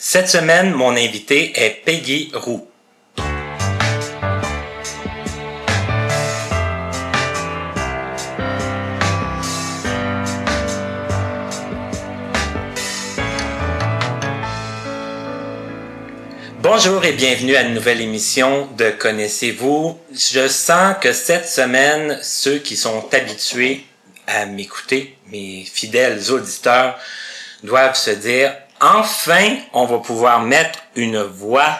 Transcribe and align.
Cette 0.00 0.28
semaine, 0.28 0.70
mon 0.74 0.90
invité 0.90 1.60
est 1.60 1.82
Peggy 1.84 2.30
Roux. 2.32 2.68
Bonjour 16.60 17.04
et 17.04 17.12
bienvenue 17.12 17.56
à 17.56 17.62
une 17.62 17.74
nouvelle 17.74 18.00
émission 18.00 18.68
de 18.78 18.90
Connaissez-vous. 18.90 19.98
Je 20.12 20.46
sens 20.46 20.94
que 21.00 21.12
cette 21.12 21.48
semaine, 21.48 22.20
ceux 22.22 22.60
qui 22.60 22.76
sont 22.76 23.04
habitués 23.12 23.84
à 24.28 24.46
m'écouter, 24.46 25.18
mes 25.32 25.64
fidèles 25.64 26.30
auditeurs, 26.30 26.96
doivent 27.64 27.96
se 27.96 28.12
dire 28.12 28.54
enfin, 28.80 29.56
on 29.72 29.86
va 29.86 29.98
pouvoir 29.98 30.42
mettre 30.42 30.80
une 30.96 31.22
voix 31.22 31.78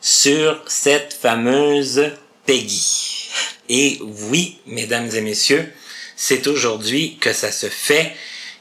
sur 0.00 0.62
cette 0.66 1.14
fameuse 1.14 2.12
Peggy. 2.46 3.30
Et 3.68 3.98
oui, 4.30 4.58
mesdames 4.66 5.10
et 5.12 5.20
messieurs, 5.20 5.72
c'est 6.16 6.46
aujourd'hui 6.46 7.18
que 7.20 7.32
ça 7.32 7.50
se 7.50 7.66
fait 7.66 8.14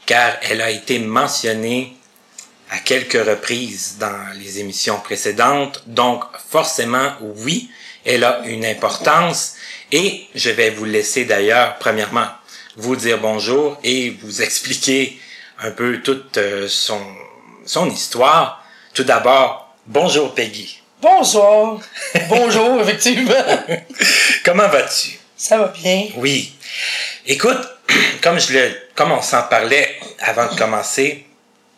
car 0.05 0.37
elle 0.41 0.61
a 0.61 0.71
été 0.71 0.99
mentionnée 0.99 1.95
à 2.69 2.79
quelques 2.79 3.13
reprises 3.13 3.97
dans 3.99 4.33
les 4.39 4.59
émissions 4.59 4.99
précédentes. 4.99 5.83
Donc, 5.87 6.23
forcément, 6.49 7.13
oui, 7.21 7.69
elle 8.05 8.23
a 8.23 8.41
une 8.45 8.65
importance. 8.65 9.55
Et 9.91 10.25
je 10.35 10.49
vais 10.49 10.71
vous 10.71 10.85
laisser 10.85 11.25
d'ailleurs, 11.25 11.77
premièrement, 11.79 12.27
vous 12.75 12.95
dire 12.95 13.19
bonjour 13.19 13.77
et 13.83 14.09
vous 14.21 14.41
expliquer 14.41 15.19
un 15.59 15.71
peu 15.71 16.01
toute 16.01 16.37
euh, 16.37 16.67
son, 16.67 16.99
son 17.65 17.89
histoire. 17.89 18.63
Tout 18.93 19.03
d'abord, 19.03 19.75
bonjour 19.85 20.33
Peggy. 20.33 20.81
Bonsoir. 21.01 21.79
Bonjour, 22.29 22.81
effectivement. 22.81 23.33
Comment 24.45 24.67
vas-tu? 24.69 25.19
Ça 25.35 25.57
va 25.57 25.67
bien. 25.67 26.07
Oui. 26.15 26.55
Écoute, 27.27 27.59
comme 28.23 28.39
je 28.39 28.53
le, 28.53 28.71
comme 28.95 29.11
on 29.11 29.21
s'en 29.21 29.43
parlait 29.43 29.99
avant 30.19 30.51
de 30.51 30.57
commencer, 30.57 31.25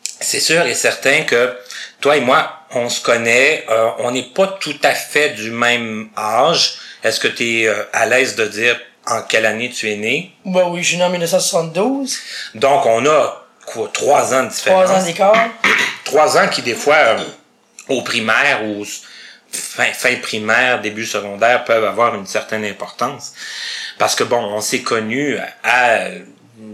c'est 0.04 0.40
sûr 0.40 0.66
et 0.66 0.76
certain 0.76 1.24
que 1.24 1.58
toi 2.00 2.16
et 2.16 2.22
moi, 2.22 2.62
on 2.72 2.90
se 2.90 3.02
connaît, 3.02 3.66
euh, 3.70 3.90
on 4.00 4.12
n'est 4.12 4.30
pas 4.34 4.48
tout 4.60 4.78
à 4.84 4.94
fait 4.94 5.32
du 5.32 5.52
même 5.52 6.10
âge. 6.16 6.76
Est-ce 7.04 7.20
que 7.20 7.28
tu 7.28 7.62
es 7.62 7.68
euh, 7.68 7.84
à 7.92 8.06
l'aise 8.06 8.36
de 8.36 8.46
dire 8.46 8.80
en 9.08 9.24
quelle 9.24 9.46
année 9.46 9.72
tu 9.72 9.92
es 9.92 9.96
né? 9.96 10.32
Ben 10.46 10.68
oui, 10.70 10.84
je 10.84 10.90
suis 10.90 10.98
né 10.98 11.04
en 11.04 11.10
1972. 11.10 12.18
Donc, 12.56 12.86
on 12.86 13.06
a 13.06 13.47
quoi, 13.68 13.90
trois 13.94 14.34
ans 14.34 14.44
de 14.46 14.50
différence. 14.50 14.86
Trois 14.86 14.98
ans 15.00 15.04
d'écart. 15.06 15.50
Trois 16.04 16.38
ans 16.38 16.48
qui, 16.48 16.62
des 16.64 16.74
fois, 16.74 16.96
euh, 16.96 17.18
au 17.90 18.02
primaire 18.02 18.64
ou 18.66 18.84
fin, 19.52 19.92
fin 19.94 20.16
primaire, 20.16 20.82
début 20.82 21.06
secondaire, 21.06 21.64
peuvent 21.66 21.86
avoir 21.86 22.16
une 22.16 22.26
certaine 22.26 22.66
importance. 22.66 23.34
Parce 24.00 24.16
que, 24.16 24.24
bon, 24.24 24.38
on 24.44 24.62
s'est 24.62 24.82
connus 24.82 25.38
à 25.64 26.06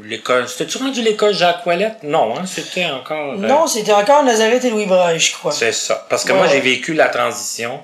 l'école. 0.03 0.47
C'était-tu 0.47 0.77
rendu 0.77 1.01
l'école 1.01 1.33
Jacques 1.33 1.65
Ouellette? 1.65 2.03
Non, 2.03 2.37
hein, 2.37 2.43
c'était 2.45 2.85
encore. 2.85 3.33
euh, 3.33 3.37
Non, 3.37 3.67
c'était 3.67 3.93
encore 3.93 4.23
Nazareth 4.23 4.63
et 4.65 4.69
Louis 4.69 4.85
Braille, 4.85 5.19
je 5.19 5.33
crois. 5.33 5.51
C'est 5.51 5.71
ça. 5.73 6.05
Parce 6.09 6.23
que 6.23 6.31
Ouais, 6.31 6.37
moi, 6.39 6.47
j'ai 6.47 6.61
vécu 6.61 6.93
la 6.93 7.09
transition. 7.09 7.81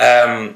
Euh, 0.00 0.48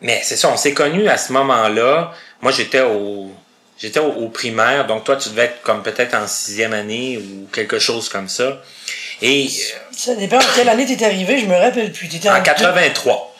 mais 0.00 0.20
c'est 0.24 0.36
ça, 0.36 0.48
on 0.48 0.56
s'est 0.56 0.74
connus 0.74 1.08
à 1.08 1.16
ce 1.16 1.32
moment-là. 1.32 2.12
Moi, 2.42 2.52
j'étais 2.52 2.80
au, 2.82 3.30
j'étais 3.78 4.00
au, 4.00 4.08
au 4.12 4.28
primaire, 4.28 4.86
donc 4.86 5.04
toi, 5.04 5.16
tu 5.16 5.28
devais 5.30 5.44
être 5.44 5.62
comme 5.62 5.82
peut-être 5.82 6.14
en 6.14 6.26
sixième 6.26 6.72
année 6.72 7.18
ou 7.18 7.48
quelque 7.52 7.78
chose 7.78 8.08
comme 8.08 8.28
ça. 8.28 8.60
Et 9.22 9.48
Ça 9.92 10.14
dépend 10.14 10.36
en 10.38 10.42
quelle 10.54 10.68
année 10.68 10.84
t'es 10.86 11.04
arrivé, 11.04 11.38
je 11.38 11.46
me 11.46 11.56
rappelle 11.56 11.90
plus. 11.92 12.08
T'étais 12.08 12.28
euh, 12.28 12.36
en 12.36 12.42
83, 12.42 13.32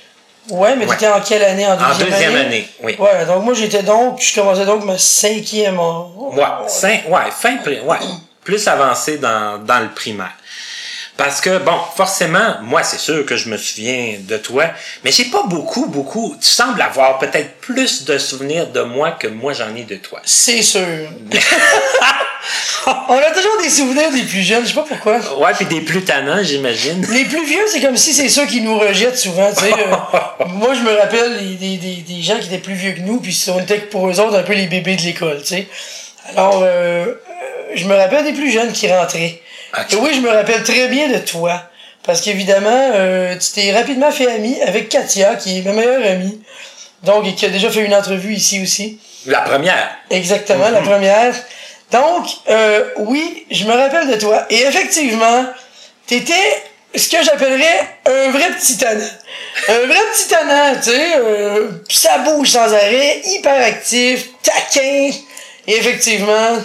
Ouais, 0.49 0.77
mais 0.77 0.87
Ouais. 0.87 0.95
t'étais 0.95 1.09
en 1.09 1.21
quelle 1.21 1.43
année? 1.43 1.67
En 1.67 1.73
en 1.73 1.89
deuxième, 1.89 2.09
deuxième 2.11 2.37
année, 2.37 2.69
oui. 2.83 2.97
Ouais, 2.99 3.27
donc 3.27 3.45
moi 3.45 3.53
j'étais 3.55 3.83
donc, 3.83 4.21
je 4.23 4.35
commençais 4.35 4.65
donc 4.65 4.85
ma 4.85 4.97
cinquième. 4.97 5.79
en- 5.81 6.13
Ouais, 6.33 6.45
fin, 6.69 6.99
ouais, 7.09 7.31
fin, 7.33 7.57
ouais, 7.85 7.99
plus 8.45 8.67
avancé 8.69 9.19
dans, 9.19 9.59
dans 9.59 9.81
le 9.81 9.89
primaire. 9.91 10.33
Parce 11.17 11.41
que, 11.41 11.59
bon, 11.59 11.79
forcément, 11.97 12.57
moi, 12.63 12.83
c'est 12.83 12.99
sûr 12.99 13.25
que 13.25 13.37
je 13.37 13.49
me 13.49 13.57
souviens 13.57 14.17
de 14.21 14.37
toi, 14.37 14.65
mais 15.03 15.11
j'ai 15.11 15.25
pas 15.25 15.45
beaucoup, 15.45 15.87
beaucoup. 15.87 16.37
Tu 16.41 16.49
sembles 16.49 16.83
avoir 16.83 17.19
peut-être 17.19 17.57
plus 17.61 18.05
de 18.05 18.19
souvenirs 18.19 18.67
de 18.69 18.83
moi 18.83 19.13
que 19.13 19.27
moi 19.27 19.55
j'en 19.55 19.75
ai 19.75 19.85
de 19.85 19.97
toi. 19.97 20.21
C'est 20.25 20.63
sûr. 20.63 20.83
On 23.09 23.19
a 23.19 23.31
toujours 23.31 23.61
des 23.63 23.71
souvenirs 23.71 24.13
des 24.13 24.23
plus 24.23 24.43
jeunes, 24.43 24.63
je 24.63 24.69
sais 24.69 24.75
pas 24.75 24.85
pourquoi. 24.87 25.17
Ouais, 25.39 25.53
puis 25.57 25.67
des 25.67 25.81
plus 25.81 26.05
tannants, 26.05 26.43
j'imagine. 26.43 27.05
Les 27.11 27.25
plus 27.25 27.45
vieux, 27.45 27.65
c'est 27.67 27.81
comme 27.81 27.97
si 27.97 28.13
c'est 28.13 28.29
ceux 28.29 28.47
qui 28.47 28.61
nous 28.61 28.79
rejettent 28.79 29.19
souvent. 29.19 29.49
tu 29.53 29.65
sais. 29.65 29.73
Euh, 29.73 30.45
moi, 30.47 30.75
je 30.75 30.83
me 30.83 30.97
rappelle 30.97 31.57
des, 31.57 31.77
des 31.77 32.23
gens 32.23 32.39
qui 32.39 32.47
étaient 32.47 32.59
plus 32.59 32.75
vieux 32.75 32.93
que 32.93 33.01
nous, 33.01 33.21
puis 33.21 33.37
on 33.49 33.59
était 33.59 33.79
pour 33.79 34.09
eux 34.09 34.21
autres 34.21 34.39
un 34.39 34.43
peu 34.43 34.53
les 34.53 34.67
bébés 34.67 34.95
de 34.97 35.03
l'école. 35.03 35.41
tu 35.41 35.47
sais. 35.47 35.67
Alors, 36.37 36.63
euh, 36.63 36.67
euh, 36.67 37.15
je 37.75 37.87
me 37.87 37.95
rappelle 37.95 38.25
des 38.25 38.33
plus 38.33 38.51
jeunes 38.51 38.73
qui 38.73 38.89
rentraient. 38.93 39.41
Et 39.91 39.97
oui, 39.97 40.11
je 40.15 40.21
me 40.21 40.31
rappelle 40.31 40.63
très 40.63 40.89
bien 40.89 41.09
de 41.09 41.19
toi. 41.19 41.63
Parce 42.05 42.21
qu'évidemment, 42.21 42.91
euh, 42.95 43.35
tu 43.37 43.53
t'es 43.53 43.73
rapidement 43.73 44.11
fait 44.13 44.31
ami 44.31 44.61
avec 44.63 44.89
Katia, 44.89 45.35
qui 45.35 45.59
est 45.59 45.63
ma 45.63 45.73
meilleure 45.73 46.07
amie. 46.07 46.41
Donc, 47.03 47.27
et 47.27 47.35
qui 47.35 47.45
a 47.47 47.49
déjà 47.49 47.71
fait 47.71 47.85
une 47.85 47.95
entrevue 47.95 48.35
ici 48.35 48.63
aussi. 48.63 49.01
La 49.27 49.41
première. 49.41 49.91
Exactement, 50.11 50.69
la 50.71 50.81
première. 50.81 51.35
Donc, 51.91 52.27
euh, 52.49 52.85
oui, 52.99 53.47
je 53.51 53.65
me 53.65 53.73
rappelle 53.73 54.09
de 54.09 54.17
toi. 54.17 54.47
Et 54.51 54.61
effectivement, 54.63 55.47
t'étais 56.07 56.63
ce 56.95 57.09
que 57.09 57.23
j'appellerais 57.23 57.99
un 58.07 58.31
vrai 58.31 58.51
petit 58.53 58.79
tannant. 58.79 59.05
Un 59.69 59.87
vrai 59.87 60.01
petit 60.13 60.29
tannant, 60.29 60.75
tu 60.77 60.91
sais. 60.91 61.17
euh, 61.19 61.71
ça 61.89 62.19
bouge 62.19 62.51
sans 62.51 62.73
arrêt, 62.73 63.21
hyper 63.25 63.63
actif, 63.65 64.29
taquin. 64.43 65.11
Et 65.67 65.77
effectivement, 65.77 66.57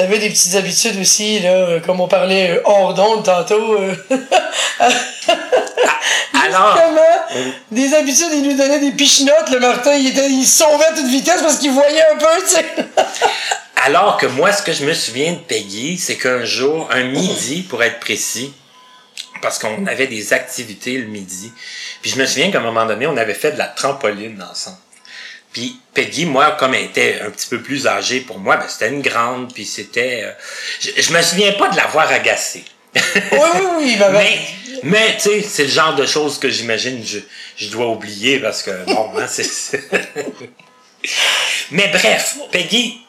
t'avais 0.00 0.18
des 0.18 0.30
petites 0.30 0.54
habitudes 0.54 0.98
aussi, 0.98 1.40
là, 1.40 1.52
euh, 1.52 1.80
comme 1.80 2.00
on 2.00 2.08
parlait 2.08 2.52
euh, 2.52 2.62
hors 2.64 2.94
d'onde 2.94 3.22
tantôt. 3.22 3.74
euh, 3.74 3.94
Alors, 6.42 6.74
Justement, 6.74 7.52
des 7.70 7.94
habitudes, 7.94 8.32
il 8.32 8.42
nous 8.48 8.56
donnait 8.56 8.80
des 8.80 8.92
pichinottes, 8.92 9.50
le 9.52 9.60
Martin, 9.60 9.92
il, 9.92 10.08
était, 10.08 10.30
il 10.30 10.46
sauvait 10.46 10.86
à 10.86 10.94
toute 10.94 11.06
vitesse 11.06 11.42
parce 11.42 11.58
qu'il 11.58 11.72
voyait 11.72 12.02
un 12.14 12.16
peu, 12.16 12.26
tu 12.48 12.54
sais. 12.54 12.64
alors 13.84 14.16
que 14.16 14.24
moi, 14.24 14.50
ce 14.52 14.62
que 14.62 14.72
je 14.72 14.86
me 14.86 14.94
souviens 14.94 15.32
de 15.32 15.38
Peggy, 15.38 15.98
c'est 15.98 16.16
qu'un 16.16 16.46
jour, 16.46 16.88
un 16.90 17.02
midi, 17.02 17.60
pour 17.60 17.82
être 17.82 18.00
précis, 18.00 18.54
parce 19.42 19.58
qu'on 19.58 19.86
avait 19.86 20.06
des 20.06 20.32
activités 20.32 20.96
le 20.96 21.08
midi, 21.08 21.52
puis 22.00 22.10
je 22.10 22.18
me 22.18 22.24
souviens 22.24 22.50
qu'à 22.50 22.58
un 22.58 22.62
moment 22.62 22.86
donné, 22.86 23.06
on 23.06 23.18
avait 23.18 23.34
fait 23.34 23.52
de 23.52 23.58
la 23.58 23.66
trampoline 23.66 24.42
ensemble. 24.50 24.78
Puis 25.52 25.80
Peggy, 25.94 26.26
moi, 26.26 26.52
comme 26.52 26.74
elle 26.74 26.84
était 26.84 27.20
un 27.26 27.30
petit 27.30 27.48
peu 27.48 27.60
plus 27.60 27.86
âgée 27.86 28.20
pour 28.20 28.38
moi, 28.38 28.56
ben, 28.56 28.66
c'était 28.68 28.88
une 28.88 29.02
grande, 29.02 29.52
puis 29.52 29.64
c'était... 29.66 30.22
euh, 30.24 30.32
je, 30.80 31.02
je 31.02 31.12
me 31.12 31.20
souviens 31.22 31.52
pas 31.52 31.68
de 31.68 31.76
l'avoir 31.76 32.10
agacée. 32.10 32.64
Oui, 32.94 33.00
oui, 33.32 33.66
oui, 33.78 33.98
Mais, 34.12 34.38
mais 34.82 35.16
tu 35.16 35.22
sais, 35.22 35.42
c'est 35.42 35.64
le 35.64 35.70
genre 35.70 35.94
de 35.94 36.06
choses 36.06 36.38
que 36.38 36.48
j'imagine 36.48 37.04
je, 37.04 37.18
je 37.56 37.68
dois 37.68 37.86
oublier 37.88 38.38
parce 38.40 38.62
que 38.62 38.70
bon, 38.86 39.10
hein, 39.16 39.26
c'est. 39.28 39.80
mais 41.70 41.88
bref, 41.88 42.36
Peggy, 42.50 43.00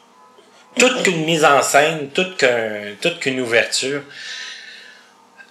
toute 0.78 1.02
qu'une 1.02 1.24
mise 1.24 1.44
en 1.44 1.62
scène, 1.62 2.10
toute 2.10 2.36
qu'un, 2.36 2.94
toute 3.00 3.18
qu'une 3.18 3.40
ouverture. 3.40 4.02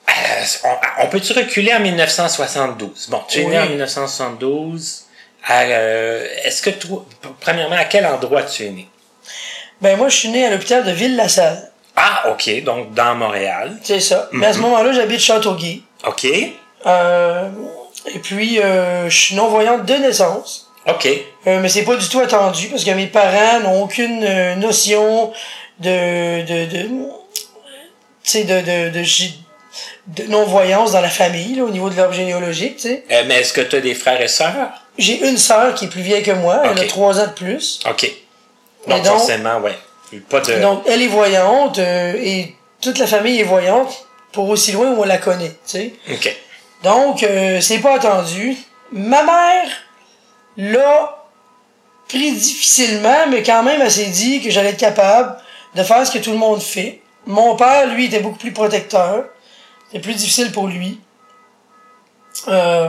Euh, 0.10 0.44
on, 0.64 1.04
on 1.04 1.08
peut-tu 1.08 1.34
reculer 1.34 1.74
en 1.74 1.80
1972? 1.80 3.08
Bon, 3.10 3.22
tu 3.28 3.40
es 3.40 3.46
né 3.46 3.60
en 3.60 3.68
1972. 3.68 5.06
Euh, 5.50 6.28
est-ce 6.44 6.62
que 6.62 6.70
toi, 6.70 7.06
premièrement, 7.40 7.76
à 7.76 7.86
quel 7.86 8.06
endroit 8.06 8.44
tu 8.44 8.66
es 8.66 8.70
né? 8.70 8.88
Ben 9.82 9.98
moi, 9.98 10.10
je 10.10 10.16
suis 10.18 10.30
né 10.30 10.46
à 10.46 10.52
l'hôpital 10.52 10.84
de 10.86 10.92
Ville-la-Salle. 10.92 11.72
Ah, 11.96 12.30
ok, 12.32 12.64
donc 12.64 12.94
dans 12.94 13.16
Montréal. 13.16 13.78
C'est 13.84 14.00
ça. 14.00 14.30
Mais 14.32 14.48
à 14.48 14.54
ce 14.54 14.60
moment-là, 14.60 14.94
j'habite 14.94 15.20
Châteauguay. 15.20 15.82
Ok, 16.08 16.28
Euh, 16.86 17.48
et 18.14 18.20
puis, 18.20 18.60
euh, 18.60 19.10
je 19.10 19.16
suis 19.18 19.36
non-voyante 19.36 19.86
de 19.86 19.94
naissance. 19.96 20.68
ok. 20.88 21.08
Euh, 21.48 21.60
mais 21.60 21.70
c'est 21.70 21.84
pas 21.84 21.96
du 21.96 22.08
tout 22.08 22.20
attendu 22.20 22.68
parce 22.70 22.84
que 22.84 22.92
mes 22.92 23.08
parents 23.08 23.60
n'ont 23.62 23.84
aucune 23.84 24.24
euh, 24.24 24.56
notion 24.56 25.32
de... 25.80 26.42
de, 26.44 26.66
de 26.66 26.82
tu 28.24 28.32
sais, 28.32 28.44
de, 28.44 28.62
de, 28.62 28.90
de, 29.00 29.04
de 30.08 30.24
non-voyance 30.24 30.92
dans 30.92 31.02
la 31.02 31.10
famille, 31.10 31.56
là, 31.56 31.64
au 31.64 31.70
niveau 31.70 31.90
de 31.90 31.96
l'arbre 31.98 32.14
généalogique, 32.14 32.78
tu 32.78 32.84
sais. 32.90 33.04
Euh, 33.12 33.24
mais 33.28 33.42
est-ce 33.42 33.54
que 33.54 33.62
tu 33.62 33.76
as 33.76 33.82
des 33.82 33.94
frères 33.96 34.22
et 34.22 34.28
sœurs? 34.28 34.70
J'ai 34.98 35.28
une 35.28 35.38
sœur 35.38 35.74
qui 35.76 35.86
est 35.86 35.88
plus 35.88 36.02
vieille 36.02 36.24
que 36.24 36.32
moi. 36.32 36.62
Elle 36.66 36.80
a 36.80 36.88
trois 36.88 37.20
ans 37.20 37.28
de 37.28 37.32
plus. 37.32 37.80
OK. 37.90 38.12
Donc- 38.88 39.06
forcément, 39.06 39.60
ouais. 39.60 39.78
Pas 40.30 40.42
de. 40.42 40.60
Donc, 40.62 40.84
elle 40.88 41.02
est 41.02 41.08
voyante 41.08 41.80
euh, 41.80 42.14
et 42.22 42.54
toute 42.82 42.98
la 43.00 43.08
famille 43.08 43.40
est 43.40 43.46
voyante 43.46 44.06
pour 44.34 44.50
aussi 44.50 44.74
loin 44.74 44.92
où 44.92 45.02
on 45.02 45.06
la 45.06 45.18
connaît, 45.18 45.50
tu 45.50 45.56
sais. 45.66 45.94
OK. 46.12 46.36
Donc, 46.84 47.24
euh, 47.24 47.62
c'est 47.62 47.80
pas 47.80 47.96
attendu. 47.96 48.58
Ma 48.92 49.24
mère 49.24 49.70
l'a 50.58 51.24
pris 52.10 52.34
difficilement, 52.34 53.28
mais 53.30 53.42
quand 53.42 53.64
même, 53.64 53.82
elle 53.82 53.92
s'est 53.92 54.06
dit 54.08 54.42
que 54.42 54.50
j'allais 54.50 54.72
être 54.72 54.78
capable 54.78 55.38
de 55.76 55.84
faire 55.84 56.06
ce 56.06 56.12
que 56.12 56.18
tout 56.18 56.32
le 56.32 56.38
monde 56.38 56.62
fait. 56.62 57.00
Mon 57.26 57.56
père, 57.56 57.88
lui, 57.88 58.06
était 58.08 58.20
beaucoup 58.20 58.38
plus 58.40 58.52
protecteur. 58.52 59.26
C'était 59.92 60.04
plus 60.04 60.14
difficile 60.14 60.54
pour 60.54 60.68
lui. 60.68 61.02
Euh, 62.48 62.88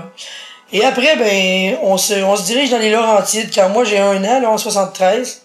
et 0.72 0.84
après, 0.84 1.16
ben, 1.16 1.78
on 1.82 1.96
se, 1.96 2.14
on 2.22 2.36
se 2.36 2.44
dirige 2.44 2.70
dans 2.70 2.78
les 2.78 2.90
Laurentides. 2.90 3.50
Quand 3.52 3.68
moi 3.70 3.82
j'ai 3.82 3.98
un 3.98 4.22
an, 4.24 4.40
là, 4.40 4.48
en 4.48 4.56
73, 4.56 5.42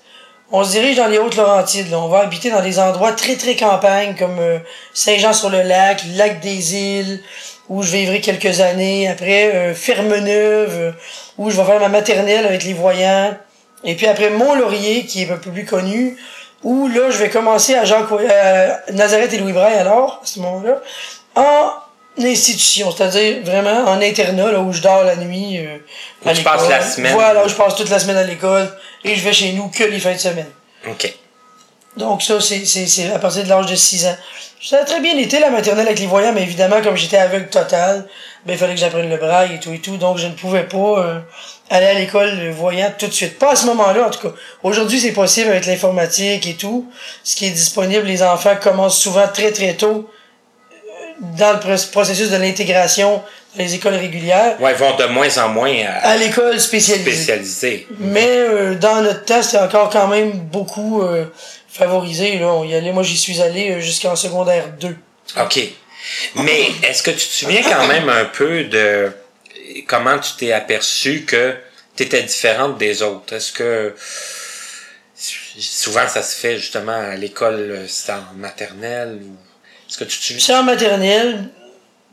on 0.52 0.64
se 0.64 0.72
dirige 0.72 0.98
dans 0.98 1.08
les 1.08 1.18
Hautes-Laurentides. 1.18 1.92
On 1.96 2.10
va 2.10 2.20
habiter 2.20 2.52
dans 2.52 2.62
des 2.62 2.78
endroits 2.78 3.14
très, 3.14 3.38
très 3.38 3.56
campagne, 3.56 4.16
comme 4.18 4.38
euh, 4.40 4.60
Saint-Jean-sur-le-Lac, 4.94 6.04
Lac 6.16 6.42
des 6.42 6.76
Îles, 6.76 7.24
où 7.70 7.82
je 7.82 7.92
vivrai 7.92 8.22
quelques 8.22 8.62
années. 8.62 9.10
Après, 9.10 9.56
euh, 9.56 9.74
Fermeneuve, 9.74 10.94
où 11.40 11.50
je 11.50 11.58
vais 11.58 11.66
faire 11.66 11.80
ma 11.80 11.90
maternelle 11.90 12.46
avec 12.46 12.64
les 12.66 12.74
voyants. 12.74 13.36
Et 13.84 13.96
puis 13.96 14.06
après, 14.06 14.30
Mont-Laurier, 14.30 15.06
qui 15.06 15.24
est 15.24 15.32
un 15.32 15.38
peu 15.38 15.50
plus 15.50 15.66
connu, 15.66 16.18
où 16.64 16.88
là, 16.88 17.10
je 17.10 17.18
vais 17.18 17.30
commencer 17.30 17.74
à 17.74 17.84
Jacques, 17.84 18.12
euh, 18.12 18.74
Nazareth 18.94 19.34
et 19.34 19.38
Louis 19.38 19.54
Braille, 19.54 19.78
alors, 19.80 20.22
à 20.24 20.26
ce 20.26 20.40
moment-là, 20.40 20.82
en 21.38 21.72
institution, 22.26 22.92
c'est-à-dire 22.92 23.44
vraiment 23.44 23.90
en 23.90 24.02
internat, 24.02 24.52
là, 24.52 24.60
où 24.60 24.74
je 24.74 24.82
dors 24.82 25.04
la 25.04 25.16
nuit 25.16 25.60
euh, 25.60 25.78
Où 26.26 26.30
à 26.30 26.34
tu 26.34 26.44
passes 26.44 26.68
la 26.68 26.82
semaine. 26.82 27.14
Voilà, 27.14 27.46
où 27.46 27.50
je 27.50 27.54
passe 27.54 27.76
toute 27.76 27.90
la 27.90 28.00
semaine 28.00 28.18
à 28.18 28.24
l'école, 28.24 28.70
et 29.04 29.16
je 29.16 29.24
vais 29.24 29.34
chez 29.34 29.54
nous 29.54 29.70
que 29.70 29.84
les 29.84 30.00
fins 30.00 30.14
de 30.14 30.18
semaine. 30.18 30.50
OK. 30.90 31.14
Donc 31.96 32.22
ça, 32.22 32.40
c'est, 32.42 32.66
c'est, 32.66 32.88
c'est 32.88 33.12
à 33.12 33.20
partir 33.20 33.44
de 33.44 33.50
l'âge 33.50 33.68
de 33.68 33.76
6 33.76 34.08
ans. 34.08 34.18
Ça 34.62 34.80
a 34.82 34.84
très 34.84 35.00
bien 35.00 35.16
été 35.18 35.40
la 35.40 35.52
maternelle 35.52 35.86
avec 35.86 36.00
les 36.00 36.08
voyants, 36.08 36.34
mais 36.34 36.42
évidemment, 36.42 36.82
comme 36.82 36.98
j'étais 36.98 37.18
aveugle 37.18 37.50
total, 37.50 38.08
ben, 38.46 38.54
il 38.54 38.60
fallait 38.60 38.74
que 38.74 38.80
j'apprenne 38.80 39.10
le 39.10 39.18
braille 39.18 39.56
et 39.56 39.60
tout 39.60 39.72
et 39.72 39.80
tout, 39.80 39.98
donc 39.98 40.18
je 40.18 40.28
ne 40.28 40.34
pouvais 40.34 40.64
pas 40.64 41.00
euh, 41.00 41.20
aller 41.70 41.86
à 41.86 41.94
l'école 41.94 42.50
voyant 42.50 42.92
tout 42.98 43.08
de 43.08 43.12
suite. 43.12 43.38
Pas 43.38 43.52
à 43.52 43.56
ce 43.56 43.68
moment-là, 43.68 44.08
en 44.08 44.10
tout 44.10 44.28
cas. 44.28 44.34
Aujourd'hui, 44.64 45.00
c'est 45.00 45.12
possible 45.12 45.52
avec 45.52 45.68
l'informatique 45.68 46.48
et 46.48 46.56
tout. 46.56 46.92
Ce 47.24 47.36
qui 47.36 47.46
est 47.46 47.52
disponible, 47.52 48.06
les 48.06 48.24
enfants 48.24 48.56
commencent 48.60 48.98
souvent 48.98 49.28
très 49.28 49.52
très 49.52 49.76
tôt 49.76 50.10
dans 51.20 51.54
le 51.54 51.60
proc- 51.60 51.92
processus 51.92 52.30
de 52.30 52.38
l'intégration 52.38 53.22
dans 53.56 53.64
les 53.64 53.74
écoles 53.76 53.96
régulières 53.96 54.60
Ouais, 54.62 54.72
ils 54.72 54.78
vont 54.78 54.96
de 54.96 55.06
moins 55.06 55.36
en 55.40 55.50
moins 55.50 55.74
à, 55.86 56.10
à 56.10 56.18
l'école 56.18 56.60
spécialisée. 56.60 57.88
Mais 58.00 58.28
euh, 58.28 58.76
dans 58.76 59.02
notre 59.02 59.26
temps, 59.26 59.42
c'était 59.42 59.58
encore 59.60 59.90
quand 59.90 60.08
même 60.08 60.32
beaucoup 60.32 61.02
euh, 61.02 61.26
favorisé. 61.68 62.38
Là. 62.40 62.48
On 62.54 62.64
y 62.64 62.76
allait. 62.76 62.92
Moi, 62.92 63.04
j'y 63.04 63.18
suis 63.18 63.42
allé 63.42 63.72
euh, 63.72 63.80
jusqu'en 63.80 64.16
secondaire 64.16 64.66
2. 64.80 64.96
OK. 65.42 65.60
Mais 66.36 66.68
est-ce 66.84 67.02
que 67.04 67.12
tu 67.12 67.18
te 67.28 67.34
souviens 67.34 67.64
quand 67.64 67.88
même 67.88 68.08
un 68.10 68.26
peu 68.26 68.64
de 68.66 69.12
comment 69.88 70.18
tu 70.20 70.34
t'es 70.38 70.52
aperçu 70.54 71.24
que 71.26 71.56
tu 71.96 72.04
étais 72.04 72.22
différente 72.24 72.78
des 72.78 73.02
autres? 73.02 73.34
Est-ce 73.36 73.52
que 73.52 73.94
souvent 75.60 76.08
ça 76.08 76.22
se 76.22 76.36
fait 76.36 76.58
justement 76.58 76.92
à 76.98 77.16
l'école, 77.16 77.86
c'est 77.88 78.12
en 78.12 78.24
maternelle 78.36 79.20
ou 79.24 79.36
est-ce 79.90 79.98
que 79.98 80.04
tu 80.04 80.18
souviens? 80.20 80.40
C'est 80.46 80.56
en 80.56 80.64
maternelle. 80.64 81.50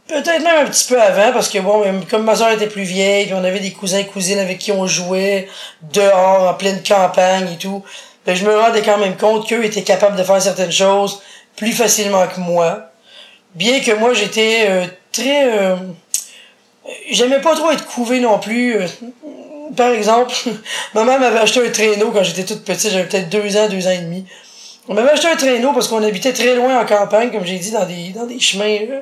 Peut-être 0.07 0.43
même 0.43 0.67
un 0.67 0.69
petit 0.69 0.85
peu 0.87 1.01
avant, 1.01 1.33
parce 1.33 1.49
que 1.49 1.59
bon, 1.61 1.83
comme 2.11 2.25
ma 2.25 2.37
soeur 2.37 2.51
était 2.51 2.67
plus 2.67 2.83
vieille, 2.83 3.25
puis 3.25 3.35
on 3.35 3.43
avait 3.43 3.61
des 3.61 3.73
cousins 3.73 3.99
et 3.99 4.07
cousines 4.07 4.39
avec 4.39 4.59
qui 4.59 4.71
on 4.71 4.87
jouait 4.87 5.49
dehors, 5.95 6.51
en 6.51 6.55
pleine 6.55 6.83
campagne 6.83 7.49
et 7.55 7.57
tout, 7.57 7.83
ben, 8.27 8.37
je 8.37 8.45
me 8.45 8.55
rendais 8.55 8.83
quand 8.83 8.99
même 8.99 9.17
compte 9.17 9.49
qu'eux 9.49 9.65
étaient 9.65 9.83
capables 9.83 10.17
de 10.17 10.23
faire 10.23 10.41
certaines 10.43 10.73
choses 10.73 11.23
plus 11.57 11.73
facilement 11.73 12.27
que 12.27 12.39
moi. 12.41 12.91
Bien 13.55 13.81
que 13.81 13.93
moi, 13.93 14.13
j'étais 14.13 14.67
euh, 14.69 14.85
très... 15.11 15.45
euh, 15.59 15.77
J'aimais 17.11 17.41
pas 17.41 17.55
trop 17.55 17.71
être 17.71 17.87
couvé 17.87 18.21
non 18.21 18.39
plus. 18.39 18.77
euh, 18.77 18.87
Par 19.75 19.91
exemple, 19.91 20.35
ma 20.95 21.05
mère 21.05 21.19
m'avait 21.19 21.39
acheté 21.39 21.67
un 21.67 21.71
traîneau 21.71 22.11
quand 22.11 22.23
j'étais 22.23 22.45
toute 22.45 22.63
petite, 22.65 22.91
j'avais 22.91 23.05
peut-être 23.09 23.31
deux 23.31 23.57
ans, 23.57 23.69
deux 23.69 23.87
ans 23.87 23.91
et 23.91 23.99
demi. 23.99 24.27
On 24.89 24.95
m'avait 24.95 25.11
acheté 25.11 25.29
un 25.29 25.37
traîneau 25.37 25.73
parce 25.73 25.89
qu'on 25.89 26.03
habitait 26.03 26.33
très 26.33 26.55
loin 26.55 26.79
en 26.81 26.85
campagne, 26.85 27.31
comme 27.31 27.45
j'ai 27.47 27.59
dit, 27.59 27.71
dans 27.71 27.85
des, 27.87 28.11
dans 28.15 28.27
des 28.27 28.39
chemins 28.39 28.65
euh, 28.91 29.01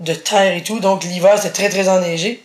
de 0.00 0.12
terre 0.14 0.54
et 0.54 0.62
tout. 0.62 0.80
Donc 0.80 1.02
l'hiver, 1.04 1.32
c'était 1.36 1.50
très, 1.50 1.68
très 1.70 1.88
enneigé. 1.88 2.42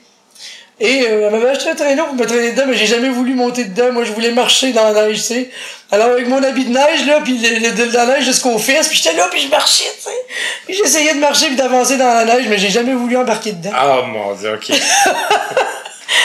Et 0.81 1.01
euh, 1.09 1.25
elle 1.27 1.31
m'avait 1.33 1.49
acheté 1.49 1.69
un 1.71 1.75
traîneau 1.75 2.05
pour 2.05 2.13
me 2.15 2.25
traîner 2.25 2.51
dedans, 2.51 2.63
mais 2.67 2.75
j'ai 2.77 2.85
jamais 2.85 3.09
voulu 3.09 3.33
monter 3.33 3.65
dedans. 3.65 3.91
Moi, 3.91 4.05
je 4.05 4.13
voulais 4.13 4.31
marcher 4.31 4.71
dans 4.71 4.89
la 4.91 5.07
neige, 5.07 5.17
tu 5.17 5.23
sais. 5.23 5.49
Alors 5.91 6.07
avec 6.11 6.25
mon 6.29 6.41
habit 6.41 6.63
de 6.63 6.69
neige, 6.71 7.05
là, 7.05 7.19
puis 7.21 7.37
le, 7.37 7.59
le- 7.67 7.87
de 7.89 7.93
la 7.93 8.05
neige 8.05 8.23
jusqu'aux 8.23 8.57
fesses, 8.57 8.87
puis 8.87 8.97
j'étais 8.97 9.13
là, 9.17 9.27
puis 9.29 9.41
je 9.41 9.49
marchais, 9.49 9.83
tu 9.97 10.03
sais. 10.03 10.17
Puis 10.65 10.75
j'essayais 10.75 11.15
de 11.15 11.19
marcher 11.19 11.47
puis 11.47 11.57
d'avancer 11.57 11.97
dans 11.97 12.13
la 12.13 12.23
neige, 12.23 12.45
mais 12.47 12.57
j'ai 12.57 12.69
jamais 12.69 12.93
voulu 12.93 13.17
embarquer 13.17 13.51
dedans. 13.51 13.71
Oh 13.77 14.03
mon 14.05 14.33
dieu, 14.35 14.53
OK. 14.53 14.71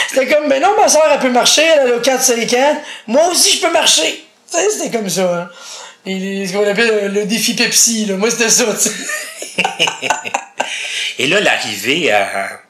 C'était 0.07 0.27
comme, 0.33 0.47
ben 0.47 0.61
non, 0.61 0.69
ma 0.77 0.87
soeur, 0.87 1.03
elle 1.11 1.19
peut 1.19 1.29
marcher, 1.29 1.63
elle 1.63 1.91
a 1.93 1.97
4-5 1.97 2.55
ans. 2.57 2.77
Moi 3.07 3.27
aussi, 3.31 3.57
je 3.57 3.61
peux 3.65 3.71
marcher. 3.73 4.23
Tu 4.49 4.57
sais, 4.57 4.69
c'était 4.69 4.97
comme 4.97 5.09
ça. 5.09 5.23
Hein. 5.23 5.49
Et 6.05 6.45
ce 6.47 6.53
qu'on 6.53 6.67
appelle 6.67 7.05
le, 7.13 7.19
le 7.21 7.25
défi 7.25 7.55
Pepsi, 7.55 8.05
là. 8.05 8.15
Moi, 8.15 8.29
c'était 8.31 8.49
ça, 8.49 8.65
tu 8.73 8.89
sais. 8.89 8.91
Et 11.19 11.27
là, 11.27 11.39
l'arrivée 11.39 12.11
à, 12.11 12.61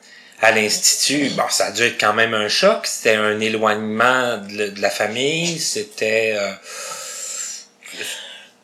à 0.42 0.52
l'Institut, 0.52 1.30
bon, 1.32 1.44
ça 1.50 1.66
a 1.68 1.72
dû 1.72 1.84
être 1.84 2.00
quand 2.00 2.14
même 2.14 2.34
un 2.34 2.48
choc. 2.48 2.86
C'était 2.86 3.16
un 3.16 3.40
éloignement 3.40 4.38
de, 4.38 4.58
la- 4.58 4.68
de 4.70 4.82
la 4.82 4.90
famille. 4.90 5.60
C'était... 5.60 6.34
euh, 6.38 6.52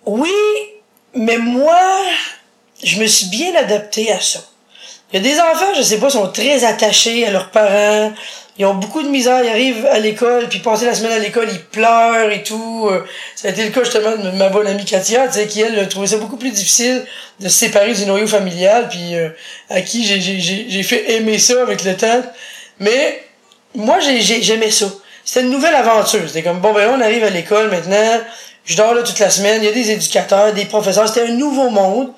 Oui, 0.05 0.31
mais 1.15 1.37
moi, 1.37 1.79
je 2.83 2.97
me 2.99 3.07
suis 3.07 3.27
bien 3.27 3.53
adapté 3.55 4.11
à 4.11 4.19
ça. 4.19 4.39
Il 5.13 5.17
y 5.21 5.27
a 5.27 5.33
des 5.33 5.39
enfants, 5.41 5.73
je 5.75 5.81
sais 5.81 5.99
pas, 5.99 6.09
sont 6.09 6.29
très 6.31 6.63
attachés 6.63 7.25
à 7.27 7.31
leurs 7.31 7.51
parents. 7.51 8.13
Ils 8.61 8.65
ont 8.65 8.75
beaucoup 8.75 9.01
de 9.01 9.07
misère. 9.07 9.43
Ils 9.43 9.49
arrivent 9.49 9.87
à 9.87 9.97
l'école, 9.97 10.47
puis 10.47 10.59
passer 10.59 10.85
la 10.85 10.93
semaine 10.93 11.13
à 11.13 11.17
l'école, 11.17 11.47
ils 11.51 11.59
pleurent 11.59 12.29
et 12.29 12.43
tout. 12.43 12.87
Euh, 12.91 13.01
Ça 13.35 13.47
a 13.47 13.51
été 13.51 13.63
le 13.63 13.71
cas 13.71 13.83
justement 13.83 14.15
de 14.15 14.29
ma 14.37 14.49
bonne 14.49 14.67
amie 14.67 14.85
Katia, 14.85 15.27
tu 15.27 15.33
sais, 15.33 15.47
qui 15.47 15.61
elle 15.61 15.89
trouvait 15.89 16.05
ça 16.05 16.17
beaucoup 16.17 16.37
plus 16.37 16.51
difficile 16.51 17.03
de 17.39 17.49
se 17.49 17.57
séparer 17.57 17.91
du 17.95 18.05
noyau 18.05 18.27
familial, 18.27 18.87
puis 18.87 19.15
euh, 19.15 19.29
à 19.71 19.81
qui 19.81 20.05
j'ai- 20.05 20.83
fait 20.83 21.11
aimer 21.13 21.39
ça 21.39 21.59
avec 21.63 21.83
le 21.83 21.97
temps. 21.97 22.21
Mais 22.79 23.23
moi, 23.73 23.99
j'ai- 23.99 24.21
j'ai- 24.21 24.43
j'aimais 24.43 24.69
ça. 24.69 24.85
C'était 25.25 25.41
une 25.43 25.49
nouvelle 25.51 25.73
aventure. 25.73 26.21
C'était 26.27 26.43
comme, 26.43 26.59
bon, 26.59 26.71
ben 26.71 26.87
on 26.95 27.01
arrive 27.01 27.23
à 27.23 27.31
l'école 27.31 27.71
maintenant. 27.71 28.19
Je 28.65 28.77
dors 28.77 28.93
là 28.93 29.01
toute 29.01 29.17
la 29.17 29.31
semaine. 29.31 29.63
Il 29.63 29.65
y 29.65 29.69
a 29.69 29.71
des 29.71 29.89
éducateurs, 29.89 30.53
des 30.53 30.65
professeurs. 30.65 31.07
C'était 31.07 31.25
un 31.29 31.33
nouveau 31.33 31.71
monde. 31.71 32.11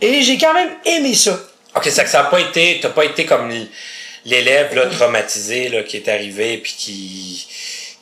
Et 0.00 0.22
j'ai 0.22 0.38
quand 0.38 0.54
même 0.54 0.70
aimé 0.86 1.14
ça. 1.14 1.38
OK, 1.76 1.84
ça 1.90 2.02
que 2.02 2.08
ça 2.10 2.20
a 2.20 2.24
pas 2.24 2.40
été... 2.40 2.78
T'as 2.80 2.88
pas 2.88 3.04
été 3.04 3.26
comme 3.26 3.50
l'élève 4.24 4.74
là, 4.74 4.86
traumatisé 4.86 5.68
là, 5.68 5.82
qui 5.82 5.96
est 5.96 6.08
arrivé 6.08 6.58
puis 6.58 6.74
qui, 6.76 7.48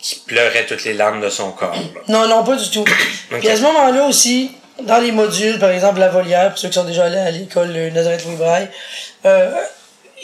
qui 0.01 0.23
pleurait 0.27 0.67
toutes 0.67 0.85
les 0.85 0.95
larmes 0.95 1.21
de 1.21 1.31
son 1.31 1.53
corps. 1.53 1.75
là. 1.75 2.01
Non, 2.09 2.29
non, 2.29 2.45
pas 2.45 2.57
du 2.57 2.71
tout. 2.71 2.85
Puis 3.31 3.49
à 3.49 3.57
ce 3.57 3.63
moment-là 3.63 4.07
aussi, 4.07 4.53
dans 4.83 4.99
les 4.99 5.13
modules, 5.13 5.59
par 5.59 5.71
exemple, 5.71 6.01
la 6.01 6.09
volière, 6.09 6.51
pour 6.51 6.59
ceux 6.59 6.69
qui 6.69 6.75
sont 6.75 6.85
déjà 6.85 7.05
allés 7.05 7.19
à 7.19 7.31
l'école 7.31 7.71
Nazareth 7.93 8.25
Louis 8.25 8.37
Braille, 8.37 8.69
euh, 9.27 9.51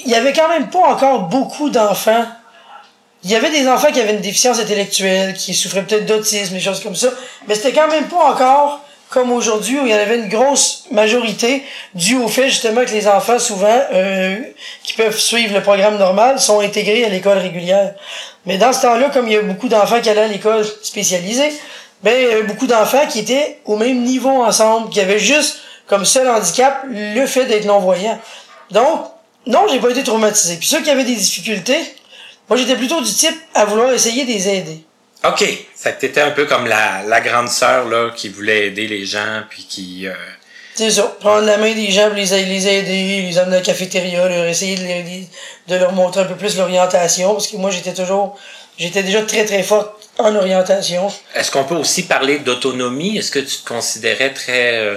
il 0.05 0.11
y 0.11 0.15
avait 0.15 0.33
quand 0.33 0.49
même 0.49 0.69
pas 0.69 0.81
encore 0.81 1.23
beaucoup 1.23 1.71
d'enfants. 1.71 2.27
Il 3.25 3.31
y 3.31 3.35
avait 3.35 3.51
des 3.51 3.67
enfants 3.67 3.91
qui 3.91 4.01
avaient 4.01 4.13
une 4.13 4.21
déficience 4.21 4.59
intellectuelle, 4.61 5.35
qui 5.35 5.55
souffraient 5.55 5.83
peut-être 5.83 6.07
d'autisme, 6.07 6.55
des 6.55 6.61
choses 6.61 6.83
comme 6.83 6.95
ça, 6.95 7.09
mais 7.49 7.55
c'était 7.55 7.73
quand 7.73 7.89
même 7.89 8.07
pas 8.09 8.31
encore 8.31 8.81
comme 9.17 9.33
aujourd'hui 9.33 9.81
où 9.81 9.87
il 9.87 9.93
y 9.93 9.95
en 9.95 9.99
avait 9.99 10.19
une 10.19 10.29
grosse 10.29 10.85
majorité 10.91 11.63
dû 11.95 12.17
au 12.17 12.29
fait 12.29 12.51
justement 12.51 12.85
que 12.85 12.91
les 12.91 13.09
enfants 13.09 13.39
souvent 13.39 13.81
euh, 13.95 14.37
qui 14.83 14.93
peuvent 14.93 15.19
suivre 15.19 15.55
le 15.55 15.63
programme 15.63 15.97
normal 15.97 16.39
sont 16.39 16.61
intégrés 16.61 17.03
à 17.03 17.09
l'école 17.09 17.39
régulière. 17.39 17.95
Mais 18.45 18.59
dans 18.59 18.75
ce 18.75 18.83
temps-là, 18.83 19.09
comme 19.09 19.27
il 19.27 19.33
y 19.33 19.37
a 19.39 19.41
beaucoup 19.41 19.69
d'enfants 19.69 20.03
qui 20.03 20.11
allaient 20.11 20.21
à 20.21 20.29
l'école 20.29 20.67
spécialisée, 20.83 21.51
ben 22.03 22.13
il 22.15 22.29
y 22.29 22.31
avait 22.31 22.43
beaucoup 22.43 22.67
d'enfants 22.67 23.07
qui 23.09 23.21
étaient 23.21 23.61
au 23.65 23.77
même 23.77 24.03
niveau 24.03 24.29
ensemble, 24.29 24.91
qui 24.91 25.01
avaient 25.01 25.19
juste 25.19 25.61
comme 25.87 26.05
seul 26.05 26.29
handicap 26.29 26.85
le 26.91 27.25
fait 27.27 27.47
d'être 27.47 27.65
non-voyant. 27.65 28.19
Donc, 28.71 29.01
non, 29.47 29.61
j'ai 29.73 29.79
pas 29.79 29.89
été 29.89 30.03
traumatisé. 30.05 30.57
Puis 30.57 30.69
ceux 30.69 30.83
qui 30.83 30.91
avaient 30.91 31.05
des 31.05 31.17
difficultés, 31.17 31.81
moi 32.51 32.59
j'étais 32.59 32.77
plutôt 32.77 33.01
du 33.01 33.11
type 33.11 33.39
à 33.55 33.65
vouloir 33.65 33.95
essayer 33.95 34.27
de 34.27 34.31
les 34.31 34.47
aider. 34.47 34.86
OK. 35.29 35.45
Ça 35.75 35.93
que 35.93 36.01
t'étais 36.01 36.21
un 36.21 36.31
peu 36.31 36.47
comme 36.47 36.67
la, 36.67 37.03
la 37.07 37.21
grande 37.21 37.49
sœur 37.49 37.89
là, 37.89 38.11
qui 38.15 38.29
voulait 38.29 38.69
aider 38.69 38.87
les 38.87 39.05
gens 39.07 39.43
puis 39.49 39.65
qui... 39.69 40.07
euh, 40.07 40.13
C'est 40.75 40.91
ça. 40.91 41.03
Prendre 41.21 41.47
la 41.47 41.57
main 41.59 41.73
des 41.75 41.91
gens, 41.91 42.07
pour 42.07 42.15
les, 42.17 42.27
les 42.27 42.69
aider, 42.69 43.23
les 43.23 43.39
amener 43.39 43.57
à 43.57 43.59
la 43.61 43.65
cafétéria, 43.65 44.29
leur 44.29 44.45
essayer 44.47 44.77
de, 44.77 44.83
les- 44.83 45.27
de 45.69 45.77
leur 45.77 45.93
montrer 45.93 46.23
un 46.23 46.25
peu 46.27 46.35
plus 46.37 46.57
l'orientation, 46.57 47.33
parce 47.35 47.47
que 47.49 47.57
moi 47.57 47.71
j'étais 47.71 47.95
toujours, 47.95 48.39
j'étais 48.79 49.03
déjà 49.03 49.23
très 49.23 49.45
très 49.45 49.63
forte 49.63 49.93
en 50.19 50.35
orientation. 50.35 51.11
Est-ce 51.35 51.51
qu'on 51.51 51.65
peut 51.65 51.75
aussi 51.77 52.05
parler 52.05 52.39
d'autonomie? 52.41 53.19
Est-ce 53.19 53.31
que 53.31 53.39
tu 53.41 53.57
te 53.59 53.69
considérais 53.69 54.33
très, 54.33 54.79
euh, 54.79 54.97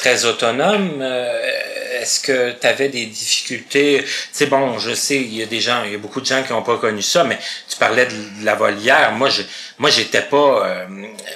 très 0.00 0.24
autonome? 0.24 0.98
Euh, 1.02 2.00
Est-ce 2.00 2.20
que 2.20 2.52
tu 2.52 2.66
avais 2.66 2.88
des 2.88 3.06
difficultés? 3.06 4.02
C'est 4.32 4.46
bon, 4.46 4.78
je 4.78 4.94
sais, 4.94 5.16
il 5.16 5.36
y 5.36 5.42
a 5.42 5.46
des 5.46 5.60
gens, 5.60 5.82
il 5.84 5.92
y 5.92 5.94
a 5.94 5.98
beaucoup 5.98 6.22
de 6.22 6.26
gens 6.26 6.42
qui 6.42 6.52
n'ont 6.52 6.62
pas 6.62 6.78
connu 6.78 7.02
ça, 7.02 7.24
mais 7.24 7.38
tu 7.68 7.76
parlais 7.76 8.06
de, 8.06 8.14
la 8.42 8.54
volière. 8.54 9.12
Moi, 9.12 9.28
je, 9.28 9.42
moi, 9.78 9.90
j'étais 9.90 10.22
pas, 10.22 10.66
euh, 10.66 10.86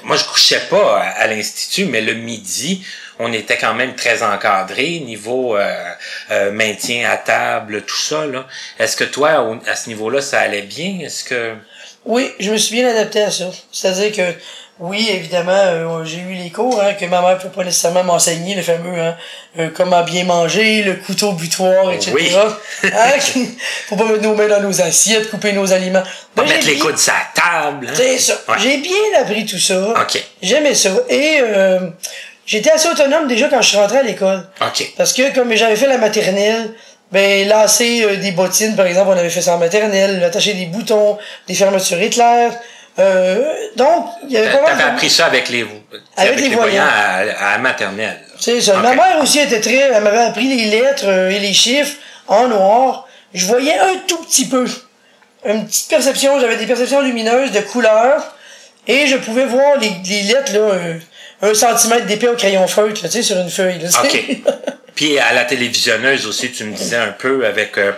moi, 0.04 0.16
je 0.16 0.24
couchais 0.24 0.62
pas 0.70 1.00
à, 1.00 1.26
l'institut, 1.26 1.84
mais 1.84 2.00
le 2.00 2.14
midi, 2.14 2.82
on 3.18 3.30
était 3.32 3.58
quand 3.58 3.74
même 3.74 3.94
très 3.94 4.22
encadré 4.22 5.00
niveau 5.00 5.56
euh, 5.56 5.92
euh, 6.30 6.50
maintien 6.50 7.10
à 7.10 7.18
table, 7.18 7.82
tout 7.82 8.02
ça. 8.08 8.24
Est-ce 8.78 8.96
que 8.96 9.04
toi, 9.04 9.46
à 9.66 9.76
ce 9.76 9.88
niveau-là, 9.88 10.22
ça 10.22 10.40
allait 10.40 10.62
bien? 10.62 11.00
Est-ce 11.00 11.24
que 11.24 11.54
Oui, 12.06 12.32
je 12.40 12.50
me 12.50 12.56
suis 12.56 12.74
bien 12.74 12.88
adapté 12.88 13.20
à 13.20 13.30
ça. 13.30 13.50
C'est-à-dire 13.70 14.12
que 14.12 14.34
Oui, 14.80 15.08
évidemment, 15.08 15.52
euh, 15.52 16.04
j'ai 16.04 16.18
eu 16.18 16.34
les 16.34 16.50
cours 16.50 16.80
hein, 16.82 16.94
que 16.94 17.04
ma 17.04 17.20
mère 17.20 17.36
ne 17.36 17.42
peut 17.42 17.48
pas 17.48 17.62
nécessairement 17.62 18.02
m'enseigner, 18.02 18.56
le 18.56 18.62
fameux 18.62 19.00
hein, 19.00 19.14
euh, 19.58 19.70
comment 19.72 20.02
bien 20.02 20.24
manger, 20.24 20.82
le 20.82 20.94
couteau 20.94 21.32
butoir, 21.32 21.92
etc. 21.92 22.12
Oui. 22.14 22.32
Hein, 22.92 23.12
faut 23.88 23.94
pas 23.96 24.04
mettre 24.04 24.22
nos 24.22 24.34
mains 24.34 24.48
dans 24.48 24.60
nos 24.60 24.80
assiettes, 24.82 25.30
couper 25.30 25.52
nos 25.52 25.72
aliments. 25.72 26.02
Ben, 26.34 26.42
mettre 26.44 26.66
les 26.66 26.76
coudes 26.78 26.98
sur 26.98 27.12
la 27.12 27.40
table. 27.40 27.86
hein. 27.88 27.94
C'est 27.94 28.18
ça. 28.18 28.34
Ouais. 28.48 28.56
J'ai 28.60 28.78
bien 28.78 29.20
appris 29.20 29.46
tout 29.46 29.58
ça. 29.60 29.90
OK. 29.90 30.22
J'aimais 30.42 30.74
ça. 30.74 30.90
Et 31.08 31.36
euh, 31.40 31.78
j'étais 32.44 32.72
assez 32.72 32.88
autonome 32.88 33.28
déjà 33.28 33.48
quand 33.48 33.62
je 33.62 33.68
suis 33.68 33.78
rentré 33.78 33.98
à 33.98 34.02
l'école. 34.02 34.44
OK. 34.60 34.92
Parce 34.96 35.12
que 35.12 35.32
comme 35.34 35.54
j'avais 35.54 35.76
fait 35.76 35.86
la 35.86 35.98
maternelle, 35.98 36.74
ben 37.12 37.46
lasser 37.48 38.02
euh, 38.02 38.16
des 38.16 38.32
bottines, 38.32 38.74
par 38.74 38.86
exemple, 38.86 39.10
on 39.14 39.18
avait 39.18 39.30
fait 39.30 39.40
ça 39.42 39.54
en 39.54 39.58
maternelle, 39.58 40.22
attacher 40.24 40.54
des 40.54 40.66
boutons, 40.66 41.16
des 41.46 41.54
fermetures 41.54 42.00
éclairs. 42.00 42.52
Euh, 42.98 43.42
donc, 43.76 44.06
il 44.24 44.30
y 44.32 44.36
avait 44.36 44.52
pas 44.52 44.62
mal 44.62 44.76
de- 44.78 44.82
appris 44.82 45.10
ça 45.10 45.26
avec 45.26 45.48
les, 45.48 45.66
Avec 46.16 46.40
les 46.40 46.48
voyants. 46.50 46.84
à, 46.84 47.16
à 47.48 47.52
la 47.52 47.58
maternelle. 47.58 48.20
C'est 48.38 48.60
ça. 48.60 48.76
Ma 48.78 48.94
mère 48.94 49.18
aussi 49.20 49.40
était 49.40 49.60
très. 49.60 49.74
Elle 49.76 50.02
m'avait 50.02 50.18
appris 50.24 50.46
les 50.48 50.66
lettres 50.66 51.04
euh, 51.06 51.30
et 51.30 51.38
les 51.40 51.52
chiffres 51.52 51.96
en 52.28 52.46
noir. 52.48 53.08
Je 53.32 53.46
voyais 53.46 53.76
un 53.78 53.96
tout 54.06 54.18
petit 54.24 54.46
peu. 54.46 54.64
Une 55.44 55.66
petite 55.66 55.88
perception. 55.90 56.38
J'avais 56.40 56.56
des 56.56 56.66
perceptions 56.66 57.00
lumineuses 57.00 57.50
de 57.52 57.60
couleurs. 57.60 58.34
Et 58.86 59.06
je 59.06 59.16
pouvais 59.16 59.46
voir 59.46 59.78
les, 59.78 59.90
les 60.08 60.22
lettres, 60.22 60.52
là, 60.52 60.58
euh, 60.60 60.94
un 61.42 61.54
centimètre 61.54 62.04
d'épais 62.06 62.28
au 62.28 62.36
crayon 62.36 62.66
feutre, 62.68 63.00
tu 63.00 63.08
sais, 63.08 63.22
sur 63.22 63.38
une 63.38 63.48
feuille. 63.50 63.78
Là. 63.80 63.88
OK. 64.04 64.26
Puis 64.94 65.18
à 65.18 65.32
la 65.32 65.44
télévisionneuse 65.44 66.26
aussi, 66.26 66.52
tu 66.52 66.64
me 66.64 66.74
disais 66.76 66.96
un 66.96 67.10
peu 67.12 67.46
avec 67.46 67.76
euh, 67.78 67.92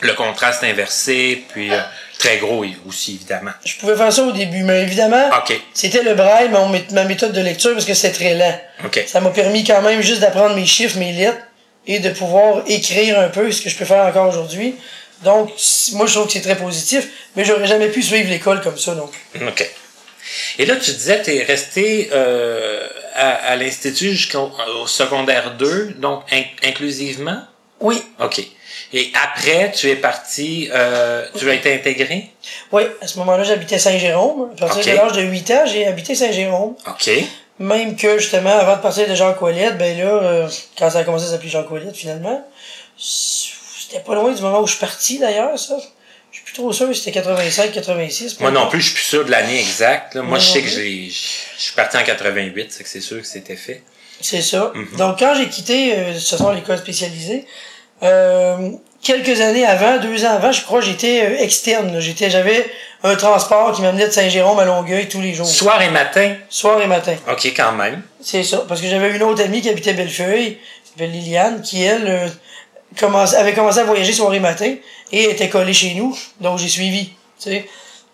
le 0.00 0.12
contraste 0.14 0.64
inversé, 0.64 1.44
puis 1.52 1.70
euh, 1.72 1.78
très 2.22 2.38
gros 2.38 2.64
aussi, 2.88 3.14
évidemment. 3.16 3.50
je 3.64 3.76
pouvais 3.76 3.96
faire 3.96 4.12
ça 4.12 4.22
au 4.22 4.32
début, 4.32 4.62
mais 4.62 4.82
évidemment, 4.82 5.28
c'était 5.74 6.02
le 6.02 6.14
braille, 6.14 6.50
ma 6.92 7.04
méthode 7.04 7.32
de 7.32 7.40
lecture, 7.40 7.72
parce 7.72 7.84
que 7.84 7.94
c'était 7.94 8.14
très 8.14 8.34
lent. 8.34 8.60
Ça 9.06 9.20
m'a 9.20 9.30
permis 9.30 9.64
quand 9.64 9.82
même 9.82 10.00
juste 10.00 10.20
d'apprendre 10.20 10.54
mes 10.54 10.66
chiffres, 10.66 10.98
mes 10.98 11.12
lettres, 11.12 11.38
et 11.86 11.98
de 11.98 12.10
pouvoir 12.10 12.62
écrire 12.68 13.18
un 13.18 13.28
peu, 13.28 13.50
ce 13.50 13.60
que 13.62 13.68
je 13.68 13.76
peux 13.76 13.84
faire 13.84 14.04
encore 14.04 14.28
aujourd'hui. 14.28 14.76
Donc, 15.24 15.50
moi, 15.94 16.06
je 16.06 16.12
trouve 16.14 16.26
que 16.26 16.32
c'est 16.32 16.40
très 16.40 16.56
positif, 16.56 17.08
mais 17.36 17.44
j'aurais 17.44 17.66
jamais 17.66 17.88
pu 17.88 18.02
suivre 18.02 18.28
l'école 18.30 18.60
comme 18.60 18.78
ça 18.78 18.94
plus. 18.94 19.10
OK. 19.46 19.70
Et 20.58 20.66
là, 20.66 20.76
tu 20.76 20.92
disais, 20.92 21.20
tu 21.22 21.34
es 21.34 21.42
resté 21.42 22.08
euh, 22.12 22.86
à, 23.14 23.30
à 23.52 23.56
l'Institut 23.56 24.12
jusqu'au 24.12 24.50
au 24.80 24.86
secondaire 24.86 25.54
2, 25.56 25.94
donc 25.98 26.22
in- 26.32 26.42
inclusivement? 26.68 27.40
Oui, 27.80 28.00
OK. 28.20 28.40
Et 28.94 29.10
après, 29.22 29.72
tu 29.72 29.88
es 29.88 29.96
parti, 29.96 30.68
euh, 30.72 31.24
tu 31.38 31.48
as 31.50 31.54
été 31.54 31.74
intégré? 31.74 32.30
oui, 32.72 32.82
à 33.00 33.06
ce 33.06 33.18
moment-là, 33.20 33.42
j'habitais 33.44 33.78
Saint-Jérôme. 33.78 34.50
À 34.56 34.66
partir 34.66 34.84
de 34.92 34.98
l'âge 34.98 35.12
de 35.12 35.22
8 35.22 35.50
ans, 35.52 35.62
j'ai 35.66 35.86
habité 35.86 36.14
Saint-Jérôme. 36.14 36.74
OK. 36.86 37.10
Même 37.58 37.96
que, 37.96 38.18
justement, 38.18 38.50
avant 38.58 38.76
de 38.76 38.82
partir 38.82 39.08
de 39.08 39.14
Jean 39.14 39.32
Colette, 39.34 39.78
ben 39.78 39.96
là, 39.96 40.04
euh, 40.04 40.48
quand 40.78 40.90
ça 40.90 40.98
a 41.00 41.04
commencé 41.04 41.26
à 41.26 41.28
s'appeler 41.28 41.48
Jean 41.50 41.64
Colette, 41.64 41.96
finalement, 41.96 42.44
c'était 42.98 44.00
pas 44.04 44.14
loin 44.14 44.32
du 44.32 44.42
moment 44.42 44.60
où 44.60 44.66
je 44.66 44.72
suis 44.72 44.80
parti, 44.80 45.18
d'ailleurs, 45.18 45.58
ça. 45.58 45.76
Je 46.30 46.36
suis 46.36 46.44
plus 46.46 46.54
trop 46.54 46.72
sûr 46.72 46.88
si 46.94 47.00
c'était 47.02 47.12
85, 47.12 47.72
86. 47.72 48.40
Moi 48.40 48.50
non 48.50 48.68
plus, 48.68 48.80
je 48.80 48.86
suis 48.86 48.94
plus 48.94 49.02
sûr 49.04 49.24
de 49.24 49.30
l'année 49.30 49.60
exacte. 49.60 50.14
là. 50.14 50.22
Moi, 50.22 50.38
je 50.38 50.46
sais 50.48 50.62
que 50.62 50.68
j'ai- 50.68 51.10
je 51.10 51.62
suis 51.62 51.74
parti 51.74 51.96
en 51.98 52.02
88, 52.04 52.72
c'est 52.72 52.82
que 52.84 52.88
c'est 52.88 53.02
sûr 53.02 53.20
que 53.20 53.26
c'était 53.26 53.56
fait. 53.56 53.82
C'est 54.20 54.40
ça. 54.40 54.72
Mhm. 54.74 54.96
Donc, 54.96 55.18
quand 55.18 55.34
j'ai 55.34 55.48
quitté, 55.48 55.94
euh, 55.94 56.18
ce 56.18 56.36
sont 56.38 56.50
l'école 56.52 56.78
spécialisée, 56.78 57.44
euh, 58.02 58.70
quelques 59.02 59.40
années 59.40 59.66
avant, 59.66 59.98
deux 59.98 60.24
ans 60.24 60.30
avant, 60.34 60.52
je 60.52 60.62
crois, 60.62 60.80
j'étais 60.80 61.22
euh, 61.24 61.38
externe. 61.42 61.98
J'étais, 62.00 62.30
j'avais 62.30 62.66
un 63.04 63.14
transport 63.16 63.72
qui 63.72 63.82
m'amenait 63.82 64.06
de 64.06 64.12
Saint-Jérôme 64.12 64.58
à 64.58 64.64
Longueuil 64.64 65.08
tous 65.08 65.20
les 65.20 65.34
jours. 65.34 65.46
Soir 65.46 65.80
et 65.82 65.90
matin? 65.90 66.34
Soir 66.48 66.80
et 66.80 66.86
matin. 66.86 67.14
OK, 67.30 67.44
quand 67.56 67.72
même. 67.72 68.02
C'est 68.20 68.44
ça. 68.44 68.64
Parce 68.68 68.80
que 68.80 68.86
j'avais 68.88 69.10
une 69.16 69.22
autre 69.22 69.42
amie 69.42 69.60
qui 69.60 69.68
habitait 69.68 69.92
Bellefeuille, 69.94 70.58
qui 70.84 70.90
s'appelle 70.90 71.10
Liliane, 71.10 71.62
qui, 71.62 71.82
elle, 71.82 72.06
euh, 72.08 72.28
commence- 72.98 73.34
avait 73.34 73.54
commencé 73.54 73.78
à 73.80 73.84
voyager 73.84 74.12
soir 74.12 74.32
et 74.34 74.40
matin 74.40 74.74
et 75.10 75.24
était 75.30 75.48
collée 75.48 75.74
chez 75.74 75.94
nous. 75.94 76.16
Donc, 76.40 76.58
j'ai 76.58 76.68
suivi. 76.68 77.06
tu 77.40 77.50
sais. 77.50 77.68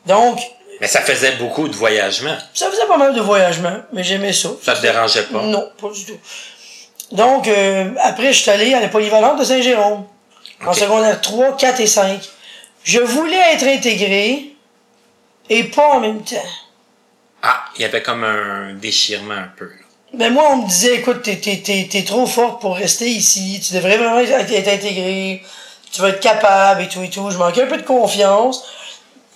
Donc, 0.06 0.40
Mais 0.80 0.86
ça 0.86 1.00
faisait 1.02 1.32
beaucoup 1.32 1.68
de 1.68 1.74
voyagement. 1.76 2.36
ça 2.54 2.70
faisait 2.70 2.86
pas 2.86 2.96
mal 2.96 3.14
de 3.14 3.20
voyagements, 3.20 3.78
mais 3.92 4.02
j'aimais 4.04 4.32
ça. 4.32 4.48
Ça 4.62 4.74
te 4.74 4.80
dérangeait 4.80 5.24
pas? 5.24 5.42
Non, 5.42 5.68
pas 5.80 5.88
du 5.90 6.04
tout. 6.06 6.16
Donc, 7.12 7.48
euh, 7.48 7.90
après, 8.02 8.32
je 8.32 8.40
suis 8.42 8.50
allé 8.50 8.74
à 8.74 8.80
la 8.80 8.88
polyvalente 8.88 9.38
de 9.38 9.44
Saint-Jérôme. 9.44 10.04
En 10.66 10.72
secondaire 10.72 11.20
3, 11.20 11.56
4 11.56 11.80
et 11.80 11.86
5. 11.86 12.20
Je 12.84 12.98
voulais 13.00 13.54
être 13.54 13.64
intégré 13.66 14.52
et 15.48 15.64
pas 15.64 15.90
en 15.90 16.00
même 16.00 16.22
temps. 16.22 16.36
Ah, 17.42 17.64
il 17.76 17.82
y 17.82 17.84
avait 17.84 18.02
comme 18.02 18.24
un 18.24 18.74
déchirement 18.74 19.34
un 19.34 19.50
peu. 19.56 19.66
là. 19.66 19.84
Mais 20.14 20.30
moi, 20.30 20.48
on 20.52 20.56
me 20.62 20.66
disait, 20.68 20.96
écoute, 20.96 21.22
t'es, 21.22 21.36
t'es, 21.36 21.58
t'es, 21.58 21.86
t'es 21.90 22.02
trop 22.02 22.26
forte 22.26 22.60
pour 22.60 22.76
rester 22.76 23.08
ici. 23.08 23.60
Tu 23.66 23.74
devrais 23.74 23.96
vraiment 23.98 24.18
être, 24.18 24.50
être 24.52 24.68
intégré. 24.68 25.42
Tu 25.92 26.00
vas 26.00 26.08
être 26.08 26.20
capable 26.20 26.82
et 26.82 26.88
tout 26.88 27.02
et 27.02 27.10
tout. 27.10 27.30
Je 27.30 27.36
manquais 27.36 27.62
un 27.62 27.66
peu 27.66 27.76
de 27.76 27.82
confiance. 27.82 28.64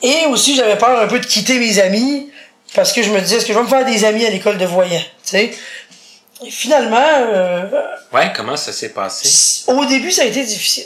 Et 0.02 0.26
aussi, 0.26 0.56
j'avais 0.56 0.76
peur 0.76 1.00
un 1.00 1.06
peu 1.06 1.20
de 1.20 1.26
quitter 1.26 1.58
mes 1.58 1.78
amis. 1.78 2.30
Parce 2.74 2.92
que 2.92 3.02
je 3.02 3.10
me 3.10 3.20
disais, 3.20 3.36
est-ce 3.36 3.46
que 3.46 3.52
je 3.52 3.58
vais 3.58 3.64
me 3.64 3.68
faire 3.68 3.84
des 3.84 4.04
amis 4.04 4.24
à 4.24 4.30
l'école 4.30 4.56
de 4.56 4.64
voyants? 4.64 4.98
Tu 5.24 5.30
sais? 5.30 5.50
Et 6.46 6.50
finalement, 6.50 6.96
euh, 6.98 7.64
Ouais, 8.12 8.32
comment 8.34 8.56
ça 8.56 8.72
s'est 8.72 8.90
passé? 8.90 9.64
au 9.68 9.84
début, 9.84 10.10
ça 10.10 10.22
a 10.22 10.24
été 10.26 10.42
difficile. 10.44 10.84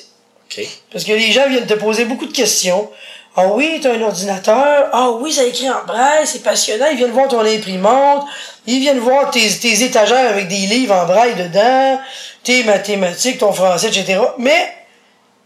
OK. 0.50 0.64
Parce 0.92 1.04
que 1.04 1.12
les 1.12 1.32
gens 1.32 1.48
viennent 1.48 1.66
te 1.66 1.74
poser 1.74 2.04
beaucoup 2.04 2.26
de 2.26 2.32
questions. 2.32 2.90
Ah 3.38 3.48
oui, 3.48 3.80
t'as 3.82 3.92
un 3.92 4.00
ordinateur. 4.02 4.88
Ah 4.92 5.10
oui, 5.10 5.30
ça 5.32 5.44
écrit 5.44 5.68
en 5.68 5.84
braille, 5.86 6.26
c'est 6.26 6.42
passionnant. 6.42 6.86
Ils 6.90 6.96
viennent 6.96 7.10
voir 7.10 7.28
ton 7.28 7.40
imprimante. 7.44 8.24
Ils 8.66 8.80
viennent 8.80 8.98
voir 8.98 9.30
tes, 9.30 9.46
tes 9.58 9.82
étagères 9.82 10.30
avec 10.30 10.48
des 10.48 10.56
livres 10.66 10.94
en 10.94 11.04
braille 11.04 11.34
dedans, 11.34 12.00
tes 12.42 12.64
mathématiques, 12.64 13.38
ton 13.38 13.52
français, 13.52 13.88
etc. 13.88 14.20
Mais 14.38 14.72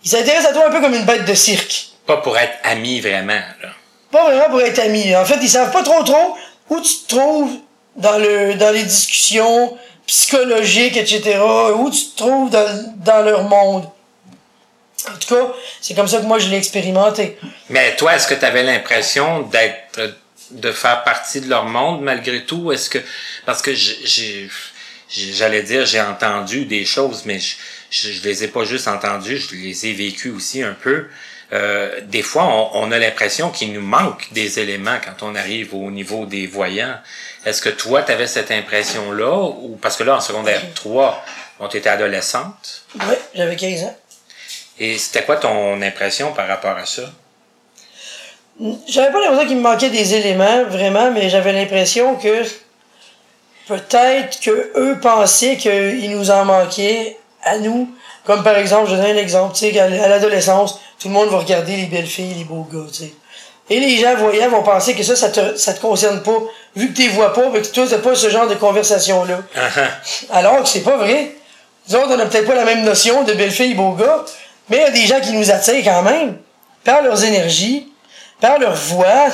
ils 0.04 0.10
s'intéressent 0.10 0.50
à 0.50 0.52
toi 0.54 0.68
un 0.68 0.70
peu 0.70 0.80
comme 0.80 0.94
une 0.94 1.04
bête 1.04 1.24
de 1.24 1.34
cirque. 1.34 1.88
Pas 2.06 2.18
pour 2.18 2.38
être 2.38 2.54
ami 2.64 3.00
vraiment, 3.00 3.32
là. 3.62 3.68
Pas 4.12 4.24
vraiment 4.24 4.50
pour 4.50 4.60
être 4.60 4.78
amis. 4.80 5.14
En 5.16 5.24
fait, 5.24 5.38
ils 5.42 5.48
savent 5.48 5.70
pas 5.72 5.82
trop 5.82 6.02
trop 6.02 6.36
où 6.68 6.80
tu 6.80 6.92
te 7.06 7.14
trouves 7.14 7.52
dans 7.96 8.18
le 8.18 8.54
dans 8.54 8.70
les 8.72 8.82
discussions 8.84 9.76
psychologiques, 10.10 10.96
etc. 10.96 11.38
Où 11.76 11.88
tu 11.88 12.06
te 12.06 12.16
trouves 12.16 12.50
dans, 12.50 12.94
dans 12.96 13.24
leur 13.24 13.44
monde. 13.44 13.84
En 15.08 15.16
tout 15.16 15.34
cas, 15.34 15.52
c'est 15.80 15.94
comme 15.94 16.08
ça 16.08 16.18
que 16.18 16.26
moi 16.26 16.40
je 16.40 16.48
l'ai 16.48 16.56
expérimenté. 16.56 17.38
Mais 17.68 17.94
toi, 17.96 18.16
est-ce 18.16 18.26
que 18.26 18.34
tu 18.34 18.44
avais 18.44 18.64
l'impression 18.64 19.42
d'être 19.42 20.18
de 20.50 20.72
faire 20.72 21.04
partie 21.04 21.40
de 21.40 21.48
leur 21.48 21.64
monde 21.64 22.02
malgré 22.02 22.44
tout? 22.44 22.72
Est-ce 22.72 22.90
que 22.90 22.98
parce 23.46 23.62
que 23.62 23.70
j'allais 25.08 25.62
dire 25.62 25.86
j'ai 25.86 26.00
entendu 26.00 26.64
des 26.64 26.84
choses, 26.84 27.22
mais 27.24 27.38
je, 27.38 27.54
je, 27.90 28.22
les 28.24 28.44
ai 28.44 28.48
pas 28.48 28.64
juste 28.64 28.88
entendues, 28.88 29.38
je 29.38 29.54
les 29.54 29.86
ai 29.86 29.92
vécues 29.92 30.30
aussi 30.30 30.62
un 30.62 30.74
peu. 30.74 31.06
Euh, 31.52 32.00
des 32.02 32.22
fois, 32.22 32.70
on 32.74 32.92
a 32.92 32.98
l'impression 32.98 33.50
qu'il 33.50 33.72
nous 33.72 33.80
manque 33.80 34.32
des 34.32 34.58
éléments 34.58 34.98
quand 35.04 35.26
on 35.26 35.34
arrive 35.34 35.72
au 35.74 35.90
niveau 35.90 36.26
des 36.26 36.46
voyants. 36.46 36.98
Est-ce 37.46 37.62
que 37.62 37.70
toi, 37.70 38.02
tu 38.02 38.12
avais 38.12 38.26
cette 38.26 38.50
impression-là? 38.50 39.50
Ou 39.62 39.78
parce 39.80 39.96
que 39.96 40.02
là, 40.02 40.16
en 40.16 40.20
secondaire 40.20 40.62
3, 40.74 41.24
on 41.60 41.68
était 41.68 41.88
adolescente. 41.88 42.84
Ouais, 43.08 43.18
j'avais 43.34 43.56
15 43.56 43.84
ans. 43.84 43.96
Et 44.78 44.98
c'était 44.98 45.24
quoi 45.24 45.36
ton 45.36 45.80
impression 45.82 46.32
par 46.32 46.48
rapport 46.48 46.76
à 46.76 46.86
ça? 46.86 47.02
J'avais 48.88 49.10
pas 49.10 49.20
l'impression 49.20 49.46
qu'il 49.46 49.56
me 49.56 49.62
manquait 49.62 49.90
des 49.90 50.14
éléments, 50.14 50.64
vraiment, 50.64 51.10
mais 51.10 51.30
j'avais 51.30 51.52
l'impression 51.52 52.16
que 52.16 52.44
peut-être 53.68 54.40
que 54.40 54.72
eux 54.76 54.98
pensaient 55.00 55.56
qu'il 55.56 56.10
nous 56.10 56.30
en 56.30 56.44
manquait 56.44 57.16
à 57.42 57.58
nous. 57.58 57.90
Comme 58.24 58.42
par 58.42 58.58
exemple, 58.58 58.90
je 58.90 58.96
donne 58.96 59.06
un 59.06 59.16
exemple, 59.16 59.54
tu 59.54 59.70
sais, 59.70 59.78
à 59.78 60.08
l'adolescence, 60.08 60.78
tout 60.98 61.08
le 61.08 61.14
monde 61.14 61.30
va 61.30 61.38
regarder 61.38 61.76
les 61.76 61.86
belles 61.86 62.06
filles, 62.06 62.34
les 62.34 62.44
beaux 62.44 62.68
gars, 62.70 62.86
tu 62.92 63.04
sais. 63.04 63.14
Et 63.70 63.78
les 63.80 63.96
gens 63.98 64.16
voyants 64.16 64.48
vont 64.50 64.62
penser 64.64 64.94
que 64.94 65.02
ça, 65.04 65.14
ça 65.16 65.28
te, 65.30 65.56
ça 65.56 65.72
te 65.72 65.80
concerne 65.80 66.22
pas. 66.22 66.36
Vu 66.76 66.88
que 66.90 66.96
tu 66.96 67.02
les 67.02 67.08
vois 67.08 67.32
pas, 67.32 67.48
mais 67.52 67.62
que 67.62 67.68
toi, 67.68 67.84
t'as 67.88 67.98
pas 67.98 68.14
ce 68.16 68.28
genre 68.28 68.48
de 68.48 68.54
conversation-là. 68.56 69.38
Ah. 69.56 70.36
Alors 70.36 70.62
que 70.64 70.68
c'est 70.68 70.80
pas 70.82 70.96
vrai. 70.96 71.32
Nous 71.88 71.96
autres, 71.96 72.08
on 72.10 72.18
a 72.18 72.26
peut-être 72.26 72.46
pas 72.46 72.54
la 72.56 72.64
même 72.64 72.82
notion 72.84 73.22
de 73.22 73.32
belles 73.32 73.50
filles, 73.52 73.74
beaux 73.74 73.92
gars, 73.92 74.24
mais 74.68 74.78
il 74.78 74.82
y 74.82 74.84
a 74.84 74.90
des 74.90 75.06
gens 75.06 75.20
qui 75.20 75.32
nous 75.32 75.50
attirent 75.50 75.84
quand 75.84 76.02
même, 76.02 76.36
par 76.84 77.02
leurs 77.02 77.22
énergies, 77.24 77.92
par 78.40 78.58
leur 78.58 78.74
voix, 78.74 79.26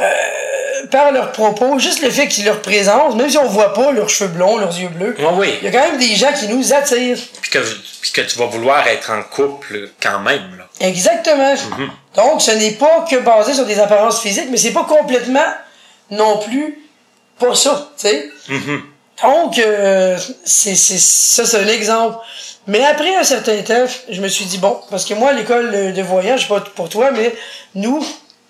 euh, 0.00 0.86
par 0.90 1.12
leurs 1.12 1.32
propos, 1.32 1.78
juste 1.78 2.02
le 2.02 2.10
fait 2.10 2.26
qu'ils 2.28 2.44
leur 2.44 2.60
présentent, 2.62 3.16
même 3.16 3.30
si 3.30 3.38
on 3.38 3.46
voit 3.46 3.72
pas 3.74 3.92
leurs 3.92 4.08
cheveux 4.08 4.30
blonds, 4.30 4.56
leurs 4.58 4.76
yeux 4.78 4.88
bleus, 4.88 5.16
Ouais, 5.18 5.26
oui. 5.36 5.54
il 5.62 5.64
y 5.64 5.68
a 5.68 5.70
quand 5.80 5.86
même 5.90 5.98
des 5.98 6.14
gens 6.14 6.32
qui 6.32 6.48
nous 6.48 6.72
attirent. 6.72 7.18
Puis 7.42 7.50
que, 7.50 7.58
puis 8.00 8.12
que 8.12 8.20
tu 8.22 8.38
vas 8.38 8.46
vouloir 8.46 8.86
être 8.88 9.10
en 9.10 9.22
couple 9.22 9.90
quand 10.02 10.18
même, 10.20 10.58
là. 10.58 10.68
Exactement. 10.80 11.54
Donc, 12.16 12.42
ce 12.42 12.52
n'est 12.52 12.72
pas 12.72 13.04
que 13.08 13.16
basé 13.16 13.54
sur 13.54 13.66
des 13.66 13.78
apparences 13.78 14.20
physiques, 14.20 14.48
mais 14.50 14.56
c'est 14.56 14.72
pas 14.72 14.84
complètement 14.84 15.40
non 16.10 16.38
plus 16.38 16.80
pas 17.38 17.54
ça, 17.54 17.90
tu 17.96 18.06
sais. 18.08 18.30
Mhm. 18.48 18.82
Donc, 19.22 19.58
euh, 19.58 20.18
c'est, 20.44 20.74
c'est, 20.74 20.98
ça, 20.98 21.44
c'est 21.46 21.58
un 21.58 21.68
exemple. 21.68 22.18
Mais 22.66 22.84
après 22.84 23.14
un 23.16 23.24
certain 23.24 23.60
temps, 23.62 23.86
je 24.08 24.20
me 24.20 24.28
suis 24.28 24.44
dit, 24.44 24.58
bon, 24.58 24.80
parce 24.90 25.04
que 25.04 25.14
moi, 25.14 25.32
l'école 25.32 25.92
de 25.92 26.02
voyage, 26.02 26.48
pas 26.48 26.60
pour 26.60 26.88
toi, 26.88 27.10
mais 27.10 27.34
nous, 27.74 28.04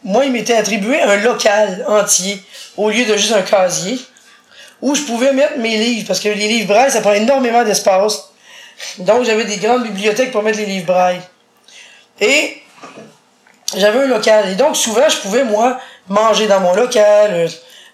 moi, 0.04 0.25
il 0.25 0.33
m'était 0.33 0.54
attribué 0.54 1.00
un 1.00 1.16
local 1.16 1.85
entier 1.88 2.40
au 2.76 2.90
lieu 2.90 3.04
de 3.04 3.16
juste 3.16 3.33
un 3.33 3.42
casier 3.42 3.99
où 4.83 4.94
je 4.94 5.02
pouvais 5.02 5.33
mettre 5.33 5.59
mes 5.59 5.76
livres 5.78 6.06
parce 6.06 6.21
que 6.21 6.28
les 6.28 6.49
livres 6.49 6.68
braille, 6.68 6.90
ça 6.90 7.00
prend 7.00 7.12
énormément 7.12 7.64
d'espace. 7.64 8.30
Donc, 8.99 9.25
j'avais 9.25 9.44
des 9.44 9.56
grandes 9.56 9.85
bibliothèques 9.85 10.30
pour 10.30 10.42
mettre 10.42 10.59
les 10.59 10.66
livres 10.66 10.87
braille. 10.87 11.21
Et 12.21 12.62
j'avais 13.76 14.00
un 14.00 14.06
local. 14.06 14.48
Et 14.50 14.54
donc, 14.54 14.76
souvent, 14.76 15.08
je 15.08 15.16
pouvais, 15.18 15.44
moi, 15.44 15.78
manger 16.08 16.46
dans 16.46 16.60
mon 16.60 16.74
local, 16.74 17.30
euh, 17.32 17.48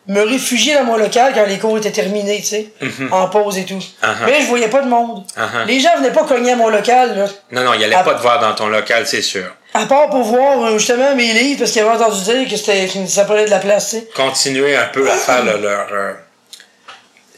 me 0.06 0.22
réfugier 0.22 0.74
dans 0.74 0.84
mon 0.84 0.96
local 0.96 1.32
quand 1.34 1.44
les 1.46 1.58
cours 1.58 1.76
étaient 1.78 1.90
terminés, 1.92 2.38
tu 2.40 2.46
sais, 2.46 2.68
en 3.12 3.28
pause 3.28 3.58
et 3.58 3.64
tout. 3.64 3.74
Uh-huh. 3.74 4.06
Mais 4.26 4.40
je 4.40 4.46
voyais 4.46 4.68
pas 4.68 4.80
de 4.82 4.88
monde. 4.88 5.24
Uh-huh. 5.36 5.66
Les 5.66 5.78
gens 5.78 5.90
venaient 5.98 6.10
pas 6.12 6.24
cogner 6.24 6.52
à 6.52 6.56
mon 6.56 6.68
local, 6.68 7.16
là. 7.16 7.24
Non, 7.52 7.62
non, 7.64 7.74
il 7.74 7.84
allait 7.84 7.94
Ah. 7.96 8.02
pas 8.02 8.14
te 8.14 8.22
voir 8.22 8.40
dans 8.40 8.54
ton 8.54 8.68
local, 8.68 9.06
c'est 9.06 9.22
sûr. 9.22 9.44
À 9.74 9.86
part 9.86 10.08
pour 10.10 10.22
voir 10.22 10.64
euh, 10.64 10.78
justement 10.78 11.14
mes 11.14 11.32
livres, 11.32 11.60
parce 11.60 11.70
qu'ils 11.70 11.82
avaient 11.82 12.02
entendu 12.02 12.22
dire 12.24 12.48
que 12.48 12.56
c'était 12.56 12.88
ça 13.06 13.24
prenait 13.24 13.44
de 13.44 13.50
la 13.50 13.60
place, 13.60 13.90
tu 13.90 13.96
sais. 13.98 14.08
Continuer 14.16 14.74
un 14.76 14.86
peu 14.86 15.08
à 15.08 15.14
faire 15.14 15.44
le- 15.44 15.58
leur, 15.58 15.86
euh, 15.92 16.12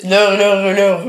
Leur, 0.05 0.37
leur, 0.37 0.73
leur... 0.73 1.01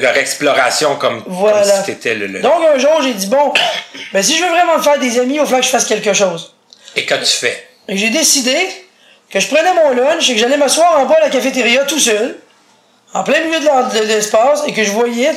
leur 0.00 0.16
exploration 0.16 0.96
comme, 0.96 1.22
Voilà. 1.26 1.60
comme 1.62 1.70
si 1.70 1.82
t'étais 1.84 2.14
le, 2.16 2.26
le- 2.26 2.40
Donc 2.40 2.60
un 2.74 2.78
jour, 2.78 3.00
j'ai 3.02 3.14
dit, 3.14 3.28
bon, 3.28 3.52
ben 4.12 4.22
si 4.22 4.36
je 4.36 4.42
veux 4.42 4.50
vraiment 4.50 4.76
me 4.78 4.82
faire 4.82 4.98
des 4.98 5.20
amis, 5.20 5.34
il 5.34 5.38
va 5.38 5.44
falloir 5.44 5.60
que 5.60 5.66
je 5.66 5.70
fasse 5.70 5.84
quelque 5.86 6.12
chose. 6.12 6.52
Et 6.96 7.04
que 7.04 7.14
tu 7.14 7.32
fais? 7.32 7.68
Et 7.88 7.96
j'ai 7.96 8.10
décidé 8.10 8.56
que 9.30 9.38
je 9.38 9.48
prenais 9.48 9.74
mon 9.74 9.90
lunch 9.90 10.28
et 10.30 10.34
que 10.34 10.40
j'allais 10.40 10.56
m'asseoir 10.56 10.98
en 10.98 11.06
bas 11.06 11.16
à 11.18 11.20
la 11.20 11.30
cafétéria 11.30 11.84
tout 11.84 12.00
seul, 12.00 12.38
en 13.12 13.22
plein 13.22 13.40
milieu 13.44 13.60
de 13.60 14.04
l'espace, 14.06 14.62
et 14.66 14.72
que 14.72 14.82
je 14.82 14.90
voyais 14.90 15.30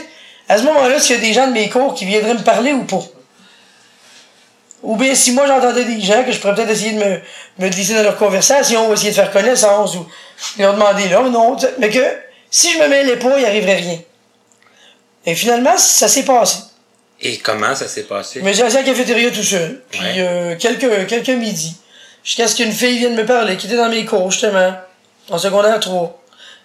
à 0.48 0.58
ce 0.58 0.64
moment-là 0.64 1.00
s'il 1.00 1.16
y 1.16 1.20
a 1.20 1.22
des 1.22 1.34
gens 1.34 1.48
de 1.48 1.54
mes 1.54 1.70
cours 1.70 1.94
qui 1.94 2.06
viendraient 2.06 2.34
me 2.34 2.44
parler 2.44 2.74
ou 2.74 2.84
pas. 2.86 3.04
Ou 4.82 4.96
bien 4.96 5.14
si 5.14 5.34
moi 5.34 5.46
j'entendais 5.46 5.84
des 5.84 6.00
gens 6.00 6.24
que 6.24 6.32
je 6.32 6.40
pourrais 6.40 6.56
peut-être 6.56 6.70
essayer 6.70 6.94
de 6.94 7.04
me, 7.04 7.22
me 7.60 7.70
glisser 7.70 7.94
dans 7.94 8.04
leur 8.04 8.18
conversation 8.18 8.90
ou 8.90 8.94
essayer 8.94 9.10
de 9.10 9.16
faire 9.16 9.32
connaissance 9.32 9.96
ou 9.96 10.08
leur 10.58 10.74
demander 10.74 11.10
là, 11.10 11.22
non, 11.24 11.56
tu 11.58 11.66
sais, 11.66 11.74
mais 11.78 11.90
que 11.90 12.04
si 12.50 12.72
je 12.72 12.80
me 12.80 12.88
mêlais 12.88 13.18
pas, 13.18 13.38
il 13.38 13.46
arriverait 13.46 13.76
rien. 13.76 14.00
Et 15.26 15.36
finalement, 15.36 15.78
ça 15.78 16.08
s'est 16.08 16.24
passé. 16.24 16.60
Et 17.22 17.38
comment 17.38 17.76
ça 17.76 17.88
s'est 17.88 18.04
passé? 18.04 18.40
Je 18.40 18.46
me 18.46 18.54
suis 18.54 18.62
assis 18.64 18.78
à 18.78 18.82
la 18.82 18.86
cafétéria 18.86 19.30
tout 19.32 19.44
seul. 19.44 19.82
Puis 19.90 20.00
Ouais. 20.02 20.14
euh, 20.20 20.56
quelques, 20.58 21.08
quelques 21.08 21.30
midis. 21.30 21.76
Jusqu'à 22.24 22.48
ce 22.48 22.56
qu'une 22.56 22.72
fille 22.72 22.98
vienne 23.00 23.16
me 23.16 23.26
parler, 23.26 23.58
qui 23.58 23.68
était 23.68 23.76
dans 23.78 23.90
mes 23.90 24.06
cours, 24.06 24.32
justement. 24.32 24.74
En 25.30 25.38
secondaire 25.38 25.80
3. 25.80 26.22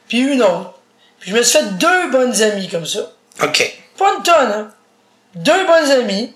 Puis 0.08 0.18
une 0.20 0.42
autre. 0.42 0.74
Puis 1.20 1.30
je 1.30 1.36
me 1.36 1.42
suis 1.42 1.58
fait 1.58 1.64
deux 1.76 2.10
bonnes 2.10 2.40
amies 2.42 2.68
comme 2.68 2.86
ça. 2.86 3.00
OK. 3.42 3.76
Pas 3.98 4.14
une 4.16 4.22
tonne, 4.22 4.52
hein. 4.52 4.70
Deux 5.34 5.66
bonnes 5.66 5.90
amies. 5.90 6.32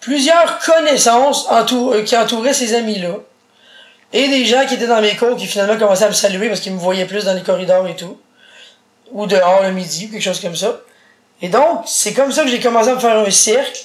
Plusieurs 0.00 0.58
connaissances 0.60 1.46
entour- 1.50 1.94
euh, 1.94 2.02
qui 2.02 2.16
entouraient 2.16 2.54
ces 2.54 2.74
amis-là. 2.74 3.16
Et 4.12 4.28
des 4.28 4.44
gens 4.44 4.64
qui 4.66 4.74
étaient 4.74 4.86
dans 4.86 5.00
mes 5.00 5.16
cours 5.16 5.36
qui 5.36 5.46
finalement 5.46 5.76
commençaient 5.76 6.04
à 6.04 6.08
me 6.08 6.14
saluer 6.14 6.48
parce 6.48 6.60
qu'ils 6.60 6.72
me 6.72 6.78
voyaient 6.78 7.06
plus 7.06 7.24
dans 7.24 7.34
les 7.34 7.42
corridors 7.42 7.86
et 7.88 7.96
tout. 7.96 8.18
Ou 9.10 9.26
dehors 9.26 9.62
le 9.62 9.72
midi, 9.72 10.06
ou 10.08 10.12
quelque 10.12 10.22
chose 10.22 10.40
comme 10.40 10.54
ça. 10.56 10.80
Et 11.42 11.48
donc, 11.48 11.84
c'est 11.86 12.14
comme 12.14 12.32
ça 12.32 12.42
que 12.42 12.48
j'ai 12.48 12.60
commencé 12.60 12.90
à 12.90 12.94
me 12.94 13.00
faire 13.00 13.18
un 13.18 13.30
cercle. 13.30 13.78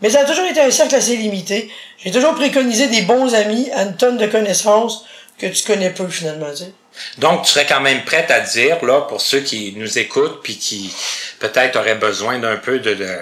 Mais 0.00 0.10
ça 0.10 0.20
a 0.20 0.24
toujours 0.24 0.46
été 0.46 0.60
un 0.60 0.70
cercle 0.70 0.94
assez 0.94 1.16
limité. 1.16 1.70
J'ai 2.02 2.10
toujours 2.10 2.34
préconisé 2.34 2.88
des 2.88 3.02
bons 3.02 3.34
amis 3.34 3.70
à 3.72 3.82
une 3.82 3.96
tonne 3.96 4.18
de 4.18 4.26
connaissances 4.26 5.04
que 5.38 5.46
tu 5.46 5.64
connais 5.64 5.90
peu 5.90 6.08
finalement, 6.08 6.50
tu 6.50 6.64
sais. 6.64 6.72
Donc, 7.18 7.44
tu 7.44 7.52
serais 7.52 7.66
quand 7.66 7.80
même 7.80 8.04
prête 8.04 8.30
à 8.30 8.40
dire, 8.40 8.84
là, 8.84 9.02
pour 9.02 9.20
ceux 9.20 9.40
qui 9.40 9.72
nous 9.76 9.98
écoutent, 9.98 10.42
puis 10.42 10.56
qui 10.56 10.94
peut-être 11.38 11.76
auraient 11.76 11.94
besoin 11.94 12.38
d'un 12.38 12.56
peu 12.56 12.80
de, 12.80 12.94
de, 12.94 13.18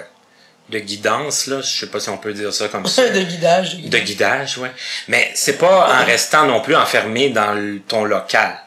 de 0.69 0.79
guidance, 0.79 1.47
là, 1.47 1.61
je 1.61 1.79
sais 1.79 1.87
pas 1.87 1.99
si 1.99 2.09
on 2.09 2.17
peut 2.17 2.33
dire 2.33 2.53
ça 2.53 2.67
comme 2.67 2.85
ça. 2.85 3.09
de 3.09 3.21
guidage. 3.21 3.77
de 3.77 3.97
guidage, 3.99 4.57
ouais. 4.57 4.71
Mais 5.07 5.31
c'est 5.35 5.57
pas 5.57 6.01
en 6.01 6.05
restant 6.05 6.45
non 6.45 6.61
plus 6.61 6.75
enfermé 6.75 7.29
dans 7.29 7.79
ton 7.87 8.03
local. 8.03 8.59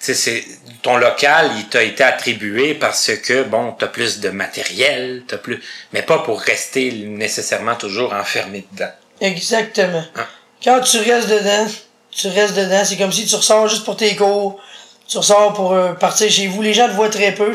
Tu 0.00 0.06
sais, 0.06 0.14
c'est 0.14 0.44
ton 0.82 0.96
local, 0.96 1.50
il 1.56 1.68
t'a 1.68 1.82
été 1.82 2.02
attribué 2.02 2.74
parce 2.74 3.12
que 3.24 3.44
bon, 3.44 3.72
t'as 3.78 3.86
plus 3.86 4.20
de 4.20 4.28
matériel, 4.28 5.22
t'as 5.26 5.38
plus, 5.38 5.62
mais 5.92 6.02
pas 6.02 6.18
pour 6.18 6.40
rester 6.40 6.92
nécessairement 6.92 7.76
toujours 7.76 8.12
enfermé 8.12 8.66
dedans. 8.72 8.90
Exactement. 9.20 10.04
Hein? 10.16 10.26
Quand 10.62 10.80
tu 10.80 10.98
restes 10.98 11.28
dedans, 11.28 11.66
tu 12.10 12.28
restes 12.28 12.56
dedans. 12.56 12.84
C'est 12.84 12.96
comme 12.96 13.12
si 13.12 13.26
tu 13.26 13.34
ressors 13.34 13.68
juste 13.68 13.84
pour 13.84 13.96
tes 13.96 14.14
cours. 14.16 14.60
Tu 15.08 15.18
ressors 15.18 15.52
pour 15.54 15.72
euh, 15.72 15.92
partir 15.92 16.30
chez 16.30 16.48
vous. 16.48 16.62
Les 16.62 16.74
gens 16.74 16.88
te 16.88 16.92
voient 16.92 17.08
très 17.08 17.32
peu. 17.32 17.52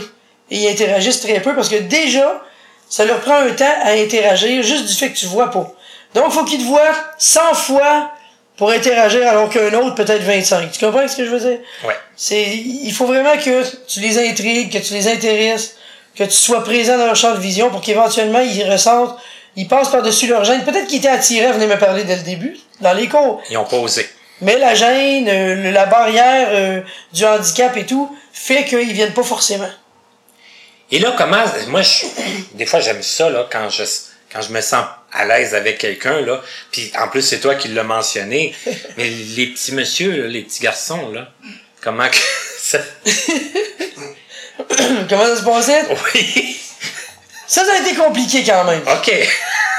Et 0.50 0.64
ils 0.64 0.68
interagissent 0.70 1.22
très 1.22 1.42
peu 1.42 1.54
parce 1.54 1.70
que 1.70 1.76
déjà, 1.76 2.42
ça 2.90 3.04
leur 3.06 3.20
prend 3.20 3.36
un 3.36 3.52
temps 3.52 3.66
à 3.84 3.92
interagir 3.92 4.64
juste 4.64 4.86
du 4.86 4.94
fait 4.94 5.12
que 5.12 5.18
tu 5.18 5.26
vois 5.26 5.52
pas. 5.52 5.74
Donc, 6.14 6.32
faut 6.32 6.46
qu'ils 6.46 6.60
te 6.60 6.66
voient 6.66 6.96
100 7.18 7.54
fois 7.54 8.12
pour 8.58 8.72
interagir 8.72 9.28
alors 9.28 9.50
qu'un 9.50 9.72
autre 9.74 9.96
peut-être 9.96 10.24
25. 10.24 10.72
Tu 10.72 10.84
comprends 10.84 11.08
ce 11.08 11.16
que 11.16 11.26
je 11.26 11.30
veux 11.30 11.40
dire? 11.40 11.60
Ouais. 11.86 11.96
C'est, 12.16 12.44
il 12.44 12.92
faut 12.92 13.06
vraiment 13.06 13.38
que 13.38 13.64
tu 13.88 14.00
les 14.00 14.18
intrigues, 14.18 14.72
que 14.72 14.86
tu 14.86 14.94
les 14.94 15.08
intéresses, 15.08 15.78
que 16.16 16.24
tu 16.24 16.32
sois 16.32 16.64
présent 16.64 16.98
dans 16.98 17.06
leur 17.06 17.16
champ 17.16 17.34
de 17.34 17.40
vision 17.40 17.70
pour 17.70 17.82
qu'éventuellement 17.82 18.40
ils 18.40 18.70
ressentent, 18.70 19.16
ils 19.56 19.68
passent 19.68 19.90
par-dessus 19.90 20.28
leur 20.28 20.44
gêne. 20.44 20.64
Peut-être 20.66 20.88
qu'ils 20.88 20.98
étaient 20.98 21.08
attirés 21.08 21.46
à 21.46 21.52
venir 21.52 21.68
me 21.68 21.78
parler 21.78 22.04
dès 22.04 22.16
le 22.16 22.24
début, 22.24 22.58
dans 22.82 22.94
les 22.94 23.08
cours. 23.08 23.42
Ils 23.50 23.58
ont 23.58 23.66
pas 23.66 23.78
osé. 23.78 24.08
Mais 24.42 24.58
la 24.58 24.76
gêne, 24.76 25.28
euh, 25.28 25.72
la 25.72 25.86
barrière 25.86 26.50
euh, 26.52 26.82
du 27.14 27.26
handicap 27.26 27.76
et 27.78 27.86
tout, 27.86 28.16
fait 28.32 28.66
qu'ils 28.66 28.94
viennent 28.94 29.14
pas 29.14 29.24
forcément. 29.24 29.70
Et 30.92 31.00
là, 31.00 31.14
comment, 31.18 31.44
moi, 31.68 31.82
je, 31.82 32.06
des 32.54 32.66
fois, 32.66 32.80
j'aime 32.80 33.02
ça, 33.02 33.30
là, 33.30 33.48
quand 33.52 33.70
je, 33.70 33.84
quand 34.32 34.42
je 34.42 34.52
me 34.52 34.62
sens 34.62 34.86
à 35.14 35.26
l'aise 35.26 35.56
avec 35.56 35.78
quelqu'un, 35.78 36.22
là, 36.22 36.42
puis 36.72 36.92
en 37.00 37.08
plus, 37.08 37.22
c'est 37.22 37.40
toi 37.40 37.56
qui 37.56 37.70
l'as 37.70 37.84
mentionné, 37.84 38.54
mais 38.98 39.10
les 39.10 39.48
petits 39.48 39.74
messieurs, 39.74 40.24
là, 40.24 40.28
les 40.28 40.42
petits 40.42 40.62
garçons, 40.62 41.12
là, 41.12 41.30
comment 41.82 42.08
que 42.10 42.18
ça, 42.60 42.80
Comment 45.10 45.26
ça 45.26 45.38
se 45.38 45.44
passait? 45.44 45.84
oui, 46.14 46.60
Ça, 47.46 47.64
ça 47.64 47.74
a 47.74 47.80
été 47.80 47.96
compliqué 47.96 48.44
quand 48.44 48.64
même. 48.66 48.82
ok, 48.82 49.12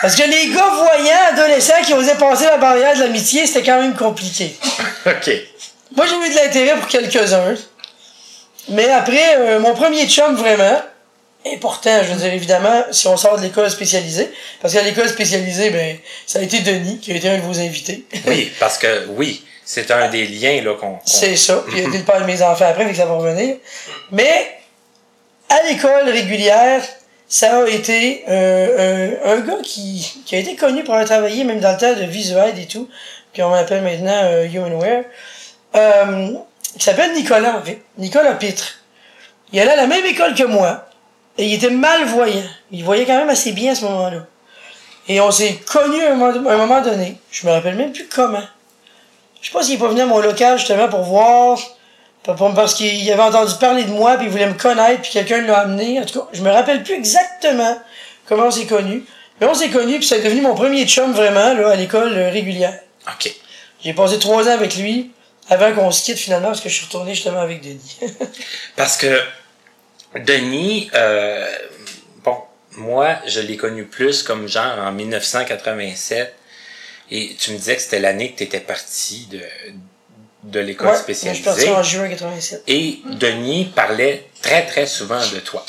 Parce 0.01 0.14
que 0.17 0.23
les 0.23 0.49
gars 0.55 0.69
voyants, 0.71 1.27
adolescents, 1.33 1.83
qui 1.85 1.93
osaient 1.95 2.14
passer 2.14 2.45
la 2.45 2.57
barrière 2.59 2.95
de 2.97 3.01
l'amitié, 3.01 3.47
c'était 3.47 3.64
quand 3.64 3.81
même 3.81 3.95
compliqué. 3.97 4.57
ok, 5.05 5.31
Moi, 5.97 6.07
j'ai 6.07 6.14
eu 6.14 6.31
de 6.31 6.37
l'intérêt 6.37 6.77
pour 6.79 6.87
quelques-uns. 6.88 7.55
Mais 8.71 8.88
après, 8.91 9.37
euh, 9.37 9.59
mon 9.61 9.75
premier 9.75 10.07
chum, 10.09 10.35
vraiment, 10.37 10.83
important, 11.55 12.03
je 12.03 12.13
veux 12.13 12.19
dire, 12.21 12.33
évidemment, 12.33 12.85
si 12.91 13.07
on 13.09 13.17
sort 13.17 13.37
de 13.39 13.43
l'école 13.43 13.71
spécialisée, 13.71 14.31
parce 14.61 14.75
qu'à 14.75 14.83
l'école 14.83 15.09
spécialisée, 15.09 15.71
ben, 15.71 15.97
ça 16.27 16.39
a 16.39 16.43
été 16.43 16.61
Denis, 16.61 16.99
qui 16.99 17.13
a 17.13 17.17
été 17.17 17.29
un 17.29 17.37
de 17.39 17.43
vos 17.43 17.59
invités. 17.59 18.05
oui, 18.27 18.53
parce 18.61 18.79
que, 18.79 19.07
oui, 19.11 19.45
c'est 19.65 19.91
un 19.91 20.09
des 20.09 20.27
liens, 20.27 20.63
là, 20.63 20.75
qu'on, 20.75 20.93
qu'on- 20.95 21.01
C'est 21.05 21.37
ça. 21.37 21.63
Puis 21.69 21.79
il 21.79 21.85
a 21.85 21.89
été 21.89 21.99
le 21.99 22.05
père 22.05 22.21
de 22.21 22.27
mes 22.27 22.43
enfants 22.43 22.67
après, 22.69 22.85
fait 22.85 22.91
que 22.93 22.97
ça 22.97 23.07
va 23.07 23.15
revenir. 23.15 23.57
Mais, 24.11 24.53
à 25.49 25.63
l'école 25.69 26.09
régulière, 26.09 26.83
ça 27.29 27.63
a 27.65 27.69
été 27.69 28.25
euh, 28.29 29.17
un, 29.25 29.33
un 29.33 29.41
gars 29.41 29.59
qui, 29.63 30.23
qui 30.25 30.35
a 30.35 30.39
été 30.39 30.57
connu 30.57 30.83
pour 30.85 30.95
avoir 30.95 31.07
travaillé 31.09 31.45
même 31.45 31.61
dans 31.61 31.73
le 31.73 31.79
temps 31.79 31.93
de 31.95 32.05
Visuaid 32.05 32.59
et 32.59 32.67
tout, 32.67 32.89
puis 33.33 33.43
on 33.43 33.51
m'appelle 33.51 33.83
maintenant 33.83 34.21
euh, 34.25 34.45
Humanware, 34.47 35.05
euh, 35.77 36.31
qui 36.79 36.85
s'appelle 36.85 37.13
Nicolas. 37.13 37.63
Nicolas 37.99 38.35
Pitre. 38.35 38.79
Il 39.53 39.61
allait 39.61 39.73
à 39.73 39.77
la 39.77 39.87
même 39.87 40.05
école 40.07 40.35
que 40.35 40.45
moi, 40.45 40.88
et 41.38 41.46
il 41.46 41.55
était 41.55 41.70
malvoyant. 41.70 42.42
Il 42.72 42.85
voyait 42.85 43.07
quand 43.07 43.16
même 43.16 43.31
assez 43.31 43.53
bien 43.53 43.72
à 43.72 43.74
ce 43.74 43.85
moment-là. 43.85 44.27
Et 45.07 45.20
on 45.20 45.31
s'est 45.31 45.55
connus 45.66 46.05
à 46.05 46.12
un 46.12 46.16
moment, 46.16 46.83
donné. 46.83 47.16
Je 47.31 47.46
me 47.46 47.53
rappelle 47.53 47.77
même 47.77 47.92
plus 47.92 48.09
comment. 48.09 48.42
Je 49.40 49.46
sais 49.46 49.53
pas 49.53 49.62
s'il 49.62 49.77
est 49.77 49.79
pas 49.79 49.88
venu 49.88 50.01
à 50.01 50.07
mon 50.07 50.18
local 50.18 50.59
justement 50.59 50.88
pour 50.88 51.03
voir, 51.03 51.59
parce 52.27 52.74
qu'il 52.74 53.11
avait 53.11 53.22
entendu 53.22 53.55
parler 53.59 53.85
de 53.85 53.90
moi, 53.90 54.16
puis 54.16 54.27
il 54.27 54.31
voulait 54.31 54.48
me 54.48 54.55
connaître, 54.55 55.01
puis 55.01 55.12
quelqu'un 55.12 55.40
l'a 55.42 55.61
amené. 55.61 56.01
En 56.01 56.05
tout 56.05 56.20
cas, 56.20 56.27
je 56.33 56.42
me 56.42 56.51
rappelle 56.51 56.83
plus 56.83 56.94
exactement 56.94 57.79
comment 58.27 58.46
on 58.46 58.51
s'est 58.51 58.66
connus. 58.66 59.05
Mais 59.40 59.46
on 59.46 59.55
s'est 59.55 59.70
connus, 59.70 59.98
puis 59.98 60.07
c'est 60.07 60.20
devenu 60.20 60.40
mon 60.40 60.55
premier 60.55 60.87
chum 60.87 61.12
vraiment 61.12 61.55
là, 61.55 61.70
à 61.70 61.77
l'école 61.77 62.12
euh, 62.12 62.31
régulière. 62.31 62.79
ok. 63.07 63.33
J'ai 63.85 63.92
passé 63.92 64.18
trois 64.18 64.48
ans 64.48 64.53
avec 64.53 64.77
lui 64.77 65.12
avant 65.48 65.72
qu'on 65.72 65.92
se 65.92 66.05
quitte 66.05 66.18
finalement, 66.18 66.48
parce 66.48 66.61
que 66.61 66.68
je 66.68 66.74
suis 66.74 66.87
retourné 66.87 67.14
justement 67.14 67.40
avec 67.40 67.62
Denis. 67.62 67.98
Parce 68.77 68.96
que 68.96 69.22
Denis, 70.14 70.90
euh, 70.94 71.47
bon, 72.25 72.37
moi, 72.73 73.16
je 73.27 73.40
l'ai 73.40 73.57
connu 73.57 73.85
plus 73.85 74.23
comme 74.23 74.49
genre 74.49 74.79
en 74.79 74.92
1987. 74.92 76.35
Et 77.11 77.35
tu 77.38 77.53
me 77.53 77.57
disais 77.57 77.77
que 77.77 77.83
c'était 77.83 78.01
l'année 78.01 78.33
que 78.33 78.38
tu 78.38 78.44
étais 78.44 78.61
parti 78.61 79.29
de, 79.31 79.40
de 80.44 80.61
l'école 80.61 80.88
Ouais, 80.88 80.92
moi, 80.92 81.03
je 81.07 81.12
suis 81.12 81.14
spécialisée. 81.14 81.44
parti 81.44 81.68
en 81.71 81.83
juin 81.83 82.09
87. 82.09 82.64
Et 82.66 83.01
Denis 83.07 83.73
parlait 83.75 84.27
très, 84.42 84.66
très 84.66 84.87
souvent 84.87 85.21
de 85.33 85.40
toi. 85.40 85.64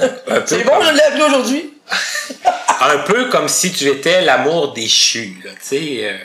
Un 0.00 0.08
peu, 0.08 0.42
C'est 0.46 0.64
bon, 0.64 0.72
comme, 0.72 0.86
je 0.86 0.92
l'ai 0.92 1.02
appelé 1.02 1.22
aujourd'hui. 1.22 1.74
un 2.80 2.98
peu 2.98 3.28
comme 3.28 3.48
si 3.48 3.72
tu 3.72 3.86
étais 3.88 4.22
l'amour 4.22 4.72
déchu, 4.72 5.40
tu 5.44 5.50
sais, 5.60 5.98
euh, 6.04 6.16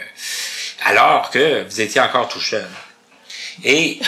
alors 0.85 1.29
que 1.29 1.63
vous 1.63 1.81
étiez 1.81 2.01
encore 2.01 2.27
tout 2.27 2.39
jeune. 2.39 2.67
Et 3.63 4.00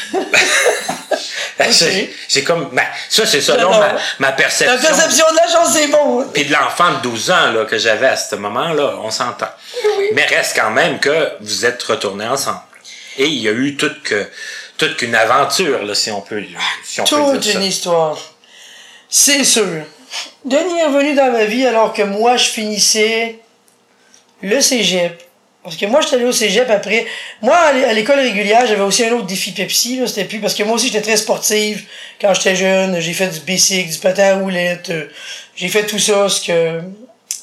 j'ai 1.69 2.13
j'ai 2.27 2.43
comme, 2.45 2.69
ben, 2.71 2.83
ça 3.09 3.25
c'est 3.25 3.41
selon 3.41 3.69
ma, 3.71 3.93
ma 4.19 4.27
La 4.27 4.31
perception. 4.33 4.77
perception 4.79 5.25
de 5.31 5.35
la 5.35 5.47
chance, 5.51 5.73
c'est 5.73 5.87
bon. 5.87 6.25
Puis 6.33 6.45
de 6.45 6.53
l'enfant 6.53 6.91
de 6.93 7.01
12 7.03 7.31
ans 7.31 7.51
là, 7.51 7.65
que 7.65 7.77
j'avais 7.77 8.07
à 8.07 8.15
ce 8.17 8.35
moment-là, 8.35 8.95
on 9.03 9.11
s'entend. 9.11 9.49
Mais 10.13 10.25
reste 10.25 10.55
quand 10.55 10.71
même 10.71 10.99
que 10.99 11.31
vous 11.41 11.65
êtes 11.65 11.81
retournés 11.83 12.27
ensemble. 12.27 12.59
et 13.17 13.25
il 13.25 13.39
y 13.41 13.47
a 13.47 13.51
eu 13.51 13.75
toute 13.75 14.01
que 14.03 14.27
toute 14.77 14.97
qu'une 14.97 15.13
aventure, 15.13 15.83
là, 15.83 15.93
si 15.93 16.09
on 16.09 16.21
peut, 16.21 16.41
si 16.83 17.01
on 17.01 17.03
peut 17.03 17.09
Toute 17.09 17.39
dire 17.41 17.55
une 17.57 17.61
ça. 17.61 17.67
histoire. 17.67 18.17
C'est 19.07 19.43
sûr. 19.43 19.83
Denis 20.43 20.79
est 20.79 20.85
revenu 20.85 21.13
dans 21.13 21.31
ma 21.31 21.45
vie 21.45 21.67
alors 21.67 21.93
que 21.93 22.01
moi, 22.01 22.35
je 22.37 22.45
finissais 22.49 23.39
le 24.41 24.59
cégep. 24.59 25.21
Parce 25.63 25.75
que 25.77 25.85
moi, 25.85 26.01
j'étais 26.01 26.15
allé 26.15 26.25
au 26.25 26.31
cégep 26.31 26.69
après. 26.71 27.05
Moi, 27.41 27.55
à 27.55 27.71
l'é- 27.73 27.83
à 27.85 27.93
l'école 27.93 28.19
régulière, 28.19 28.65
j'avais 28.65 28.81
aussi 28.81 29.05
un 29.05 29.11
autre 29.11 29.27
défi 29.27 29.51
Pepsi. 29.51 29.97
Là, 29.97 30.07
c'était 30.07 30.25
plus 30.25 30.39
parce 30.39 30.55
que 30.55 30.63
moi 30.63 30.73
aussi, 30.75 30.87
j'étais 30.87 31.01
très 31.01 31.17
sportive 31.17 31.83
quand 32.19 32.33
j'étais 32.33 32.55
jeune. 32.55 32.99
J'ai 32.99 33.13
fait 33.13 33.27
du 33.27 33.39
bicycle, 33.41 33.91
du 33.91 33.97
patin 33.99 34.23
à 34.23 34.35
roulettes. 34.39 34.89
euh, 34.89 35.05
J'ai 35.55 35.67
fait 35.67 35.85
tout 35.85 35.99
ça, 35.99 36.27
ce 36.29 36.41
que 36.41 36.81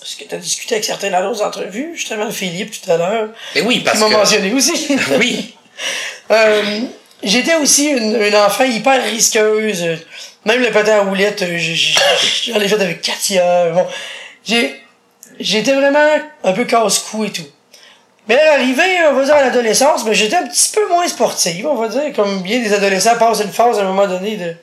ce 0.02 0.16
que 0.16 0.24
tu 0.24 0.35
as 0.35 0.38
discuté 0.38 0.74
avec 0.76 0.85
certains 0.85 1.11
dans 1.11 1.22
d'autres 1.22 1.44
entrevues. 1.44 1.90
Justement, 1.94 2.31
Philippe, 2.31 2.72
tout 2.81 2.90
à 2.90 2.96
l'heure. 2.96 3.28
Mais 3.54 3.61
oui, 3.61 3.74
Qui 3.78 3.81
parce 3.85 4.00
m'a 4.00 4.09
que 4.09 4.12
mentionné 4.14 4.52
aussi. 4.52 4.96
oui, 5.18 5.54
Euh, 6.31 6.81
J'étais 7.22 7.54
aussi 7.57 7.87
une, 7.88 8.20
une 8.20 8.35
enfant 8.37 8.64
hyper 8.64 9.02
risqueuse. 9.04 9.85
Même 10.44 10.61
le 10.62 10.70
patin 10.70 10.98
à 10.98 11.00
roulettes, 11.02 11.42
euh, 11.42 11.59
j'en 11.59 12.61
ai 12.61 12.68
fait 12.68 12.74
avec 12.81 13.00
Katia. 13.02 13.70
Bon, 13.70 13.87
j'ai, 14.46 14.74
j'étais 15.40 15.72
vraiment 15.72 16.07
un 16.44 16.52
peu 16.52 16.64
casse-cou 16.64 17.24
et 17.24 17.31
tout. 17.31 17.46
Mais 18.28 18.38
arrivé, 18.40 18.82
on 19.10 19.14
va 19.14 19.24
dire, 19.24 19.34
à 19.34 19.42
l'adolescence, 19.42 20.04
ben, 20.04 20.12
j'étais 20.12 20.36
un 20.36 20.46
petit 20.46 20.70
peu 20.72 20.86
moins 20.88 21.08
sportive, 21.08 21.66
on 21.66 21.74
va 21.76 21.88
dire. 21.88 22.12
Comme 22.14 22.42
bien 22.42 22.58
des 22.60 22.72
adolescents 22.74 23.16
passent 23.18 23.40
une 23.40 23.52
phase 23.52 23.78
à 23.78 23.82
un 23.82 23.86
moment 23.86 24.06
donné 24.06 24.36
de... 24.36 24.54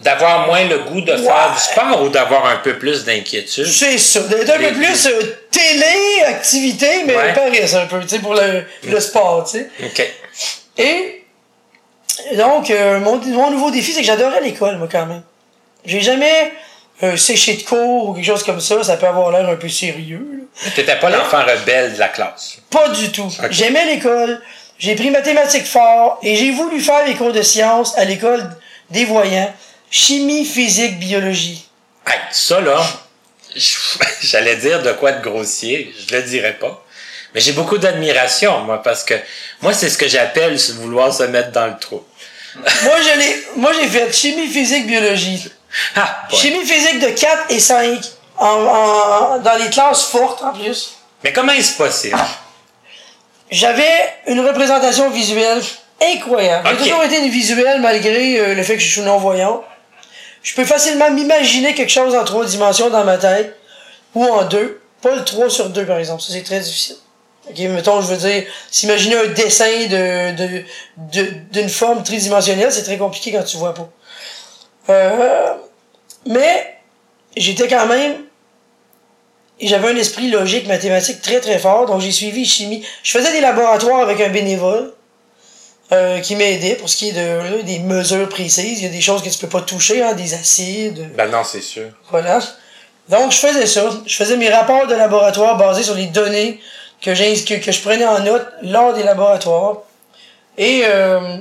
d'avoir 0.00 0.46
moins 0.46 0.64
le 0.64 0.78
goût 0.78 1.02
de 1.02 1.14
faire 1.16 1.52
du 1.54 1.60
sport 1.60 2.02
ou 2.02 2.08
d'avoir 2.08 2.46
un 2.46 2.56
peu 2.56 2.78
plus 2.78 3.04
d'inquiétude? 3.04 3.66
C'est 3.66 3.98
ça, 3.98 4.20
d'être 4.20 4.48
un 4.50 4.58
peu 4.58 4.72
plus 4.72 5.06
euh, 5.06 5.36
télé, 5.50 6.24
activité, 6.26 7.04
mais 7.06 7.14
Ouais. 7.16 7.34
paresse 7.34 7.74
un 7.74 7.84
peu, 7.86 8.00
tu 8.00 8.08
sais, 8.08 8.18
pour 8.20 8.34
le, 8.34 8.64
le 8.88 9.00
sport, 9.00 9.44
tu 9.50 9.58
sais. 9.58 9.68
OK. 9.84 10.10
Et 10.78 11.24
donc, 12.34 12.70
euh, 12.70 12.98
mon, 13.00 13.16
mon 13.16 13.50
nouveau 13.50 13.70
défi, 13.70 13.92
c'est 13.92 14.00
que 14.00 14.06
j'adorais 14.06 14.40
l'école, 14.40 14.78
moi, 14.78 14.88
quand 14.90 15.04
même. 15.06 15.22
J'ai 15.84 16.00
jamais 16.00 16.52
euh, 17.02 17.16
séché 17.16 17.54
de 17.54 17.62
cours 17.62 18.08
ou 18.08 18.14
quelque 18.14 18.26
chose 18.26 18.42
comme 18.42 18.60
ça. 18.60 18.82
Ça 18.82 18.96
peut 18.96 19.06
avoir 19.06 19.30
l'air 19.30 19.48
un 19.48 19.56
peu 19.56 19.68
sérieux. 19.68 20.48
T'étais 20.74 20.96
pas 20.96 21.10
l'enfant 21.10 21.42
rebelle 21.42 21.94
de 21.94 21.98
la 21.98 22.08
classe. 22.08 22.58
Pas 22.70 22.88
du 22.88 23.10
tout. 23.10 23.32
J'aimais 23.50 23.86
l'école. 23.86 24.40
J'ai 24.78 24.94
pris 24.94 25.10
mathématiques 25.10 25.66
fort 25.66 26.18
et 26.22 26.36
j'ai 26.36 26.52
voulu 26.52 26.80
faire 26.80 27.06
les 27.06 27.14
cours 27.14 27.32
de 27.32 27.42
sciences 27.42 27.96
à 27.98 28.04
l'école 28.04 28.48
des 28.90 29.04
voyants. 29.04 29.52
Chimie, 29.90 30.44
physique, 30.44 30.98
biologie. 30.98 31.68
Hey, 32.06 32.18
ça, 32.30 32.60
là, 32.60 32.80
j'allais 34.22 34.56
dire 34.56 34.82
de 34.82 34.92
quoi 34.92 35.12
de 35.12 35.22
grossier, 35.22 35.92
je 36.08 36.14
le 36.14 36.22
dirais 36.22 36.56
pas. 36.58 36.84
Mais 37.34 37.40
j'ai 37.40 37.52
beaucoup 37.52 37.78
d'admiration, 37.78 38.60
moi, 38.60 38.82
parce 38.82 39.04
que 39.04 39.14
moi, 39.60 39.72
c'est 39.72 39.88
ce 39.88 39.98
que 39.98 40.08
j'appelle 40.08 40.56
vouloir 40.74 41.14
se 41.14 41.24
mettre 41.24 41.52
dans 41.52 41.66
le 41.66 41.78
trou. 41.78 42.02
moi, 42.54 42.96
je 43.00 43.18
l'ai, 43.18 43.44
moi, 43.56 43.72
j'ai 43.72 43.88
fait 43.88 44.12
chimie, 44.12 44.48
physique, 44.48 44.86
biologie. 44.86 45.50
Ah, 45.96 46.22
ouais. 46.30 46.36
Chimie, 46.38 46.64
physique 46.64 47.00
de 47.00 47.08
4 47.10 47.44
et 47.50 47.60
5. 47.60 48.00
En, 48.38 48.46
en- 48.46 49.38
dans 49.38 49.56
les 49.62 49.68
classes 49.68 50.04
fortes, 50.04 50.42
en 50.42 50.52
plus. 50.52 50.94
Mais 51.22 51.32
comment 51.32 51.52
est-ce 51.52 51.76
possible? 51.76 52.18
J'avais 53.50 53.90
une 54.26 54.40
représentation 54.46 55.10
visuelle 55.10 55.60
incroyable. 56.00 56.68
J'ai 56.78 56.90
toujours 56.90 57.02
été 57.04 57.18
une 57.18 57.28
visuelle 57.30 57.80
malgré 57.80 58.38
euh, 58.38 58.54
le 58.54 58.62
fait 58.62 58.74
que 58.76 58.80
je 58.82 58.90
suis 58.90 59.00
non-voyant. 59.02 59.62
Je 60.42 60.54
peux 60.54 60.64
facilement 60.64 61.10
m'imaginer 61.10 61.74
quelque 61.74 61.90
chose 61.90 62.14
en 62.14 62.24
trois 62.24 62.46
dimensions 62.46 62.88
dans 62.88 63.04
ma 63.04 63.18
tête 63.18 63.56
ou 64.14 64.24
en 64.24 64.44
deux. 64.44 64.80
Pas 65.02 65.14
le 65.14 65.24
3 65.24 65.50
sur 65.50 65.68
2 65.70 65.84
par 65.84 65.98
exemple, 65.98 66.22
ça 66.22 66.32
c'est 66.32 66.42
très 66.42 66.60
difficile. 66.60 66.96
Ok, 67.48 67.58
mettons, 67.58 68.00
je 68.00 68.06
veux 68.14 68.16
dire, 68.30 68.44
s'imaginer 68.70 69.16
un 69.16 69.26
dessin 69.28 69.86
de, 69.88 70.32
de, 70.36 70.64
de- 70.96 71.30
d'une 71.52 71.68
forme 71.68 72.02
tridimensionnelle, 72.02 72.70
c'est 72.70 72.84
très 72.84 72.98
compliqué 72.98 73.32
quand 73.32 73.42
tu 73.42 73.56
vois 73.56 73.74
pas. 73.74 73.88
Euh, 74.90 75.54
mais 76.26 76.76
j'étais 77.36 77.68
quand 77.68 77.86
même 77.86 78.16
j'avais 79.62 79.88
un 79.90 79.96
esprit 79.96 80.30
logique, 80.30 80.66
mathématique 80.66 81.20
très 81.20 81.38
très 81.40 81.58
fort, 81.58 81.84
donc 81.86 82.00
j'ai 82.00 82.12
suivi 82.12 82.44
chimie. 82.46 82.84
Je 83.02 83.18
faisais 83.18 83.30
des 83.32 83.40
laboratoires 83.42 84.00
avec 84.00 84.18
un 84.22 84.30
bénévole 84.30 84.94
euh, 85.92 86.20
qui 86.20 86.34
m'aidait 86.36 86.76
pour 86.76 86.88
ce 86.88 86.96
qui 86.96 87.10
est 87.10 87.12
de, 87.12 87.60
des 87.62 87.78
mesures 87.80 88.28
précises. 88.30 88.78
Il 88.80 88.84
y 88.84 88.88
a 88.88 88.90
des 88.90 89.02
choses 89.02 89.22
que 89.22 89.28
tu 89.28 89.38
peux 89.38 89.48
pas 89.48 89.60
toucher, 89.60 90.02
hein, 90.02 90.14
des 90.14 90.32
acides, 90.32 91.10
Ben 91.14 91.30
non, 91.30 91.44
c'est 91.44 91.60
sûr. 91.60 91.88
voilà. 92.10 92.38
Donc 93.10 93.32
je 93.32 93.36
faisais 93.38 93.66
ça. 93.66 93.90
Je 94.06 94.16
faisais 94.16 94.36
mes 94.38 94.48
rapports 94.48 94.86
de 94.86 94.94
laboratoire 94.94 95.58
basés 95.58 95.82
sur 95.82 95.94
les 95.94 96.06
données 96.06 96.58
que, 97.02 97.10
que, 97.10 97.54
que 97.62 97.72
je 97.72 97.80
prenais 97.82 98.06
en 98.06 98.20
note 98.20 98.46
lors 98.62 98.94
des 98.94 99.02
laboratoires. 99.02 99.78
Et 100.56 100.82
euh, 100.84 101.36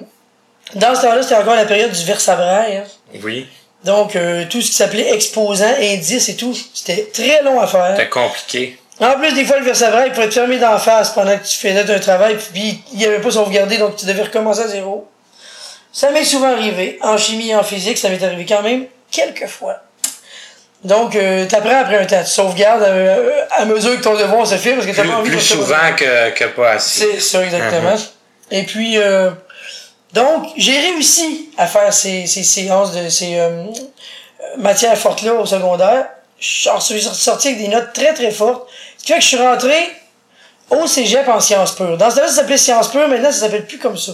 dans 0.76 0.94
ce 0.96 1.02
temps-là, 1.04 1.22
c'était 1.24 1.36
encore 1.36 1.56
la 1.56 1.66
période 1.66 1.92
du 1.92 2.04
versabraille. 2.04 2.78
hein. 2.78 2.84
Oui. 3.24 3.48
Donc, 3.84 4.16
euh, 4.16 4.46
tout 4.50 4.62
ce 4.62 4.68
qui 4.68 4.76
s'appelait 4.76 5.14
exposant, 5.14 5.74
indice 5.80 6.28
et 6.30 6.36
tout, 6.36 6.54
c'était 6.74 7.10
très 7.14 7.42
long 7.44 7.60
à 7.62 7.68
faire. 7.68 7.94
C'était 7.96 8.10
compliqué. 8.10 8.78
En 9.00 9.14
plus, 9.18 9.32
des 9.34 9.46
fois, 9.46 9.58
le 9.60 9.64
versabraille 9.66 10.10
il 10.10 10.14
pourrait 10.14 10.28
te 10.28 10.34
fermer 10.34 10.58
d'en 10.60 10.78
face 10.78 11.12
pendant 11.12 11.38
que 11.38 11.46
tu 11.48 11.58
faisais 11.58 11.90
un 11.90 12.00
travail, 12.00 12.36
puis 12.54 12.82
il 12.92 12.98
n'y 13.00 13.06
avait 13.06 13.22
pas 13.22 13.32
sauvegardé, 13.32 13.78
donc 13.78 13.96
tu 13.96 14.06
devais 14.06 14.24
recommencer 14.24 14.62
à 14.64 14.68
zéro. 14.68 15.08
Ça 15.94 16.12
m'est 16.12 16.26
souvent 16.26 16.52
arrivé. 16.52 17.00
En 17.02 17.18
chimie 17.18 17.50
et 17.52 17.56
en 17.56 17.64
physique, 17.64 17.98
ça 17.98 18.10
m'est 18.10 18.22
arrivé 18.22 18.46
quand 18.46 18.62
même 18.62 18.86
quelques 19.10 19.48
fois. 19.48 19.78
Donc, 20.84 21.16
euh, 21.16 21.46
t'apprends 21.46 21.80
après 21.82 21.98
un 22.00 22.06
temps. 22.06 22.22
Tu 22.24 22.30
sauvegardes 22.30 22.84
euh, 22.84 23.32
à 23.52 23.66
mesure 23.66 23.98
que 23.98 24.04
ton 24.04 24.16
devoir 24.18 24.46
se 24.46 24.56
fait, 24.56 24.74
parce 24.74 24.86
que 24.86 24.92
t'as 24.92 25.02
Plus, 25.02 25.12
pas 25.12 25.18
envie 25.18 25.30
plus 25.30 25.38
de 25.38 25.42
te- 25.42 25.48
souvent 25.48 25.96
que, 25.98 26.30
que 26.32 26.44
pas 26.46 26.72
assez. 26.72 27.06
c'est 27.14 27.20
ça, 27.22 27.44
exactement. 27.44 27.96
Et 28.52 28.64
puis, 28.64 28.98
euh, 28.98 29.30
donc, 30.14 30.48
j'ai 30.58 30.78
réussi 30.80 31.50
à 31.58 31.68
faire 31.68 31.94
ces, 31.94 32.26
ces 32.26 32.44
séances 32.44 32.94
de 32.94 33.10
ces 33.10 33.38
euh, 33.38 33.66
matières 34.58 34.98
fortes-là 34.98 35.34
au 35.36 35.46
secondaire. 35.46 36.08
Je 36.40 36.70
suis 36.80 37.02
sorti 37.02 37.50
avec 37.50 37.60
des 37.60 37.68
notes 37.68 37.94
très, 37.94 38.14
très 38.14 38.32
fortes. 38.32 38.68
Ce 38.98 39.04
qui 39.04 39.12
fait 39.14 39.20
que 39.20 39.24
je 39.24 39.28
suis 39.28 39.38
rentré 39.38 39.76
au 40.70 40.88
cégep 40.88 41.28
en 41.28 41.40
sciences 41.40 41.76
pures. 41.76 41.98
Dans 41.98 42.10
ce 42.10 42.16
temps-là, 42.16 42.28
ça 42.28 42.36
s'appelait 42.36 42.58
sciences 42.58 42.90
pures. 42.90 43.08
Maintenant, 43.08 43.32
ça 43.32 43.42
s'appelle 43.42 43.66
plus 43.66 43.78
comme 43.78 43.98
ça. 43.98 44.14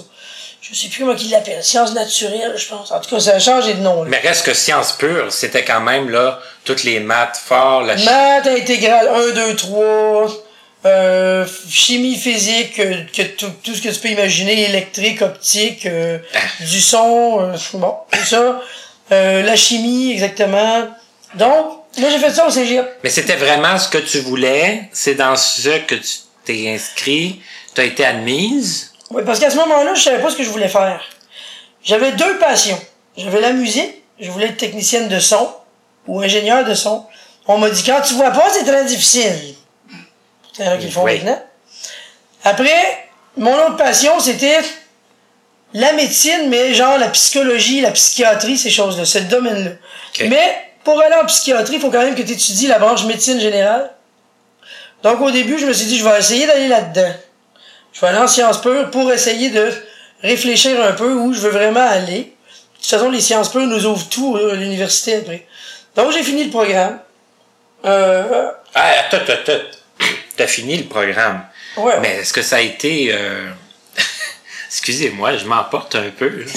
Je 0.61 0.73
sais 0.73 0.87
plus 0.87 1.01
comment 1.01 1.15
ils 1.15 1.29
l'appellent. 1.29 1.63
Sciences 1.63 1.93
naturelles, 1.93 2.55
je 2.57 2.67
pense. 2.67 2.91
En 2.91 2.99
tout 2.99 3.09
cas, 3.11 3.19
ça 3.19 3.35
a 3.35 3.39
changé 3.39 3.75
de 3.75 3.81
nom. 3.81 4.03
là. 4.03 4.09
Mais 4.09 4.17
reste 4.19 4.45
que 4.45 4.53
sciences 4.53 4.93
pures, 4.93 5.31
c'était 5.31 5.63
quand 5.63 5.81
même 5.81 6.09
là, 6.09 6.39
toutes 6.63 6.83
les 6.83 6.99
maths 6.99 7.37
forts, 7.37 7.83
la. 7.83 7.95
Maths 7.95 8.47
intégrale 8.47 9.07
1, 9.07 9.31
2, 9.33 9.55
3, 9.55 10.27
euh, 10.85 11.45
chimie 11.69 12.15
physique, 12.15 12.79
euh, 12.79 13.03
que 13.15 13.23
tout, 13.23 13.51
tout 13.63 13.73
ce 13.73 13.81
que 13.81 13.89
tu 13.89 13.99
peux 13.99 14.09
imaginer, 14.09 14.69
électrique, 14.69 15.21
optique, 15.21 15.85
euh, 15.85 16.19
du 16.59 16.79
son, 16.79 17.39
euh, 17.41 17.57
bon, 17.73 17.95
tout 18.11 18.25
ça. 18.25 18.61
Euh, 19.11 19.43
la 19.43 19.55
chimie, 19.55 20.11
exactement. 20.11 20.87
Donc, 21.35 21.65
moi 21.97 22.09
j'ai 22.09 22.19
fait 22.19 22.31
ça 22.31 22.47
au 22.47 22.51
cégep. 22.51 22.99
Mais 23.03 23.09
c'était 23.09 23.35
vraiment 23.35 23.77
ce 23.77 23.89
que 23.89 23.97
tu 23.97 24.19
voulais. 24.19 24.89
C'est 24.93 25.15
dans 25.15 25.35
ce 25.35 25.69
que 25.79 25.95
tu 25.95 26.13
t'es 26.43 26.69
inscrit. 26.73 27.41
Tu 27.73 27.81
as 27.81 27.85
été 27.85 28.05
admise? 28.05 28.93
Oui, 29.11 29.23
parce 29.25 29.39
qu'à 29.39 29.49
ce 29.49 29.57
moment-là, 29.57 29.93
je 29.93 30.01
savais 30.01 30.21
pas 30.21 30.29
ce 30.29 30.35
que 30.35 30.43
je 30.43 30.49
voulais 30.49 30.67
faire. 30.67 31.01
J'avais 31.83 32.13
deux 32.13 32.37
passions. 32.39 32.79
J'avais 33.17 33.41
la 33.41 33.53
musique, 33.53 34.01
je 34.19 34.29
voulais 34.29 34.47
être 34.47 34.57
technicienne 34.57 35.07
de 35.07 35.19
son 35.19 35.49
ou 36.07 36.21
ingénieur 36.21 36.65
de 36.65 36.73
son. 36.73 37.05
On 37.47 37.57
m'a 37.57 37.69
dit, 37.69 37.83
quand 37.83 38.01
tu 38.01 38.15
vois 38.15 38.31
pas, 38.31 38.49
c'est 38.51 38.65
très 38.65 38.85
difficile. 38.85 39.55
C'est 40.55 40.77
le 40.77 40.89
font 40.89 41.03
Oui. 41.03 41.17
maintenant. 41.17 41.41
Après, 42.43 43.07
mon 43.37 43.53
autre 43.55 43.77
passion, 43.77 44.19
c'était 44.19 44.59
la 45.73 45.91
médecine, 45.93 46.47
mais 46.49 46.73
genre 46.73 46.97
la 46.97 47.09
psychologie, 47.09 47.81
la 47.81 47.91
psychiatrie, 47.91 48.57
ces 48.57 48.69
choses-là, 48.69 49.03
le 49.19 49.25
domaine-là. 49.27 49.71
Mais 50.29 50.57
pour 50.83 51.01
aller 51.01 51.15
en 51.15 51.25
psychiatrie, 51.25 51.75
il 51.75 51.81
faut 51.81 51.89
quand 51.91 52.01
même 52.01 52.15
que 52.15 52.21
tu 52.21 52.31
étudies 52.31 52.67
la 52.67 52.79
branche 52.79 53.03
médecine 53.05 53.39
générale. 53.39 53.91
Donc 55.03 55.19
au 55.21 55.31
début, 55.31 55.57
je 55.59 55.65
me 55.65 55.73
suis 55.73 55.85
dit, 55.87 55.97
je 55.97 56.07
vais 56.07 56.17
essayer 56.17 56.47
d'aller 56.47 56.67
là-dedans. 56.67 57.13
Je 57.91 58.01
vais 58.01 58.07
aller 58.07 58.17
en 58.17 58.27
sciences 58.27 58.61
pures 58.61 58.89
pour 58.91 59.11
essayer 59.11 59.49
de 59.49 59.71
réfléchir 60.21 60.81
un 60.83 60.93
peu 60.93 61.13
où 61.13 61.33
je 61.33 61.39
veux 61.39 61.49
vraiment 61.51 61.85
aller. 61.87 62.19
De 62.21 62.81
toute 62.81 62.85
façon, 62.89 63.09
les 63.09 63.21
sciences 63.21 63.49
pures 63.49 63.61
nous 63.67 63.85
ouvrent 63.85 64.07
tout 64.09 64.37
à 64.37 64.53
l'université 64.53 65.17
après. 65.17 65.45
Donc 65.95 66.11
j'ai 66.11 66.23
fini 66.23 66.45
le 66.45 66.49
programme. 66.51 66.99
Euh, 67.85 68.51
Ah, 68.73 68.91
attends, 69.07 69.31
attends, 69.31 69.53
T'as 70.37 70.47
fini 70.47 70.77
le 70.77 70.85
programme. 70.85 71.45
ouais. 71.77 71.99
Mais 72.01 72.17
est-ce 72.17 72.33
que 72.33 72.41
ça 72.41 72.57
a 72.57 72.61
été... 72.61 73.09
euh, 73.13 73.49
Excusez-moi, 74.69 75.37
je 75.37 75.45
m'emporte 75.45 75.95
un 75.95 76.09
peu. 76.09 76.43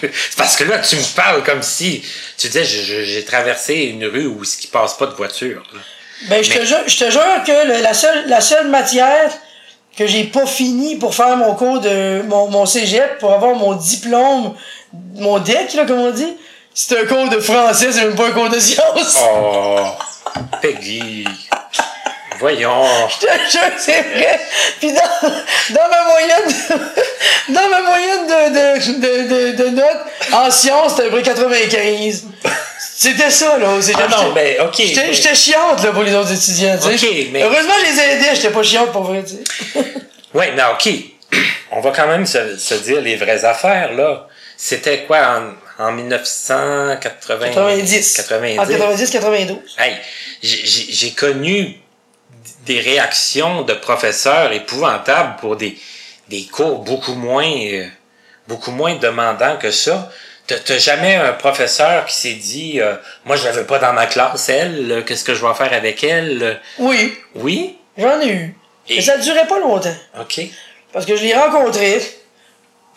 C'est 0.00 0.36
Parce 0.36 0.56
que 0.56 0.64
là, 0.64 0.78
tu 0.78 0.96
me 0.96 1.16
parles 1.16 1.42
comme 1.44 1.62
si... 1.62 2.04
Tu 2.38 2.48
disais, 2.48 2.64
j'ai 2.64 3.24
traversé 3.24 3.74
une 3.74 4.04
rue 4.04 4.26
où 4.26 4.42
il 4.44 4.68
passe 4.68 4.94
pas 4.94 5.06
de 5.06 5.14
voiture. 5.14 5.62
là. 5.72 5.80
Ben, 6.28 6.44
je 6.44 6.50
te 6.52 6.64
jure, 6.64 6.78
je 6.86 6.96
te 6.98 7.10
jure 7.10 7.42
que 7.44 7.66
le- 7.66 7.82
la 7.82 7.94
seule, 7.94 8.28
la 8.28 8.40
seule 8.40 8.68
matière 8.68 9.30
que 9.96 10.06
j'ai 10.06 10.24
pas 10.24 10.46
fini 10.46 10.96
pour 10.96 11.14
faire 11.16 11.36
mon 11.36 11.54
cours 11.54 11.80
de 11.80 12.22
mon, 12.22 12.48
mon 12.48 12.64
cégep, 12.64 13.18
pour 13.18 13.32
avoir 13.32 13.56
mon 13.56 13.72
diplôme, 13.74 14.54
mon 15.16 15.38
DEC, 15.40 15.74
là, 15.74 15.84
comme 15.84 15.98
on 15.98 16.10
dit, 16.12 16.32
c'est 16.74 16.96
un 16.98 17.06
cours 17.06 17.28
de 17.28 17.40
français, 17.40 17.90
c'est 17.92 18.04
même 18.04 18.14
pas 18.14 18.28
un 18.28 18.30
cours 18.32 18.48
de 18.50 18.58
sciences. 18.60 19.18
Oh, 19.20 19.84
Peggy. 20.62 21.24
Voyons. 22.42 22.84
Je 23.08 23.26
te 23.26 23.32
jure, 23.50 23.72
c'est 23.78 24.02
vrai. 24.02 24.40
Puis 24.80 24.92
dans, 24.92 25.28
dans 25.74 25.88
ma 25.88 26.04
moyenne, 26.10 26.54
dans 27.48 27.68
ma 27.68 27.82
moyenne 27.82 28.26
de, 28.26 28.48
de, 28.50 29.52
de, 29.52 29.62
de, 29.62 29.68
notes, 29.70 30.04
en 30.32 30.50
sciences, 30.50 30.96
c'était 30.96 31.08
à 31.08 31.10
peu 31.10 31.22
près 31.22 31.22
95. 31.22 32.24
C'était 32.96 33.30
ça, 33.30 33.58
là. 33.58 33.68
Ah 33.94 34.08
non, 34.10 34.32
mais 34.34 34.58
ok. 34.60 34.74
J'étais 34.76 35.06
mais- 35.06 35.34
chiante, 35.34 35.82
là, 35.84 35.92
pour 35.92 36.02
les 36.02 36.14
autres 36.14 36.32
étudiants, 36.32 36.76
tu 36.76 36.98
sais. 36.98 37.28
Mais- 37.32 37.42
Heureusement, 37.42 37.74
je 37.80 37.84
les 37.92 38.00
aidais, 38.00 38.34
j'étais 38.34 38.50
pas 38.50 38.62
chiante 38.62 38.90
pour 38.92 39.04
vrai, 39.04 39.22
tu 39.24 39.34
sais. 39.34 39.84
Oui, 40.34 40.46
mais 40.56 40.62
OK. 40.72 40.92
On 41.70 41.80
va 41.80 41.90
quand 41.90 42.06
même 42.08 42.26
se, 42.26 42.56
se 42.58 42.74
dire 42.74 43.00
les 43.00 43.16
vraies 43.16 43.44
affaires, 43.44 43.92
là. 43.92 44.26
C'était 44.56 45.04
quoi 45.04 45.40
en, 45.78 45.84
en 45.84 45.92
1990? 45.92 47.54
90. 47.54 48.14
90. 48.14 48.58
En 48.58 48.66
90, 48.66 49.10
92. 49.10 49.58
Hey, 49.78 49.94
j'ai 50.42 51.10
connu 51.12 51.81
des 52.66 52.80
réactions 52.80 53.62
de 53.62 53.72
professeurs 53.74 54.52
épouvantables 54.52 55.36
pour 55.40 55.56
des, 55.56 55.76
des 56.28 56.44
cours 56.44 56.78
beaucoup 56.80 57.14
moins, 57.14 57.44
euh, 57.50 57.86
beaucoup 58.48 58.70
moins 58.70 58.94
demandants 58.96 59.56
que 59.56 59.70
ça. 59.70 60.10
T'as 60.46 60.78
jamais 60.78 61.14
un 61.14 61.32
professeur 61.32 62.04
qui 62.04 62.16
s'est 62.16 62.34
dit, 62.34 62.80
euh, 62.80 62.94
moi 63.24 63.36
je 63.36 63.44
la 63.44 63.52
veux 63.52 63.64
pas 63.64 63.78
dans 63.78 63.92
ma 63.92 64.06
classe, 64.06 64.48
elle, 64.48 64.90
euh, 64.92 65.02
qu'est-ce 65.02 65.24
que 65.24 65.34
je 65.34 65.44
vais 65.46 65.54
faire 65.54 65.72
avec 65.72 66.02
elle? 66.04 66.60
Oui, 66.78 67.16
Oui? 67.36 67.78
j'en 67.96 68.20
ai 68.20 68.28
eu. 68.28 68.54
Et- 68.88 68.96
Mais 68.96 69.02
ça 69.02 69.16
durait 69.18 69.46
pas 69.46 69.60
longtemps. 69.60 69.94
OK. 70.20 70.40
Parce 70.92 71.06
que 71.06 71.16
je 71.16 71.22
l'ai 71.22 71.34
rencontré, 71.34 72.02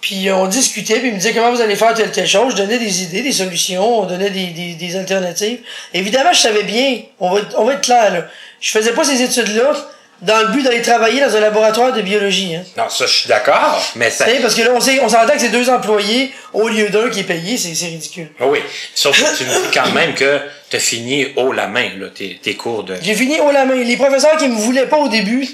puis 0.06 0.30
on 0.32 0.46
discutait, 0.46 1.00
puis 1.00 1.08
il 1.08 1.14
me 1.16 1.18
disait 1.18 1.34
comment 1.34 1.52
vous 1.52 1.62
allez 1.62 1.76
faire 1.76 1.96
telle 1.96 2.12
telle 2.12 2.28
chose? 2.28 2.52
Je 2.52 2.58
donnais 2.58 2.78
des 2.78 3.02
idées, 3.02 3.24
des 3.24 3.32
solutions, 3.32 4.02
on 4.02 4.06
donnait 4.06 4.30
des, 4.30 4.48
des, 4.48 4.74
des 4.76 4.96
alternatives. 4.96 5.62
Évidemment, 5.96 6.32
je 6.32 6.42
savais 6.42 6.62
bien, 6.62 7.00
on 7.20 7.32
va, 7.32 7.40
être- 7.40 7.56
on 7.58 7.64
va 7.66 7.74
être 7.74 7.82
clair, 7.82 8.14
là. 8.14 8.28
Je 8.62 8.70
faisais 8.70 8.92
pas 8.92 9.04
ces 9.04 9.20
études-là 9.24 9.74
dans 10.22 10.42
le 10.42 10.48
but 10.50 10.62
d'aller 10.62 10.84
travailler 10.84 11.22
dans 11.22 11.36
un 11.36 11.40
laboratoire 11.40 11.92
de 11.92 12.04
biologie. 12.04 12.54
Hein. 12.56 12.62
Non, 12.78 12.88
ça, 12.88 13.08
je 13.08 13.14
suis 13.14 13.28
d'accord, 13.28 13.82
mais 13.96 14.12
ça... 14.12 14.26
Parce 14.44 14.54
que 14.54 14.62
là, 14.62 14.70
on, 14.76 14.80
sait, 14.80 15.00
on 15.02 15.10
s'entend 15.10 15.34
que 15.34 15.40
c'est 15.40 15.50
deux 15.50 15.72
employés 15.72 16.32
au 16.54 16.68
lieu 16.70 16.90
d'un 16.90 17.10
qui 17.10 17.22
est 17.22 17.24
payé, 17.24 17.58
c'est 17.58 17.74
c'est 17.74 17.88
ridicule. 17.88 18.30
Ah 18.40 18.46
Oui, 18.46 18.60
sauf 18.94 19.20
que 19.20 19.38
tu 19.40 19.44
me 19.44 19.50
dis 19.50 19.72
quand 19.74 19.90
même 19.92 20.14
que 20.14 20.40
tu 20.70 20.76
as 20.76 20.80
fini 20.80 21.30
haut 21.36 21.52
la 21.52 21.66
main, 21.66 21.90
là, 21.98 22.10
tes, 22.14 22.40
tes 22.40 22.54
cours 22.54 22.84
de... 22.84 22.96
J'ai 23.02 23.16
fini 23.16 23.40
haut 23.40 23.52
la 23.52 23.66
main. 23.66 23.74
Les 23.74 23.98
professeurs 23.98 24.38
qui 24.38 24.48
me 24.50 24.56
voulaient 24.56 24.86
pas 24.86 24.98
au 24.98 25.08
début, 25.10 25.48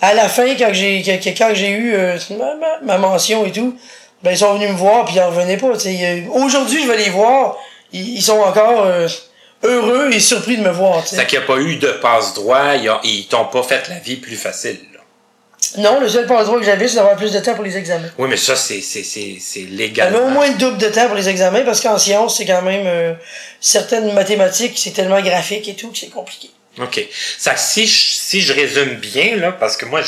à 0.00 0.14
la 0.14 0.28
fin, 0.28 0.54
quand 0.56 0.72
j'ai 0.72 1.02
que- 1.02 1.22
que- 1.24 1.36
quand 1.38 1.50
j'ai 1.54 1.70
eu 1.70 1.94
euh, 1.94 2.18
ma, 2.82 2.98
mention 2.98 3.44
et 3.46 3.52
tout, 3.52 3.76
ben 4.22 4.32
ils 4.32 4.38
sont 4.38 4.54
venus 4.54 4.70
me 4.70 4.74
voir 4.76 5.04
puis 5.04 5.14
ils 5.16 5.20
en 5.20 5.28
revenaient 5.30 5.56
pas. 5.56 5.68
Aujourd'hui, 6.32 6.82
je 6.82 6.88
vais 6.88 6.96
les 6.98 7.10
voir. 7.10 7.56
Ils, 7.92 8.16
ils 8.16 8.22
sont 8.22 8.38
encore 8.38 8.84
euh, 8.84 9.08
heureux 9.62 10.10
et 10.12 10.20
surpris 10.20 10.56
de 10.58 10.62
me 10.62 10.70
voir. 10.70 11.02
C'est 11.06 11.26
qu'il 11.26 11.38
n'y 11.38 11.44
a 11.44 11.46
pas 11.46 11.58
eu 11.58 11.76
de 11.76 11.88
passe-droit, 11.92 12.74
ils, 12.76 12.90
ont- 12.90 13.00
ils 13.04 13.26
t'ont 13.26 13.46
pas 13.46 13.62
fait 13.62 13.88
la 13.88 13.98
vie 13.98 14.16
plus 14.16 14.36
facile. 14.36 14.78
là. 14.92 15.00
Non, 15.78 16.00
le 16.00 16.08
seul 16.08 16.26
passe-droit 16.26 16.58
que 16.58 16.64
j'avais, 16.66 16.86
c'est 16.86 16.96
d'avoir 16.96 17.16
plus 17.16 17.32
de 17.32 17.40
temps 17.40 17.54
pour 17.54 17.64
les 17.64 17.76
examens. 17.76 18.08
Oui, 18.18 18.28
mais 18.28 18.36
ça, 18.36 18.54
c'est, 18.56 18.80
c'est, 18.82 19.02
c'est, 19.02 19.36
c'est 19.40 19.66
J'avais 19.94 20.18
au 20.18 20.28
moins 20.28 20.48
le 20.48 20.54
double 20.54 20.78
de 20.78 20.88
temps 20.88 21.06
pour 21.06 21.16
les 21.16 21.28
examens 21.28 21.62
parce 21.62 21.80
qu'en 21.80 21.98
sciences, 21.98 22.36
c'est 22.36 22.44
quand 22.46 22.62
même 22.62 22.86
euh, 22.86 23.14
certaines 23.60 24.12
mathématiques, 24.12 24.74
c'est 24.76 24.92
tellement 24.92 25.20
graphique 25.22 25.66
et 25.68 25.74
tout 25.74 25.90
que 25.90 25.98
c'est 25.98 26.10
compliqué. 26.10 26.50
OK. 26.80 27.02
Ça, 27.38 27.56
si 27.56 27.86
je, 27.86 28.15
si 28.28 28.40
je 28.40 28.52
résume 28.52 28.94
bien, 28.96 29.36
là, 29.36 29.52
parce 29.52 29.76
que 29.76 29.84
moi, 29.86 30.00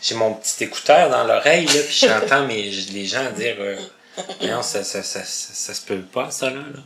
j'ai 0.00 0.14
mon 0.14 0.32
petit 0.34 0.64
écouteur 0.64 1.10
dans 1.10 1.24
l'oreille, 1.24 1.66
là, 1.66 1.80
puis 1.86 1.98
j'entends 2.08 2.46
les 2.48 3.04
gens 3.06 3.30
dire... 3.32 3.56
euh, 3.60 3.76
non, 4.42 4.62
ça, 4.62 4.84
ça, 4.84 5.02
ça, 5.02 5.20
ça, 5.24 5.50
ça 5.52 5.74
se 5.74 5.80
peut 5.82 6.00
pas, 6.00 6.30
ça, 6.30 6.46
là. 6.48 6.56
là. 6.56 6.80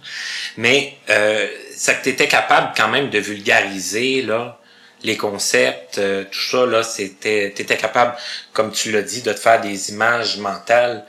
Mais 0.56 0.96
euh, 1.10 1.46
ça 1.76 1.94
que 1.94 2.02
tu 2.02 2.08
étais 2.10 2.26
capable 2.28 2.72
quand 2.76 2.88
même 2.88 3.10
de 3.10 3.18
vulgariser, 3.20 4.22
là, 4.22 4.58
les 5.04 5.16
concepts, 5.16 5.98
euh, 5.98 6.24
tout 6.24 6.40
ça, 6.50 6.66
là, 6.66 6.82
c'était... 6.82 7.52
Tu 7.54 7.62
étais 7.62 7.76
capable, 7.76 8.14
comme 8.52 8.72
tu 8.72 8.90
l'as 8.90 9.02
dit, 9.02 9.22
de 9.22 9.32
te 9.32 9.38
faire 9.40 9.60
des 9.60 9.90
images 9.90 10.36
mentales 10.38 11.04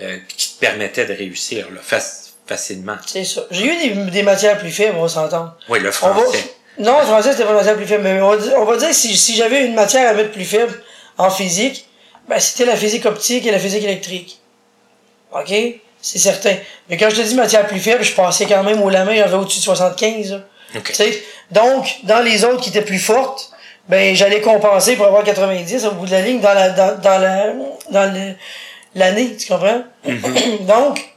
euh, 0.00 0.18
qui 0.36 0.54
te 0.54 0.60
permettaient 0.60 1.06
de 1.06 1.12
réussir, 1.14 1.66
là, 1.70 1.80
fac- 1.86 2.30
facilement. 2.46 2.96
C'est 3.06 3.24
ça. 3.24 3.42
J'ai 3.50 3.66
eu 3.66 3.76
des, 3.94 4.10
des 4.10 4.22
matières 4.22 4.56
plus 4.58 4.70
faibles, 4.70 4.96
on 4.96 5.02
va 5.02 5.08
s'entendre. 5.08 5.54
Oui, 5.68 5.80
le 5.80 5.90
français. 5.90 6.54
Non, 6.78 6.98
le 7.00 7.06
français, 7.06 7.32
c'était 7.32 7.44
pas 7.44 7.50
une 7.50 7.56
matière 7.56 7.76
plus 7.76 7.86
faible. 7.86 8.04
Mais 8.04 8.20
on 8.20 8.30
va 8.30 8.36
dire, 8.36 8.52
on 8.56 8.64
va 8.64 8.76
dire 8.76 8.94
si, 8.94 9.16
si 9.16 9.34
j'avais 9.34 9.66
une 9.66 9.74
matière 9.74 10.10
à 10.10 10.14
mettre 10.14 10.32
plus 10.32 10.44
faible 10.44 10.82
en 11.18 11.30
physique, 11.30 11.86
ben, 12.28 12.38
c'était 12.38 12.64
la 12.64 12.76
physique 12.76 13.06
optique 13.06 13.46
et 13.46 13.50
la 13.50 13.58
physique 13.58 13.84
électrique. 13.84 14.40
OK? 15.32 15.52
C'est 16.02 16.18
certain. 16.18 16.54
Mais 16.88 16.96
quand 16.96 17.10
je 17.10 17.16
te 17.16 17.22
dis 17.22 17.34
matière 17.34 17.66
plus 17.66 17.80
faible, 17.80 18.04
je 18.04 18.14
passais 18.14 18.46
quand 18.46 18.62
même 18.62 18.82
au 18.82 18.90
la 18.90 19.04
main, 19.04 19.14
j'avais 19.16 19.36
au-dessus 19.36 19.58
de 19.58 19.64
75. 19.64 20.32
là. 20.32 20.40
OK. 20.76 20.84
Tu 20.84 20.94
sais? 20.94 21.22
Donc, 21.50 21.98
dans 22.02 22.20
les 22.20 22.44
autres 22.44 22.60
qui 22.60 22.70
étaient 22.70 22.82
plus 22.82 22.98
fortes, 22.98 23.50
ben, 23.88 24.14
j'allais 24.14 24.40
compenser 24.40 24.96
pour 24.96 25.06
avoir 25.06 25.22
90 25.24 25.84
au 25.86 25.92
bout 25.92 26.06
de 26.06 26.10
la 26.10 26.20
ligne 26.20 26.40
dans 26.40 26.54
la, 26.54 26.70
dans, 26.70 27.00
dans 27.00 27.18
la, 27.18 27.52
dans 27.90 28.36
l'année, 28.94 29.36
tu 29.36 29.46
comprends? 29.46 29.82
Donc, 30.60 31.14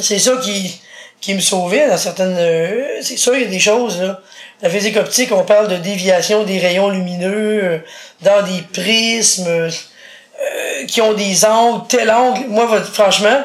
c'est 0.00 0.18
ça 0.18 0.36
qui, 0.36 0.80
qui 1.20 1.34
me 1.34 1.40
sauvait 1.40 1.88
dans 1.88 1.98
certaines, 1.98 2.36
euh, 2.38 2.98
c'est 3.02 3.16
sûr, 3.16 3.36
il 3.36 3.42
y 3.42 3.46
a 3.46 3.48
des 3.48 3.58
choses, 3.58 4.00
là. 4.00 4.20
La 4.60 4.70
physique 4.70 4.96
optique, 4.96 5.30
on 5.32 5.44
parle 5.44 5.68
de 5.68 5.76
déviation 5.76 6.42
des 6.42 6.58
rayons 6.58 6.90
lumineux 6.90 7.60
euh, 7.62 7.78
dans 8.22 8.42
des 8.42 8.62
prismes 8.62 9.46
euh, 9.48 9.70
qui 10.88 11.00
ont 11.00 11.12
des 11.12 11.44
angles, 11.44 11.84
tel 11.88 12.10
angle. 12.10 12.48
Moi, 12.48 12.82
franchement, 12.92 13.44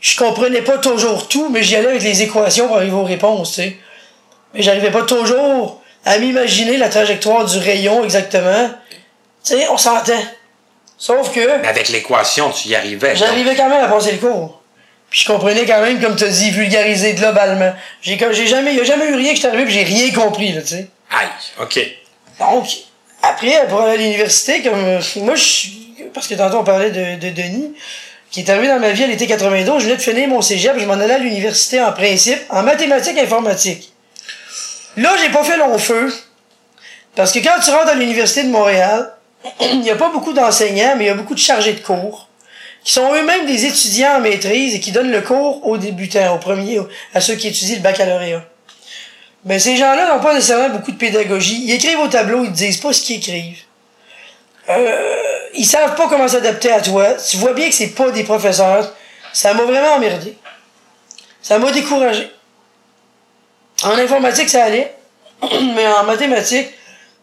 je 0.00 0.16
comprenais 0.16 0.62
pas 0.62 0.78
toujours 0.78 1.26
tout, 1.26 1.48
mais 1.50 1.62
j'y 1.64 1.76
allais 1.76 1.88
avec 1.88 2.02
les 2.02 2.22
équations 2.22 2.68
pour 2.68 2.76
arriver 2.76 2.94
aux 2.94 3.04
réponses, 3.04 3.54
tu 3.54 3.62
sais. 3.62 3.76
Mais 4.54 4.62
j'arrivais 4.62 4.92
pas 4.92 5.02
toujours 5.02 5.82
à 6.04 6.18
m'imaginer 6.18 6.76
la 6.76 6.88
trajectoire 6.88 7.44
du 7.44 7.58
rayon 7.58 8.04
exactement. 8.04 8.70
Tu 9.44 9.54
sais, 9.54 9.68
on 9.68 9.76
s'entend. 9.76 10.22
Sauf 10.96 11.32
que 11.32 11.60
Mais 11.60 11.68
avec 11.68 11.88
l'équation, 11.88 12.50
tu 12.50 12.68
y 12.68 12.74
arrivais. 12.74 13.14
j'arrivais 13.16 13.54
quand 13.54 13.68
même 13.68 13.84
à 13.84 13.88
passer 13.88 14.12
le 14.12 14.18
cours. 14.18 14.57
Puis 15.10 15.22
je 15.22 15.26
comprenais 15.26 15.64
quand 15.64 15.80
même, 15.80 16.00
comme 16.00 16.16
tu 16.16 16.24
as 16.24 16.28
dit, 16.28 16.50
vulgariser 16.50 17.14
globalement. 17.14 17.72
J'ai 18.02 18.18
j'ai 18.32 18.46
jamais, 18.46 18.74
y 18.74 18.80
a 18.80 18.84
jamais 18.84 19.08
eu 19.08 19.14
rien 19.14 19.34
qui 19.34 19.42
est 19.42 19.48
arrivé, 19.48 19.64
puis 19.64 19.74
j'ai 19.74 19.84
rien 19.84 20.12
compris, 20.12 20.52
là, 20.52 20.60
tu 20.60 20.68
sais. 20.68 20.88
Aïe, 21.10 21.28
OK. 21.60 21.80
Donc, 22.38 22.66
après, 23.22 23.66
pour 23.68 23.80
aller 23.80 23.92
à 23.92 23.96
l'université, 23.96 24.62
comme 24.62 24.80
moi, 25.24 25.34
je 25.34 25.42
suis. 25.42 25.94
Parce 26.14 26.28
que 26.28 26.34
tantôt 26.34 26.58
on 26.58 26.64
parlait 26.64 26.90
de, 26.90 27.20
de 27.20 27.30
Denis, 27.30 27.74
qui 28.30 28.40
est 28.40 28.50
arrivé 28.50 28.68
dans 28.68 28.78
ma 28.78 28.92
vie 28.92 29.04
à 29.04 29.06
l'été 29.06 29.26
92, 29.26 29.80
je 29.80 29.84
venais 29.86 29.96
de 29.96 30.02
finir 30.02 30.28
mon 30.28 30.42
cégep, 30.42 30.78
je 30.78 30.86
m'en 30.86 30.94
allais 30.94 31.14
à 31.14 31.18
l'université 31.18 31.80
en 31.80 31.92
principe, 31.92 32.38
en 32.50 32.62
mathématiques 32.62 33.16
et 33.16 33.22
informatique. 33.22 33.92
Là, 34.96 35.14
j'ai 35.22 35.30
pas 35.30 35.44
fait 35.44 35.56
long 35.56 35.78
feu, 35.78 36.12
parce 37.14 37.32
que 37.32 37.40
quand 37.40 37.60
tu 37.62 37.70
rentres 37.70 37.88
à 37.88 37.94
l'université 37.94 38.44
de 38.44 38.50
Montréal, 38.50 39.12
il 39.60 39.80
n'y 39.80 39.90
a 39.90 39.96
pas 39.96 40.10
beaucoup 40.10 40.32
d'enseignants, 40.32 40.94
mais 40.96 41.04
il 41.04 41.06
y 41.08 41.10
a 41.10 41.14
beaucoup 41.14 41.34
de 41.34 41.40
chargés 41.40 41.72
de 41.72 41.80
cours, 41.80 42.27
qui 42.88 42.94
sont 42.94 43.12
eux-mêmes 43.14 43.44
des 43.44 43.66
étudiants 43.66 44.16
en 44.16 44.20
maîtrise 44.20 44.74
et 44.74 44.80
qui 44.80 44.92
donnent 44.92 45.10
le 45.10 45.20
cours 45.20 45.66
aux 45.66 45.76
débutants, 45.76 46.34
aux 46.34 46.38
premiers, 46.38 46.80
à 47.12 47.20
ceux 47.20 47.34
qui 47.34 47.48
étudient 47.48 47.76
le 47.76 47.82
baccalauréat. 47.82 48.42
Ben, 49.44 49.60
ces 49.60 49.76
gens-là 49.76 50.14
n'ont 50.14 50.22
pas 50.22 50.32
nécessairement 50.32 50.70
beaucoup 50.70 50.92
de 50.92 50.96
pédagogie. 50.96 51.64
Ils 51.66 51.74
écrivent 51.74 52.00
au 52.00 52.08
tableau, 52.08 52.44
ils 52.44 52.50
te 52.50 52.56
disent 52.56 52.78
pas 52.78 52.94
ce 52.94 53.02
qu'ils 53.02 53.16
écrivent. 53.16 53.60
Euh, 54.70 55.12
ils 55.52 55.66
savent 55.66 55.96
pas 55.96 56.08
comment 56.08 56.28
s'adapter 56.28 56.72
à 56.72 56.80
toi. 56.80 57.12
Tu 57.16 57.36
vois 57.36 57.52
bien 57.52 57.68
que 57.68 57.74
c'est 57.74 57.88
pas 57.88 58.10
des 58.10 58.24
professeurs. 58.24 58.90
Ça 59.34 59.52
m'a 59.52 59.64
vraiment 59.64 59.96
emmerdé. 59.96 60.38
Ça 61.42 61.58
m'a 61.58 61.70
découragé. 61.70 62.32
En 63.82 63.98
informatique, 63.98 64.48
ça 64.48 64.64
allait. 64.64 64.96
Mais 65.74 65.86
en 65.86 66.04
mathématiques, 66.04 66.70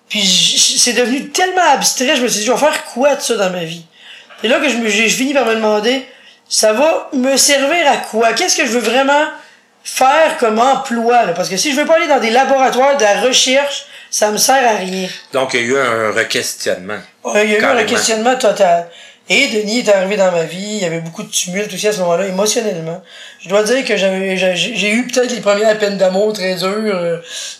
puis 0.09 0.21
c'est 0.23 0.93
devenu 0.93 1.31
tellement 1.31 1.71
abstrait, 1.71 2.17
je 2.17 2.21
me 2.21 2.27
suis 2.27 2.41
dit, 2.41 2.45
je 2.45 2.51
vais 2.51 2.57
faire 2.59 2.85
quoi 2.85 3.15
de 3.15 3.21
ça 3.21 3.35
dans 3.35 3.49
ma 3.49 3.63
vie? 3.63 3.83
C'est 4.45 4.51
là 4.51 4.59
que 4.59 4.69
je 4.69 4.77
me- 4.77 4.89
j'ai 4.89 5.09
fini 5.09 5.33
par 5.33 5.43
me 5.47 5.55
demander, 5.55 6.05
ça 6.47 6.71
va 6.73 7.09
me 7.13 7.35
servir 7.35 7.89
à 7.91 7.97
quoi? 7.97 8.33
Qu'est-ce 8.33 8.55
que 8.55 8.63
je 8.67 8.73
veux 8.73 8.79
vraiment 8.91 9.23
faire 9.83 10.37
comme 10.37 10.59
emploi? 10.59 11.25
Là? 11.25 11.33
Parce 11.33 11.49
que 11.49 11.57
si 11.57 11.71
je 11.71 11.77
veux 11.77 11.87
pas 11.87 11.95
aller 11.95 12.07
dans 12.07 12.19
des 12.19 12.29
laboratoires 12.29 12.95
de 12.95 13.01
la 13.01 13.21
recherche, 13.21 13.87
ça 14.11 14.29
me 14.29 14.37
sert 14.37 14.63
à 14.63 14.75
rien. 14.75 15.07
Donc, 15.33 15.55
il 15.55 15.61
y 15.61 15.63
a 15.63 15.65
eu 15.65 15.77
un 15.79 16.11
requestionnement. 16.11 16.99
Ouais, 17.23 17.45
il 17.45 17.51
y 17.53 17.55
a 17.55 17.57
eu 17.57 17.57
un 17.57 17.61
Carrément. 17.69 17.89
questionnement 17.89 18.35
total. 18.35 18.87
Et 19.29 19.47
Denis 19.47 19.79
est 19.79 19.89
arrivé 19.89 20.15
dans 20.15 20.31
ma 20.31 20.43
vie, 20.43 20.61
il 20.75 20.83
y 20.83 20.85
avait 20.85 20.99
beaucoup 20.99 21.23
de 21.23 21.31
tumulte 21.31 21.73
aussi 21.73 21.87
à 21.87 21.91
ce 21.91 21.97
moment-là, 22.01 22.27
émotionnellement. 22.27 23.01
Je 23.41 23.49
dois 23.49 23.63
dire 23.63 23.83
que 23.83 23.97
j'avais, 23.97 24.37
j'ai, 24.37 24.55
j'ai 24.55 24.91
eu 24.91 25.07
peut-être 25.07 25.31
les 25.33 25.41
premières 25.41 25.75
peines 25.79 25.97
d'amour 25.97 26.33
très 26.33 26.53
dures, 26.53 26.67
euh, 26.95 27.17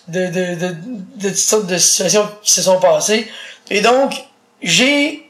de, 0.08 0.28
de, 0.28 0.54
de, 0.54 0.76
de 1.16 1.30
toutes 1.30 1.36
sortes 1.36 1.66
de 1.66 1.80
situations 1.80 2.30
qui 2.44 2.52
se 2.52 2.62
sont 2.62 2.80
passées. 2.80 3.28
Et 3.72 3.82
donc, 3.82 4.14
j'ai 4.62 5.25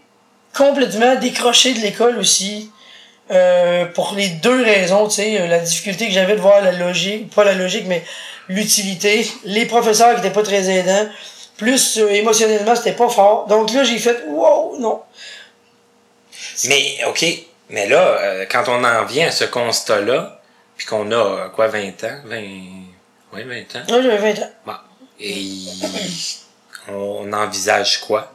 complètement 0.55 1.15
décroché 1.15 1.73
de 1.73 1.79
l'école 1.79 2.17
aussi, 2.17 2.71
euh, 3.31 3.85
pour 3.85 4.13
les 4.15 4.29
deux 4.29 4.63
raisons, 4.63 5.07
tu 5.07 5.15
sais, 5.15 5.41
euh, 5.41 5.47
la 5.47 5.59
difficulté 5.59 6.07
que 6.07 6.13
j'avais 6.13 6.35
de 6.35 6.41
voir 6.41 6.61
la 6.61 6.71
logique, 6.71 7.33
pas 7.33 7.43
la 7.43 7.53
logique, 7.53 7.85
mais 7.87 8.03
l'utilité, 8.47 9.27
les 9.43 9.65
professeurs 9.65 10.13
qui 10.13 10.19
étaient 10.19 10.33
pas 10.33 10.43
très 10.43 10.69
aidants, 10.69 11.09
plus 11.57 11.97
euh, 11.97 12.09
émotionnellement, 12.09 12.75
c'était 12.75 12.93
pas 12.93 13.09
fort. 13.09 13.47
Donc 13.47 13.71
là, 13.73 13.83
j'ai 13.83 13.97
fait, 13.97 14.23
wow, 14.27 14.77
non. 14.79 15.01
Mais, 16.65 16.99
OK, 17.07 17.25
mais 17.69 17.87
là, 17.87 18.19
euh, 18.21 18.45
quand 18.49 18.65
on 18.67 18.83
en 18.83 19.05
vient 19.05 19.27
à 19.27 19.31
ce 19.31 19.45
constat-là, 19.45 20.41
puis 20.77 20.85
qu'on 20.85 21.11
a, 21.11 21.49
quoi, 21.49 21.67
20 21.67 22.03
ans? 22.03 22.19
20... 22.25 22.37
Oui, 23.33 23.43
20 23.43 23.75
ans? 23.79 23.83
Là, 23.87 24.01
j'avais 24.01 24.33
20 24.33 24.43
ans. 24.43 24.51
Bon. 24.65 24.73
Et 25.19 25.65
on 26.89 27.31
envisage 27.33 28.01
quoi? 28.01 28.34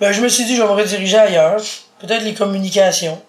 Ben, 0.00 0.12
je 0.12 0.20
me 0.20 0.28
suis 0.28 0.44
dit, 0.44 0.56
je 0.56 0.62
vais 0.62 0.68
me 0.68 0.72
rediriger 0.74 1.18
ailleurs. 1.18 1.60
Peut-être 2.00 2.22
les 2.24 2.34
communications. 2.34 3.20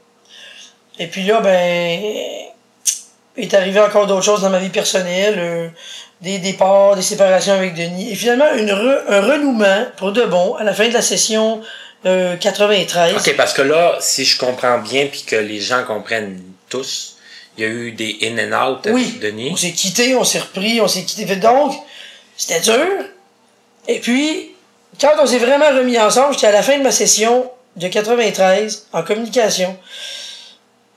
Et 1.00 1.08
puis 1.08 1.24
là, 1.26 1.40
ben, 1.42 2.02
est 3.38 3.54
arrivé 3.54 3.80
encore 3.80 4.08
d'autres 4.08 4.24
choses 4.26 4.42
dans 4.42 4.50
ma 4.50 4.60
vie 4.60 4.70
personnelle. 4.70 5.36
euh, 5.38 5.68
des 6.22 6.40
départs, 6.40 6.96
des 6.96 7.02
séparations 7.02 7.52
avec 7.54 7.74
Denis. 7.74 8.10
Et 8.12 8.16
finalement, 8.16 8.50
une 8.56 8.70
re- 8.72 9.02
un 9.10 9.20
renouement, 9.22 9.86
pour 9.98 10.14
de 10.14 10.24
bon, 10.24 10.56
à 10.56 10.64
la 10.64 10.74
fin 10.74 10.88
de 10.88 10.94
la 10.94 11.02
session 11.02 11.62
euh, 12.06 12.38
93. 12.38 13.16
OK, 13.18 13.36
parce 13.36 13.52
que 13.52 13.62
là, 13.62 13.98
si 14.00 14.24
je 14.24 14.38
comprends 14.38 14.78
bien, 14.80 15.08
puis 15.08 15.24
que 15.24 15.36
les 15.36 15.60
gens 15.60 15.84
comprennent 15.84 16.42
tous, 16.70 17.18
il 17.58 17.64
y 17.66 17.68
a 17.68 17.70
eu 17.70 17.92
des 17.92 18.20
in 18.24 18.38
and 18.54 18.54
out 18.72 18.88
Oui, 18.90 19.04
avec 19.04 19.20
Denis. 19.20 19.50
on 19.52 19.58
s'est 19.58 19.74
quitté, 19.74 20.16
on 20.16 20.24
s'est 20.24 20.40
repris, 20.40 20.80
on 20.80 20.88
s'est 20.88 21.04
quitté. 21.04 21.26
Donc, 21.36 21.74
c'était 22.38 22.62
dur. 22.62 22.88
Et 23.90 24.00
puis, 24.00 24.53
quand 25.00 25.12
on 25.22 25.26
s'est 25.26 25.40
vraiment 25.40 25.70
remis 25.70 26.00
ensemble, 26.00 26.34
j'étais 26.34 26.48
à 26.48 26.52
la 26.52 26.64
fin 26.64 26.78
de 26.78 26.84
ma 26.84 26.92
session 26.92 27.50
de 27.76 27.88
93 27.88 28.88
en 28.94 29.04
communication. 29.04 29.76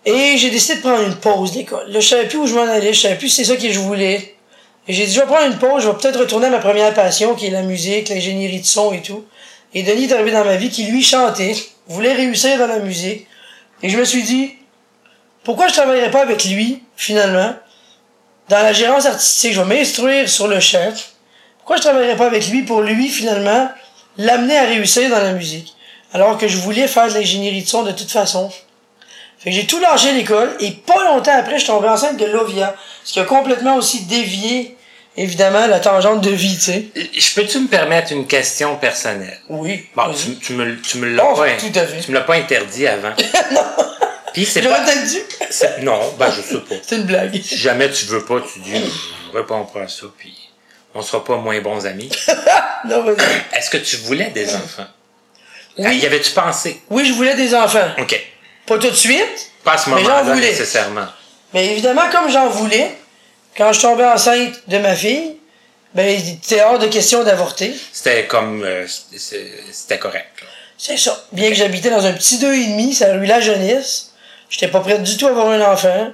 Et 0.04 0.36
j'ai 0.36 0.50
décidé 0.50 0.76
de 0.76 0.80
prendre 0.82 1.02
une 1.02 1.16
pause 1.16 1.52
d'école. 1.52 1.90
Là, 1.90 2.00
je 2.00 2.08
savais 2.08 2.28
plus 2.28 2.38
où 2.38 2.46
je 2.46 2.54
m'en 2.54 2.62
allais, 2.62 2.92
je 2.92 3.00
savais 3.00 3.16
plus 3.16 3.28
si 3.28 3.44
c'est 3.44 3.52
ça 3.52 3.60
que 3.60 3.70
je 3.70 3.78
voulais. 3.78 4.36
Et 4.88 4.92
j'ai 4.92 5.06
dit, 5.06 5.12
je 5.12 5.20
vais 5.20 5.26
prendre 5.26 5.46
une 5.46 5.58
pause, 5.58 5.82
je 5.82 5.88
vais 5.88 5.96
peut-être 5.96 6.20
retourner 6.20 6.46
à 6.46 6.50
ma 6.50 6.58
première 6.58 6.94
passion, 6.94 7.34
qui 7.34 7.46
est 7.46 7.50
la 7.50 7.62
musique, 7.62 8.08
l'ingénierie 8.08 8.60
de 8.60 8.66
son 8.66 8.92
et 8.92 9.02
tout. 9.02 9.24
Et 9.74 9.82
Denis 9.82 10.04
est 10.04 10.12
arrivé 10.12 10.30
dans 10.30 10.44
ma 10.44 10.56
vie 10.56 10.70
qui, 10.70 10.84
lui, 10.84 11.02
chantait, 11.02 11.56
voulait 11.88 12.12
réussir 12.12 12.56
dans 12.58 12.68
la 12.68 12.78
musique. 12.78 13.26
Et 13.82 13.88
je 13.88 13.98
me 13.98 14.04
suis 14.04 14.22
dit, 14.22 14.54
pourquoi 15.42 15.66
je 15.66 15.72
travaillerais 15.72 16.10
pas 16.10 16.22
avec 16.22 16.44
lui, 16.44 16.82
finalement, 16.96 17.54
dans 18.48 18.62
la 18.62 18.72
gérance 18.72 19.06
artistique, 19.06 19.54
je 19.54 19.60
vais 19.60 19.76
m'instruire 19.76 20.28
sur 20.28 20.46
le 20.46 20.60
chant. 20.60 20.92
Pourquoi 21.58 21.76
je 21.76 21.82
travaillerais 21.82 22.16
pas 22.16 22.26
avec 22.26 22.48
lui 22.48 22.62
pour 22.62 22.80
lui, 22.80 23.08
finalement, 23.08 23.68
l'amener 24.18 24.56
à 24.56 24.64
réussir 24.64 25.10
dans 25.10 25.22
la 25.22 25.32
musique? 25.32 25.74
Alors 26.12 26.38
que 26.38 26.48
je 26.48 26.56
voulais 26.58 26.88
faire 26.88 27.08
de 27.08 27.14
l'ingénierie 27.14 27.62
de 27.62 27.68
son 27.68 27.82
de 27.82 27.92
toute 27.92 28.10
façon. 28.10 28.50
Fait 29.38 29.50
que 29.50 29.56
j'ai 29.56 29.66
tout 29.66 29.78
lâché 29.80 30.12
l'école 30.12 30.56
et 30.60 30.70
pas 30.70 31.04
longtemps 31.04 31.36
après, 31.36 31.54
je 31.54 31.64
suis 31.64 31.66
tombé 31.66 31.88
enceinte 31.88 32.16
de 32.16 32.24
Lovia. 32.24 32.74
Ce 33.04 33.12
qui 33.12 33.20
a 33.20 33.24
complètement 33.24 33.76
aussi 33.76 34.06
dévié, 34.06 34.76
évidemment, 35.16 35.66
la 35.66 35.80
tangente 35.80 36.22
de 36.22 36.30
vie, 36.30 36.56
tu 36.56 36.62
sais. 36.62 36.86
Je 36.94 37.34
peux-tu 37.34 37.60
me 37.60 37.68
permettre 37.68 38.12
une 38.12 38.26
question 38.26 38.76
personnelle? 38.76 39.38
Oui. 39.48 39.84
Bon, 39.94 40.12
tu, 40.14 40.36
tu 40.38 40.54
me, 40.54 40.80
tu 40.80 40.98
me 40.98 41.08
l'as 41.08 41.22
pas, 41.22 41.50
tout 41.58 41.78
à 41.78 41.86
fait. 41.86 42.00
tu 42.00 42.10
me 42.10 42.16
l'as 42.16 42.24
pas 42.24 42.36
interdit 42.36 42.86
avant. 42.86 43.12
Puis 44.32 44.44
c'est 44.44 44.62
pas, 44.62 44.84
non, 45.82 45.98
ben 46.18 46.30
je 46.30 46.42
sais 46.42 46.60
pas. 46.60 46.74
C'est 46.82 46.96
une 46.96 47.04
blague. 47.04 47.40
Si 47.42 47.56
jamais 47.56 47.90
tu 47.90 48.04
veux 48.06 48.24
pas, 48.24 48.40
tu 48.40 48.58
dis, 48.60 48.84
je 49.32 49.36
réponds 49.36 49.64
pas 49.64 49.82
à 49.82 49.88
ça, 49.88 50.06
puis 50.18 50.45
on 50.96 51.02
sera 51.02 51.24
pas 51.24 51.36
moins 51.36 51.60
bons 51.60 51.86
amis. 51.86 52.10
Non, 52.84 53.02
vas-y. 53.02 53.16
Est-ce 53.58 53.68
que 53.70 53.78
tu 53.78 53.96
voulais 53.96 54.30
des 54.30 54.54
enfants? 54.54 54.86
Oui. 55.76 55.84
Ah, 55.88 55.92
y 55.92 56.06
avais-tu 56.06 56.30
pensé? 56.30 56.80
Oui, 56.88 57.04
je 57.04 57.12
voulais 57.14 57.34
des 57.34 57.52
enfants. 57.52 57.88
OK. 57.98 58.20
Pas 58.64 58.78
tout 58.78 58.90
de 58.90 58.94
suite, 58.94 59.50
Pas 59.64 59.72
à 59.72 59.78
ce 59.78 59.90
Mais 59.90 59.96
j'en 60.04 60.08
moment-là, 60.10 60.34
voulais. 60.34 60.50
nécessairement. 60.50 61.06
Mais 61.52 61.66
évidemment, 61.72 62.08
comme 62.12 62.30
j'en 62.30 62.48
voulais, 62.48 62.92
quand 63.56 63.72
je 63.72 63.80
tombais 63.80 64.04
enceinte 64.04 64.54
de 64.68 64.78
ma 64.78 64.94
fille, 64.94 65.36
ben, 65.94 66.06
il 66.06 66.34
était 66.34 66.62
hors 66.62 66.78
de 66.78 66.86
question 66.86 67.24
d'avorter. 67.24 67.74
C'était 67.92 68.26
comme, 68.26 68.62
euh, 68.62 68.86
c'était 68.86 69.98
correct. 69.98 70.44
C'est 70.78 70.98
ça. 70.98 71.24
Bien 71.32 71.48
que 71.48 71.56
j'habitais 71.56 71.90
dans 71.90 72.04
un 72.06 72.12
petit 72.12 72.38
deux 72.38 72.54
et 72.54 72.66
demi, 72.66 72.94
ça 72.94 73.06
a 73.06 73.14
eu 73.14 73.24
la 73.24 73.40
jeunesse. 73.40 74.12
J'étais 74.48 74.68
pas 74.68 74.80
prête 74.80 75.02
du 75.02 75.16
tout 75.16 75.26
à 75.26 75.30
avoir 75.30 75.48
un 75.48 75.60
enfant. 75.62 76.12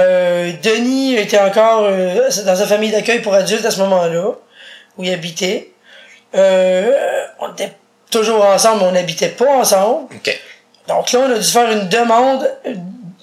Euh, 0.00 0.52
Denis 0.62 1.16
était 1.16 1.38
encore 1.38 1.84
euh, 1.84 2.28
dans 2.44 2.56
sa 2.56 2.66
famille 2.66 2.90
d'accueil 2.90 3.20
pour 3.20 3.34
adultes 3.34 3.64
à 3.64 3.70
ce 3.70 3.78
moment-là, 3.80 4.32
où 4.96 5.04
il 5.04 5.12
habitait. 5.12 5.70
Euh, 6.34 6.92
on 7.38 7.52
était 7.52 7.72
toujours 8.10 8.44
ensemble, 8.44 8.80
mais 8.80 8.88
on 8.88 8.92
n'habitait 8.92 9.28
pas 9.28 9.56
ensemble. 9.56 10.14
OK. 10.14 10.40
Donc 10.88 11.12
là, 11.12 11.20
on 11.20 11.30
a 11.30 11.38
dû 11.38 11.48
faire 11.48 11.70
une 11.70 11.88
demande 11.88 12.50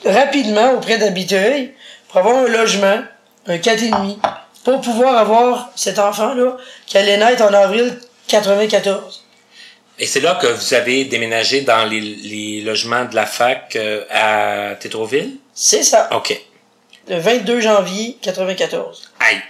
rapidement 0.05 0.71
auprès 0.73 0.97
d'Habiteuil 0.97 1.73
pour 2.07 2.19
avoir 2.19 2.37
un 2.37 2.47
logement, 2.47 3.01
un 3.47 3.57
4,5, 3.57 4.17
pour 4.63 4.81
pouvoir 4.81 5.17
avoir 5.17 5.69
cet 5.75 5.99
enfant-là 5.99 6.57
qui 6.85 6.97
allait 6.97 7.17
naître 7.17 7.43
en 7.43 7.53
avril 7.53 7.99
94. 8.27 9.25
Et 9.99 10.07
c'est 10.07 10.21
là 10.21 10.39
que 10.41 10.47
vous 10.47 10.73
avez 10.73 11.05
déménagé 11.05 11.61
dans 11.61 11.85
les, 11.85 11.99
les 12.01 12.61
logements 12.61 13.05
de 13.05 13.13
la 13.13 13.27
fac 13.27 13.75
euh, 13.75 14.03
à 14.09 14.75
Tétroville? 14.79 15.35
C'est 15.53 15.83
ça, 15.83 16.09
OK. 16.15 16.41
Le 17.11 17.19
22 17.19 17.59
janvier 17.59 18.17
94. 18.21 19.11
Aïe. 19.19 19.41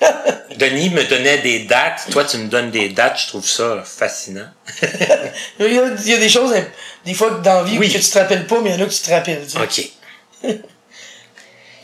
Denis 0.56 0.90
me 0.90 1.04
donnait 1.04 1.38
des 1.38 1.60
dates. 1.60 2.08
Toi, 2.10 2.24
tu 2.24 2.36
me 2.38 2.48
donnes 2.48 2.70
des 2.70 2.88
dates. 2.88 3.18
Je 3.20 3.28
trouve 3.28 3.46
ça 3.48 3.82
fascinant. 3.84 4.48
Il 5.60 5.72
y 5.72 5.78
a, 5.78 5.86
il 6.04 6.08
y 6.08 6.14
a 6.14 6.18
des 6.18 6.28
choses, 6.28 6.52
hein, 6.52 6.66
des 7.04 7.14
fois, 7.14 7.30
dans 7.30 7.54
la 7.54 7.62
vie 7.62 7.78
Oui. 7.78 7.90
que 7.92 7.98
tu 7.98 8.04
te 8.10 8.18
rappelles 8.18 8.46
pas, 8.46 8.60
mais 8.60 8.70
il 8.70 8.76
y 8.78 8.82
en 8.82 8.84
a 8.84 8.88
que 8.88 8.92
tu 8.94 9.00
te 9.00 9.10
rappelles. 9.10 9.46
tu 9.46 9.50
sais. 9.52 9.90
OK. 10.44 10.56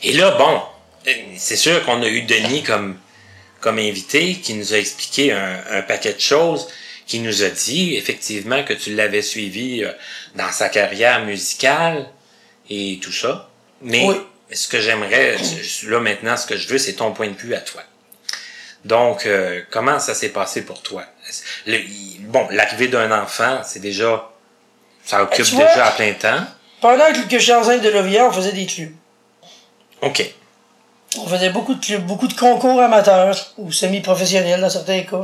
Et 0.02 0.12
là, 0.12 0.32
bon, 0.32 0.60
euh, 1.06 1.12
c'est 1.38 1.56
sûr 1.56 1.84
qu'on 1.84 2.02
a 2.02 2.08
eu 2.08 2.22
Denis 2.22 2.62
comme, 2.62 2.98
comme 3.60 3.78
invité 3.78 4.34
qui 4.34 4.54
nous 4.54 4.74
a 4.74 4.78
expliqué 4.78 5.32
un, 5.32 5.62
un 5.70 5.82
paquet 5.82 6.12
de 6.14 6.20
choses, 6.20 6.68
qui 7.06 7.20
nous 7.20 7.42
a 7.44 7.48
dit 7.48 7.94
effectivement 7.96 8.62
que 8.64 8.72
tu 8.74 8.94
l'avais 8.94 9.22
suivi 9.22 9.84
euh, 9.84 9.92
dans 10.34 10.50
sa 10.50 10.68
carrière 10.68 11.24
musicale 11.24 12.06
et 12.68 12.98
tout 13.02 13.12
ça. 13.12 13.48
Mais 13.80 14.04
Oui. 14.06 14.16
Ce 14.54 14.68
que 14.68 14.80
j'aimerais, 14.80 15.36
là 15.88 16.00
maintenant, 16.00 16.36
ce 16.36 16.46
que 16.46 16.56
je 16.56 16.68
veux, 16.68 16.78
c'est 16.78 16.94
ton 16.94 17.12
point 17.12 17.28
de 17.28 17.36
vue 17.36 17.54
à 17.54 17.60
toi. 17.60 17.82
Donc, 18.84 19.26
euh, 19.26 19.62
comment 19.70 19.98
ça 20.00 20.14
s'est 20.14 20.30
passé 20.30 20.62
pour 20.62 20.82
toi? 20.82 21.04
Le- 21.66 21.78
bon, 22.20 22.46
l'arrivée 22.50 22.88
d'un 22.88 23.10
enfant, 23.22 23.60
c'est 23.64 23.78
déjà, 23.80 24.28
ça 25.04 25.22
occupe 25.22 25.46
vois- 25.46 25.64
déjà 25.66 25.86
à 25.86 25.90
plein 25.92 26.12
temps. 26.14 26.44
Pendant 26.80 27.06
que 27.12 27.38
j'étais 27.38 27.52
enceinte 27.54 27.80
de 27.82 27.88
Lovia, 27.90 28.26
on 28.26 28.32
faisait 28.32 28.52
des 28.52 28.66
clubs. 28.66 28.92
OK. 30.00 30.34
On 31.18 31.26
faisait 31.28 31.50
beaucoup 31.50 31.74
de 31.74 31.84
clubs, 31.84 32.02
beaucoup 32.04 32.26
de 32.26 32.32
concours 32.34 32.80
amateurs 32.80 33.36
ou 33.58 33.70
semi-professionnels 33.70 34.60
dans 34.60 34.70
certains 34.70 35.02
cas. 35.02 35.22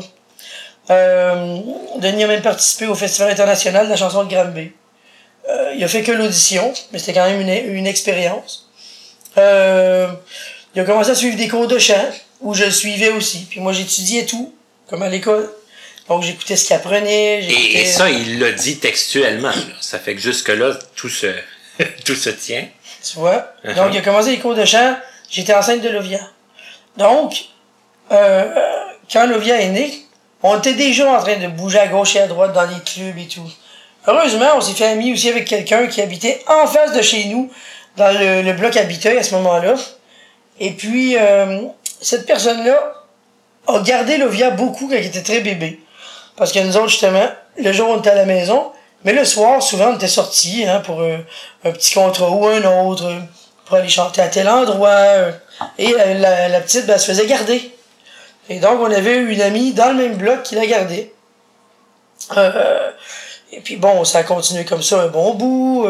Euh, 0.90 1.56
Denis 1.96 2.24
a 2.24 2.26
même 2.28 2.42
participé 2.42 2.86
au 2.86 2.94
Festival 2.94 3.30
international 3.30 3.86
de 3.86 3.90
la 3.90 3.96
chanson 3.96 4.24
de 4.24 4.30
Granby. 4.32 4.72
Euh, 5.48 5.72
il 5.74 5.82
a 5.82 5.88
fait 5.88 6.02
que 6.02 6.12
l'audition, 6.12 6.72
mais 6.92 6.98
c'était 6.98 7.14
quand 7.14 7.26
même 7.28 7.40
une, 7.40 7.74
une 7.74 7.86
expérience. 7.86 8.67
Euh, 9.36 10.08
il 10.74 10.80
a 10.80 10.84
commencé 10.84 11.10
à 11.10 11.14
suivre 11.14 11.36
des 11.36 11.48
cours 11.48 11.66
de 11.66 11.78
chant, 11.78 12.10
où 12.40 12.54
je 12.54 12.64
le 12.64 12.70
suivais 12.70 13.10
aussi. 13.10 13.46
Puis 13.50 13.60
moi, 13.60 13.72
j'étudiais 13.72 14.24
tout, 14.24 14.54
comme 14.88 15.02
à 15.02 15.08
l'école. 15.08 15.50
Donc, 16.08 16.22
j'écoutais 16.22 16.56
ce 16.56 16.66
qu'il 16.66 16.76
apprenait. 16.76 17.44
Et, 17.44 17.84
ça, 17.84 18.08
il 18.08 18.38
l'a 18.38 18.52
dit 18.52 18.78
textuellement. 18.78 19.48
là. 19.48 19.74
Ça 19.80 19.98
fait 19.98 20.14
que 20.14 20.20
jusque-là, 20.20 20.78
tout 20.96 21.10
se, 21.10 21.26
tout 22.04 22.14
se 22.14 22.30
tient. 22.30 22.66
Tu 23.04 23.18
vois? 23.18 23.52
Uh-huh. 23.64 23.74
Donc, 23.74 23.88
il 23.92 23.98
a 23.98 24.02
commencé 24.02 24.30
les 24.30 24.38
cours 24.38 24.54
de 24.54 24.64
chant. 24.64 24.96
J'étais 25.30 25.54
enceinte 25.54 25.82
de 25.82 25.88
Lovia. 25.90 26.20
Donc, 26.96 27.44
euh, 28.10 28.46
quand 29.12 29.26
Lovia 29.26 29.60
est 29.60 29.68
née, 29.68 29.92
on 30.42 30.58
était 30.58 30.74
déjà 30.74 31.10
en 31.10 31.20
train 31.20 31.36
de 31.36 31.48
bouger 31.48 31.78
à 31.78 31.88
gauche 31.88 32.16
et 32.16 32.20
à 32.20 32.26
droite 32.26 32.52
dans 32.52 32.64
les 32.64 32.80
clubs 32.84 33.18
et 33.18 33.28
tout. 33.28 33.50
Heureusement, 34.06 34.52
on 34.56 34.60
s'est 34.60 34.72
fait 34.72 34.86
ami 34.86 35.12
aussi 35.12 35.28
avec 35.28 35.46
quelqu'un 35.46 35.86
qui 35.86 36.00
habitait 36.00 36.40
en 36.46 36.66
face 36.66 36.94
de 36.94 37.02
chez 37.02 37.24
nous, 37.26 37.50
dans 37.98 38.16
le, 38.18 38.52
bloc 38.52 38.76
Habiteuil 38.76 39.18
à 39.18 39.22
ce 39.22 39.34
moment-là. 39.34 39.74
Et 40.61 40.70
puis, 40.70 41.16
euh, 41.16 41.66
cette 42.00 42.26
personne-là 42.26 42.94
a 43.66 43.80
gardé 43.80 44.16
Lovia 44.16 44.50
beaucoup 44.50 44.88
quand 44.88 44.96
il 44.96 45.06
était 45.06 45.22
très 45.22 45.40
bébé. 45.40 45.80
Parce 46.37 46.52
que 46.52 46.61
nous 46.61 46.76
autres, 46.76 46.88
justement, 46.88 47.28
le 47.58 47.72
jour, 47.72 47.90
on 47.90 47.98
était 47.98 48.11
à 48.11 48.14
la 48.14 48.24
maison, 48.24 48.72
mais 49.04 49.12
le 49.12 49.24
soir, 49.24 49.62
souvent, 49.62 49.88
on 49.88 49.96
était 49.96 50.08
sortis 50.08 50.64
hein, 50.66 50.80
pour 50.80 51.00
euh, 51.00 51.18
un 51.64 51.72
petit 51.72 51.94
contrat 51.94 52.30
ou 52.30 52.46
un 52.46 52.64
autre, 52.64 53.06
euh, 53.06 53.18
pour 53.66 53.76
aller 53.76 53.88
chanter 53.88 54.22
à 54.22 54.28
tel 54.28 54.48
endroit. 54.48 55.04
et 55.78 55.92
la, 55.92 56.61
petite, 56.61 56.87
ben, 56.87 56.94
elle 56.94 57.00
se 57.00 57.06
faisait 57.06 57.26
garder. 57.26 57.74
Et 58.48 58.61
donc, 58.61 58.80
on 58.80 58.90
avait 58.90 59.18
une 59.18 59.42
amie 59.42 59.72
dans 59.72 59.88
le 59.88 59.94
même 59.94 60.14
bloc 60.14 60.42
qui 60.42 60.54
la 60.54 60.66
gardait. 60.66 61.12
Et 63.50 63.61
puis 63.61 63.76
bon, 63.76 64.04
ça 64.04 64.18
a 64.18 64.22
continué 64.22 64.64
comme 64.64 64.82
ça 64.82 65.02
un 65.02 65.08
bon 65.08 65.34
bout. 65.34 65.87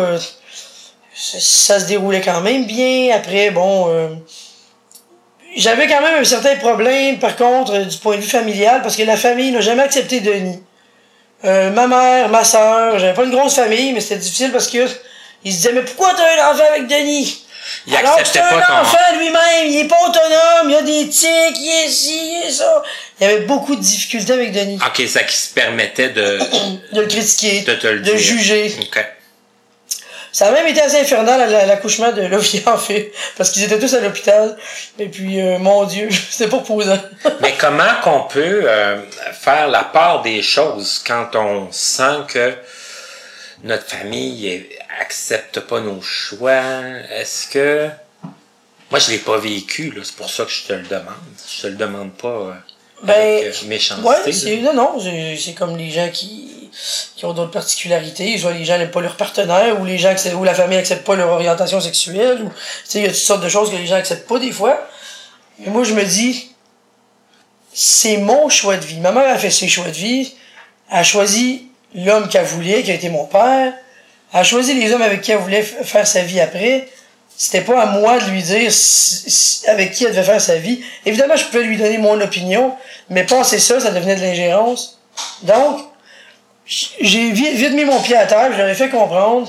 Ça, 1.18 1.38
ça 1.40 1.80
se 1.80 1.86
déroulait 1.86 2.20
quand 2.20 2.40
même 2.40 2.64
bien. 2.64 3.14
Après, 3.14 3.50
bon, 3.50 3.88
euh, 3.88 4.08
j'avais 5.56 5.86
quand 5.88 6.00
même 6.00 6.20
un 6.20 6.24
certain 6.24 6.56
problème, 6.56 7.18
par 7.18 7.36
contre, 7.36 7.78
du 7.78 7.96
point 7.98 8.16
de 8.16 8.20
vue 8.20 8.28
familial, 8.28 8.82
parce 8.82 8.96
que 8.96 9.02
la 9.02 9.16
famille 9.16 9.50
n'a 9.50 9.60
jamais 9.60 9.82
accepté 9.82 10.20
Denis. 10.20 10.62
Euh, 11.44 11.70
ma 11.70 11.86
mère, 11.86 12.28
ma 12.28 12.44
soeur, 12.44 12.98
j'avais 12.98 13.14
pas 13.14 13.24
une 13.24 13.30
grosse 13.30 13.54
famille, 13.54 13.92
mais 13.92 14.00
c'était 14.00 14.16
difficile 14.16 14.52
parce 14.52 14.68
que 14.68 14.86
ils 15.44 15.52
se 15.52 15.56
disaient, 15.58 15.72
mais 15.72 15.82
pourquoi 15.82 16.12
t'as 16.14 16.22
un 16.22 16.52
enfant 16.52 16.64
avec 16.70 16.86
Denis? 16.88 17.44
Il 17.86 17.94
Alors 17.94 18.16
que 18.16 18.26
c'est 18.26 18.40
un 18.40 18.48
pas 18.48 18.62
ton... 18.66 18.72
enfant 18.80 19.18
lui-même, 19.18 19.66
il 19.66 19.80
est 19.80 19.88
pas 19.88 19.98
autonome, 20.02 20.70
il 20.70 20.74
a 20.74 20.82
des 20.82 21.08
tics, 21.08 21.28
il 21.28 21.84
est 21.84 21.88
ci, 21.88 22.40
il 22.42 22.48
est 22.48 22.50
ça. 22.50 22.82
Il 23.20 23.26
y 23.26 23.30
avait 23.30 23.40
beaucoup 23.42 23.76
de 23.76 23.80
difficultés 23.80 24.32
avec 24.32 24.52
Denis. 24.52 24.78
OK, 24.84 25.06
ça 25.06 25.22
qui 25.22 25.36
se 25.36 25.52
permettait 25.52 26.08
de, 26.10 26.38
De 26.92 27.02
le 27.02 27.06
critiquer, 27.06 27.60
de 27.62 27.74
te 27.74 27.86
le 27.86 28.00
de 28.00 28.04
dire. 28.04 28.16
juger. 28.16 28.74
OK. 28.80 29.04
Ça 30.38 30.50
a 30.50 30.52
même 30.52 30.68
été 30.68 30.80
assez 30.80 31.00
infernal 31.00 31.50
l'accouchement 31.66 32.12
de 32.12 32.22
Lovie, 32.22 32.62
en 32.66 32.78
fait, 32.78 33.10
parce 33.36 33.50
qu'ils 33.50 33.64
étaient 33.64 33.80
tous 33.80 33.92
à 33.94 33.98
l'hôpital. 33.98 34.56
Et 34.96 35.08
puis, 35.08 35.40
euh, 35.40 35.58
mon 35.58 35.82
Dieu, 35.82 36.08
c'était 36.30 36.48
pas 36.48 36.58
reposant. 36.58 36.96
Mais 37.40 37.54
comment 37.58 37.92
qu'on 38.04 38.20
peut 38.20 38.60
euh, 38.62 39.02
faire 39.32 39.66
la 39.66 39.82
part 39.82 40.22
des 40.22 40.40
choses 40.42 41.02
quand 41.04 41.34
on 41.34 41.72
sent 41.72 42.18
que 42.28 42.54
notre 43.64 43.86
famille 43.86 44.64
accepte 45.00 45.58
pas 45.58 45.80
nos 45.80 46.00
choix? 46.02 46.62
Est-ce 47.10 47.48
que... 47.48 47.88
Moi, 48.92 49.00
je 49.00 49.10
l'ai 49.10 49.18
pas 49.18 49.38
vécu, 49.38 49.90
là. 49.90 50.02
C'est 50.04 50.14
pour 50.14 50.30
ça 50.30 50.44
que 50.44 50.52
je 50.52 50.68
te 50.68 50.72
le 50.72 50.84
demande. 50.84 51.14
Je 51.52 51.62
te 51.62 51.66
le 51.66 51.74
demande 51.74 52.12
pas 52.12 52.28
euh, 52.28 52.52
Ben, 53.02 53.40
avec 53.40 53.44
euh, 53.44 53.66
méchanceté. 53.66 54.54
Ouais, 54.54 54.60
non, 54.62 54.72
non, 54.72 55.00
c'est 55.36 55.54
comme 55.54 55.76
les 55.76 55.90
gens 55.90 56.08
qui, 56.12 56.57
qui 57.16 57.24
ont 57.24 57.32
d'autres 57.32 57.50
particularités, 57.50 58.38
soit 58.38 58.52
les 58.52 58.64
gens 58.64 58.78
n'aiment 58.78 58.90
pas 58.90 59.00
leur 59.00 59.16
partenaire, 59.16 59.80
ou 59.80 59.84
les 59.84 59.98
gens 59.98 60.14
ou 60.36 60.44
la 60.44 60.54
famille 60.54 60.78
accepte 60.78 61.04
pas 61.04 61.16
leur 61.16 61.30
orientation 61.30 61.80
sexuelle, 61.80 62.42
ou, 62.42 62.50
il 62.94 63.02
y 63.02 63.04
a 63.04 63.08
toutes 63.08 63.16
sortes 63.16 63.42
de 63.42 63.48
choses 63.48 63.70
que 63.70 63.76
les 63.76 63.86
gens 63.86 63.96
acceptent 63.96 64.28
pas 64.28 64.38
des 64.38 64.52
fois. 64.52 64.88
Mais 65.58 65.70
moi, 65.70 65.84
je 65.84 65.94
me 65.94 66.04
dis, 66.04 66.52
c'est 67.72 68.16
mon 68.18 68.48
choix 68.48 68.76
de 68.76 68.84
vie. 68.84 69.00
Ma 69.00 69.12
mère 69.12 69.32
a 69.32 69.38
fait 69.38 69.50
ses 69.50 69.68
choix 69.68 69.86
de 69.86 69.92
vie, 69.92 70.34
elle 70.90 70.98
a 70.98 71.04
choisi 71.04 71.68
l'homme 71.94 72.28
qu'elle 72.28 72.44
voulait, 72.44 72.82
qui 72.82 72.90
a 72.90 72.94
été 72.94 73.08
mon 73.08 73.26
père, 73.26 73.72
elle 74.32 74.40
a 74.40 74.44
choisi 74.44 74.74
les 74.74 74.92
hommes 74.92 75.02
avec 75.02 75.22
qui 75.22 75.32
elle 75.32 75.38
voulait 75.38 75.62
faire 75.62 76.06
sa 76.06 76.22
vie 76.22 76.40
après. 76.40 76.88
C'était 77.36 77.60
pas 77.60 77.82
à 77.82 77.86
moi 77.86 78.18
de 78.18 78.30
lui 78.30 78.42
dire 78.42 78.70
avec 79.68 79.92
qui 79.92 80.04
elle 80.04 80.10
devait 80.10 80.24
faire 80.24 80.40
sa 80.40 80.56
vie. 80.56 80.80
Évidemment, 81.06 81.36
je 81.36 81.44
pouvais 81.44 81.62
lui 81.62 81.76
donner 81.76 81.98
mon 81.98 82.20
opinion, 82.20 82.74
mais 83.10 83.24
passer 83.24 83.60
ça, 83.60 83.78
ça 83.78 83.90
devenait 83.92 84.16
de 84.16 84.22
l'ingérence. 84.22 84.98
Donc, 85.42 85.87
j'ai 86.68 87.30
vite, 87.32 87.72
mis 87.72 87.84
mon 87.84 88.00
pied 88.00 88.16
à 88.16 88.26
terre, 88.26 88.52
je 88.52 88.74
fait 88.74 88.90
comprendre 88.90 89.48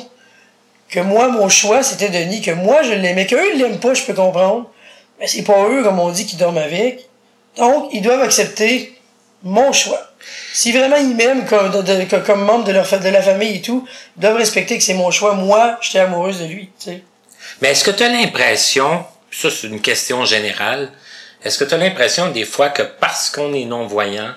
que 0.89 0.99
moi, 1.01 1.27
mon 1.27 1.49
choix, 1.49 1.83
c'était 1.83 2.09
Denis, 2.09 2.41
que 2.41 2.51
moi, 2.51 2.81
je 2.81 2.93
l'aimais, 2.93 3.27
qu'eux, 3.27 3.53
ils 3.53 3.59
l'aiment 3.59 3.79
pas, 3.79 3.93
je 3.93 4.03
peux 4.03 4.13
comprendre. 4.13 4.71
Mais 5.19 5.27
c'est 5.27 5.43
pas 5.43 5.67
eux, 5.69 5.83
comme 5.83 5.99
on 5.99 6.09
dit, 6.09 6.25
qui 6.25 6.37
dorment 6.37 6.57
avec. 6.57 7.07
Donc, 7.57 7.89
ils 7.91 8.01
doivent 8.01 8.21
accepter 8.21 8.97
mon 9.43 9.71
choix. 9.71 10.01
Si 10.53 10.71
vraiment 10.71 10.97
ils 10.97 11.15
m'aiment 11.15 11.45
comme, 11.45 12.43
membre 12.43 12.65
de, 12.65 12.71
leur, 12.71 12.87
la 13.01 13.21
famille 13.21 13.57
et 13.57 13.61
tout, 13.61 13.87
ils 14.17 14.21
doivent 14.21 14.37
respecter 14.37 14.77
que 14.77 14.83
c'est 14.83 14.93
mon 14.93 15.11
choix. 15.11 15.33
Moi, 15.33 15.77
j'étais 15.81 15.99
amoureuse 15.99 16.39
de 16.39 16.45
lui, 16.45 16.69
tu 16.79 16.85
sais. 16.85 17.03
Mais 17.61 17.69
est-ce 17.69 17.83
que 17.83 17.91
tu 17.91 18.03
as 18.03 18.09
l'impression, 18.09 19.05
ça 19.31 19.49
c'est 19.49 19.67
une 19.67 19.81
question 19.81 20.25
générale, 20.25 20.91
est-ce 21.43 21.57
que 21.57 21.63
tu 21.63 21.73
as 21.73 21.77
l'impression 21.77 22.31
des 22.31 22.45
fois 22.45 22.69
que 22.69 22.83
parce 22.83 23.29
qu'on 23.29 23.53
est 23.53 23.65
non-voyant, 23.65 24.29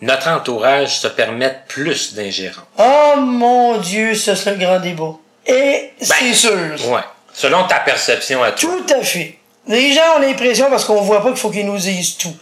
notre 0.00 0.28
entourage 0.28 0.98
se 0.98 1.08
permet 1.08 1.54
plus 1.68 2.14
d'ingérence? 2.14 2.64
Oh 2.78 3.14
mon 3.18 3.78
Dieu, 3.78 4.14
ça 4.14 4.36
c'est 4.36 4.50
le 4.52 4.56
grand 4.58 4.78
débat. 4.80 5.12
Et 5.46 5.92
c'est 6.00 6.20
Ben, 6.24 6.34
sûr. 6.34 6.90
Ouais. 6.90 7.00
Selon 7.32 7.64
ta 7.66 7.80
perception 7.80 8.42
à 8.42 8.52
toi. 8.52 8.70
Tout 8.86 8.94
à 8.94 9.02
fait. 9.02 9.38
Les 9.68 9.92
gens 9.92 10.16
ont 10.16 10.20
l'impression, 10.20 10.68
parce 10.70 10.84
qu'on 10.84 11.00
voit 11.02 11.22
pas 11.22 11.28
qu'il 11.30 11.38
faut 11.38 11.50
qu'ils 11.50 11.66
nous 11.66 11.76
disent 11.78 12.16
tout. 12.16 12.34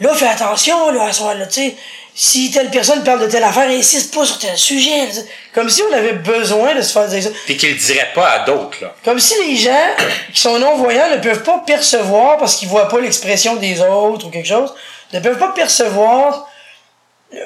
Là, 0.00 0.12
fais 0.14 0.26
attention, 0.26 0.90
là, 0.90 1.04
à 1.04 1.12
soir, 1.12 1.34
là, 1.34 1.46
tu 1.46 1.54
sais. 1.54 1.76
Si 2.14 2.50
telle 2.50 2.68
personne 2.70 3.02
parle 3.04 3.20
de 3.20 3.26
telle 3.26 3.44
affaire, 3.44 3.68
insiste 3.70 4.14
pas 4.14 4.26
sur 4.26 4.38
tel 4.38 4.56
sujet. 4.58 5.06
là, 5.06 5.22
Comme 5.54 5.70
si 5.70 5.82
on 5.88 5.94
avait 5.94 6.12
besoin 6.12 6.74
de 6.74 6.82
se 6.82 6.92
faire 6.92 7.06
dire 7.08 7.22
ça. 7.22 7.30
Puis 7.46 7.56
qu'ils 7.56 7.70
le 7.70 7.76
diraient 7.76 8.10
pas 8.14 8.28
à 8.28 8.38
d'autres, 8.40 8.76
là. 8.82 8.94
Comme 9.04 9.18
si 9.18 9.34
les 9.46 9.56
gens 9.56 9.86
qui 10.34 10.40
sont 10.40 10.58
non-voyants 10.58 11.08
ne 11.10 11.16
peuvent 11.18 11.42
pas 11.42 11.62
percevoir, 11.66 12.36
parce 12.38 12.56
qu'ils 12.56 12.68
voient 12.68 12.88
pas 12.88 13.00
l'expression 13.00 13.56
des 13.56 13.80
autres 13.80 14.26
ou 14.26 14.30
quelque 14.30 14.48
chose, 14.48 14.74
ne 15.12 15.20
peuvent 15.20 15.38
pas 15.38 15.52
percevoir 15.52 16.48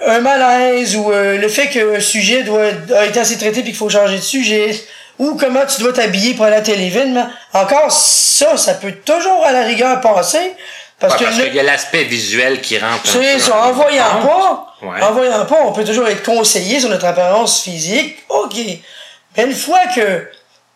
un 0.06 0.20
malaise 0.20 0.96
ou 0.96 1.10
euh, 1.12 1.38
le 1.38 1.48
fait 1.48 1.68
qu'un 1.68 2.00
sujet 2.00 2.42
doit 2.42 2.70
a 2.96 3.06
été 3.06 3.20
assez 3.20 3.36
traité 3.38 3.60
puis 3.62 3.70
qu'il 3.70 3.76
faut 3.76 3.88
changer 3.88 4.16
de 4.16 4.22
sujet 4.22 4.80
ou 5.18 5.34
comment 5.36 5.64
tu 5.66 5.80
dois 5.80 5.92
t'habiller 5.92 6.34
pour 6.34 6.44
aller 6.44 6.56
à 6.56 6.60
tel 6.60 6.80
événement. 6.80 7.28
Encore 7.54 7.90
ça, 7.92 8.56
ça 8.56 8.74
peut 8.74 8.92
toujours 9.04 9.44
à 9.44 9.52
la 9.52 9.62
rigueur 9.62 10.00
passer 10.00 10.52
parce 10.98 11.12
Ouais, 11.14 11.18
que 11.20 11.24
parce 11.24 11.38
le- 11.38 11.44
qu'il 11.46 11.54
y 11.54 11.60
a 11.60 11.62
l'aspect 11.62 12.04
visuel 12.04 12.60
qui 12.60 12.78
rentre. 12.78 13.06
c'est 13.06 13.38
ça, 13.38 13.56
en 13.66 13.72
voyant 13.72 14.22
pas, 14.22 14.74
Ouais. 14.82 15.02
en 15.02 15.12
voyant 15.12 15.44
pas, 15.46 15.58
on 15.64 15.72
peut 15.72 15.84
toujours 15.84 16.08
être 16.08 16.22
conseillé 16.22 16.80
sur 16.80 16.88
notre 16.88 17.04
apparence 17.06 17.62
physique, 17.62 18.16
ok. 18.28 18.54
Mais 19.36 19.44
une 19.44 19.54
fois 19.54 19.80
que 19.94 20.26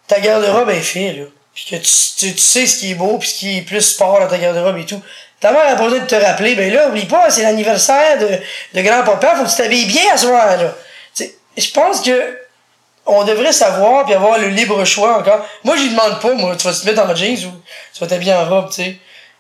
ta 0.07 0.21
garde-robe 0.21 0.71
est 0.71 0.81
faite, 0.81 1.17
là, 1.17 1.25
puis 1.55 1.65
que 1.71 1.77
tu, 1.77 1.91
tu, 2.19 2.33
tu 2.35 2.39
sais 2.39 2.67
ce 2.67 2.79
qui 2.79 2.91
est 2.93 2.95
beau, 2.95 3.17
puis 3.19 3.29
ce 3.29 3.35
qui 3.39 3.59
est 3.59 3.63
plus 3.63 3.81
sport 3.81 4.21
dans 4.21 4.29
ta 4.29 4.39
garde-robe 4.39 4.77
et 4.79 4.85
tout, 4.87 5.01
ta 5.41 5.53
mère 5.53 5.73
a 5.73 5.77
pas 5.77 5.85
besoin 5.85 6.01
de 6.01 6.07
te 6.07 6.15
rappeler, 6.15 6.55
ben 6.55 6.73
là, 6.73 6.89
oublie 6.89 7.07
pas, 7.07 7.31
c'est 7.31 7.43
l'anniversaire 7.43 8.19
de, 8.19 8.29
de 8.75 8.83
grand-papa, 8.83 9.37
faut 9.37 9.45
que 9.45 9.51
tu 9.51 9.57
t'habilles 9.57 9.87
bien 9.87 10.13
à 10.13 10.17
ce 10.17 10.27
soir, 10.27 10.57
là. 10.57 10.75
Je 11.57 11.71
pense 11.73 12.01
que 12.01 12.39
on 13.07 13.25
devrait 13.25 13.53
savoir 13.53 14.05
puis 14.05 14.15
avoir 14.15 14.39
le 14.39 14.49
libre 14.49 14.85
choix 14.85 15.19
encore. 15.19 15.45
Moi, 15.65 15.77
j'y 15.77 15.91
demande 15.91 16.21
pas, 16.21 16.35
moi, 16.35 16.55
tu 16.57 16.67
vas 16.67 16.73
te 16.73 16.87
mettre 16.87 17.03
en 17.03 17.15
jeans 17.15 17.47
ou 17.47 17.53
tu 17.93 18.01
vas 18.01 18.07
t'habiller 18.07 18.35
en 18.35 18.45
robe, 18.45 18.69
tu 18.69 18.83
sais. 18.83 18.97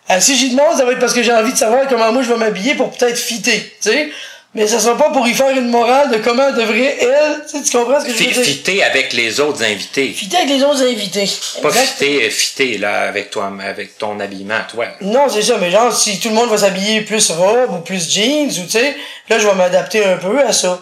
Ah, 0.08 0.20
si 0.20 0.36
j'y 0.36 0.50
demande, 0.50 0.76
ça 0.76 0.84
va 0.84 0.92
être 0.92 0.98
parce 0.98 1.12
que 1.12 1.22
j'ai 1.22 1.32
envie 1.32 1.52
de 1.52 1.58
savoir 1.58 1.86
comment 1.88 2.10
moi 2.12 2.22
je 2.22 2.32
vais 2.32 2.38
m'habiller 2.38 2.74
pour 2.74 2.90
peut-être 2.90 3.16
fitter, 3.16 3.60
tu 3.80 3.90
sais. 3.90 4.10
Mais 4.52 4.66
ça 4.66 4.80
sera 4.80 4.96
pas 4.96 5.10
pour 5.10 5.28
y 5.28 5.32
faire 5.34 5.50
une 5.56 5.68
morale 5.68 6.10
de 6.10 6.16
comment 6.16 6.50
devrait 6.50 6.96
elle, 7.00 7.44
tu 7.48 7.58
sais, 7.58 7.62
tu 7.62 7.76
comprends 7.76 8.00
ce 8.00 8.06
que 8.06 8.12
je 8.12 8.18
veux 8.18 8.32
dire? 8.32 8.42
Fitter 8.42 8.82
avec 8.82 9.12
les 9.12 9.38
autres 9.38 9.62
invités. 9.62 10.08
Fitter 10.08 10.38
avec 10.38 10.48
les 10.48 10.64
autres 10.64 10.82
invités. 10.82 11.30
Pas 11.62 11.68
Exact. 11.68 11.86
fitter, 11.86 12.26
euh, 12.26 12.30
fitter, 12.30 12.78
là, 12.78 13.02
avec 13.02 13.30
toi, 13.30 13.52
avec 13.64 13.96
ton 13.96 14.18
habillement 14.18 14.58
toi. 14.68 14.86
Non, 15.02 15.28
c'est 15.28 15.42
ça, 15.42 15.56
mais 15.58 15.70
genre, 15.70 15.92
si 15.92 16.18
tout 16.18 16.30
le 16.30 16.34
monde 16.34 16.50
va 16.50 16.58
s'habiller 16.58 17.02
plus 17.02 17.30
robe 17.30 17.74
ou 17.74 17.78
plus 17.78 18.10
jeans, 18.12 18.48
ou 18.48 18.64
tu 18.64 18.70
sais, 18.70 18.96
là, 19.28 19.38
je 19.38 19.46
vais 19.46 19.54
m'adapter 19.54 20.04
un 20.04 20.16
peu 20.16 20.40
à 20.40 20.52
ça. 20.52 20.80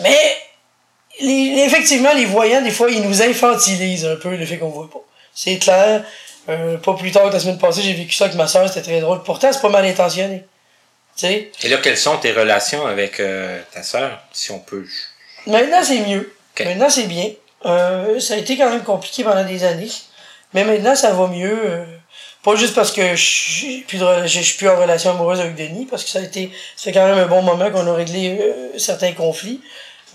Mais, 0.00 0.16
les, 1.20 1.64
effectivement, 1.66 2.12
les 2.14 2.24
voyants, 2.26 2.62
des 2.62 2.70
fois, 2.70 2.88
ils 2.88 3.02
nous 3.02 3.20
infantilisent 3.20 4.06
un 4.06 4.16
peu 4.16 4.36
le 4.36 4.46
fait 4.46 4.58
qu'on 4.58 4.68
voit 4.68 4.88
pas. 4.88 5.00
C'est 5.34 5.58
clair. 5.58 6.04
Euh, 6.48 6.76
pas 6.76 6.94
plus 6.94 7.10
tard 7.10 7.28
que 7.28 7.34
la 7.34 7.40
semaine 7.40 7.58
passée, 7.58 7.82
j'ai 7.82 7.94
vécu 7.94 8.14
ça 8.14 8.26
avec 8.26 8.36
ma 8.36 8.46
soeur, 8.46 8.68
c'était 8.68 8.82
très 8.82 9.00
drôle. 9.00 9.24
Pourtant, 9.24 9.52
c'est 9.52 9.60
pas 9.62 9.68
mal 9.68 9.84
intentionné. 9.84 10.44
Et 11.62 11.68
là, 11.68 11.76
quelles 11.78 11.98
sont 11.98 12.16
tes 12.18 12.32
relations 12.32 12.86
avec 12.86 13.20
euh, 13.20 13.60
ta 13.72 13.82
sœur, 13.82 14.18
si 14.32 14.50
on 14.50 14.58
peut? 14.58 14.86
maintenant, 15.46 15.82
c'est 15.82 16.00
mieux. 16.00 16.34
Maintenant, 16.64 16.90
c'est 16.90 17.04
bien. 17.06 17.30
Euh, 17.66 18.18
ça 18.20 18.34
a 18.34 18.36
été 18.38 18.56
quand 18.56 18.70
même 18.70 18.82
compliqué 18.82 19.22
pendant 19.24 19.44
des 19.44 19.64
années. 19.64 19.90
Mais 20.54 20.64
maintenant, 20.64 20.94
ça 20.96 21.12
va 21.12 21.26
mieux. 21.28 21.58
euh, 21.64 21.84
pas 22.42 22.56
juste 22.56 22.74
parce 22.74 22.90
que 22.90 23.14
je 23.14 23.24
suis 23.24 23.80
plus 23.82 23.98
de 23.98 24.04
rela- 24.04 24.26
je 24.26 24.40
suis 24.40 24.56
plus 24.56 24.68
en 24.68 24.76
relation 24.76 25.10
amoureuse 25.12 25.38
avec 25.40 25.54
Denis, 25.54 25.86
parce 25.86 26.02
que 26.02 26.10
ça 26.10 26.18
a 26.18 26.22
été, 26.22 26.50
c'est 26.76 26.90
quand 26.92 27.06
même 27.06 27.18
un 27.18 27.26
bon 27.26 27.40
moment 27.42 27.70
qu'on 27.70 27.86
a 27.86 27.94
réglé 27.94 28.40
certains 28.78 29.12
conflits. 29.12 29.60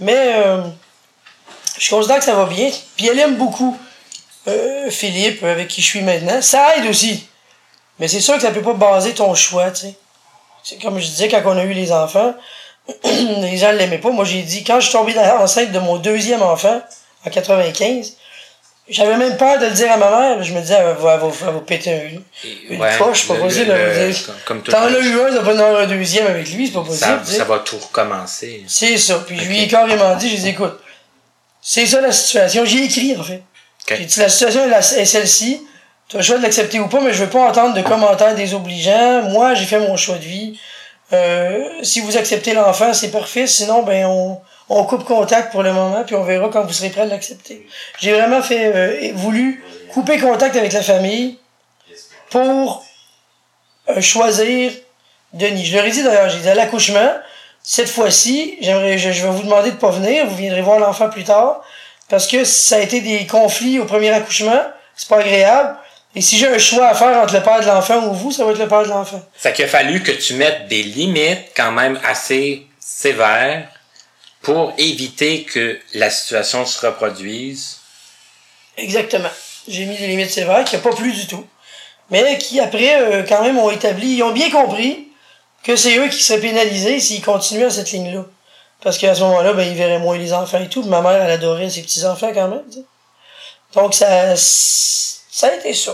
Mais 0.01 0.33
je 1.79 1.89
considère 1.89 2.17
que 2.19 2.25
ça 2.25 2.35
va 2.35 2.45
bien. 2.45 2.69
Puis 2.97 3.07
elle 3.07 3.19
aime 3.19 3.35
beaucoup 3.37 3.77
Philippe, 4.89 5.43
avec 5.43 5.67
qui 5.69 5.81
je 5.81 5.87
suis 5.87 6.01
maintenant. 6.01 6.41
Ça 6.41 6.75
aide 6.77 6.85
aussi. 6.87 7.27
Mais 7.99 8.07
c'est 8.07 8.19
sûr 8.21 8.35
que 8.35 8.41
ça 8.41 8.51
peut 8.51 8.61
pas 8.61 8.73
baser 8.73 9.13
ton 9.13 9.33
choix, 9.33 9.71
tu 9.71 9.81
sais. 9.87 9.95
C'est 10.69 10.81
comme 10.81 10.99
je 10.99 11.05
disais 11.05 11.29
quand 11.29 11.41
on 11.45 11.57
a 11.57 11.63
eu 11.63 11.71
les 11.73 11.91
enfants, 11.93 12.33
les 13.05 13.57
gens 13.57 13.71
l'aimaient 13.71 13.99
pas. 13.99 14.09
Moi, 14.11 14.25
j'ai 14.25 14.41
dit, 14.41 14.63
quand 14.65 14.79
je 14.81 14.85
suis 14.89 14.93
tombé 14.97 15.13
dans- 15.13 15.21
enceinte 15.41 15.71
de 15.71 15.79
mon 15.79 15.97
deuxième 15.97 16.41
enfant, 16.41 16.81
en 17.25 17.29
95, 17.29 18.13
j'avais 18.89 19.15
même 19.17 19.37
peur 19.37 19.59
de 19.59 19.65
le 19.65 19.71
dire 19.71 19.91
à 19.91 19.97
ma 19.97 20.09
mère. 20.09 20.43
Je 20.43 20.53
me 20.53 20.59
disais, 20.59 20.73
elle 20.75 20.95
va, 20.95 21.17
va 21.17 21.29
péter 21.65 21.93
un, 21.93 22.49
une 22.69 22.81
Ouais, 22.81 22.97
poche, 22.97 23.21
c'est 23.21 23.27
pas 23.27 23.33
le- 23.35 23.39
possible. 23.41 23.71
le- 23.71 24.07
le- 24.09 24.13
comme- 24.45 24.61
comme 24.61 24.63
T'en 24.63 24.83
as 24.83 24.99
eu 24.99 25.19
un, 25.21 25.29
t'as 25.33 25.43
pas 25.43 25.55
en 25.55 25.59
avoir 25.59 25.81
un 25.81 25.87
deuxième 25.87 26.27
avec 26.27 26.49
lui, 26.51 26.67
c'est 26.67 26.73
pas 26.73 26.83
possible. 26.83 27.21
Ça, 27.25 27.37
ça 27.37 27.43
va 27.45 27.59
tout 27.59 27.77
recommencer. 27.77 28.63
C'est 28.67 28.97
ça. 28.97 29.23
Puis 29.25 29.37
je 29.39 29.45
lui 29.45 29.63
ai 29.63 29.67
carrément 29.67 30.15
dit, 30.15 30.29
j'ai 30.29 30.37
dit, 30.37 30.49
écoute, 30.49 30.77
c'est 31.61 31.85
ça 31.85 32.01
la 32.01 32.11
situation. 32.11 32.65
J'ai 32.65 32.83
écrit, 32.83 33.15
en 33.17 33.23
fait. 33.23 33.41
Ok. 33.89 33.97
J'ai 33.99 34.05
dit, 34.05 34.19
la 34.19 34.29
situation 34.29 34.61
est 34.97 35.05
celle-ci. 35.05 35.61
Tu 36.09 36.15
as 36.15 36.19
le 36.19 36.23
choix 36.23 36.37
de 36.37 36.43
l'accepter 36.43 36.79
ou 36.79 36.87
pas, 36.87 37.01
mais 37.01 37.13
je 37.13 37.23
veux 37.23 37.29
pas 37.29 37.49
entendre 37.49 37.73
de 37.73 37.81
commentaires 37.81 38.33
désobligeants. 38.33 39.23
Moi, 39.23 39.55
j'ai 39.55 39.65
fait 39.65 39.79
mon 39.79 39.97
choix 39.97 40.15
de 40.15 40.23
vie. 40.23 40.59
Euh, 41.11 41.63
si 41.83 41.99
vous 41.99 42.15
acceptez 42.15 42.53
l'enfant, 42.53 42.93
c'est 42.93 43.11
parfait. 43.11 43.45
Sinon, 43.45 43.83
ben, 43.83 44.05
on, 44.05 44.39
on 44.69 44.83
coupe 44.85 45.03
contact 45.03 45.51
pour 45.51 45.63
le 45.63 45.73
moment, 45.73 46.03
puis 46.05 46.15
on 46.15 46.23
verra 46.23 46.49
quand 46.49 46.63
vous 46.63 46.73
serez 46.73 46.89
prêt 46.89 47.01
à 47.01 47.05
l'accepter. 47.05 47.67
J'ai 47.99 48.13
vraiment 48.13 48.41
fait, 48.41 48.71
euh, 48.73 49.11
voulu 49.15 49.63
couper 49.91 50.17
contact 50.17 50.55
avec 50.55 50.73
la 50.73 50.81
famille 50.81 51.39
pour 52.29 52.85
euh, 53.89 54.01
choisir 54.01 54.71
Denis. 55.33 55.65
Je 55.65 55.75
leur 55.75 55.85
ai 55.85 55.91
dit 55.91 56.03
d'ailleurs, 56.03 56.29
j'ai 56.29 56.39
dit 56.39 56.49
à 56.49 56.55
l'accouchement, 56.55 57.11
cette 57.63 57.89
fois-ci, 57.89 58.57
j'aimerais, 58.61 58.97
je, 58.97 59.11
je 59.11 59.23
vais 59.23 59.31
vous 59.31 59.43
demander 59.43 59.71
de 59.71 59.75
pas 59.77 59.91
venir, 59.91 60.25
vous 60.25 60.35
viendrez 60.37 60.61
voir 60.61 60.79
l'enfant 60.79 61.09
plus 61.09 61.25
tard, 61.25 61.61
parce 62.09 62.27
que 62.27 62.45
ça 62.45 62.77
a 62.77 62.79
été 62.79 63.01
des 63.01 63.25
conflits 63.27 63.79
au 63.79 63.85
premier 63.85 64.09
accouchement, 64.09 64.61
c'est 64.95 65.09
pas 65.09 65.19
agréable. 65.19 65.77
Et 66.17 66.21
si 66.21 66.35
j'ai 66.35 66.47
un 66.47 66.57
choix 66.57 66.87
à 66.87 66.95
faire 66.95 67.15
entre 67.21 67.35
le 67.35 67.43
père 67.43 67.59
de 67.59 67.67
l'enfant 67.67 68.07
ou 68.07 68.11
vous, 68.11 68.31
ça 68.31 68.43
va 68.43 68.49
être 68.49 68.57
le 68.57 68.67
père 68.67 68.81
de 68.81 68.87
l'enfant. 68.87 69.21
Ça 69.37 69.51
qu'il 69.51 69.65
a 69.65 69.67
fallu 69.67 70.01
que 70.01 70.11
tu 70.11 70.33
mettes 70.33 70.67
des 70.67 70.81
limites 70.81 71.51
quand 71.55 71.71
même 71.71 71.99
assez 72.03 72.65
sévères 72.79 73.69
pour 74.41 74.73
éviter 74.79 75.43
que 75.43 75.79
la 75.93 76.09
situation 76.09 76.65
se 76.65 76.83
reproduise. 76.83 77.77
Exactement. 78.77 79.29
J'ai 79.67 79.85
mis 79.85 79.95
des 79.95 80.07
limites 80.07 80.31
sévères 80.31 80.63
qui 80.63 80.75
n'ont 80.75 80.81
pas 80.81 80.95
plu 80.95 81.13
du 81.13 81.27
tout. 81.27 81.45
Mais 82.09 82.39
qui, 82.39 82.59
après, 82.59 82.99
euh, 82.99 83.21
quand 83.21 83.43
même, 83.43 83.59
ont 83.59 83.69
établi, 83.69 84.15
ils 84.15 84.23
ont 84.23 84.31
bien 84.31 84.49
compris 84.49 85.09
que 85.61 85.75
c'est 85.75 85.99
eux 85.99 86.07
qui 86.07 86.23
seraient 86.23 86.41
pénalisés 86.41 86.99
s'ils 86.99 87.21
continuaient 87.21 87.65
à 87.65 87.69
cette 87.69 87.91
ligne-là. 87.91 88.25
Parce 88.81 88.97
qu'à 88.97 89.13
ce 89.13 89.19
moment-là, 89.21 89.53
ben, 89.53 89.67
ils 89.71 89.77
verraient 89.77 89.99
moins 89.99 90.17
les 90.17 90.33
enfants 90.33 90.63
et 90.63 90.67
tout. 90.67 90.81
Ma 90.81 91.01
mère, 91.01 91.21
elle 91.21 91.29
adorait 91.29 91.69
ses 91.69 91.83
petits-enfants 91.83 92.31
quand 92.33 92.47
même. 92.47 92.63
Donc, 93.75 93.93
ça, 93.93 94.35
ça 94.35 95.49
a 95.49 95.53
été 95.53 95.75
ça. 95.75 95.93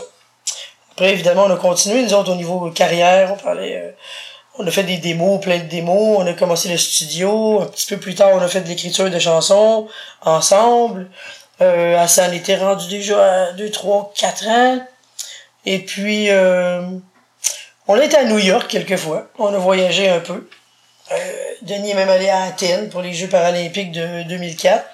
Après, 0.93 1.11
évidemment, 1.11 1.45
on 1.45 1.51
a 1.51 1.57
continué, 1.57 2.03
nous 2.03 2.13
autres, 2.13 2.31
au 2.31 2.35
niveau 2.35 2.69
carrière. 2.71 3.33
On 3.33 3.37
parlait, 3.37 3.77
euh, 3.77 3.91
on 4.59 4.67
a 4.67 4.71
fait 4.71 4.83
des 4.83 4.97
démos, 4.97 5.41
plein 5.41 5.57
de 5.57 5.63
démos. 5.63 6.17
On 6.19 6.27
a 6.27 6.33
commencé 6.33 6.69
le 6.69 6.77
studio. 6.77 7.61
Un 7.61 7.65
petit 7.65 7.87
peu 7.87 7.97
plus 7.97 8.15
tard, 8.15 8.29
on 8.33 8.39
a 8.39 8.47
fait 8.47 8.61
de 8.61 8.67
l'écriture 8.67 9.09
de 9.09 9.19
chansons 9.19 9.87
ensemble. 10.21 11.09
Euh, 11.61 11.97
Hassan 11.97 12.33
était 12.33 12.57
rendu 12.57 12.87
déjà 12.87 13.45
à 13.45 13.51
2, 13.53 13.71
3, 13.71 14.13
4 14.15 14.47
ans. 14.47 14.79
Et 15.65 15.79
puis, 15.79 16.29
euh, 16.29 16.81
on 17.87 17.95
a 17.95 18.03
été 18.03 18.17
à 18.17 18.25
New 18.25 18.39
York 18.39 18.67
quelques 18.69 18.97
fois. 18.97 19.29
On 19.39 19.53
a 19.53 19.57
voyagé 19.57 20.09
un 20.09 20.19
peu. 20.19 20.47
Euh, 21.11 21.15
Denis 21.61 21.91
est 21.91 21.95
même 21.95 22.09
allé 22.09 22.29
à 22.29 22.43
Athènes 22.43 22.89
pour 22.89 23.01
les 23.01 23.13
Jeux 23.13 23.27
paralympiques 23.27 23.91
de 23.91 24.23
2004. 24.23 24.85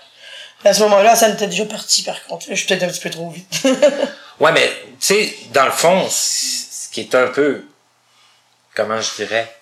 À 0.66 0.74
ce 0.74 0.82
moment-là, 0.84 1.16
ça 1.16 1.30
était 1.30 1.47
déjà 1.47 1.66
parti, 1.66 2.04
par 2.04 2.24
contre. 2.26 2.45
Je 2.50 2.56
suis 2.56 2.68
peut-être 2.68 2.84
un 2.84 2.88
petit 2.88 3.00
peu 3.00 3.10
trop 3.10 3.30
vite. 3.30 3.68
ouais, 4.40 4.52
mais, 4.52 4.70
tu 5.00 5.08
sais, 5.08 5.36
dans 5.52 5.66
le 5.66 5.72
fond, 5.72 6.08
ce 6.10 6.90
qui 6.92 7.02
est 7.02 7.16
un 7.16 7.28
peu, 7.28 7.64
comment 8.76 9.00
je 9.00 9.16
dirais, 9.16 9.56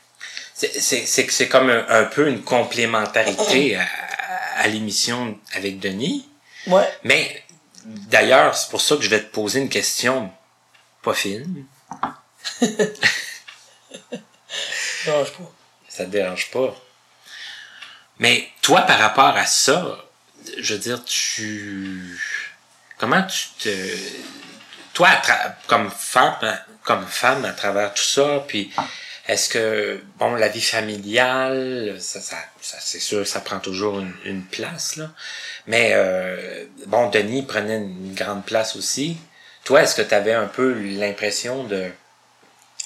c'est 0.53 1.25
que 1.25 1.33
c'est 1.33 1.47
comme 1.47 1.69
un, 1.69 2.03
peu 2.05 2.27
une 2.27 2.43
complémentarité 2.43 3.75
à, 3.75 3.85
à 4.57 4.67
l'émission 4.67 5.39
avec 5.53 5.79
Denis. 5.79 6.27
Ouais. 6.67 6.89
Mais, 7.03 7.43
d'ailleurs, 7.85 8.55
c'est 8.55 8.69
pour 8.69 8.81
ça 8.81 8.95
que 8.95 9.01
je 9.01 9.09
vais 9.09 9.21
te 9.21 9.31
poser 9.31 9.59
une 9.59 9.69
question 9.69 10.31
pas 11.01 11.13
fine. 11.13 11.65
dérange 15.05 15.31
pas. 15.33 15.51
Ça 15.87 16.05
te 16.05 16.09
dérange 16.09 16.51
pas. 16.51 16.75
Mais 18.19 18.49
toi, 18.61 18.81
par 18.81 18.99
rapport 18.99 19.37
à 19.37 19.45
ça, 19.45 20.05
je 20.57 20.73
veux 20.73 20.79
dire, 20.79 21.03
tu. 21.05 22.19
Comment 22.97 23.23
tu 23.23 23.47
te. 23.59 23.97
Toi, 24.97 25.09
comme 25.67 25.91
femme, 25.91 26.33
comme 26.83 27.05
femme 27.05 27.45
à 27.45 27.51
travers 27.51 27.93
tout 27.93 28.03
ça, 28.03 28.43
puis 28.47 28.71
est-ce 29.27 29.47
que, 29.47 30.01
bon, 30.17 30.33
la 30.33 30.47
vie 30.47 30.59
familiale, 30.59 31.97
ça, 31.99 32.19
ça, 32.19 32.37
c'est 32.79 32.99
sûr, 32.99 33.27
ça 33.27 33.41
prend 33.41 33.59
toujours 33.59 33.99
une, 33.99 34.43
place, 34.45 34.95
là. 34.95 35.11
Mais, 35.67 35.91
euh, 35.93 36.65
bon, 36.87 37.11
Denis 37.11 37.43
prenait 37.43 37.77
une 37.77 38.15
grande 38.15 38.43
place 38.43 38.75
aussi. 38.75 39.17
Toi, 39.65 39.83
est-ce 39.83 39.93
que 39.93 40.01
tu 40.01 40.15
avais 40.15 40.33
un 40.33 40.47
peu 40.47 40.73
l'impression 40.73 41.63
de, 41.65 41.91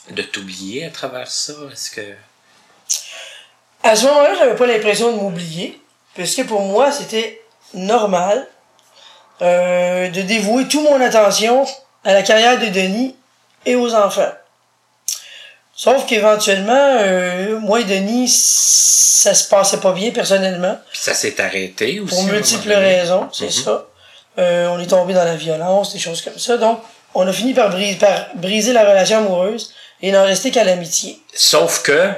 de 0.10 0.22
t'oublier 0.22 0.88
à 0.88 0.90
travers 0.90 1.32
ça? 1.32 1.54
Est-ce 1.72 1.92
que. 1.92 2.14
À 3.84 3.96
ce 3.96 4.06
moment-là, 4.08 4.36
j'avais 4.38 4.58
pas 4.58 4.68
l'impression 4.68 5.14
de 5.14 5.18
m'oublier, 5.18 5.82
puisque 6.16 6.46
pour 6.46 6.60
moi, 6.60 6.92
c'était 6.92 7.42
normal 7.74 8.50
euh, 9.42 10.10
de 10.10 10.22
dévouer 10.24 10.68
toute 10.68 10.84
mon 10.84 11.00
attention 11.00 11.66
à 12.04 12.14
la 12.14 12.24
carrière 12.24 12.60
de 12.60 12.68
Denis 12.68 13.16
et 13.66 13.76
aux 13.76 13.94
enfants. 13.94 14.32
Sauf 15.76 16.06
qu'éventuellement, 16.06 16.98
euh, 17.00 17.60
moi 17.60 17.82
et 17.82 17.86
Denis, 17.86 18.30
ça 18.30 19.34
se 19.34 19.48
passait 19.48 19.80
pas 19.80 19.94
bien 19.94 20.12
personnellement. 20.12 20.80
Puis 20.92 21.00
ça 21.02 21.14
s'est 21.14 21.40
arrêté 21.42 22.00
aussi. 22.00 22.14
Pour 22.14 22.24
multiples 22.26 22.74
raisons, 22.74 23.30
c'est 23.34 23.48
mm-hmm. 23.48 23.64
ça. 23.64 23.86
Euh, 24.40 24.68
on 24.68 24.80
est 24.80 24.88
tombé 24.88 25.14
dans 25.14 25.24
la 25.24 25.36
violence, 25.36 25.94
des 25.94 26.00
choses 26.00 26.22
comme 26.22 26.38
ça. 26.38 26.58
Donc, 26.58 26.80
on 27.14 27.28
a 27.28 27.34
fini 27.34 27.54
par, 27.54 27.70
briser, 27.70 27.98
par 27.98 28.28
briser 28.36 28.74
la 28.74 28.84
relation 28.88 29.18
amoureuse 29.18 29.74
et 30.02 30.12
n'en 30.12 30.24
rester 30.24 30.52
qu'à 30.52 30.64
l'amitié. 30.64 31.20
Sauf 31.34 31.84
que 31.84 32.14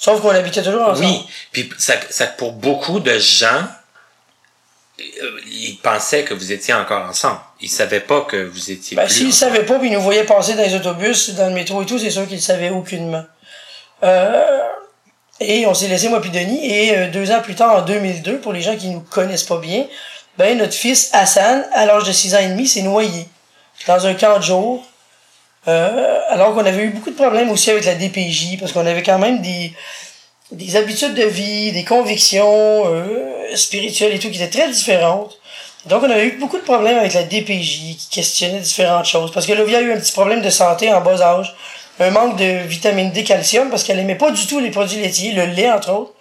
Sauf 0.00 0.22
qu'on 0.22 0.30
habitait 0.30 0.62
toujours 0.62 0.88
ensemble. 0.88 1.06
Oui, 1.06 1.26
puis 1.52 1.70
ça, 1.76 1.92
ça, 2.08 2.26
pour 2.26 2.52
beaucoup 2.52 3.00
de 3.00 3.18
gens, 3.18 3.66
euh, 4.98 5.40
ils 5.46 5.78
pensaient 5.82 6.24
que 6.24 6.32
vous 6.32 6.52
étiez 6.52 6.72
encore 6.72 7.04
ensemble. 7.04 7.40
Ils 7.62 7.68
savaient 7.68 8.00
pas 8.00 8.22
que 8.22 8.36
vous 8.36 8.70
étiez 8.70 8.96
ben, 8.96 9.08
S'ils 9.08 9.32
savaient 9.32 9.64
pas, 9.64 9.78
puis 9.78 9.88
ils 9.88 9.94
nous 9.94 10.00
voyaient 10.00 10.24
passer 10.24 10.54
dans 10.54 10.62
les 10.62 10.74
autobus, 10.74 11.30
dans 11.30 11.48
le 11.48 11.54
métro 11.54 11.82
et 11.82 11.86
tout, 11.86 11.98
c'est 11.98 12.10
sûr 12.10 12.26
qu'ils 12.26 12.36
ne 12.36 12.42
savaient 12.42 12.70
aucunement. 12.70 13.24
Euh, 14.02 14.60
et 15.40 15.66
on 15.66 15.74
s'est 15.74 15.88
laissé, 15.88 16.08
moi 16.08 16.20
puis 16.20 16.30
Denis, 16.30 16.64
et 16.64 16.96
euh, 16.96 17.10
deux 17.10 17.30
ans 17.30 17.40
plus 17.42 17.54
tard, 17.54 17.76
en 17.76 17.82
2002, 17.82 18.38
pour 18.38 18.52
les 18.52 18.62
gens 18.62 18.76
qui 18.76 18.88
nous 18.88 19.00
connaissent 19.00 19.44
pas 19.44 19.58
bien, 19.58 19.86
ben 20.38 20.56
notre 20.56 20.74
fils 20.74 21.10
Hassan, 21.12 21.66
à 21.72 21.86
l'âge 21.86 22.04
de 22.04 22.12
6 22.12 22.34
ans 22.34 22.38
et 22.38 22.48
demi, 22.48 22.66
s'est 22.66 22.82
noyé 22.82 23.26
dans 23.86 24.06
un 24.06 24.14
camp 24.14 24.38
de 24.38 24.42
jour 24.42 24.84
euh, 25.68 26.20
alors 26.28 26.54
qu'on 26.54 26.64
avait 26.64 26.84
eu 26.84 26.90
beaucoup 26.90 27.10
de 27.10 27.16
problèmes 27.16 27.50
aussi 27.50 27.70
avec 27.70 27.84
la 27.84 27.94
DPJ, 27.94 28.58
parce 28.58 28.72
qu'on 28.72 28.86
avait 28.86 29.02
quand 29.02 29.18
même 29.18 29.42
des, 29.42 29.72
des 30.52 30.76
habitudes 30.76 31.14
de 31.14 31.24
vie, 31.24 31.72
des 31.72 31.84
convictions 31.84 32.84
euh, 32.86 33.54
spirituelles 33.54 34.14
et 34.14 34.18
tout 34.18 34.30
qui 34.30 34.42
étaient 34.42 34.58
très 34.58 34.70
différentes. 34.70 35.38
Donc 35.86 36.02
on 36.02 36.10
avait 36.10 36.26
eu 36.26 36.32
beaucoup 36.32 36.58
de 36.58 36.62
problèmes 36.62 36.98
avec 36.98 37.14
la 37.14 37.22
DPJ 37.22 37.96
qui 37.96 38.08
questionnait 38.10 38.60
différentes 38.60 39.06
choses. 39.06 39.32
Parce 39.32 39.46
que 39.46 39.52
Lovia 39.52 39.78
a 39.78 39.80
eu 39.80 39.92
un 39.92 39.98
petit 39.98 40.12
problème 40.12 40.42
de 40.42 40.50
santé 40.50 40.92
en 40.92 41.00
bas 41.00 41.20
âge, 41.22 41.54
un 41.98 42.10
manque 42.10 42.36
de 42.36 42.66
vitamine 42.66 43.10
D, 43.12 43.24
calcium, 43.24 43.70
parce 43.70 43.84
qu'elle 43.84 43.98
aimait 43.98 44.14
pas 44.14 44.30
du 44.30 44.46
tout 44.46 44.60
les 44.60 44.70
produits 44.70 45.00
laitiers, 45.00 45.32
le 45.32 45.46
lait 45.46 45.70
entre 45.70 45.92
autres. 45.92 46.12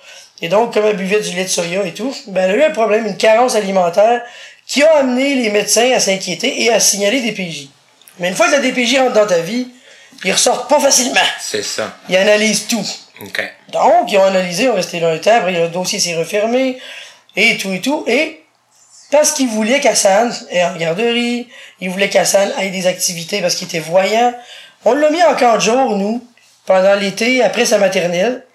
Et 0.41 0.47
donc, 0.47 0.73
comme 0.73 0.85
elle 0.85 0.95
buvait 0.95 1.19
du 1.19 1.35
lait 1.35 1.43
de 1.43 1.49
soya 1.49 1.85
et 1.85 1.93
tout, 1.93 2.15
ben 2.27 2.49
elle 2.49 2.51
a 2.51 2.55
eu 2.55 2.63
un 2.69 2.71
problème, 2.71 3.05
une 3.05 3.17
carence 3.17 3.55
alimentaire, 3.55 4.21
qui 4.65 4.83
a 4.83 4.97
amené 4.97 5.35
les 5.35 5.49
médecins 5.49 5.91
à 5.91 5.99
s'inquiéter 5.99 6.63
et 6.63 6.71
à 6.71 6.79
signaler 6.79 7.21
des 7.21 7.31
DPJ. 7.31 7.67
Mais 8.19 8.29
une 8.29 8.35
fois 8.35 8.47
que 8.47 8.53
la 8.53 8.59
DPJ 8.59 8.97
rentre 8.99 9.13
dans 9.13 9.27
ta 9.27 9.39
vie, 9.39 9.67
ils 10.23 10.31
ressortent 10.31 10.69
pas 10.69 10.79
facilement. 10.79 11.19
C'est 11.41 11.63
ça. 11.63 11.97
Ils 12.07 12.15
analysent 12.15 12.67
tout. 12.67 12.85
OK. 13.21 13.53
Donc, 13.69 14.11
ils 14.11 14.17
ont 14.17 14.23
analysé, 14.23 14.63
ils 14.63 14.69
ont 14.69 14.75
resté 14.75 14.99
là 14.99 15.09
un 15.09 15.17
temps, 15.17 15.35
après, 15.35 15.51
le 15.51 15.67
dossier 15.67 15.99
s'est 15.99 16.15
refermé, 16.15 16.77
et 17.35 17.57
tout 17.57 17.73
et 17.73 17.81
tout, 17.81 18.05
et 18.07 18.41
parce 19.11 19.31
qu'ils 19.31 19.49
voulaient 19.49 19.79
qu'Hassan 19.79 20.31
ait 20.51 20.63
en 20.63 20.75
garderie, 20.75 21.47
ils 21.79 21.89
voulaient 21.89 22.09
qu'Hassan 22.09 22.51
ait 22.59 22.69
des 22.69 22.87
activités 22.87 23.41
parce 23.41 23.55
qu'il 23.55 23.67
était 23.67 23.79
voyant, 23.79 24.33
on 24.85 24.93
l'a 24.93 25.09
mis 25.09 25.23
en 25.23 25.35
camp 25.35 25.55
de 25.55 25.61
jour, 25.61 25.97
nous, 25.97 26.25
pendant 26.65 26.95
l'été, 26.95 27.43
après 27.43 27.65
sa 27.65 27.77
maternelle, 27.77 28.45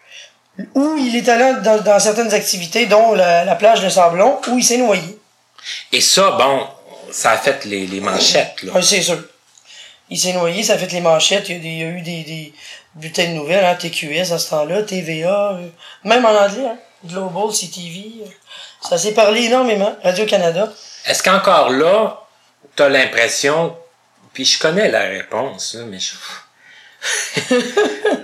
où 0.74 0.96
il 0.98 1.16
est 1.16 1.28
allé 1.28 1.60
dans, 1.62 1.80
dans 1.82 1.98
certaines 1.98 2.32
activités, 2.32 2.86
dont 2.86 3.14
la, 3.14 3.54
plage 3.56 3.82
de 3.82 3.88
Sablon, 3.88 4.40
où 4.48 4.58
il 4.58 4.64
s'est 4.64 4.76
noyé. 4.76 5.18
Et 5.92 6.00
ça, 6.00 6.32
bon, 6.32 6.66
ça 7.10 7.32
a 7.32 7.38
fait 7.38 7.64
les, 7.64 7.86
les 7.86 8.00
manchettes, 8.00 8.62
là. 8.62 8.72
Oui, 8.74 8.84
c'est 8.84 9.02
sûr. 9.02 9.18
Il 10.10 10.18
s'est 10.18 10.32
noyé, 10.32 10.62
ça 10.62 10.74
a 10.74 10.78
fait 10.78 10.92
les 10.92 11.00
manchettes. 11.00 11.48
Il 11.48 11.66
y 11.66 11.82
a, 11.82 11.86
eu 11.86 12.02
des, 12.02 12.22
des 12.22 12.52
bulletins 12.94 13.28
de 13.28 13.32
nouvelles, 13.32 13.64
hein, 13.64 13.74
TQS 13.74 14.32
à 14.32 14.38
ce 14.38 14.50
temps-là, 14.50 14.82
TVA, 14.82 15.54
euh, 15.54 15.68
même 16.04 16.24
en 16.24 16.30
anglais, 16.30 16.66
hein, 16.66 16.78
Global, 17.06 17.52
CTV. 17.52 18.24
Ça 18.80 18.98
s'est 18.98 19.14
parlé 19.14 19.44
énormément, 19.44 19.96
Radio-Canada. 20.02 20.72
Est-ce 21.06 21.22
qu'encore 21.22 21.70
là, 21.70 22.24
tu 22.76 22.82
as 22.82 22.88
l'impression, 22.88 23.76
puis 24.32 24.44
je 24.44 24.58
connais 24.58 24.90
la 24.90 25.02
réponse, 25.02 25.76
mais 25.86 25.98
je... 25.98 26.14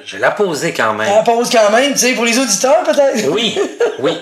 je 0.05 0.17
vais 0.17 0.21
la 0.21 0.31
poser 0.31 0.73
quand 0.73 0.95
même. 0.95 1.13
La 1.15 1.23
pose 1.23 1.51
quand 1.51 1.71
même, 1.71 1.93
tu 1.93 1.99
sais, 1.99 2.15
pour 2.15 2.25
les 2.25 2.39
auditeurs 2.39 2.83
peut-être. 2.85 3.29
oui, 3.29 3.59
oui. 3.99 4.19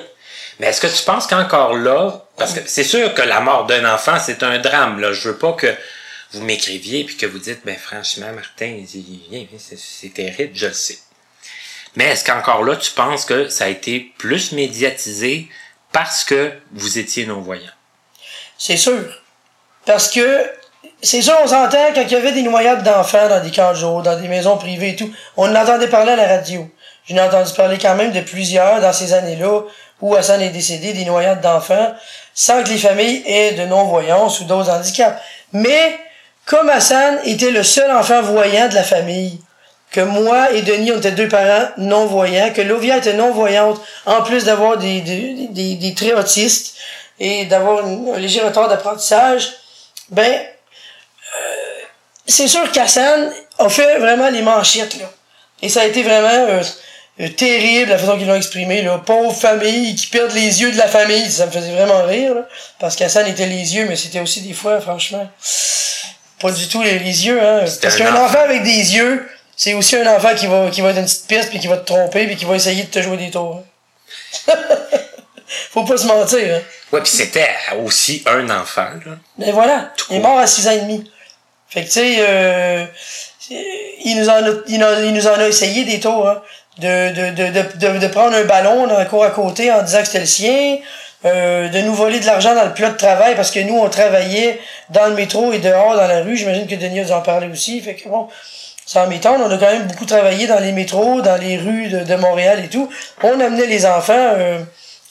Mais 0.59 0.69
est-ce 0.69 0.81
que 0.81 0.89
tu 0.89 1.05
penses 1.05 1.27
qu'encore 1.29 1.77
là, 1.77 2.25
parce 2.37 2.55
que 2.55 2.61
c'est 2.67 2.85
sûr 2.85 3.15
que 3.15 3.23
la 3.23 3.41
mort 3.41 3.67
d'un 3.67 3.93
enfant, 3.93 4.17
c'est 4.21 4.43
un 4.43 4.59
drame, 4.59 5.01
là. 5.01 5.13
Je 5.13 5.29
veux 5.29 5.39
pas 5.39 5.53
que 5.53 5.73
vous 6.33 6.43
m'écriviez 6.43 7.05
puis 7.05 7.17
que 7.17 7.27
vous 7.27 7.39
dites, 7.39 7.61
ben 7.65 7.77
franchement, 7.77 8.33
Martin, 8.33 8.83
c'est 9.77 10.13
terrible, 10.13 10.51
je 10.55 10.67
le 10.67 10.73
sais. 10.73 10.99
Mais 11.99 12.11
est-ce 12.11 12.25
qu'encore 12.25 12.63
là, 12.63 12.77
tu 12.77 12.93
penses 12.93 13.25
que 13.25 13.49
ça 13.49 13.65
a 13.65 13.67
été 13.67 14.13
plus 14.19 14.53
médiatisé 14.53 15.49
parce 15.91 16.23
que 16.23 16.53
vous 16.73 16.97
étiez 17.01 17.27
non-voyant? 17.27 17.73
C'est 18.57 18.77
sûr. 18.77 19.03
Parce 19.85 20.09
que, 20.09 20.49
c'est 21.03 21.23
sûr, 21.23 21.35
on 21.43 21.49
s'entend 21.49 21.93
quand 21.93 22.03
il 22.03 22.13
y 22.13 22.15
avait 22.15 22.31
des 22.31 22.45
noyades 22.45 22.85
d'enfants 22.85 23.29
dans 23.29 23.43
des 23.43 23.51
camps 23.51 23.73
dans 23.73 24.17
des 24.17 24.29
maisons 24.29 24.59
privées 24.59 24.91
et 24.91 24.97
tout, 24.97 25.13
on 25.37 25.53
entendait 25.53 25.89
parler 25.89 26.13
à 26.13 26.17
la 26.17 26.29
radio. 26.29 26.71
J'en 27.09 27.17
ai 27.17 27.21
entendu 27.21 27.53
parler 27.55 27.79
quand 27.79 27.97
même 27.97 28.13
de 28.13 28.21
plusieurs 28.21 28.81
dans 28.81 28.93
ces 28.93 29.13
années-là 29.13 29.63
où 30.01 30.15
Hassan 30.15 30.41
est 30.41 30.51
décédé, 30.51 30.93
des 30.93 31.05
noyades 31.05 31.41
d'enfants, 31.41 31.97
sans 32.33 32.63
que 32.63 32.69
les 32.69 32.79
familles 32.79 33.25
aient 33.27 33.55
de 33.55 33.65
non-voyance 33.65 34.39
ou 34.39 34.45
d'autres 34.45 34.71
handicaps. 34.71 35.21
Mais, 35.53 35.99
comme 36.47 36.69
Hassan 36.69 37.19
était 37.25 37.51
le 37.51 37.65
seul 37.65 37.91
enfant 37.91 38.23
voyant 38.23 38.69
de 38.69 38.77
la 38.77 38.85
famille, 38.85 39.41
que 39.91 40.01
moi 40.01 40.53
et 40.53 40.63
Denis, 40.63 40.93
on 40.93 40.99
était 40.99 41.13
deux 41.13 41.29
parents 41.29 41.69
non-voyants, 41.79 42.53
que 42.53 42.61
Lovia 42.61 42.99
était 42.99 43.15
non-voyante, 43.15 43.81
en 44.07 44.23
plus 44.23 44.45
d'avoir 44.45 44.77
des, 44.77 45.01
des, 45.01 45.49
des, 45.51 45.75
des, 45.77 45.95
traits 45.95 46.15
autistes 46.15 46.77
et 47.19 47.47
d'avoir 47.47 47.85
un 47.85 48.19
léger 48.19 48.41
retard 48.41 48.69
d'apprentissage, 48.69 49.51
ben, 50.11 50.31
euh, 50.31 51.79
c'est 52.27 52.49
sûr 52.49 52.71
qu'Hassan 52.71 53.33
a 53.59 53.69
fait 53.69 53.99
vraiment 53.99 54.29
les 54.29 54.43
manchettes, 54.43 54.99
là. 54.99 55.11
Et 55.61 55.69
ça 55.69 55.81
a 55.81 55.85
été 55.87 56.03
vraiment 56.03 56.29
euh, 56.29 56.63
euh, 57.21 57.29
terrible 57.31 57.91
la 57.91 57.99
façon 57.99 58.17
qu'ils 58.17 58.29
l'ont 58.29 58.37
exprimé, 58.37 58.83
là. 58.83 58.99
Pauvre 58.99 59.35
famille 59.35 59.95
qui 59.97 60.07
perdent 60.09 60.33
les 60.33 60.61
yeux 60.61 60.71
de 60.71 60.79
la 60.79 60.87
famille, 60.87 61.31
ça 61.31 61.47
me 61.47 61.51
faisait 61.51 61.73
vraiment 61.73 62.05
rire, 62.05 62.35
là. 62.35 62.43
Parce 62.79 62.95
qu'Hassan 62.95 63.27
était 63.27 63.47
les 63.47 63.75
yeux, 63.75 63.87
mais 63.89 63.97
c'était 63.97 64.21
aussi 64.21 64.43
des 64.43 64.53
fois, 64.53 64.81
franchement, 64.81 65.29
pas 66.41 66.53
du 66.53 66.69
tout 66.69 66.83
les, 66.83 67.27
yeux, 67.27 67.43
hein. 67.43 67.65
Parce 67.83 67.97
qu'un 67.97 68.15
enfant 68.15 68.41
avec 68.41 68.63
des 68.63 68.95
yeux, 68.95 69.27
c'est 69.59 69.75
aussi 69.75 69.97
un 69.97 70.07
enfant 70.15 70.35
qui 70.37 70.47
va, 70.47 70.71
qui 70.71 70.81
va 70.81 70.91
être 70.91 70.99
une 70.99 71.05
petite 71.05 71.27
piste, 71.27 71.51
puis 71.51 71.59
qui 71.59 71.67
va 71.67 71.77
te 71.77 71.85
tromper, 71.85 72.27
puis 72.27 72.37
qui 72.37 72.45
va 72.47 72.55
essayer 72.55 72.85
de 72.85 72.89
te 72.91 73.03
jouer 73.03 73.17
des 73.19 73.31
tours. 73.31 73.63
Faut 75.73 75.85
pas 75.85 75.97
se 75.97 76.07
mentir, 76.07 76.39
hein. 76.57 76.61
Ouais, 76.93 77.01
puis 77.03 77.11
c'était 77.11 77.49
aussi 77.85 78.23
un 78.27 78.49
enfant, 78.51 78.89
là. 79.05 79.13
Mais 79.39 79.51
voilà, 79.53 79.91
il 80.11 80.17
est 80.17 80.21
mort 80.21 80.39
à 80.39 80.47
6 80.47 80.69
ans 80.69 80.73
et 80.73 80.79
demi. 80.81 81.11
Fait 81.69 81.81
que, 81.83 81.87
tu 81.87 81.93
sais, 81.93 82.17
euh, 82.21 82.85
il, 83.51 84.17
nous 84.21 84.29
en 84.29 84.43
a, 84.45 84.51
il, 84.69 84.83
en- 84.85 85.03
il 85.03 85.13
nous 85.13 85.27
en 85.27 85.35
a 85.35 85.49
essayé 85.49 85.85
des 85.85 86.01
tours, 86.01 86.29
hein, 86.29 86.41
de, 86.79 87.11
de, 87.13 87.31
de, 87.31 87.51
de, 87.51 87.89
de, 87.95 87.99
de 87.99 88.07
prendre 88.09 88.37
un 88.37 88.45
ballon 88.45 88.87
dans 88.87 88.97
la 88.99 89.05
cour 89.07 89.25
à 89.25 89.31
côté 89.31 89.71
en 89.73 89.83
disant 89.83 89.99
que 90.01 90.07
c'était 90.07 90.21
le 90.21 90.27
sien, 90.27 90.79
euh, 91.25 91.69
de 91.69 91.81
nous 91.81 91.95
voler 91.95 92.21
de 92.21 92.27
l'argent 92.27 92.55
dans 92.55 92.65
le 92.65 92.73
plat 92.73 92.91
de 92.91 92.97
travail 92.97 93.35
parce 93.35 93.51
que 93.51 93.61
nous, 93.61 93.77
on 93.77 93.89
travaillait 93.91 94.61
dans 94.91 95.07
le 95.09 95.15
métro 95.15 95.53
et 95.53 95.59
dehors 95.59 95.97
dans 95.97 96.07
la 96.07 96.21
rue. 96.23 96.37
J'imagine 96.37 96.67
que 96.69 96.75
Denis 96.77 97.01
a 97.01 97.05
dû 97.05 97.13
en 97.13 97.23
parler 97.23 97.49
aussi. 97.49 97.81
Fait 97.81 97.97
que 97.97 98.09
bon, 98.09 98.29
sans 98.89 99.07
m'étendre, 99.07 99.45
on 99.47 99.51
a 99.51 99.59
quand 99.59 99.71
même 99.71 99.87
beaucoup 99.87 100.07
travaillé 100.07 100.47
dans 100.47 100.61
les 100.61 100.73
métros, 100.73 101.21
dans 101.21 101.37
les 101.37 101.59
rues 101.59 101.89
de, 101.89 102.05
de 102.05 102.15
Montréal 102.15 102.63
et 102.65 102.69
tout. 102.69 102.89
On 103.23 103.39
amenait 103.39 103.67
les 103.67 103.85
enfants 103.85 104.15
euh, 104.17 104.61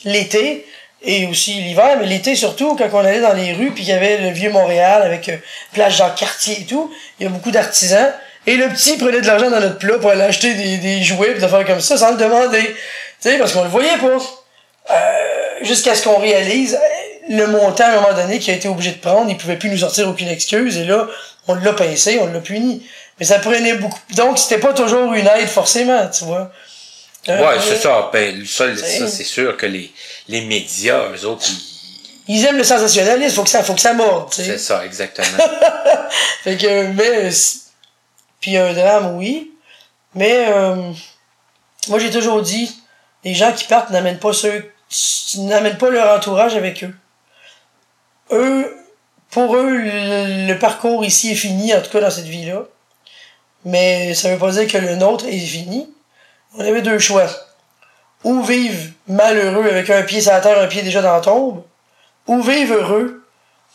l'été 0.03 0.65
et 1.03 1.27
aussi 1.27 1.53
l'hiver, 1.53 1.97
mais 1.99 2.07
l'été 2.07 2.35
surtout, 2.35 2.75
quand 2.75 2.89
on 2.91 3.05
allait 3.05 3.21
dans 3.21 3.33
les 3.33 3.53
rues, 3.53 3.69
puis 3.69 3.83
il 3.83 3.89
y 3.89 3.91
avait 3.91 4.17
le 4.17 4.31
vieux 4.31 4.49
Montréal 4.49 5.03
avec 5.03 5.29
euh, 5.29 5.37
plage 5.73 5.97
Jacques-Cartier 5.97 6.61
et 6.61 6.65
tout, 6.65 6.91
il 7.19 7.25
y 7.25 7.27
a 7.27 7.29
beaucoup 7.29 7.51
d'artisans. 7.51 8.11
Et 8.47 8.55
le 8.55 8.67
petit 8.69 8.97
prenait 8.97 9.21
de 9.21 9.27
l'argent 9.27 9.51
dans 9.51 9.59
notre 9.59 9.77
plat 9.77 9.99
pour 9.99 10.09
aller 10.09 10.23
acheter 10.23 10.55
des, 10.55 10.77
des 10.77 11.03
jouets 11.03 11.33
pis 11.33 11.39
des 11.39 11.43
affaires 11.43 11.65
comme 11.65 11.81
ça 11.81 11.97
sans 11.97 12.11
le 12.13 12.17
demander. 12.17 12.63
Tu 12.63 12.73
sais, 13.19 13.37
parce 13.37 13.53
qu'on 13.53 13.63
le 13.63 13.69
voyait 13.69 13.97
pas. 13.97 14.17
Euh, 14.89 14.95
Jusqu'à 15.61 15.93
ce 15.93 16.03
qu'on 16.03 16.17
réalise 16.17 16.75
euh, 16.75 17.35
le 17.35 17.45
montant 17.47 17.83
à 17.83 17.89
un 17.89 17.95
moment 18.01 18.13
donné 18.13 18.39
qu'il 18.39 18.53
a 18.53 18.57
été 18.57 18.67
obligé 18.67 18.91
de 18.91 18.97
prendre, 18.97 19.29
il 19.29 19.37
pouvait 19.37 19.57
plus 19.57 19.69
nous 19.69 19.77
sortir 19.77 20.07
aucune 20.07 20.29
excuse, 20.29 20.77
et 20.77 20.85
là, 20.85 21.07
on 21.47 21.55
l'a 21.55 21.73
pincé, 21.73 22.19
on 22.21 22.27
l'a 22.27 22.39
puni. 22.39 22.83
Mais 23.19 23.25
ça 23.25 23.39
prenait 23.39 23.73
beaucoup. 23.75 23.99
Donc, 24.15 24.37
c'était 24.37 24.59
pas 24.59 24.73
toujours 24.73 25.13
une 25.13 25.25
aide 25.27 25.47
forcément, 25.47 26.07
tu 26.09 26.23
vois. 26.25 26.51
Euh, 27.29 27.39
Ouais, 27.45 27.55
c'est 27.61 27.77
ça. 27.77 28.09
Ben, 28.13 28.45
ça, 28.45 28.65
c'est- 28.75 28.99
ça, 28.99 29.07
c'est 29.07 29.23
sûr 29.23 29.57
que 29.57 29.65
les, 29.65 29.91
les 30.27 30.41
médias, 30.41 31.09
eux 31.11 31.25
autres, 31.25 31.45
ils- 31.49 31.73
Ils 32.29 32.45
aiment 32.45 32.57
le 32.57 32.63
sensationnalisme, 32.63 33.35
faut 33.35 33.43
que 33.43 33.49
ça, 33.49 33.63
faut 33.63 33.73
que 33.73 33.79
ça 33.81 33.93
morde, 33.93 34.29
tu 34.29 34.37
sais. 34.37 34.43
c'est 34.43 34.57
ça, 34.57 34.85
exactement. 34.85 35.27
Fait 36.43 36.57
que, 36.57 36.87
mais, 36.91 37.29
puis 38.41 38.57
un 38.57 38.73
drame, 38.73 39.15
oui. 39.15 39.51
Mais, 40.13 40.47
euh, 40.49 40.75
moi, 41.87 41.99
j'ai 41.99 42.11
toujours 42.11 42.41
dit, 42.41 42.77
les 43.23 43.33
gens 43.33 43.51
qui 43.53 43.63
partent 43.63 43.89
n'amènent 43.91 44.19
pas 44.19 44.33
ceux, 44.33 44.69
n'amènent 45.37 45.77
pas 45.77 45.89
leur 45.89 46.17
entourage 46.17 46.55
avec 46.55 46.83
eux. 46.83 46.93
Eux, 48.31 48.75
pour 49.31 49.55
eux, 49.55 49.77
le, 49.77 50.47
le 50.47 50.59
parcours 50.59 51.05
ici 51.05 51.31
est 51.31 51.35
fini, 51.35 51.73
en 51.73 51.81
tout 51.81 51.89
cas 51.91 52.01
dans 52.01 52.11
cette 52.11 52.25
vie-là. 52.25 52.63
Mais 53.67 54.13
ça 54.13 54.29
veut 54.31 54.37
pas 54.37 54.51
dire 54.51 54.65
que 54.65 54.77
le 54.77 54.95
nôtre 54.95 55.25
est 55.25 55.37
fini. 55.39 55.89
On 56.55 56.61
avait 56.61 56.81
deux 56.81 56.99
choix. 56.99 57.27
Ou 58.23 58.41
vivre 58.41 58.91
malheureux 59.09 59.67
avec 59.67 59.89
un 59.89 60.03
pied 60.03 60.21
sur 60.21 60.31
la 60.31 60.39
terre, 60.39 60.57
un 60.57 60.67
pied 60.67 60.83
déjà 60.83 61.01
dans 61.01 61.13
la 61.13 61.19
tombe, 61.19 61.63
ou 62.27 62.41
vivre 62.41 62.75
heureux, 62.75 63.25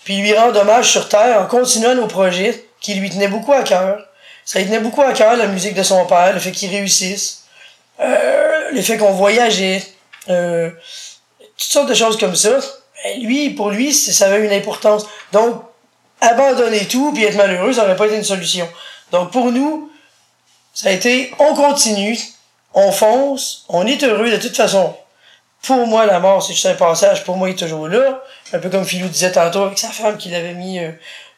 puis 0.02 0.16
lui 0.16 0.32
rendre 0.34 0.58
hommage 0.58 0.90
sur 0.90 1.10
Terre 1.10 1.42
en 1.42 1.46
continuant 1.46 1.94
nos 1.94 2.06
projets 2.06 2.64
qui 2.80 2.94
lui 2.94 3.10
tenaient 3.10 3.28
beaucoup 3.28 3.52
à 3.52 3.62
cœur. 3.64 4.06
Ça 4.46 4.60
lui 4.60 4.66
tenait 4.66 4.80
beaucoup 4.80 5.02
à 5.02 5.12
cœur, 5.12 5.36
la 5.36 5.46
musique 5.46 5.74
de 5.74 5.82
son 5.82 6.06
père, 6.06 6.32
le 6.32 6.40
fait 6.40 6.52
qu'il 6.52 6.70
réussisse, 6.70 7.44
euh, 8.00 8.70
le 8.72 8.80
fait 8.80 8.96
qu'on 8.96 9.12
voyageait, 9.12 9.82
euh, 10.30 10.70
toutes 11.58 11.70
sortes 11.70 11.88
de 11.90 11.94
choses 11.94 12.18
comme 12.18 12.34
ça. 12.34 12.58
Ben, 13.04 13.20
lui, 13.20 13.50
pour 13.50 13.70
lui, 13.70 13.92
ça 13.92 14.24
avait 14.24 14.46
une 14.46 14.52
importance. 14.52 15.06
Donc, 15.32 15.62
abandonner 16.22 16.86
tout 16.86 17.12
puis 17.12 17.24
être 17.24 17.36
malheureux, 17.36 17.74
ça 17.74 17.84
aurait 17.84 17.96
pas 17.96 18.06
été 18.06 18.16
une 18.16 18.24
solution. 18.24 18.66
Donc, 19.12 19.30
pour 19.30 19.52
nous, 19.52 19.92
ça 20.74 20.88
a 20.88 20.92
été, 20.92 21.32
on 21.38 21.54
continue, 21.54 22.18
on 22.74 22.90
fonce, 22.90 23.64
on 23.68 23.86
est 23.86 24.02
heureux 24.02 24.30
de 24.30 24.38
toute 24.38 24.56
façon. 24.56 24.96
Pour 25.62 25.86
moi, 25.86 26.06
la 26.06 26.18
mort, 26.18 26.42
c'est 26.42 26.54
juste 26.54 26.66
un 26.66 26.74
passage. 26.74 27.22
Pour 27.22 27.36
moi, 27.36 27.48
il 27.48 27.52
est 27.52 27.56
toujours 27.56 27.86
là. 27.86 28.24
Un 28.52 28.58
peu 28.58 28.70
comme 28.70 28.84
Philou 28.84 29.08
disait 29.08 29.30
tantôt 29.30 29.64
avec 29.64 29.78
sa 29.78 29.90
femme 29.90 30.16
qu'il 30.16 30.34
avait 30.34 30.54
mis, 30.54 30.80
euh, 30.80 30.90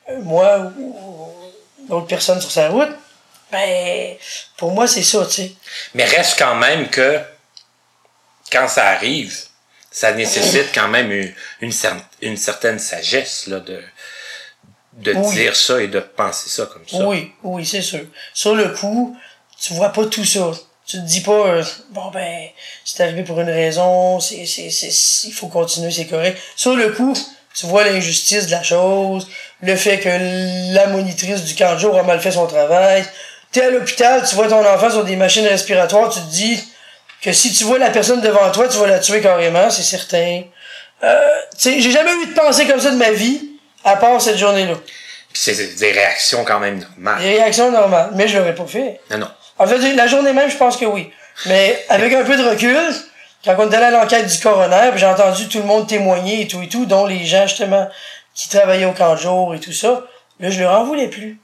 euh, 0.09 0.21
moi 0.23 0.73
ou, 0.79 0.97
ou 1.81 1.89
d'autres 1.89 2.07
personnes 2.07 2.41
sur 2.41 2.51
sa 2.51 2.69
route. 2.71 2.91
Ben, 3.53 4.17
pour 4.57 4.71
moi, 4.71 4.87
c'est 4.87 5.03
ça, 5.03 5.27
tu 5.27 5.33
sais. 5.33 5.53
Mais 5.95 6.05
reste 6.05 6.39
quand 6.39 6.55
même 6.55 6.89
que 6.89 7.21
quand 8.51 8.69
ça 8.69 8.87
arrive, 8.87 9.37
ça 9.91 10.13
nécessite 10.13 10.73
quand 10.75 10.89
même 10.89 11.11
une, 11.61 11.73
une 12.23 12.37
certaine 12.37 12.79
sagesse 12.79 13.47
là, 13.47 13.61
de, 13.61 13.83
de 14.99 15.13
Oui. 15.13 15.35
dire 15.35 15.57
ça 15.57 15.81
et 15.83 15.89
de 15.89 16.01
penser 16.01 16.49
ça 16.51 16.67
comme 16.67 16.87
ça. 16.87 17.07
Oui, 17.07 17.33
oui, 17.43 17.65
c'est 17.67 17.83
sûr. 17.83 18.01
Sur 18.33 18.55
le 18.55 18.69
coup, 18.69 19.17
tu 19.61 19.73
vois 19.75 19.91
pas 19.91 20.05
tout 20.07 20.25
ça. 20.25 20.51
Tu 20.87 20.99
te 20.99 21.03
dis 21.03 21.21
pas, 21.23 21.33
euh, 21.33 21.65
bon 21.91 22.11
ben, 22.13 22.49
c'est 22.85 23.03
arrivé 23.03 23.23
pour 23.23 23.41
une 23.41 23.49
raison, 23.49 24.21
c'est, 24.21 24.45
c'est, 24.45 24.69
c'est, 24.71 24.91
il 25.29 25.33
faut 25.33 25.49
continuer, 25.49 25.91
c'est 25.91 26.07
correct. 26.07 26.39
Sur 26.57 26.77
le 26.77 26.91
coup, 26.93 27.15
tu 27.55 27.67
vois 27.67 27.85
l'injustice 27.85 28.47
de 28.47 28.51
la 28.51 28.63
chose, 28.63 29.27
le 29.63 29.77
fait 29.77 29.99
que 29.99 30.75
la 30.75 30.87
monitrice 30.89 31.43
du 31.45 31.55
camp 31.55 31.75
de 31.75 31.79
jour 31.79 31.97
a 31.99 32.03
mal 32.03 32.21
fait 32.21 32.33
son 32.33 32.47
travail. 32.47 33.03
T'es 33.51 33.63
à 33.63 33.71
l'hôpital, 33.71 34.29
tu 34.29 34.35
vois 34.35 34.49
ton 34.49 34.65
enfant 34.67 34.91
sur 34.91 35.05
des 35.05 35.17
machines 35.17 35.47
respiratoires, 35.47 36.11
tu 36.13 36.21
te 36.21 36.31
dis 36.31 36.63
que 37.23 37.33
si 37.33 37.53
tu 37.55 37.65
vois 37.65 37.79
la 37.79 37.89
personne 37.91 38.21
devant 38.21 38.51
toi, 38.53 38.69
tu 38.69 38.77
vas 38.77 38.87
la 38.87 38.99
tuer 38.99 39.23
carrément, 39.23 39.71
c'est 39.71 39.83
certain. 39.85 40.43
Euh, 41.03 41.29
tu 41.53 41.71
sais, 41.71 41.81
j'ai 41.81 41.91
jamais 41.93 42.13
eu 42.13 42.27
de 42.27 42.35
pensée 42.35 42.67
comme 42.67 42.81
ça 42.81 42.91
de 42.91 42.97
ma 42.97 43.11
vie, 43.13 43.41
à 43.85 43.97
part 43.97 44.21
cette 44.21 44.39
journée-là. 44.39 44.75
Puis 45.33 45.43
c'est 45.43 45.77
des 45.77 45.93
réactions 45.93 46.45
quand 46.45 46.61
même 46.61 46.79
normales. 46.81 47.23
Des 47.23 47.31
réactions 47.31 47.71
normales, 47.71 48.11
mais 48.15 48.29
je 48.29 48.39
l'aurais 48.39 48.55
pas 48.55 48.67
fait. 48.67 49.01
Non, 49.11 49.19
non. 49.19 49.29
En 49.59 49.67
fait, 49.67 49.79
la 49.95 50.07
journée 50.07 50.33
même, 50.33 50.51
je 50.51 50.57
pense 50.57 50.77
que 50.77 50.85
oui. 50.85 51.11
Mais 51.47 51.85
avec 51.89 52.13
un 52.13 52.25
peu 52.25 52.37
de 52.37 52.49
recul, 52.49 52.79
quand 53.45 53.55
on 53.59 53.71
est 53.71 53.75
allé 53.75 53.87
à 53.87 53.91
l'enquête 53.91 54.27
du 54.27 54.39
coroner, 54.39 54.91
j'ai 54.97 55.07
entendu 55.07 55.49
tout 55.49 55.59
le 55.59 55.65
monde 55.65 55.87
témoigner 55.89 56.43
et 56.43 56.49
tout 56.49 56.63
et 56.63 56.69
tout, 56.69 56.87
dont 56.87 57.07
les 57.07 57.25
gens 57.27 57.47
justement 57.47 57.89
qui 58.35 58.49
travaillaient 58.49 58.85
au 58.87 58.93
camp 58.93 59.15
de 59.15 59.21
jour 59.21 59.55
et 59.55 59.61
tout 59.61 59.73
ça, 59.73 60.03
là, 60.41 60.51
je 60.51 60.61
leur 60.61 60.81
en 60.81 60.85
voulais 60.85 61.09
plus. 61.09 61.39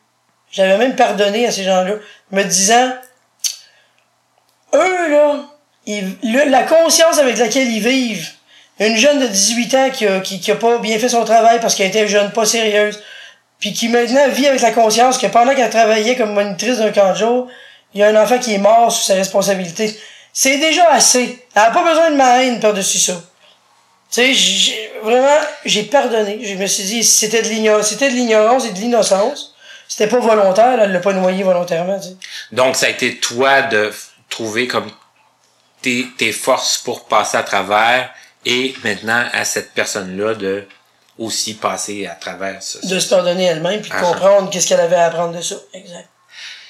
J'avais 0.50 0.78
même 0.78 0.96
pardonné 0.96 1.46
à 1.46 1.52
ces 1.52 1.62
gens-là, 1.64 1.94
me 2.32 2.42
disant, 2.42 2.92
eux, 4.74 5.10
là, 5.10 5.36
ils- 5.86 6.16
le- 6.22 6.48
la 6.50 6.62
conscience 6.64 7.18
avec 7.18 7.38
laquelle 7.38 7.68
ils 7.70 7.82
vivent, 7.82 8.28
une 8.86 8.96
jeune 8.96 9.20
de 9.20 9.26
18 9.26 9.74
ans 9.74 9.90
qui 9.90 10.06
a, 10.06 10.20
qui, 10.20 10.40
qui 10.40 10.50
a 10.50 10.56
pas 10.56 10.78
bien 10.78 10.98
fait 10.98 11.10
son 11.10 11.24
travail 11.24 11.60
parce 11.60 11.74
qu'elle 11.74 11.88
était 11.88 12.08
jeune, 12.08 12.32
pas 12.32 12.46
sérieuse, 12.46 13.00
puis 13.58 13.74
qui 13.74 13.88
maintenant 13.88 14.26
vit 14.28 14.46
avec 14.46 14.62
la 14.62 14.70
conscience 14.70 15.18
que 15.18 15.26
pendant 15.26 15.54
qu'elle 15.54 15.70
travaillait 15.70 16.16
comme 16.16 16.32
monitrice 16.32 16.78
d'un 16.78 16.90
camp 16.90 17.12
de 17.12 17.18
jour, 17.18 17.48
il 17.92 18.00
y 18.00 18.02
a 18.02 18.08
un 18.08 18.16
enfant 18.16 18.38
qui 18.38 18.54
est 18.54 18.58
mort 18.58 18.90
sous 18.90 19.04
sa 19.04 19.14
responsabilité. 19.14 19.98
C'est 20.32 20.58
déjà 20.58 20.88
assez. 20.90 21.44
Elle 21.54 21.62
a 21.62 21.70
pas 21.70 21.84
besoin 21.84 22.10
de 22.10 22.16
ma 22.16 22.42
haine 22.42 22.60
par-dessus 22.60 22.98
ça. 22.98 23.20
Tu 24.10 24.34
sais, 24.34 24.90
vraiment, 25.02 25.38
j'ai 25.64 25.84
pardonné. 25.84 26.40
Je 26.42 26.54
me 26.54 26.66
suis 26.66 26.84
dit, 26.84 27.04
c'était 27.04 27.42
de 27.42 27.48
l'ignorance, 27.48 27.88
c'était 27.88 28.10
de 28.10 28.14
l'ignorance 28.14 28.64
et 28.66 28.72
de 28.72 28.78
l'innocence. 28.78 29.54
C'était 29.86 30.08
pas 30.08 30.20
volontaire, 30.20 30.80
elle 30.80 30.92
l'a 30.92 31.00
pas 31.00 31.12
noyé 31.12 31.42
volontairement, 31.42 31.98
tu 31.98 32.08
sais. 32.08 32.16
Donc, 32.52 32.76
ça 32.76 32.86
a 32.86 32.88
été 32.90 33.18
toi 33.18 33.62
de 33.62 33.92
trouver 34.28 34.68
comme 34.68 34.90
tes, 35.82 36.06
tes 36.16 36.32
forces 36.32 36.78
pour 36.78 37.06
passer 37.06 37.36
à 37.36 37.42
travers 37.42 38.10
et 38.44 38.74
maintenant 38.84 39.24
à 39.32 39.44
cette 39.44 39.72
personne-là 39.72 40.34
de 40.34 40.66
aussi 41.18 41.54
passer 41.54 42.06
à 42.06 42.14
travers 42.14 42.62
ça. 42.62 42.78
De 42.82 42.98
se 42.98 43.08
pardonner 43.08 43.44
elle-même 43.44 43.80
puis 43.82 43.90
de 43.90 43.94
Ah. 43.96 44.00
comprendre 44.00 44.50
qu'est-ce 44.50 44.66
qu'elle 44.66 44.80
avait 44.80 44.96
à 44.96 45.06
apprendre 45.06 45.36
de 45.36 45.42
ça. 45.42 45.56
Exact. 45.74 46.08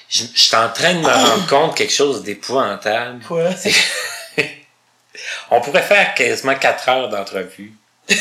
Je, 0.09 0.23
je 0.33 0.39
suis 0.41 0.55
en 0.57 0.67
train 0.69 0.93
de 0.93 0.99
me 0.99 1.07
rendre 1.29 1.47
compte 1.47 1.75
quelque 1.77 1.93
chose 1.93 2.21
d'épouvantable. 2.23 3.23
Quoi? 3.25 3.49
On 5.51 5.61
pourrait 5.61 5.83
faire 5.83 6.13
quasiment 6.13 6.55
4 6.55 6.89
heures 6.89 7.09
d'entrevue. 7.09 7.73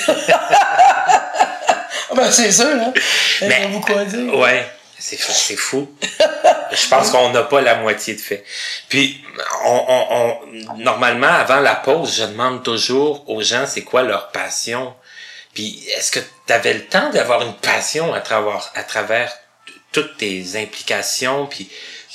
Ah 2.12 2.14
ben, 2.16 2.30
c'est 2.32 2.50
sûr, 2.50 2.66
hein. 2.66 2.92
Mais- 3.42 3.68
beaucoup 3.68 3.94
à 3.96 4.04
dire? 4.04 4.34
Ouais, 4.36 4.68
c'est 5.00 5.56
fou. 5.56 5.90
Je 6.72 6.88
pense 6.88 7.10
qu'on 7.10 7.30
n'a 7.30 7.42
pas 7.42 7.60
la 7.60 7.74
moitié 7.76 8.14
de 8.14 8.20
fait. 8.20 8.44
Puis, 8.88 9.20
on, 9.64 9.84
on, 9.88 10.06
on- 10.10 10.76
normalement, 10.76 11.26
avant 11.28 11.60
la 11.60 11.74
pause, 11.74 12.14
je 12.16 12.24
demande 12.24 12.62
toujours 12.62 13.28
aux 13.28 13.42
gens 13.42 13.66
c'est 13.66 13.82
quoi 13.82 14.02
leur 14.02 14.28
passion? 14.30 14.94
Puis, 15.54 15.84
est-ce 15.96 16.12
que 16.12 16.20
tu 16.46 16.52
avais 16.52 16.74
le 16.74 16.86
temps 16.86 17.10
d'avoir 17.10 17.42
une 17.42 17.54
passion 17.54 18.14
à 18.14 18.20
travers, 18.20 18.70
à 18.74 18.84
travers 18.84 19.32
toutes 19.92 20.16
tes 20.18 20.44
implications, 20.56 21.46
puis 21.46 21.68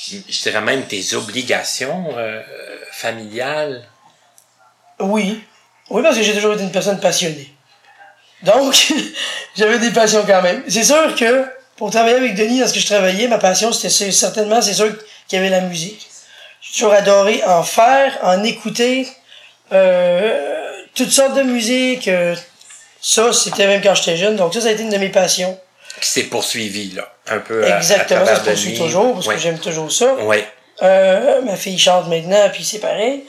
je 0.09 0.41
dirais 0.43 0.61
même 0.61 0.85
tes 0.87 1.13
obligations 1.15 2.07
euh, 2.17 2.41
familiales? 2.93 3.85
Oui. 4.99 5.43
Oui, 5.89 6.01
parce 6.01 6.15
que 6.17 6.23
j'ai 6.23 6.33
toujours 6.33 6.53
été 6.53 6.63
une 6.63 6.71
personne 6.71 6.99
passionnée. 6.99 7.53
Donc, 8.43 8.93
j'avais 9.57 9.79
des 9.79 9.91
passions 9.91 10.23
quand 10.25 10.41
même. 10.41 10.63
C'est 10.69 10.83
sûr 10.85 11.13
que 11.15 11.45
pour 11.77 11.91
travailler 11.91 12.15
avec 12.15 12.35
Denis 12.35 12.59
dans 12.59 12.67
ce 12.67 12.73
que 12.73 12.79
je 12.79 12.85
travaillais, 12.85 13.27
ma 13.27 13.37
passion, 13.37 13.71
c'était 13.73 14.11
certainement, 14.11 14.61
c'est 14.61 14.73
sûr 14.73 14.93
qu'il 15.27 15.37
y 15.37 15.41
avait 15.41 15.49
la 15.49 15.61
musique. 15.61 16.07
J'ai 16.61 16.73
toujours 16.73 16.93
adoré 16.93 17.43
en 17.45 17.63
faire, 17.63 18.17
en 18.23 18.43
écouter, 18.43 19.07
euh, 19.71 20.71
toutes 20.95 21.11
sortes 21.11 21.35
de 21.35 21.43
musique. 21.43 22.07
euh, 22.07 22.35
ça, 23.01 23.31
c'était 23.33 23.67
même 23.67 23.81
quand 23.81 23.93
j'étais 23.95 24.17
jeune. 24.17 24.35
Donc 24.35 24.53
ça, 24.53 24.61
ça 24.61 24.67
a 24.67 24.71
été 24.71 24.83
une 24.83 24.89
de 24.89 24.97
mes 24.97 25.09
passions. 25.09 25.59
Qui 26.01 26.09
s'est 26.09 26.23
poursuivi, 26.23 26.91
là, 26.91 27.07
un 27.27 27.39
peu 27.39 27.63
Exactement, 27.63 28.21
à 28.21 28.25
ça 28.25 28.35
se 28.37 28.49
poursuit 28.49 28.69
Denis. 28.73 28.79
toujours, 28.79 29.13
parce 29.13 29.27
que 29.27 29.37
j'aime 29.37 29.59
toujours 29.59 29.91
ça. 29.91 30.13
Ouais. 30.15 30.47
Euh, 30.81 31.41
ma 31.41 31.55
fille 31.55 31.77
chante 31.79 32.07
maintenant, 32.07 32.49
puis 32.51 32.63
c'est 32.63 32.79
pareil. 32.79 33.23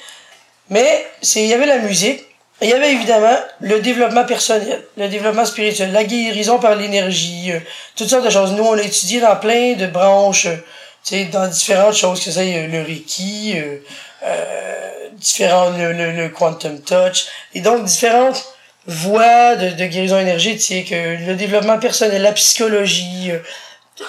Mais 0.71 1.07
il 1.37 1.47
y 1.47 1.55
avait 1.55 1.67
la 1.67 1.79
musique. 1.79 2.25
Il 2.63 2.71
y 2.71 2.73
avait 2.73 2.93
évidemment 2.93 3.37
le 3.61 3.81
développement 3.81 4.25
personnel, 4.25 4.83
le 4.97 5.09
développement 5.09 5.45
spirituel, 5.45 5.93
la 5.93 6.05
guérison 6.05 6.59
par 6.59 6.75
l'énergie, 6.75 7.53
euh, 7.53 7.61
toutes 7.97 8.09
sortes 8.09 8.25
de 8.25 8.31
choses. 8.31 8.53
Nous, 8.53 8.65
on 8.65 8.79
a 8.79 8.83
étudié 8.83 9.21
dans 9.21 9.37
plein 9.37 9.75
de 9.75 9.87
branches, 9.87 10.47
euh, 10.47 10.57
tu 11.05 11.17
sais, 11.17 11.25
dans 11.27 11.47
différentes 11.49 11.95
choses, 11.95 12.25
que 12.25 12.31
c'est 12.31 12.67
le 12.67 12.83
Reiki, 12.83 13.55
euh, 13.57 13.77
euh, 14.25 15.09
différents, 15.13 15.71
le, 15.71 15.93
le, 15.93 16.13
le, 16.13 16.29
Quantum 16.31 16.81
Touch, 16.81 17.27
et 17.55 17.61
donc 17.61 17.85
différentes 17.85 18.43
voies 18.87 19.57
de, 19.57 19.71
de 19.71 19.85
guérison 19.87 20.19
énergétique, 20.19 20.93
le 20.93 21.35
développement 21.35 21.79
personnel, 21.79 22.23
la 22.23 22.33
psychologie. 22.33 23.33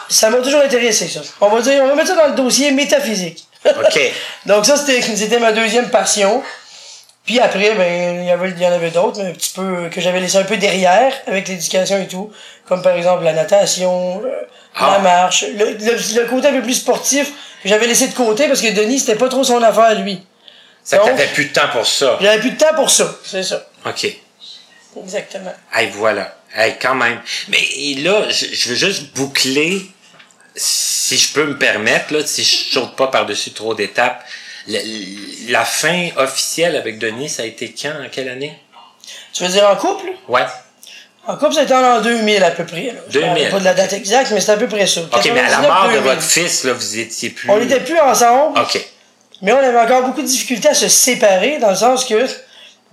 ça 0.07 0.29
m'a 0.29 0.37
toujours 0.37 0.61
intéressé, 0.61 1.07
ça. 1.07 1.21
On 1.41 1.49
va 1.49 1.61
dire, 1.61 1.83
on 1.83 1.87
va 1.87 1.95
mettre 1.95 2.09
ça 2.09 2.15
dans 2.15 2.27
le 2.27 2.35
dossier 2.35 2.71
métaphysique. 2.71 3.45
OK. 3.65 3.99
donc 4.45 4.65
ça, 4.65 4.77
c'était, 4.77 5.01
c'était 5.01 5.39
ma 5.39 5.51
deuxième 5.51 5.89
passion. 5.89 6.43
Puis 7.27 7.39
après, 7.39 7.75
ben, 7.75 8.21
il 8.21 8.25
y 8.25 8.31
avait, 8.31 8.49
il 8.49 8.59
y 8.59 8.65
en 8.65 8.71
avait 8.71 8.89
d'autres, 8.89 9.21
mais 9.21 9.29
un 9.29 9.33
petit 9.33 9.51
peu, 9.53 9.89
que 9.91 10.01
j'avais 10.01 10.19
laissé 10.21 10.37
un 10.37 10.43
peu 10.45 10.57
derrière, 10.57 11.13
avec 11.27 11.47
l'éducation 11.49 12.01
et 12.01 12.07
tout. 12.07 12.31
Comme 12.67 12.81
par 12.81 12.93
exemple 12.95 13.23
la 13.25 13.33
natation, 13.33 14.21
euh, 14.25 14.29
la 14.79 14.93
Ah. 14.95 14.99
marche, 14.99 15.43
le, 15.43 15.73
le, 15.73 16.21
le 16.21 16.25
côté 16.29 16.47
un 16.47 16.53
peu 16.53 16.61
plus 16.63 16.75
sportif, 16.75 17.31
que 17.61 17.69
j'avais 17.69 17.85
laissé 17.85 18.07
de 18.07 18.13
côté 18.13 18.47
parce 18.47 18.61
que 18.61 18.71
Denis, 18.73 18.99
c'était 18.99 19.15
pas 19.15 19.27
trop 19.29 19.43
son 19.43 19.61
affaire, 19.61 19.93
lui. 20.01 20.25
Ça 20.83 20.97
Donc- 20.97 21.07
t'avais 21.07 21.27
plus 21.27 21.45
de 21.45 21.53
temps 21.53 21.67
pour 21.71 21.85
ça. 21.85 22.17
J'avais 22.21 22.39
plus 22.39 22.51
de 22.51 22.57
temps 22.57 22.73
pour 22.75 22.89
ça, 22.89 23.13
c'est 23.25 23.43
ça. 23.43 23.67
OK. 23.85 24.07
Exactement. 25.03 25.53
Hey, 25.73 25.89
voilà. 25.93 26.33
Hey, 26.55 26.75
quand 26.81 26.95
même. 26.95 27.19
Mais 27.49 27.59
là, 28.01 28.23
je, 28.29 28.45
je 28.53 28.69
veux 28.69 28.75
juste 28.75 29.13
boucler, 29.13 29.81
si 30.55 31.17
je 31.17 31.33
peux 31.33 31.45
me 31.45 31.57
permettre, 31.57 32.13
là, 32.13 32.25
si 32.25 32.43
je 32.43 32.73
saute 32.73 32.95
pas 32.95 33.07
par-dessus 33.07 33.51
trop 33.51 33.73
d'étapes. 33.75 34.23
La, 34.67 34.79
la 35.49 35.65
fin 35.65 36.09
officielle 36.17 36.75
avec 36.75 36.99
Denis, 36.99 37.29
ça 37.29 37.43
a 37.43 37.45
été 37.45 37.73
quand? 37.73 37.93
En 38.05 38.09
quelle 38.11 38.29
année? 38.29 38.57
Tu 39.33 39.43
veux 39.43 39.49
dire 39.49 39.69
en 39.69 39.75
couple? 39.75 40.07
Ouais. 40.27 40.45
En 41.25 41.35
couple, 41.35 41.55
c'était 41.55 41.73
en 41.73 41.81
l'an 41.81 42.01
2000 42.01 42.43
à 42.43 42.51
peu 42.51 42.65
près. 42.65 42.87
Là. 42.87 43.01
Je 43.09 43.19
me 43.19 43.25
2000, 43.25 43.29
rappelle 43.29 43.51
pas 43.51 43.59
de 43.59 43.65
la 43.65 43.73
date 43.73 43.93
exacte, 43.93 44.31
mais 44.31 44.39
c'est 44.39 44.51
à 44.51 44.57
peu 44.57 44.67
près 44.67 44.87
ça. 44.87 45.01
OK, 45.01 45.31
mais 45.33 45.39
à 45.41 45.43
la 45.43 45.49
99, 45.49 45.67
mort 45.67 45.87
de 45.87 45.93
2000. 45.93 46.03
votre 46.09 46.21
fils, 46.21 46.63
là, 46.63 46.73
vous 46.73 46.99
étiez 46.99 47.29
plus... 47.31 47.49
On 47.49 47.59
n'était 47.59 47.81
plus 47.81 47.99
ensemble. 47.99 48.59
OK. 48.59 48.85
Mais 49.41 49.51
on 49.51 49.57
avait 49.57 49.77
encore 49.77 50.03
beaucoup 50.03 50.21
de 50.21 50.27
difficultés 50.27 50.69
à 50.69 50.73
se 50.73 50.87
séparer, 50.87 51.59
dans 51.59 51.69
le 51.69 51.75
sens 51.75 52.05
que 52.05 52.27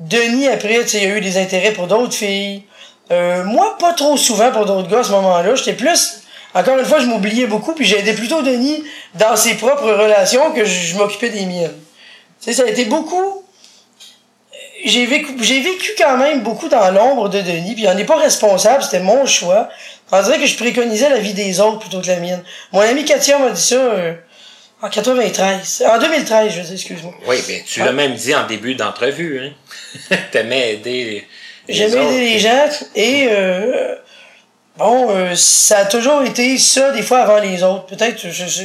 Denis, 0.01 0.49
après, 0.49 0.83
tu 0.83 0.89
sais, 0.89 0.99
il 0.99 1.05
y 1.05 1.07
a 1.07 1.17
eu 1.17 1.21
des 1.21 1.39
intérêts 1.39 1.73
pour 1.73 1.87
d'autres 1.87 2.15
filles. 2.15 2.65
Euh, 3.11 3.45
moi, 3.45 3.77
pas 3.79 3.93
trop 3.93 4.17
souvent 4.17 4.51
pour 4.51 4.67
d'autres 4.67 4.89
gars 4.89 5.01
à 5.01 5.05
ce 5.05 5.13
moment-là. 5.13 5.55
J'étais 5.55 5.75
plus. 5.75 6.24
Encore 6.55 6.79
une 6.79 6.85
fois, 6.85 7.01
je 7.01 7.07
m'oubliais 7.07 7.47
beaucoup, 7.47 7.75
puis 7.75 7.85
j'aidais 7.85 8.15
plutôt 8.15 8.43
Denis 8.43 8.85
dans 9.15 9.37
ses 9.37 9.55
propres 9.55 9.91
relations 9.91 10.53
que 10.53 10.65
je, 10.65 10.71
je 10.71 10.97
m'occupais 10.97 11.31
des 11.31 11.47
miennes. 11.47 11.75
Tu 12.41 12.53
sais, 12.53 12.53
ça 12.53 12.63
a 12.63 12.71
été 12.71 12.85
beaucoup. 12.85 13.43
J'ai 14.85 15.07
vécu, 15.07 15.35
j'ai 15.41 15.61
vécu 15.61 15.93
quand 15.97 16.19
même 16.19 16.43
beaucoup 16.43 16.69
dans 16.69 16.91
l'ombre 16.91 17.29
de 17.29 17.41
Denis, 17.41 17.75
puis 17.75 17.85
il 17.85 17.89
en 17.89 17.97
est 17.97 18.05
pas 18.05 18.19
responsable, 18.19 18.83
c'était 18.83 19.01
mon 19.01 19.25
choix. 19.25 19.69
On 20.13 20.23
dirait 20.23 20.39
que 20.39 20.47
je 20.47 20.57
préconisais 20.57 21.09
la 21.09 21.19
vie 21.19 21.33
des 21.33 21.59
autres 21.59 21.81
plutôt 21.81 22.01
que 22.01 22.07
la 22.07 22.21
mienne. 22.21 22.43
Mon 22.73 22.81
ami 22.81 23.05
Katia 23.05 23.39
m'a 23.39 23.51
dit 23.51 23.63
ça 23.63 23.77
euh, 23.77 24.13
en 24.83 24.91
93. 24.91 25.85
En 25.89 25.99
2013, 25.99 26.53
je 26.53 26.57
veux 26.59 26.65
dire, 26.65 26.75
excuse-moi. 26.75 27.15
Oui, 27.27 27.37
ben, 27.49 27.63
tu 27.67 27.81
l'as 27.81 27.93
même 27.93 28.15
dit 28.15 28.35
en 28.35 28.47
début 28.47 28.75
d'entrevue, 28.75 29.41
hein. 29.41 30.17
T'aimais 30.31 30.75
aider 30.75 31.27
les 31.67 31.75
J'aimais 31.75 32.05
aider 32.05 32.21
les 32.21 32.39
gens 32.39 32.69
et 32.95 33.29
euh, 33.31 33.95
bon, 34.77 35.11
euh, 35.11 35.35
ça 35.37 35.79
a 35.79 35.85
toujours 35.85 36.23
été 36.23 36.59
ça 36.59 36.91
des 36.93 37.03
fois 37.03 37.21
avant 37.21 37.39
les 37.39 37.63
autres. 37.63 37.87
Peut-être, 37.87 38.21
je, 38.21 38.31
je, 38.31 38.65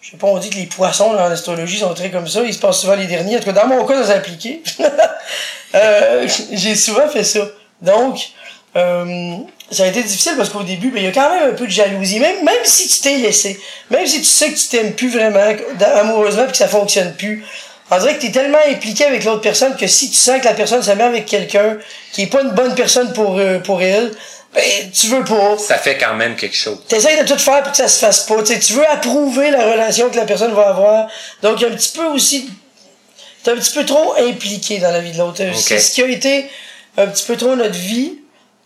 je 0.00 0.10
sais 0.10 0.16
pas, 0.16 0.26
on 0.26 0.38
dit 0.38 0.50
que 0.50 0.56
les 0.56 0.66
poissons 0.66 1.12
dans 1.12 1.28
l'astrologie 1.28 1.78
sont 1.78 1.94
très 1.94 2.10
comme 2.10 2.26
ça, 2.26 2.42
ils 2.42 2.54
se 2.54 2.58
passent 2.58 2.80
souvent 2.80 2.96
les 2.96 3.06
derniers. 3.06 3.36
En 3.36 3.38
tout 3.38 3.46
cas, 3.46 3.52
dans 3.52 3.66
mon 3.66 3.84
cas, 3.84 4.02
ça 4.02 4.06
s'est 4.06 4.14
appliqué. 4.14 4.62
euh, 5.74 6.28
j'ai 6.52 6.74
souvent 6.74 7.08
fait 7.08 7.24
ça. 7.24 7.40
Donc, 7.82 8.30
euh, 8.76 9.36
ça 9.70 9.84
a 9.84 9.86
été 9.86 10.02
difficile 10.02 10.34
parce 10.36 10.48
qu'au 10.48 10.62
début, 10.62 10.90
ben, 10.90 10.98
il 10.98 11.04
y 11.04 11.08
a 11.08 11.12
quand 11.12 11.30
même 11.30 11.50
un 11.50 11.54
peu 11.54 11.66
de 11.66 11.70
jalousie. 11.70 12.18
Même, 12.18 12.44
même 12.44 12.64
si 12.64 12.88
tu 12.88 13.00
t'es 13.00 13.18
laissé, 13.18 13.60
même 13.90 14.06
si 14.06 14.18
tu 14.18 14.26
sais 14.26 14.52
que 14.52 14.58
tu 14.58 14.68
t'aimes 14.68 14.94
plus 14.94 15.10
vraiment 15.10 15.54
amoureusement 15.96 16.44
et 16.44 16.50
que 16.50 16.56
ça 16.56 16.68
fonctionne 16.68 17.14
plus, 17.14 17.44
on 17.90 17.98
dirait 17.98 18.14
que 18.14 18.20
tu 18.20 18.26
es 18.26 18.32
tellement 18.32 18.58
impliqué 18.68 19.04
avec 19.04 19.24
l'autre 19.24 19.40
personne 19.40 19.76
que 19.76 19.86
si 19.86 20.10
tu 20.10 20.16
sens 20.16 20.40
que 20.40 20.44
la 20.44 20.54
personne 20.54 20.82
se 20.82 20.90
met 20.92 21.02
avec 21.02 21.26
quelqu'un 21.26 21.76
qui 22.12 22.22
est 22.22 22.26
pas 22.26 22.42
une 22.42 22.52
bonne 22.52 22.74
personne 22.74 23.12
pour, 23.12 23.38
euh, 23.38 23.58
pour 23.58 23.82
elle, 23.82 24.12
ben, 24.54 24.90
tu 24.92 25.06
veux 25.08 25.24
pas. 25.24 25.56
Ça 25.58 25.78
fait 25.78 25.96
quand 25.96 26.14
même 26.14 26.34
quelque 26.36 26.56
chose. 26.56 26.78
T'essayes 26.88 27.22
de 27.22 27.26
tout 27.26 27.38
faire 27.38 27.62
pour 27.62 27.70
que 27.70 27.76
ça 27.76 27.88
se 27.88 27.98
fasse 28.00 28.20
pas. 28.26 28.42
Tu 28.42 28.72
veux 28.72 28.88
approuver 28.88 29.50
la 29.50 29.64
relation 29.70 30.10
que 30.10 30.16
la 30.16 30.24
personne 30.24 30.52
va 30.54 30.68
avoir. 30.70 31.08
Donc, 31.42 31.60
il 31.60 31.62
y 31.62 31.66
a 31.66 31.68
un 31.72 31.76
petit 31.76 31.96
peu 31.96 32.06
aussi. 32.06 32.50
T'es 33.44 33.52
un 33.52 33.56
petit 33.56 33.72
peu 33.72 33.86
trop 33.86 34.14
impliqué 34.18 34.78
dans 34.78 34.90
la 34.90 35.00
vie 35.00 35.12
de 35.12 35.18
l'autre. 35.18 35.40
C'est 35.54 35.78
ce 35.78 35.92
qui 35.92 36.02
a 36.02 36.06
été 36.08 36.50
un 36.96 37.06
petit 37.06 37.24
peu 37.24 37.36
trop 37.36 37.54
notre 37.54 37.78
vie. 37.78 38.18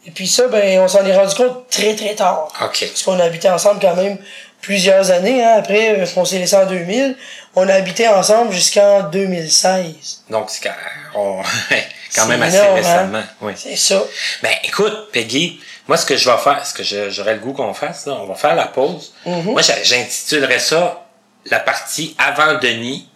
Et 0.07 0.11
puis 0.11 0.27
ça, 0.29 0.49
ben, 0.49 0.81
on 0.81 0.89
s'en 0.89 1.05
est 1.05 1.17
rendu 1.17 1.35
compte 1.35 1.69
très 1.71 1.95
très 1.95 2.15
tard. 2.15 2.49
OK. 2.63 2.87
Parce 2.89 3.03
qu'on 3.03 3.19
a 3.21 3.25
habité 3.25 3.49
ensemble 3.49 3.81
quand 3.81 3.95
même 3.97 4.19
plusieurs 4.61 5.11
années. 5.11 5.43
Hein. 5.45 5.55
Après, 5.59 5.99
euh, 6.01 6.07
on 6.17 6.25
s'est 6.25 6.39
laissé 6.39 6.57
en 6.57 6.67
2000. 6.67 7.17
On 7.55 7.69
a 7.69 7.75
habité 7.75 8.09
ensemble 8.09 8.53
jusqu'en 8.53 9.03
2016. 9.05 10.25
Donc, 10.31 10.51
c'est 10.51 10.63
quand, 10.63 10.75
on- 11.15 11.43
quand 12.15 12.27
même 12.27 12.43
assez 12.43 12.59
hein? 12.59 12.75
récemment. 12.75 13.23
Oui. 13.43 13.53
C'est 13.57 13.77
ça. 13.77 14.03
Ben, 14.43 14.53
écoute, 14.65 15.11
Peggy, 15.13 15.61
moi, 15.87 15.97
ce 15.97 16.07
que 16.07 16.17
je 16.17 16.31
vais 16.31 16.39
faire, 16.39 16.65
ce 16.67 16.73
que 16.73 17.11
j'aurais 17.11 17.35
le 17.35 17.41
goût 17.41 17.53
qu'on 17.53 17.75
fasse, 17.75 18.07
là, 18.07 18.15
on 18.15 18.27
va 18.27 18.35
faire 18.35 18.55
la 18.55 18.67
pause. 18.67 19.13
Mhm. 19.27 19.53
Moi, 19.53 19.63
j'intitulerais 19.63 20.59
ça 20.59 21.07
la 21.47 21.61
partie 21.61 22.17
avant 22.19 22.55
Denis, 22.59 23.09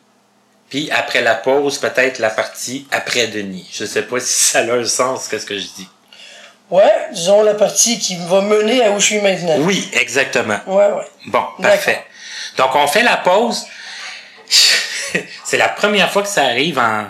puis 0.69 0.91
après 0.91 1.23
la 1.23 1.35
pause, 1.35 1.79
peut-être 1.79 2.19
la 2.19 2.29
partie 2.29 2.87
après 2.91 3.29
Denis. 3.29 3.69
Je 3.73 3.87
sais 3.87 4.03
pas 4.03 4.21
si 4.21 4.51
ça 4.51 4.61
a 4.61 4.73
un 4.73 4.85
sens, 4.85 5.29
qu'est-ce 5.29 5.47
que 5.47 5.59
je 5.59 5.66
dis. 5.77 5.89
Ouais, 6.71 6.93
disons 7.12 7.43
la 7.43 7.55
partie 7.55 7.99
qui 7.99 8.16
va 8.29 8.43
mener 8.43 8.85
à 8.85 8.91
où 8.91 9.01
je 9.01 9.07
suis 9.07 9.21
maintenant. 9.23 9.57
Oui, 9.61 9.89
exactement. 9.95 10.61
Ouais, 10.66 10.93
ouais. 10.93 11.07
Bon, 11.27 11.45
parfait. 11.62 12.05
Donc, 12.59 12.75
on 12.75 12.87
fait 12.87 13.03
la 13.03 13.16
pause. 13.16 13.64
C'est 15.45 15.57
la 15.57 15.71
première 15.71 16.12
fois 16.12 16.23
que 16.23 16.29
ça 16.29 16.45
arrive 16.45 16.79
en 16.79 17.07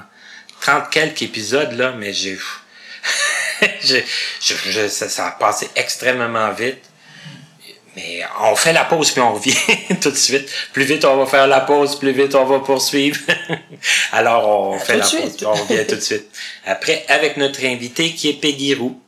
30 0.60 0.90
quelques 0.90 1.22
épisodes, 1.22 1.72
là, 1.72 1.92
mais 1.96 2.12
j'ai... 2.12 2.38
je- 3.82 3.96
je- 4.40 4.70
je- 4.70 4.88
ça, 4.88 5.08
ça 5.08 5.26
a 5.28 5.30
passé 5.32 5.68
extrêmement 5.76 6.50
vite. 6.52 6.78
Mais 7.96 8.20
on 8.42 8.54
fait 8.54 8.72
la 8.72 8.84
pause 8.84 9.10
puis 9.10 9.20
on 9.20 9.34
revient 9.34 9.56
tout 10.00 10.10
de 10.10 10.16
suite. 10.16 10.48
Plus 10.72 10.84
vite 10.84 11.04
on 11.04 11.16
va 11.16 11.26
faire 11.26 11.46
la 11.48 11.60
pause, 11.60 11.98
plus 11.98 12.12
vite 12.12 12.34
on 12.36 12.44
va 12.44 12.60
poursuivre. 12.60 13.18
Alors 14.12 14.48
on 14.48 14.78
fait 14.78 14.94
tout 15.00 15.16
la 15.16 15.22
pause, 15.22 15.36
on 15.46 15.52
revient 15.54 15.86
tout 15.86 15.96
de 15.96 16.00
suite. 16.00 16.26
Après, 16.64 17.04
avec 17.08 17.36
notre 17.36 17.64
invité 17.64 18.12
qui 18.12 18.28
est 18.28 18.34
Peggy 18.34 18.74
Roux. 18.74 19.00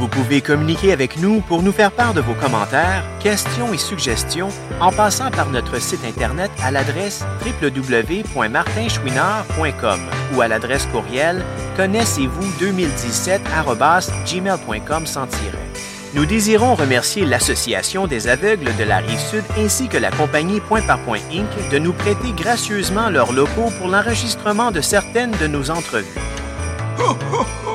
Vous 0.00 0.08
pouvez 0.08 0.40
communiquer 0.40 0.90
avec 0.92 1.18
nous 1.18 1.42
pour 1.42 1.62
nous 1.62 1.72
faire 1.72 1.92
part 1.92 2.14
de 2.14 2.22
vos 2.22 2.32
commentaires, 2.32 3.04
questions 3.22 3.74
et 3.74 3.76
suggestions 3.76 4.48
en 4.80 4.92
passant 4.92 5.30
par 5.30 5.50
notre 5.50 5.78
site 5.78 6.06
Internet 6.06 6.50
à 6.62 6.70
l'adresse 6.70 7.22
www.martinchouinard.com 7.44 10.00
ou 10.34 10.40
à 10.40 10.48
l'adresse 10.48 10.86
courriel 10.86 11.44
connaissez-vous 11.76 12.50
2017-gmail.com 12.64 15.04
sans 15.04 15.26
tiret. 15.26 15.68
Nous 16.14 16.24
désirons 16.24 16.76
remercier 16.76 17.26
l'Association 17.26 18.06
des 18.06 18.26
aveugles 18.26 18.74
de 18.78 18.84
la 18.84 19.00
Rive-Sud 19.00 19.44
ainsi 19.58 19.88
que 19.88 19.98
la 19.98 20.10
compagnie 20.10 20.60
Point 20.60 20.80
par 20.80 20.98
Point 21.00 21.20
Inc. 21.30 21.50
de 21.70 21.78
nous 21.78 21.92
prêter 21.92 22.32
gracieusement 22.34 23.10
leurs 23.10 23.34
locaux 23.34 23.70
pour 23.78 23.88
l'enregistrement 23.88 24.70
de 24.70 24.80
certaines 24.80 25.32
de 25.32 25.46
nos 25.46 25.70
entrevues. 25.70 26.06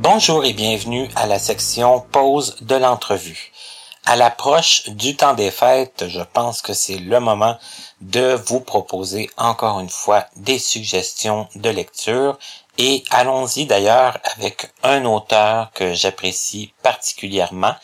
Bonjour 0.00 0.44
et 0.44 0.52
bienvenue 0.52 1.08
à 1.16 1.26
la 1.26 1.40
section 1.40 1.98
pause 1.98 2.54
de 2.60 2.76
l'entrevue. 2.76 3.50
À 4.06 4.14
l'approche 4.14 4.88
du 4.90 5.16
temps 5.16 5.34
des 5.34 5.50
fêtes, 5.50 6.04
je 6.06 6.20
pense 6.20 6.62
que 6.62 6.72
c'est 6.72 6.98
le 6.98 7.18
moment 7.18 7.58
de 8.00 8.40
vous 8.46 8.60
proposer 8.60 9.28
encore 9.36 9.80
une 9.80 9.88
fois 9.88 10.26
des 10.36 10.60
suggestions 10.60 11.48
de 11.56 11.68
lecture 11.68 12.38
et 12.78 13.02
allons-y 13.10 13.66
d'ailleurs 13.66 14.18
avec 14.36 14.70
un 14.84 15.04
auteur 15.04 15.72
que 15.72 15.94
j'apprécie 15.94 16.72
particulièrement 16.84 17.74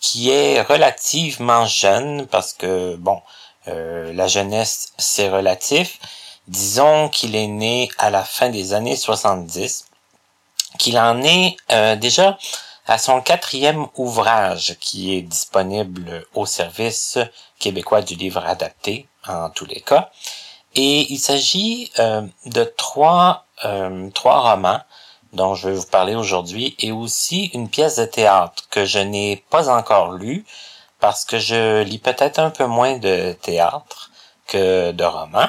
qui 0.00 0.30
est 0.30 0.62
relativement 0.62 1.66
jeune 1.66 2.26
parce 2.28 2.54
que 2.54 2.96
bon, 2.96 3.20
euh, 3.68 4.10
la 4.14 4.26
jeunesse 4.26 4.94
c'est 4.96 5.28
relatif. 5.28 5.98
Disons 6.46 7.10
qu'il 7.10 7.36
est 7.36 7.46
né 7.46 7.90
à 7.98 8.08
la 8.08 8.24
fin 8.24 8.48
des 8.48 8.72
années 8.72 8.96
70 8.96 9.87
qu'il 10.78 10.98
en 10.98 11.22
est 11.22 11.56
euh, 11.72 11.96
déjà 11.96 12.38
à 12.86 12.98
son 12.98 13.20
quatrième 13.20 13.86
ouvrage 13.96 14.76
qui 14.80 15.14
est 15.14 15.22
disponible 15.22 16.26
au 16.34 16.46
service 16.46 17.18
québécois 17.58 18.02
du 18.02 18.14
livre 18.14 18.44
adapté 18.44 19.06
en 19.26 19.50
tous 19.50 19.66
les 19.66 19.80
cas. 19.80 20.10
Et 20.74 21.12
il 21.12 21.18
s'agit 21.18 21.90
euh, 21.98 22.22
de 22.46 22.64
trois, 22.64 23.46
euh, 23.64 24.10
trois 24.10 24.40
romans 24.52 24.80
dont 25.32 25.54
je 25.54 25.68
vais 25.68 25.74
vous 25.74 25.86
parler 25.86 26.14
aujourd'hui 26.14 26.74
et 26.78 26.92
aussi 26.92 27.46
une 27.52 27.68
pièce 27.68 27.96
de 27.96 28.04
théâtre 28.04 28.64
que 28.70 28.84
je 28.84 28.98
n'ai 28.98 29.44
pas 29.50 29.68
encore 29.68 30.12
lue 30.12 30.46
parce 31.00 31.24
que 31.24 31.38
je 31.38 31.82
lis 31.82 31.98
peut-être 31.98 32.38
un 32.38 32.50
peu 32.50 32.66
moins 32.66 32.98
de 32.98 33.32
théâtre 33.42 34.10
que 34.46 34.92
de 34.92 35.04
romans. 35.04 35.48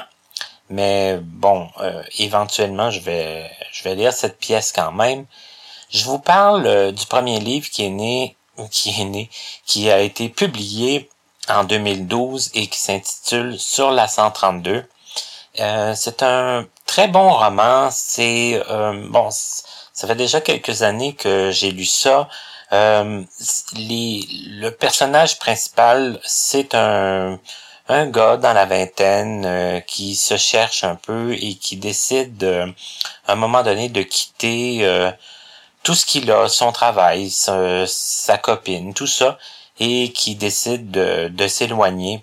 Mais 0.70 1.18
bon, 1.20 1.68
euh, 1.80 2.02
éventuellement, 2.18 2.90
je 2.90 3.00
vais, 3.00 3.50
je 3.72 3.82
vais 3.82 3.96
lire 3.96 4.12
cette 4.12 4.38
pièce 4.38 4.72
quand 4.72 4.92
même. 4.92 5.26
Je 5.90 6.04
vous 6.04 6.20
parle 6.20 6.66
euh, 6.66 6.92
du 6.92 7.06
premier 7.06 7.40
livre 7.40 7.68
qui 7.68 7.84
est 7.84 7.90
né, 7.90 8.36
qui 8.70 8.90
est 9.00 9.04
né, 9.04 9.28
qui 9.66 9.90
a 9.90 10.00
été 10.00 10.28
publié 10.28 11.10
en 11.48 11.64
2012 11.64 12.52
et 12.54 12.68
qui 12.68 12.78
s'intitule 12.78 13.58
Sur 13.58 13.90
la 13.90 14.06
132. 14.06 14.84
Euh, 15.58 15.94
c'est 15.96 16.22
un 16.22 16.66
très 16.86 17.08
bon 17.08 17.30
roman. 17.32 17.90
C'est 17.90 18.62
bon, 19.08 19.28
ça 19.30 20.06
fait 20.06 20.14
déjà 20.14 20.40
quelques 20.40 20.82
années 20.82 21.14
que 21.14 21.50
j'ai 21.50 21.72
lu 21.72 21.84
ça. 21.84 22.28
le 22.70 24.68
personnage 24.70 25.38
principal, 25.40 26.20
c'est 26.24 26.74
un 26.76 27.40
un 27.90 28.06
gars 28.06 28.36
dans 28.36 28.52
la 28.52 28.66
vingtaine 28.66 29.44
euh, 29.44 29.80
qui 29.80 30.14
se 30.14 30.36
cherche 30.36 30.84
un 30.84 30.94
peu 30.94 31.34
et 31.34 31.56
qui 31.56 31.76
décide 31.76 32.44
à 33.26 33.32
un 33.32 33.34
moment 33.36 33.62
donné 33.64 33.88
de 33.88 34.02
quitter 34.02 34.86
euh, 34.86 35.10
tout 35.82 35.94
ce 35.94 36.06
qu'il 36.06 36.30
a, 36.30 36.48
son 36.48 36.70
travail, 36.70 37.30
sa, 37.30 38.38
copine, 38.40 38.94
tout 38.94 39.08
ça, 39.08 39.38
et 39.80 40.12
qui 40.12 40.36
décide 40.36 40.90
de, 40.90 41.48
s'éloigner 41.48 42.22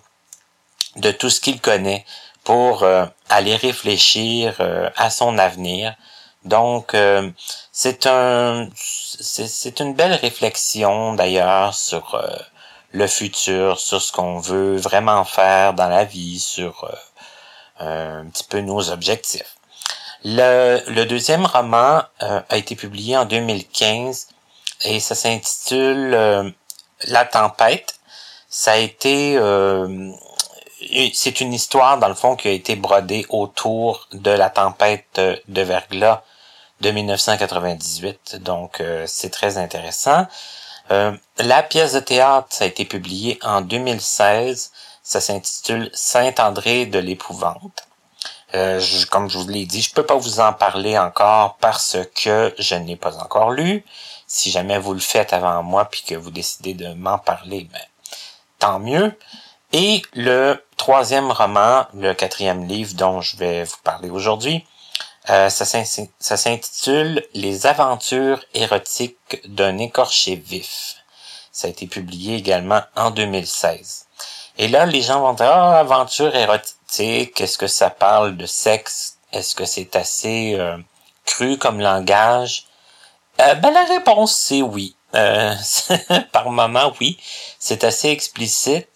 de 0.96 1.12
tout 1.12 1.30
ce 1.30 1.42
qu'il 1.42 1.60
connaît 1.60 2.06
pour 2.46 2.84
euh, 2.84 3.06
aller 3.30 3.56
réfléchir 3.56 4.62
à 4.96 5.10
son 5.10 5.38
avenir. 5.38 5.96
Donc, 6.46 6.96
c'est 7.74 8.06
un, 8.06 8.70
c'est 8.80 9.80
une 9.82 9.96
belle 9.96 10.14
réflexion 10.14 11.14
d'ailleurs 11.14 11.74
sur 11.74 12.16
le 12.92 13.08
futur, 13.08 13.80
sur 13.80 14.02
ce 14.02 14.12
qu'on 14.12 14.40
veut 14.40 14.78
vraiment 14.78 15.24
faire 15.24 15.74
dans 15.74 15.90
la 15.90 16.06
vie, 16.06 16.40
sur 16.40 16.90
euh, 17.82 18.22
un 18.22 18.26
petit 18.30 18.44
peu 18.44 18.60
nos 18.62 18.90
objectifs. 18.90 19.56
Le, 20.24 21.04
deuxième 21.06 21.46
roman 21.46 22.02
euh, 22.24 22.42
a 22.50 22.58
été 22.58 22.76
publié 22.76 23.16
en 23.16 23.26
2015 23.26 24.28
et 24.86 25.00
ça 25.00 25.16
s'intitule 25.16 26.14
euh, 26.14 26.50
La 27.06 27.26
tempête. 27.26 28.00
Ça 28.50 28.72
a 28.74 28.78
été 28.78 29.38
c'est 31.14 31.42
une 31.42 31.54
histoire 31.54 31.98
dans 31.98 32.08
le 32.08 32.16
fond 32.16 32.36
qui 32.36 32.48
a 32.48 32.52
été 32.52 32.76
brodée 32.76 33.26
autour 33.30 34.08
de 34.14 34.32
la 34.32 34.50
tempête 34.50 35.20
de 35.20 35.62
verglas 35.62 36.24
de 36.82 36.92
1998. 36.92 38.38
Donc 38.38 38.82
c'est 39.06 39.30
très 39.30 39.58
intéressant. 39.58 40.26
Euh, 40.92 41.12
la 41.38 41.64
pièce 41.64 41.94
de 41.94 42.00
théâtre, 42.00 42.48
ça 42.52 42.64
a 42.64 42.68
été 42.68 42.86
publié 42.86 43.40
en 43.44 43.62
2016. 43.62 44.72
Ça 45.04 45.22
s'intitule 45.22 45.90
Saint-André 45.94 46.86
de 46.86 47.00
l'épouvante. 47.00 47.88
Euh, 48.56 48.82
comme 49.10 49.30
je 49.30 49.38
vous 49.38 49.48
l'ai 49.48 49.66
dit, 49.66 49.82
je 49.82 49.94
peux 49.94 50.06
pas 50.06 50.16
vous 50.16 50.40
en 50.40 50.54
parler 50.54 50.98
encore 50.98 51.58
parce 51.60 51.98
que 52.16 52.54
je 52.58 52.76
n'ai 52.76 52.96
pas 52.96 53.18
encore 53.18 53.52
lu. 53.52 53.84
Si 54.26 54.52
jamais 54.52 54.80
vous 54.80 54.94
le 54.94 55.00
faites 55.00 55.34
avant 55.34 55.64
moi 55.64 55.86
puis 55.86 56.04
que 56.04 56.16
vous 56.16 56.32
décidez 56.32 56.74
de 56.74 56.94
m'en 56.94 57.18
parler, 57.18 57.68
ben, 57.72 57.82
tant 58.60 58.80
mieux. 58.80 59.18
Et 59.74 60.02
le 60.14 60.64
troisième 60.78 61.32
roman, 61.32 61.86
le 61.94 62.14
quatrième 62.14 62.66
livre 62.66 62.94
dont 62.96 63.20
je 63.20 63.36
vais 63.36 63.64
vous 63.66 63.78
parler 63.84 64.10
aujourd'hui, 64.10 64.66
euh, 65.30 65.50
ça 65.50 65.66
s'intitule 66.38 67.24
Les 67.34 67.66
aventures 67.66 68.44
érotiques 68.54 69.42
d'un 69.46 69.78
écorché 69.78 70.36
vif. 70.36 70.96
Ça 71.52 71.68
a 71.68 71.70
été 71.72 71.88
publié 71.88 72.36
également 72.36 72.82
en 72.96 73.12
2016. 73.12 74.06
Et 74.58 74.68
là, 74.68 74.86
les 74.86 75.02
gens 75.02 75.20
vont 75.20 75.34
dire, 75.34 75.52
ah, 75.52 75.80
aventure 75.80 76.36
érotique, 76.36 77.42
est-ce 77.42 77.58
que 77.58 77.68
ça 77.68 77.90
parle 77.90 78.38
de 78.38 78.46
sexe? 78.46 79.18
Est-ce 79.34 79.56
que 79.56 79.66
c'est 79.66 79.96
assez 79.96 80.56
euh, 80.56 80.78
cru 81.26 81.58
comme 81.58 81.82
langage? 81.82 82.66
Euh, 83.42 83.54
ben, 83.56 83.72
la 83.72 83.84
réponse, 83.84 84.36
c'est 84.36 84.62
oui. 84.62 84.96
par 86.32 86.50
moment, 86.52 86.94
oui. 87.02 87.18
C'est 87.60 87.84
assez 87.84 88.10
explicite. 88.10 88.88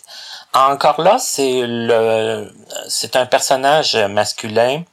Encore 0.53 1.01
là, 1.01 1.17
c'est 1.19 1.61
le, 1.65 2.53
c'est 2.87 3.15
un 3.15 3.25
personnage 3.25 3.95
masculin 3.95 4.83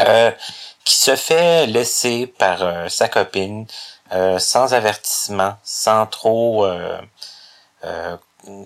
euh, 0.00 0.30
qui 0.84 0.94
se 0.94 1.16
fait 1.16 1.66
laisser 1.66 2.26
par 2.26 2.62
euh, 2.62 2.88
sa 2.88 3.08
copine 3.08 3.66
euh, 4.12 4.38
sans 4.38 4.72
avertissement, 4.72 5.56
sans 5.64 6.06
trop 6.06 6.66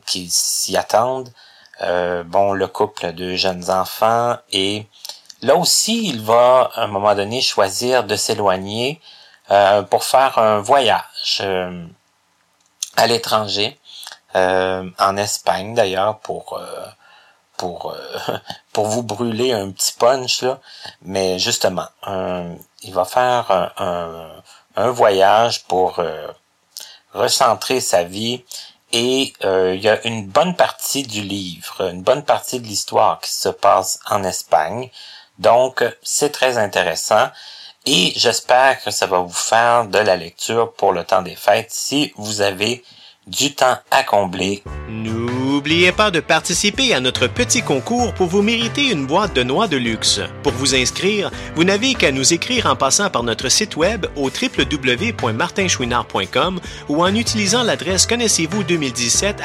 qu'ils 0.07 0.31
s'y 0.31 0.77
attendent. 0.77 1.33
bon, 2.27 2.53
le 2.53 2.67
couple 2.67 3.13
de 3.13 3.35
jeunes 3.35 3.71
enfants 3.71 4.37
et 4.53 4.87
là 5.43 5.57
aussi, 5.57 6.09
il 6.09 6.23
va 6.23 6.71
à 6.75 6.83
un 6.83 6.87
moment 6.87 7.15
donné 7.15 7.41
choisir 7.41 8.05
de 8.05 8.17
s'éloigner 8.17 9.01
pour 9.91 10.05
faire 10.05 10.39
un 10.39 10.61
voyage 10.61 11.43
à 12.97 13.07
l'étranger, 13.07 13.79
en 14.35 15.17
Espagne 15.17 15.75
d'ailleurs, 15.75 16.21
pour 16.21 16.59
pour 17.63 17.93
euh, 17.93 18.39
pour 18.73 18.87
vous 18.87 19.05
brûler 19.05 19.53
un 19.53 19.71
petit 19.71 19.93
punch 19.93 20.43
là, 20.43 20.59
mais 21.03 21.39
justement, 21.39 21.87
il 22.83 22.93
va 22.93 23.05
faire 23.05 23.73
un, 23.77 24.43
un, 24.75 24.91
voyage 24.91 25.63
pour 25.65 26.01
euh, 26.01 26.27
recentrer 27.15 27.81
sa 27.81 28.03
vie. 28.03 28.43
Et 28.95 29.33
euh, 29.45 29.75
il 29.75 29.81
y 29.81 29.89
a 29.89 30.05
une 30.07 30.27
bonne 30.27 30.55
partie 30.55 31.05
du 31.05 31.23
livre, 31.23 31.89
une 31.89 32.03
bonne 32.03 32.25
partie 32.25 32.61
de 32.61 32.67
l'histoire 32.67 33.21
qui 33.21 33.31
se 33.31 33.49
passe 33.49 34.01
en 34.11 34.23
Espagne. 34.25 34.91
Donc, 35.39 35.85
c'est 36.03 36.31
très 36.31 36.59
intéressant. 36.59 37.29
Et 37.87 38.13
j'espère 38.17 38.83
que 38.83 38.91
ça 38.91 39.07
va 39.07 39.21
vous 39.21 39.41
faire 39.53 39.87
de 39.87 39.99
la 39.99 40.17
lecture 40.17 40.73
pour 40.75 40.93
le 40.93 41.05
temps 41.05 41.23
des 41.23 41.37
fêtes 41.37 41.71
si 41.71 42.13
vous 42.17 42.43
avez 42.43 42.85
du 43.27 43.55
temps 43.55 43.79
à 43.91 44.03
combler. 44.03 44.63
N'oubliez 44.89 45.93
pas 45.93 46.11
de 46.11 46.21
participer 46.21 46.93
à 46.93 47.01
notre 47.01 47.29
petit 47.29 47.63
concours 47.63 48.13
pour 48.15 48.27
vous 48.27 48.43
mériter 48.43 48.91
une 48.91 49.07
boîte 49.07 49.33
de 49.35 49.45
noix 49.45 49.69
de 49.69 49.77
luxe. 49.77 50.21
Pour 50.43 50.51
vous 50.53 50.75
inscrire, 50.75 51.31
vous 51.55 51.63
n'avez 51.65 51.95
qu'à 51.95 52.11
nous 52.11 52.35
écrire 52.35 52.67
en 52.67 52.75
passant 52.75 53.11
par 53.11 53.23
notre 53.23 53.49
site 53.49 53.77
web 53.77 54.07
au 54.17 54.29
www.martinchouinard.com 54.29 56.59
ou 56.89 57.01
en 57.03 57.15
utilisant 57.15 57.63
l'adresse 57.63 58.07
connaissez-vous 58.07 58.65
2017 58.65 59.41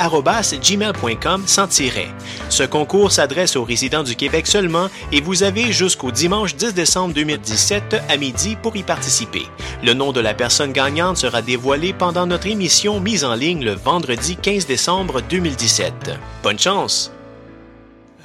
gmail.com 0.63 1.43
sans 1.45 1.67
tiret. 1.67 2.07
Ce 2.49 2.63
concours 2.63 3.11
s'adresse 3.11 3.55
aux 3.55 3.63
résidents 3.63 4.01
du 4.03 4.15
Québec 4.15 4.47
seulement 4.47 4.89
et 5.11 5.21
vous 5.21 5.43
avez 5.43 5.71
jusqu'au 5.71 6.09
dimanche 6.11 6.55
10 6.55 6.73
décembre 6.73 7.13
2017 7.13 7.97
à 8.09 8.17
midi 8.17 8.57
pour 8.61 8.75
y 8.75 8.82
participer. 8.84 9.43
Le 9.84 9.93
nom 9.93 10.11
de 10.11 10.19
la 10.19 10.34
personne 10.34 10.71
gagnante 10.71 11.17
sera 11.17 11.43
dévoilé 11.43 11.93
pendant 11.93 12.25
notre 12.25 12.47
émission 12.47 12.99
mise 12.99 13.23
en 13.23 13.36
ligne 13.36 13.66
le 13.68 13.74
vendredi 13.74 14.38
15 14.38 14.65
décembre 14.65 15.20
2017. 15.20 15.91
Bonne 16.41 16.57
chance! 16.57 17.11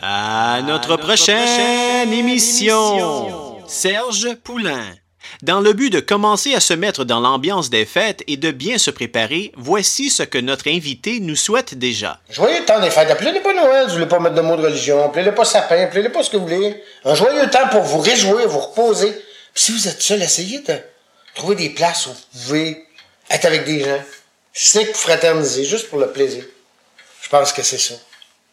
À 0.00 0.62
notre, 0.62 0.96
prochaine, 0.96 2.12
émission. 2.12 3.58
Serge 3.66 4.36
Poulain. 4.44 4.84
Dans 5.42 5.60
le 5.60 5.72
but 5.72 5.90
de 5.90 5.98
commencer 5.98 6.54
à 6.54 6.60
se 6.60 6.74
mettre 6.74 7.04
dans 7.04 7.18
l'ambiance 7.18 7.70
des 7.70 7.84
fêtes 7.86 8.22
et 8.28 8.36
de 8.36 8.52
bien 8.52 8.78
se 8.78 8.92
préparer, 8.92 9.50
voici 9.56 10.10
ce 10.10 10.22
que 10.22 10.38
notre 10.38 10.68
invité 10.68 11.18
nous 11.18 11.34
souhaite 11.34 11.76
déjà. 11.76 12.20
Joyeux 12.30 12.64
temps 12.64 12.78
des 12.78 12.90
fêtes. 12.90 13.10
Appelez-les 13.10 13.40
pas 13.40 13.52
Noël, 13.52 13.86
je 13.88 13.94
voulais 13.94 14.06
pas 14.06 14.20
mettre 14.20 14.36
de 14.36 14.42
mots 14.42 14.54
de 14.54 14.62
religion. 14.62 15.06
Appelez-les 15.06 15.32
pas 15.32 15.44
sapin, 15.44 15.82
appelez-les 15.82 16.10
pas 16.10 16.22
ce 16.22 16.30
que 16.30 16.36
vous 16.36 16.46
voulez. 16.46 16.80
Un 17.04 17.16
joyeux 17.16 17.50
temps 17.50 17.66
pour 17.68 17.82
vous 17.82 17.98
réjouir, 17.98 18.46
vous 18.46 18.60
reposer. 18.60 19.10
Puis 19.52 19.64
si 19.64 19.72
vous 19.72 19.88
êtes 19.88 20.02
seul, 20.02 20.22
essayez 20.22 20.60
de 20.60 20.74
trouver 21.34 21.56
des 21.56 21.70
places 21.70 22.06
où 22.06 22.10
vous 22.10 22.44
pouvez 22.44 22.86
être 23.28 23.46
avec 23.46 23.64
des 23.64 23.80
gens. 23.80 23.98
Que 24.54 24.86
vous 24.86 24.94
fraterniser, 24.94 25.64
juste 25.64 25.88
pour 25.88 25.98
le 25.98 26.08
plaisir. 26.08 26.44
Je 27.22 27.28
pense 27.28 27.52
que 27.52 27.62
c'est 27.62 27.78
ça. 27.78 27.94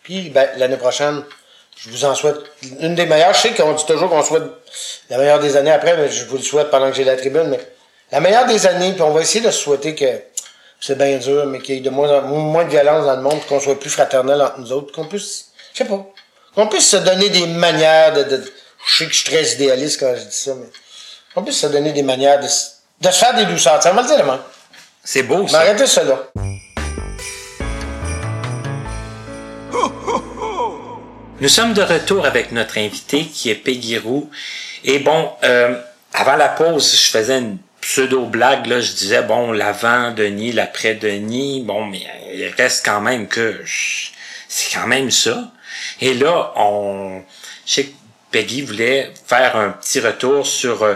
Puis, 0.04 0.30
ben, 0.30 0.50
l'année 0.58 0.78
prochaine, 0.78 1.24
je 1.76 1.90
vous 1.90 2.06
en 2.06 2.16
souhaite 2.16 2.38
une 2.80 2.96
des 2.96 3.06
meilleures. 3.06 3.34
Je 3.34 3.40
sais 3.40 3.54
qu'on 3.54 3.74
dit 3.74 3.86
toujours 3.86 4.10
qu'on 4.10 4.24
souhaite 4.24 4.44
la 5.10 5.18
meilleure 5.18 5.40
des 5.40 5.58
années 5.58 5.72
après, 5.72 5.98
mais 5.98 6.10
je 6.10 6.26
vous 6.26 6.38
le 6.38 6.44
souhaite 6.44 6.70
pendant 6.70 6.90
que 6.90 6.96
j'ai 6.96 7.04
la 7.04 7.18
tribune. 7.18 7.50
Mais 7.50 7.60
la 8.12 8.20
meilleure 8.20 8.46
des 8.46 8.66
années, 8.66 8.94
puis 8.94 9.02
on 9.02 9.12
va 9.12 9.22
essayer 9.22 9.44
de 9.44 9.52
souhaiter 9.52 9.96
que 9.96 10.06
c'est 10.80 10.98
bien 10.98 11.18
dur, 11.18 11.46
mais 11.46 11.60
qu'il 11.60 11.76
y 11.76 11.78
ait 11.80 11.82
de 11.82 11.90
moins, 11.90 12.22
moins 12.22 12.64
de 12.64 12.70
violence 12.70 13.06
dans 13.06 13.16
le 13.16 13.22
monde, 13.22 13.46
qu'on 13.48 13.60
soit 13.60 13.80
plus 13.80 13.90
fraternel 13.90 14.42
entre 14.42 14.60
nous 14.60 14.72
autres, 14.72 14.94
qu'on 14.94 15.06
puisse, 15.06 15.48
je 15.74 15.80
sais 15.80 15.86
pas, 15.86 16.06
qu'on 16.56 16.68
puisse 16.68 16.90
se 16.90 16.98
donner 16.98 17.30
des 17.30 17.46
manières 17.48 18.14
de, 18.14 18.24
de, 18.24 18.54
je 18.88 18.98
sais 18.98 19.06
que 19.06 19.12
je 19.12 19.18
suis 19.18 19.30
très 19.30 19.46
idéaliste 19.54 20.00
quand 20.00 20.16
je 20.16 20.24
dis 20.24 20.36
ça, 20.36 20.56
mais 20.56 20.68
qu'on 21.34 21.44
puisse 21.44 21.60
se 21.60 21.68
donner 21.68 21.92
des 21.92 22.04
manières 22.04 22.40
de, 22.40 22.46
de 22.46 23.12
se 23.12 23.18
faire 23.18 23.36
des 23.36 23.46
douceurs. 23.46 23.84
Ça 23.84 23.92
va 23.92 24.02
le 24.02 24.08
dire 24.08 24.18
demain. 24.18 24.42
C'est 25.12 25.24
beau, 25.24 25.48
ça. 25.48 25.64
Mais 25.64 25.70
arrêtez 25.70 25.88
cela. 25.88 26.30
Nous 31.42 31.50
sommes 31.50 31.74
de 31.74 31.82
retour 31.82 32.28
avec 32.28 32.52
notre 32.52 32.78
invité 32.78 33.26
qui 33.26 33.50
est 33.50 33.56
Peggy 33.56 33.98
Roux. 33.98 34.30
Et 34.84 35.00
bon, 35.00 35.32
euh, 35.44 35.82
avant 36.14 36.36
la 36.36 36.48
pause, 36.48 36.96
je 36.96 37.10
faisais 37.10 37.40
une 37.40 37.58
pseudo-blague, 37.82 38.68
là, 38.68 38.82
je 38.82 38.92
disais, 38.92 39.24
bon, 39.24 39.52
l'avant-Denis, 39.52 40.52
l'après-Denis, 40.52 41.64
bon, 41.66 41.86
mais 41.86 42.06
il 42.32 42.48
reste 42.56 42.86
quand 42.86 43.02
même 43.02 43.28
que 43.28 43.64
c'est 43.66 44.76
quand 44.76 44.86
même 44.86 45.10
ça. 45.10 45.52
Et 46.02 46.14
là, 46.14 46.54
on, 46.56 47.24
je 47.66 47.74
sais 47.74 47.90
Peggy 48.30 48.62
voulait 48.62 49.12
faire 49.26 49.56
un 49.56 49.72
petit 49.72 50.02
retour 50.02 50.46
sur 50.46 50.84
euh, 50.84 50.94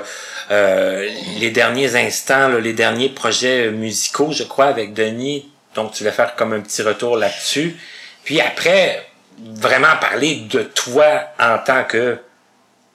euh, 0.52 1.10
les 1.40 1.52
derniers 1.52 1.96
instants, 1.96 2.50
les 2.50 2.74
derniers 2.74 3.10
projets 3.10 3.72
musicaux, 3.72 4.32
je 4.32 4.44
crois, 4.44 4.66
avec 4.66 4.94
Denis. 4.94 5.50
Donc, 5.76 5.92
tu 5.94 6.00
voulais 6.00 6.16
faire 6.16 6.36
comme 6.36 6.54
un 6.54 6.60
petit 6.60 6.82
retour 6.82 7.18
là-dessus. 7.18 7.78
Puis 8.24 8.40
après, 8.42 9.06
vraiment 9.40 9.96
parler 10.00 10.36
de 10.50 10.64
toi 10.64 11.24
en 11.40 11.58
tant 11.58 11.84
que 11.84 12.20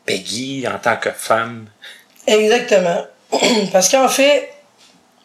Peggy, 0.06 0.66
en 0.66 0.78
tant 0.78 0.96
que 0.96 1.10
femme. 1.10 1.66
Exactement. 2.26 3.06
Parce 3.72 3.88
qu'en 3.88 4.08
fait, 4.08 4.50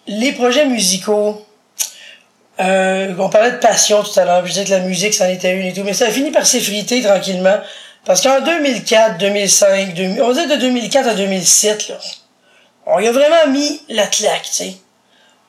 les 0.08 0.34
projets 0.34 0.66
musicaux, 0.66 1.46
euh, 2.60 3.14
on 3.18 3.30
parlait 3.30 3.52
de 3.52 3.58
passion 3.58 4.04
tout 4.04 4.20
à 4.20 4.26
l'heure, 4.26 4.46
je 4.46 4.52
disais 4.52 4.66
que 4.66 4.72
la 4.72 4.80
musique, 4.80 5.14
c'en 5.14 5.28
était 5.28 5.56
une 5.56 5.66
et 5.66 5.74
tout, 5.74 5.84
mais 5.84 5.94
ça 5.94 6.08
a 6.08 6.12
fini 6.12 6.32
par 6.32 6.46
s'effriter 6.46 7.02
tranquillement. 7.02 7.60
Parce 8.06 8.22
qu'en 8.22 8.42
2004, 8.42 9.18
2005, 9.18 9.94
2000, 9.94 10.22
on 10.22 10.32
va 10.32 10.46
de 10.46 10.56
2004 10.56 11.08
à 11.08 11.14
2007, 11.14 11.88
là, 11.88 11.96
on 12.86 13.00
y 13.00 13.08
a 13.08 13.12
vraiment 13.12 13.48
mis 13.48 13.82
la 13.90 14.08
claque, 14.08 14.44
tu 14.44 14.52
sais. 14.52 14.74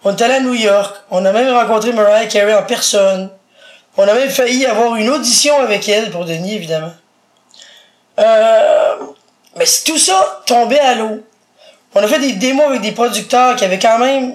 On 0.05 0.15
est 0.15 0.23
allé 0.23 0.35
à 0.35 0.41
New 0.41 0.55
York, 0.55 0.95
on 1.11 1.25
a 1.25 1.33
même 1.33 1.53
rencontré 1.53 1.93
Mariah 1.93 2.27
Carey 2.27 2.55
en 2.55 2.63
personne. 2.63 3.31
On 3.97 4.07
a 4.07 4.13
même 4.13 4.29
failli 4.29 4.67
avoir 4.67 4.97
une 4.97 5.09
audition 5.09 5.59
avec 5.61 5.89
elle 5.89 6.11
pour 6.11 6.25
Denis, 6.25 6.55
évidemment. 6.55 6.93
Euh, 8.21 8.97
mais 9.57 9.65
tout 9.85 9.99
ça 9.99 10.43
tombait 10.47 10.79
à 10.79 10.95
l'eau. 10.95 11.25
On 11.95 12.03
a 12.03 12.09
fait 12.09 12.19
des 12.19 12.33
démos 12.33 12.67
avec 12.67 12.83
des 12.83 12.93
producteurs 12.93 13.57
qui 13.57 13.65
avaient 13.65 13.79
quand 13.79 13.99
même 13.99 14.35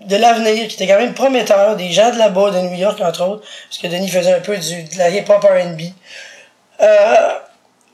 de 0.00 0.16
l'avenir, 0.16 0.68
qui 0.68 0.74
étaient 0.74 0.86
quand 0.86 0.98
même 0.98 1.14
prometteurs, 1.14 1.76
des 1.76 1.90
gens 1.90 2.10
de 2.10 2.18
là-bas, 2.18 2.50
de 2.50 2.60
New 2.60 2.78
York, 2.78 3.00
entre 3.00 3.26
autres, 3.26 3.42
parce 3.68 3.82
que 3.82 3.88
Denis 3.88 4.08
faisait 4.08 4.34
un 4.34 4.40
peu 4.40 4.56
du, 4.56 4.84
de 4.84 4.96
la 4.96 5.10
hip-hop 5.10 5.42
R&B. 5.42 5.80
Euh, 6.80 7.28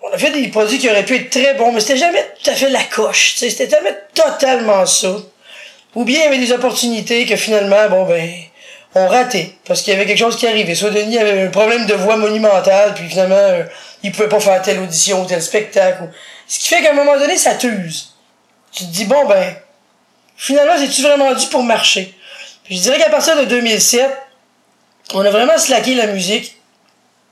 on 0.03 0.13
a 0.13 0.19
fait 0.19 0.31
des 0.31 0.49
produits 0.49 0.79
qui 0.79 0.89
auraient 0.91 1.05
pu 1.05 1.17
être 1.17 1.31
très 1.31 1.55
bons, 1.55 1.73
mais 1.73 1.81
c'était 1.81 1.97
jamais 1.97 2.25
tout 2.43 2.51
à 2.51 2.55
fait 2.55 2.69
la 2.69 2.85
coche, 2.85 3.35
c'était 3.37 3.69
jamais 3.69 3.97
totalement 4.13 4.85
ça. 4.85 5.17
Ou 5.95 6.05
bien 6.05 6.19
il 6.19 6.25
y 6.25 6.27
avait 6.27 6.39
des 6.39 6.53
opportunités 6.53 7.25
que 7.25 7.37
finalement, 7.37 7.89
bon 7.89 8.05
ben, 8.05 8.29
on 8.95 9.09
ratait, 9.09 9.55
parce 9.67 9.83
qu'il 9.83 9.93
y 9.93 9.97
avait 9.97 10.07
quelque 10.07 10.19
chose 10.19 10.37
qui 10.37 10.47
arrivait. 10.47 10.75
Soit 10.75 10.91
Denis 10.91 11.19
avait 11.19 11.43
un 11.43 11.51
problème 11.51 11.87
de 11.87 11.95
voix 11.95 12.17
monumentale, 12.17 12.95
puis 12.95 13.09
finalement, 13.09 13.35
euh, 13.35 13.65
il 14.03 14.13
pouvait 14.13 14.29
pas 14.29 14.41
faire 14.41 14.63
telle 14.63 14.81
audition 14.81 15.23
ou 15.23 15.27
tel 15.27 15.43
spectacle. 15.43 16.11
Ce 16.47 16.59
qui 16.59 16.69
fait 16.69 16.83
qu'à 16.83 16.91
un 16.91 16.95
moment 16.95 17.19
donné, 17.19 17.37
ça 17.37 17.55
t'use. 17.55 18.15
Tu 18.73 18.85
te 18.85 18.91
dis, 18.91 19.05
bon 19.07 19.25
ben, 19.27 19.57
finalement, 20.37 20.75
c'est-tu 20.79 21.03
vraiment 21.03 21.33
dû 21.33 21.47
pour 21.47 21.63
marcher? 21.63 22.15
Puis 22.65 22.77
je 22.77 22.83
dirais 22.83 22.99
qu'à 22.99 23.11
partir 23.11 23.37
de 23.37 23.45
2007, 23.45 24.11
on 25.13 25.25
a 25.25 25.31
vraiment 25.31 25.59
slacké 25.59 25.95
la 25.95 26.07
musique. 26.07 26.57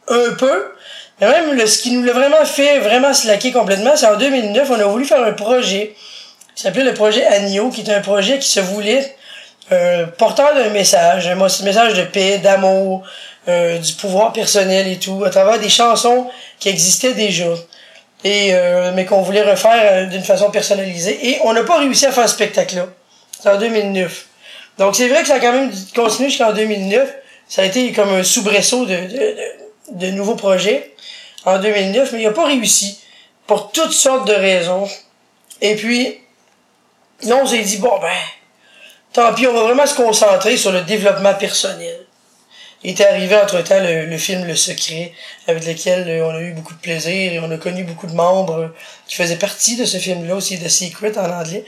Un 0.09 0.34
peu. 0.34 0.72
Mais 1.23 1.29
même 1.29 1.53
le, 1.53 1.66
ce 1.68 1.79
qui 1.79 1.93
nous 1.93 2.03
l'a 2.03 2.12
vraiment 2.12 2.45
fait 2.45 2.81
vraiment 2.81 3.14
slacker 3.14 3.53
complètement, 3.53 3.93
c'est 3.95 4.07
en 4.07 4.16
2009, 4.16 4.68
on 4.73 4.81
a 4.81 4.85
voulu 4.87 5.05
faire 5.05 5.23
un 5.23 5.33
projet 5.33 5.95
qui 6.57 6.62
s'appelait 6.64 6.83
le 6.83 6.95
projet 6.95 7.25
Agneau, 7.25 7.70
qui 7.70 7.83
est 7.83 7.95
un 7.95 8.01
projet 8.01 8.41
qui 8.41 8.49
se 8.49 8.59
voulait 8.59 9.14
euh, 9.70 10.05
porteur 10.18 10.53
d'un 10.57 10.70
message, 10.70 11.29
un 11.29 11.37
message 11.37 11.95
de 11.95 12.03
paix, 12.03 12.39
d'amour, 12.39 13.05
euh, 13.47 13.79
du 13.79 13.93
pouvoir 13.93 14.33
personnel 14.33 14.89
et 14.89 14.99
tout, 14.99 15.23
à 15.25 15.31
travers 15.31 15.61
des 15.61 15.68
chansons 15.68 16.29
qui 16.59 16.68
existaient 16.68 17.14
déjà. 17.14 17.55
Et, 18.25 18.51
euh, 18.53 18.91
mais 18.93 19.05
qu'on 19.05 19.23
voulait 19.23 19.43
refaire 19.43 19.93
euh, 19.93 20.07
d'une 20.07 20.25
façon 20.25 20.51
personnalisée. 20.51 21.18
Et 21.23 21.39
on 21.45 21.53
n'a 21.53 21.62
pas 21.62 21.79
réussi 21.79 22.05
à 22.05 22.11
faire 22.11 22.29
ce 22.29 22.35
spectacle-là. 22.35 22.89
C'est 23.41 23.49
en 23.49 23.59
2009. 23.59 24.27
Donc 24.79 24.97
c'est 24.97 25.07
vrai 25.07 25.23
que 25.23 25.29
ça 25.29 25.35
a 25.35 25.39
quand 25.39 25.53
même 25.53 25.70
continué 25.95 26.31
jusqu'en 26.31 26.53
2009. 26.53 27.09
Ça 27.49 27.62
a 27.62 27.64
été 27.64 27.93
comme 27.93 28.12
un 28.12 28.25
soubresaut 28.25 28.87
de, 28.87 28.95
de, 28.95 29.07
de, 29.07 29.61
de 29.93 30.11
nouveaux 30.11 30.36
projets 30.36 30.95
en 31.45 31.59
2009, 31.59 32.12
mais 32.12 32.22
il 32.22 32.24
n'a 32.24 32.32
pas 32.32 32.47
réussi 32.47 33.01
pour 33.47 33.72
toutes 33.72 33.93
sortes 33.93 34.26
de 34.26 34.34
raisons. 34.34 34.88
Et 35.61 35.76
puis, 35.76 36.18
là, 37.22 37.38
on 37.43 37.47
s'est 37.47 37.62
dit, 37.62 37.78
bon, 37.78 37.99
ben, 38.01 38.11
tant 39.12 39.32
pis, 39.34 39.47
on 39.47 39.53
va 39.53 39.62
vraiment 39.62 39.86
se 39.86 39.95
concentrer 39.95 40.57
sur 40.57 40.72
le 40.72 40.82
développement 40.82 41.34
personnel. 41.34 42.07
Il 42.84 42.90
était 42.90 43.07
arrivé 43.07 43.36
entre-temps 43.36 43.80
le, 43.80 44.07
le, 44.07 44.18
film 44.18 44.45
Le 44.45 44.57
Secret, 44.57 45.12
avec 45.47 45.64
lequel 45.64 46.09
euh, 46.09 46.26
on 46.26 46.34
a 46.34 46.40
eu 46.40 46.53
beaucoup 46.53 46.74
de 46.74 46.80
plaisir 46.80 47.32
et 47.32 47.38
on 47.38 47.49
a 47.53 47.57
connu 47.57 47.84
beaucoup 47.84 48.09
de 48.09 48.14
membres 48.14 48.72
qui 49.07 49.14
faisaient 49.14 49.36
partie 49.36 49.76
de 49.76 49.84
ce 49.84 49.99
film-là 49.99 50.34
aussi, 50.34 50.59
The 50.59 50.68
Secret 50.68 51.16
en 51.16 51.30
anglais. 51.30 51.64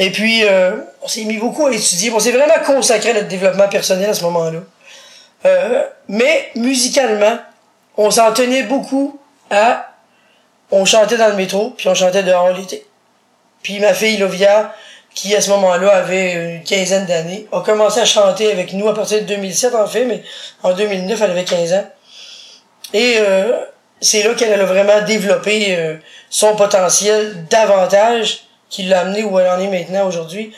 Et 0.00 0.10
puis, 0.10 0.44
euh, 0.44 0.72
on 1.02 1.08
s'est 1.08 1.24
mis 1.24 1.38
beaucoup 1.38 1.66
à 1.66 1.72
étudier. 1.72 2.10
On 2.10 2.18
s'est 2.18 2.32
vraiment 2.32 2.58
consacré 2.66 3.10
à 3.10 3.14
notre 3.14 3.28
développement 3.28 3.68
personnel 3.68 4.10
à 4.10 4.14
ce 4.14 4.24
moment-là. 4.24 4.60
Euh, 5.46 5.82
mais 6.08 6.50
musicalement, 6.54 7.38
on 7.96 8.10
s'en 8.10 8.32
tenait 8.32 8.64
beaucoup 8.64 9.18
à... 9.50 9.90
On 10.70 10.84
chantait 10.84 11.16
dans 11.16 11.28
le 11.28 11.34
métro, 11.34 11.70
puis 11.76 11.88
on 11.88 11.94
chantait 11.94 12.22
dehors 12.22 12.50
l'été. 12.50 12.86
Puis 13.62 13.78
ma 13.80 13.94
fille 13.94 14.16
Lovia, 14.16 14.74
qui 15.14 15.34
à 15.34 15.40
ce 15.40 15.50
moment-là 15.50 15.90
avait 15.94 16.32
une 16.32 16.62
quinzaine 16.64 17.06
d'années, 17.06 17.46
a 17.52 17.60
commencé 17.60 18.00
à 18.00 18.04
chanter 18.04 18.50
avec 18.50 18.72
nous 18.72 18.88
à 18.88 18.94
partir 18.94 19.20
de 19.20 19.26
2007 19.26 19.74
en 19.74 19.86
fait, 19.86 20.04
mais 20.04 20.22
en 20.62 20.72
2009 20.72 21.20
elle 21.22 21.30
avait 21.30 21.44
15 21.44 21.72
ans. 21.74 21.90
Et 22.92 23.16
euh, 23.18 23.56
c'est 24.00 24.22
là 24.22 24.34
qu'elle 24.34 24.60
a 24.60 24.64
vraiment 24.64 25.02
développé 25.02 25.76
euh, 25.76 25.96
son 26.30 26.56
potentiel 26.56 27.46
davantage 27.48 28.40
qui 28.68 28.84
l'a 28.84 29.00
amené 29.00 29.22
où 29.22 29.38
elle 29.38 29.48
en 29.48 29.60
est 29.60 29.68
maintenant 29.68 30.08
aujourd'hui. 30.08 30.52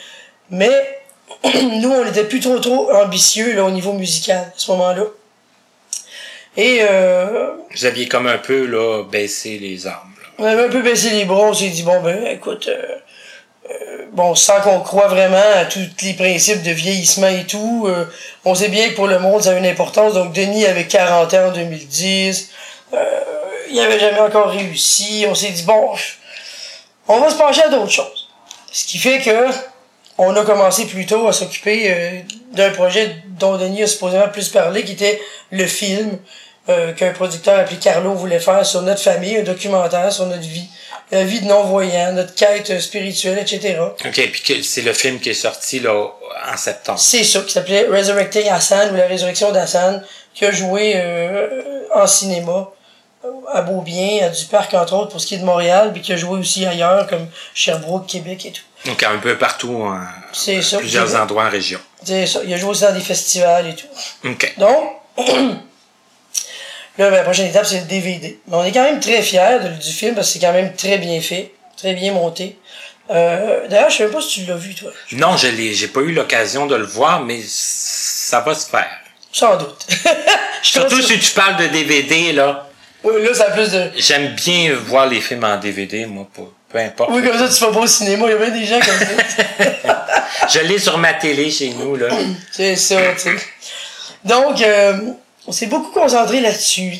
Mais 0.49 0.96
nous, 1.81 1.91
on 1.91 2.05
était 2.05 2.25
plus 2.25 2.39
trop 2.39 2.59
trop 2.59 2.91
ambitieux 2.93 3.55
là, 3.55 3.63
au 3.63 3.71
niveau 3.71 3.93
musical 3.93 4.37
à 4.37 4.53
ce 4.55 4.71
moment-là. 4.71 5.03
Et 6.55 6.79
euh, 6.81 7.51
Vous 7.75 7.85
aviez 7.85 8.07
comme 8.07 8.27
un 8.27 8.39
peu 8.39 8.65
là 8.65 9.03
baissé 9.03 9.59
les 9.59 9.85
armes. 9.85 10.13
Là. 10.21 10.29
On 10.39 10.45
avait 10.45 10.65
un 10.65 10.69
peu 10.69 10.81
baissé 10.81 11.11
les 11.11 11.25
bras, 11.25 11.49
on 11.49 11.53
s'est 11.53 11.69
dit 11.69 11.83
bon 11.83 12.01
ben 12.01 12.25
écoute 12.27 12.67
euh, 12.67 12.95
euh, 13.69 14.05
bon, 14.11 14.35
sans 14.35 14.61
qu'on 14.61 14.79
croit 14.79 15.07
vraiment 15.07 15.41
à 15.55 15.65
tous 15.65 15.87
les 16.01 16.13
principes 16.13 16.63
de 16.63 16.71
vieillissement 16.71 17.27
et 17.27 17.45
tout, 17.45 17.85
euh, 17.87 18.05
on 18.45 18.55
sait 18.55 18.69
bien 18.69 18.89
que 18.89 18.95
pour 18.95 19.07
le 19.07 19.19
monde, 19.19 19.43
ça 19.43 19.51
a 19.51 19.57
une 19.57 19.65
importance. 19.65 20.13
Donc, 20.13 20.33
Denis 20.33 20.65
avait 20.65 20.87
40 20.87 21.33
ans 21.33 21.47
en 21.47 21.51
2010. 21.51 22.51
Euh, 22.93 22.97
il 23.69 23.79
avait 23.79 23.99
jamais 23.99 24.19
encore 24.19 24.49
réussi. 24.49 25.25
On 25.27 25.35
s'est 25.35 25.49
dit, 25.49 25.63
bon, 25.63 25.91
on 27.07 27.19
va 27.19 27.29
se 27.29 27.35
pencher 27.35 27.63
à 27.63 27.69
d'autres 27.69 27.91
choses. 27.91 28.29
Ce 28.71 28.85
qui 28.85 28.97
fait 28.97 29.19
que 29.19 29.47
on 30.17 30.35
a 30.35 30.43
commencé 30.43 30.85
plutôt 30.85 31.27
à 31.27 31.33
s'occuper 31.33 31.91
euh, 31.91 32.19
d'un 32.53 32.71
projet 32.71 33.15
dont 33.39 33.57
Denis 33.57 33.83
a 33.83 33.87
supposément 33.87 34.29
plus 34.29 34.49
parlé, 34.49 34.83
qui 34.83 34.93
était 34.93 35.21
le 35.51 35.65
film 35.65 36.17
euh, 36.69 36.93
qu'un 36.93 37.11
producteur 37.11 37.59
appelé 37.59 37.77
Carlo 37.77 38.13
voulait 38.13 38.39
faire 38.39 38.65
sur 38.65 38.81
notre 38.81 39.01
famille, 39.01 39.37
un 39.37 39.43
documentaire 39.43 40.11
sur 40.11 40.25
notre 40.25 40.47
vie 40.47 40.67
la 41.11 41.23
vie 41.23 41.41
de 41.41 41.45
non-voyants, 41.45 42.13
notre 42.13 42.35
quête 42.35 42.79
spirituelle, 42.81 43.39
etc. 43.39 43.77
OK, 43.79 44.31
puis 44.31 44.63
c'est 44.63 44.81
le 44.81 44.93
film 44.93 45.19
qui 45.19 45.29
est 45.29 45.33
sorti 45.33 45.79
là, 45.79 46.11
en 46.51 46.57
septembre. 46.57 46.99
C'est 46.99 47.23
ça, 47.23 47.41
qui 47.41 47.53
s'appelait 47.53 47.87
Resurrecting 47.87 48.47
Hassan, 48.49 48.91
ou 48.91 48.95
La 48.97 49.07
Résurrection 49.07 49.51
d'Hassan, 49.51 50.03
qui 50.33 50.45
a 50.45 50.51
joué 50.51 50.93
euh, 50.95 51.83
en 51.93 52.07
cinéma 52.07 52.71
à 53.49 53.61
Beaubien, 53.61 54.25
à 54.25 54.29
Duparc, 54.29 54.73
entre 54.73 54.93
autres, 54.95 55.11
pour 55.11 55.21
ce 55.21 55.27
qui 55.27 55.35
est 55.35 55.39
de 55.39 55.45
Montréal, 55.45 55.91
puis 55.93 56.01
qui 56.01 56.13
a 56.13 56.17
joué 56.17 56.37
aussi 56.37 56.65
ailleurs, 56.65 57.07
comme 57.07 57.27
Sherbrooke, 57.53 58.07
Québec 58.07 58.45
et 58.45 58.51
tout. 58.51 58.63
Donc, 58.85 59.03
un 59.03 59.17
peu 59.17 59.37
partout, 59.37 59.73
en 59.73 59.99
ça, 60.31 60.77
plusieurs 60.77 61.15
endroits 61.15 61.45
en 61.45 61.49
région. 61.49 61.79
C'est 62.03 62.25
ça. 62.25 62.41
Il 62.45 62.53
a 62.53 62.57
joué 62.57 62.69
aussi 62.69 62.83
dans 62.83 62.93
des 62.93 63.01
festivals 63.01 63.67
et 63.67 63.75
tout. 63.75 63.87
OK. 64.23 64.53
Donc, 64.57 64.93
Là, 66.97 67.11
ben, 67.11 67.17
la 67.17 67.23
prochaine 67.23 67.47
étape, 67.47 67.65
c'est 67.65 67.81
le 67.81 67.85
DVD. 67.85 68.39
Mais 68.47 68.55
on 68.55 68.63
est 68.63 68.71
quand 68.71 68.83
même 68.83 68.99
très 68.99 69.21
fiers 69.21 69.59
de, 69.63 69.69
du 69.69 69.91
film 69.91 70.15
parce 70.15 70.27
que 70.27 70.33
c'est 70.33 70.39
quand 70.39 70.53
même 70.53 70.75
très 70.75 70.97
bien 70.97 71.21
fait, 71.21 71.51
très 71.75 71.93
bien 71.93 72.11
monté. 72.11 72.57
Euh, 73.09 73.67
D'ailleurs, 73.67 73.89
je 73.89 73.97
sais 73.97 74.03
même 74.03 74.13
pas 74.13 74.21
si 74.21 74.41
tu 74.41 74.49
l'as 74.49 74.55
vu, 74.55 74.73
toi. 74.73 74.91
Non, 75.11 75.37
je 75.37 75.47
l'ai, 75.47 75.73
j'ai 75.73 75.87
pas 75.87 76.01
eu 76.01 76.11
l'occasion 76.11 76.65
de 76.65 76.75
le 76.75 76.85
voir, 76.85 77.23
mais 77.23 77.39
ça 77.45 78.39
va 78.41 78.55
se 78.55 78.67
faire. 78.67 78.89
Sans 79.31 79.57
doute. 79.57 79.87
Surtout 80.63 81.01
si 81.01 81.19
tu 81.19 81.31
parles 81.31 81.57
de 81.57 81.67
DVD, 81.67 82.33
là. 82.33 82.67
Oui, 83.03 83.23
là, 83.23 83.33
ça 83.33 83.45
a 83.45 83.51
plus 83.51 83.71
de. 83.71 83.91
J'aime 83.95 84.33
bien 84.33 84.73
voir 84.73 85.05
les 85.05 85.21
films 85.21 85.43
en 85.43 85.57
DVD, 85.57 86.05
moi, 86.07 86.27
peu, 86.33 86.41
peu 86.69 86.79
importe. 86.79 87.09
Oui, 87.11 87.23
comme 87.23 87.37
ça, 87.37 87.47
tu 87.47 87.63
vas 87.63 87.71
pas 87.71 87.79
au 87.79 87.87
cinéma, 87.87 88.25
il 88.27 88.31
y 88.31 88.33
a 88.33 88.37
bien 88.37 88.49
des 88.49 88.65
gens 88.65 88.79
comme 88.79 88.99
ça. 88.99 90.07
je 90.49 90.59
l'ai 90.59 90.79
sur 90.79 90.97
ma 90.97 91.13
télé 91.13 91.49
chez 91.49 91.69
nous, 91.69 91.95
là. 91.95 92.07
c'est 92.51 92.75
ça, 92.75 92.97
tu 93.13 93.19
sais. 93.19 93.35
Donc, 94.23 94.61
euh, 94.61 95.11
on 95.47 95.51
s'est 95.51 95.67
beaucoup 95.67 95.91
concentré 95.91 96.41
là-dessus. 96.41 96.97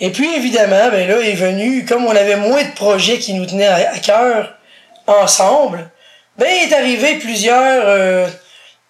Et 0.00 0.10
puis, 0.10 0.34
évidemment, 0.34 0.88
ben 0.90 1.08
là 1.08 1.20
est 1.20 1.34
venu, 1.34 1.84
comme 1.84 2.04
on 2.06 2.14
avait 2.14 2.36
moins 2.36 2.62
de 2.62 2.72
projets 2.72 3.18
qui 3.18 3.34
nous 3.34 3.46
tenaient 3.46 3.66
à, 3.66 3.92
à 3.92 3.98
cœur 3.98 4.54
ensemble, 5.06 5.90
ben 6.38 6.48
il 6.50 6.70
est 6.70 6.74
arrivé 6.74 7.16
plusieurs 7.16 7.86
euh, 7.86 8.28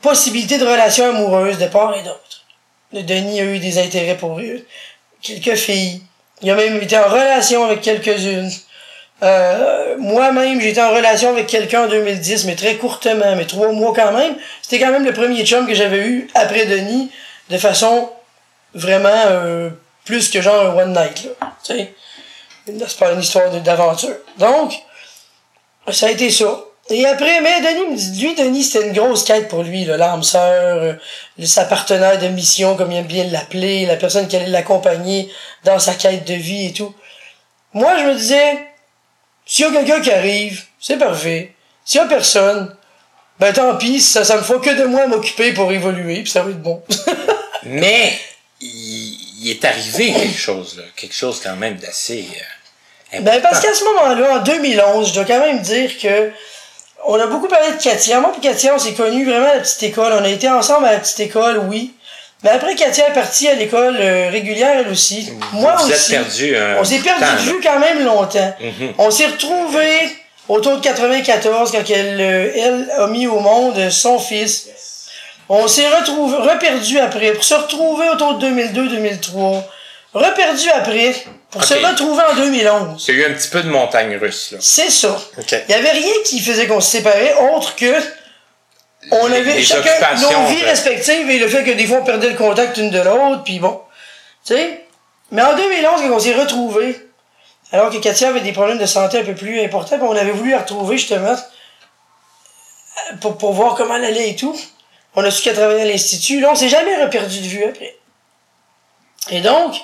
possibilités 0.02 0.58
de 0.58 0.64
relations 0.64 1.08
amoureuses 1.10 1.58
de 1.58 1.66
part 1.66 1.96
et 1.96 2.02
d'autre. 2.02 2.44
Denis 2.92 3.40
a 3.40 3.44
eu 3.44 3.58
des 3.58 3.78
intérêts 3.78 4.16
pour 4.16 4.40
eux, 4.40 4.66
quelques 5.20 5.56
filles. 5.56 6.02
Il 6.42 6.50
a 6.50 6.54
même 6.54 6.80
été 6.82 6.96
en 6.96 7.08
relation 7.08 7.64
avec 7.64 7.82
quelques-unes. 7.82 8.50
Euh, 9.22 9.96
Moi-même, 9.98 10.60
j'étais 10.60 10.82
en 10.82 10.90
relation 10.90 11.30
avec 11.30 11.46
quelqu'un 11.46 11.84
en 11.84 11.88
2010, 11.88 12.44
mais 12.44 12.54
très 12.54 12.76
courtement, 12.76 13.34
mais 13.36 13.46
trois 13.46 13.72
mois 13.72 13.94
quand 13.94 14.12
même. 14.12 14.36
C'était 14.62 14.78
quand 14.84 14.92
même 14.92 15.04
le 15.04 15.12
premier 15.12 15.44
chum 15.44 15.66
que 15.66 15.74
j'avais 15.74 16.06
eu 16.06 16.28
après 16.34 16.66
Denis, 16.66 17.10
de 17.50 17.58
façon 17.58 18.10
vraiment 18.74 19.08
euh, 19.26 19.70
plus 20.04 20.28
que 20.28 20.40
genre 20.42 20.66
un 20.66 20.82
one 20.82 20.92
night 20.92 21.28
tu 21.64 21.74
sais 21.74 21.94
C'est 22.66 22.98
pas 22.98 23.12
une 23.12 23.20
histoire 23.20 23.50
d'aventure. 23.50 24.16
Donc, 24.38 24.74
ça 25.90 26.06
a 26.06 26.10
été 26.10 26.30
ça. 26.30 26.60
Et 26.88 27.04
après, 27.04 27.40
mais 27.40 27.60
Denis 27.62 28.20
lui, 28.20 28.34
Denis, 28.34 28.62
c'était 28.62 28.86
une 28.86 28.92
grosse 28.92 29.24
quête 29.24 29.48
pour 29.48 29.64
lui, 29.64 29.84
l'âme 29.86 30.22
sœur, 30.22 30.82
euh, 30.82 30.92
sa 31.44 31.64
partenaire 31.64 32.18
de 32.20 32.28
mission, 32.28 32.76
comme 32.76 32.92
il 32.92 32.98
aime 32.98 33.06
bien 33.06 33.24
l'appeler, 33.24 33.86
la 33.86 33.96
personne 33.96 34.28
qui 34.28 34.36
allait 34.36 34.46
l'accompagner 34.46 35.32
dans 35.64 35.80
sa 35.80 35.94
quête 35.94 36.24
de 36.24 36.34
vie 36.34 36.66
et 36.66 36.72
tout. 36.72 36.94
Moi, 37.72 37.98
je 37.98 38.04
me 38.04 38.14
disais, 38.14 38.65
s'il 39.46 39.64
y 39.64 39.68
a 39.68 39.70
quelqu'un 39.72 40.00
qui 40.00 40.10
arrive, 40.10 40.62
c'est 40.80 40.98
parfait. 40.98 41.52
S'il 41.84 42.00
y 42.00 42.04
a 42.04 42.06
personne, 42.06 42.74
ben 43.38 43.52
tant 43.52 43.76
pis, 43.76 44.00
ça, 44.00 44.24
ça 44.24 44.36
me 44.36 44.42
faut 44.42 44.58
que 44.58 44.70
de 44.70 44.84
moi 44.84 45.06
m'occuper 45.06 45.52
pour 45.52 45.72
évoluer, 45.72 46.22
puis 46.22 46.30
ça 46.30 46.42
va 46.42 46.50
être 46.50 46.60
bon. 46.62 46.82
Mais 47.64 48.12
il, 48.60 49.16
il 49.42 49.50
est 49.50 49.64
arrivé 49.64 50.12
quelque 50.12 50.38
chose, 50.38 50.76
là. 50.78 50.82
Quelque 50.96 51.14
chose 51.14 51.40
quand 51.42 51.56
même 51.56 51.76
d'assez. 51.76 52.26
euh, 53.14 53.20
Ben, 53.20 53.40
parce 53.40 53.60
qu'à 53.60 53.72
ce 53.74 53.84
moment-là, 53.84 54.38
en 54.38 54.42
2011, 54.42 55.08
je 55.08 55.14
dois 55.14 55.24
quand 55.24 55.38
même 55.40 55.60
dire 55.60 55.90
que 55.98 56.30
on 57.08 57.14
a 57.20 57.26
beaucoup 57.28 57.46
parlé 57.46 57.70
de 57.76 57.80
Katia. 57.82 58.18
Moi 58.20 58.32
et 58.36 58.40
Katia, 58.40 58.74
on 58.74 58.78
s'est 58.78 58.94
connus 58.94 59.24
vraiment 59.24 59.48
à 59.50 59.54
la 59.54 59.60
petite 59.60 59.82
école. 59.84 60.12
On 60.14 60.24
a 60.24 60.28
été 60.28 60.48
ensemble 60.48 60.86
à 60.86 60.92
la 60.92 60.98
petite 60.98 61.20
école, 61.20 61.58
oui. 61.68 61.94
Mais 62.42 62.50
après, 62.50 62.74
Katia 62.74 63.08
est 63.08 63.12
partie 63.14 63.48
à 63.48 63.54
l'école 63.54 63.96
euh, 63.98 64.28
régulière, 64.30 64.76
elle 64.80 64.88
aussi. 64.88 65.32
Moi 65.52 65.74
vous 65.78 65.90
aussi. 65.90 66.14
êtes 66.14 66.22
perdu 66.22 66.56
un 66.56 66.76
On 66.78 66.84
s'est 66.84 66.98
perdu 66.98 67.20
temps, 67.20 67.32
de 67.34 67.40
vue 67.50 67.60
quand 67.62 67.78
même 67.78 68.04
longtemps. 68.04 68.54
Mhm. 68.60 68.92
On 68.98 69.10
s'est 69.10 69.26
retrouvés 69.26 70.16
autour 70.48 70.76
de 70.76 70.82
94 70.82 71.72
quand 71.72 71.90
elle, 71.90 72.20
euh, 72.20 72.50
elle 72.54 72.90
a 72.98 73.06
mis 73.06 73.26
au 73.26 73.40
monde 73.40 73.90
son 73.90 74.18
fils. 74.18 74.68
On 75.48 75.66
s'est 75.68 75.88
retrouvé, 75.88 76.36
reperdu 76.36 76.98
après, 76.98 77.32
pour 77.32 77.44
se 77.44 77.54
retrouver 77.54 78.08
autour 78.10 78.34
de 78.38 78.46
2002-2003. 78.48 79.62
Reperdu 80.12 80.68
après, 80.74 81.14
pour 81.50 81.62
se 81.64 81.74
retrouver 81.74 82.22
en 82.32 82.34
2011. 82.36 83.04
Il 83.08 83.14
y 83.14 83.18
a 83.18 83.28
eu 83.28 83.30
un 83.30 83.34
petit 83.34 83.48
peu 83.48 83.62
de 83.62 83.68
montagne 83.68 84.16
russe, 84.16 84.50
là. 84.52 84.58
C'est 84.60 84.90
ça. 84.90 85.16
Il 85.38 85.64
n'y 85.68 85.74
avait 85.74 85.90
rien 85.90 86.12
qui 86.24 86.40
faisait 86.40 86.66
qu'on 86.66 86.80
se 86.80 86.90
séparait 86.90 87.34
autre 87.54 87.76
que 87.76 87.92
on 89.10 89.26
Les- 89.26 89.36
avait 89.38 89.54
les 89.54 89.62
chacun 89.62 89.90
nos 90.20 90.46
vies 90.46 90.64
respectives 90.64 91.28
et 91.30 91.38
le 91.38 91.48
fait 91.48 91.64
que 91.64 91.70
des 91.72 91.86
fois 91.86 91.98
on 92.00 92.04
perdait 92.04 92.30
le 92.30 92.36
contact 92.36 92.76
une 92.76 92.90
de 92.90 93.00
l'autre, 93.00 93.42
puis 93.44 93.58
bon. 93.58 93.80
Tu 94.44 94.54
sais? 94.54 94.84
Mais 95.32 95.42
en 95.42 95.56
2011, 95.56 96.02
quand 96.02 96.14
on 96.14 96.18
s'est 96.18 96.34
retrouvés, 96.34 96.96
alors 97.72 97.90
que 97.90 97.96
Katia 97.98 98.28
avait 98.28 98.40
des 98.40 98.52
problèmes 98.52 98.78
de 98.78 98.86
santé 98.86 99.18
un 99.18 99.24
peu 99.24 99.34
plus 99.34 99.60
importants, 99.60 99.96
on 100.02 100.14
avait 100.16 100.30
voulu 100.30 100.52
la 100.52 100.58
retrouver 100.60 100.96
justement 100.98 101.32
euh, 101.32 103.16
pour, 103.20 103.36
pour 103.38 103.52
voir 103.52 103.74
comment 103.74 103.96
elle 103.96 104.04
allait 104.04 104.30
et 104.30 104.36
tout. 104.36 104.56
On 105.16 105.24
a 105.24 105.30
su 105.30 105.42
qu'elle 105.42 105.56
travaillait 105.56 105.82
à 105.82 105.86
l'Institut. 105.86 106.40
Là, 106.40 106.50
on 106.52 106.54
s'est 106.54 106.68
jamais 106.68 107.02
reperdu 107.02 107.40
de 107.40 107.46
vue 107.46 107.64
après. 107.64 107.96
Et 109.30 109.40
donc, 109.40 109.74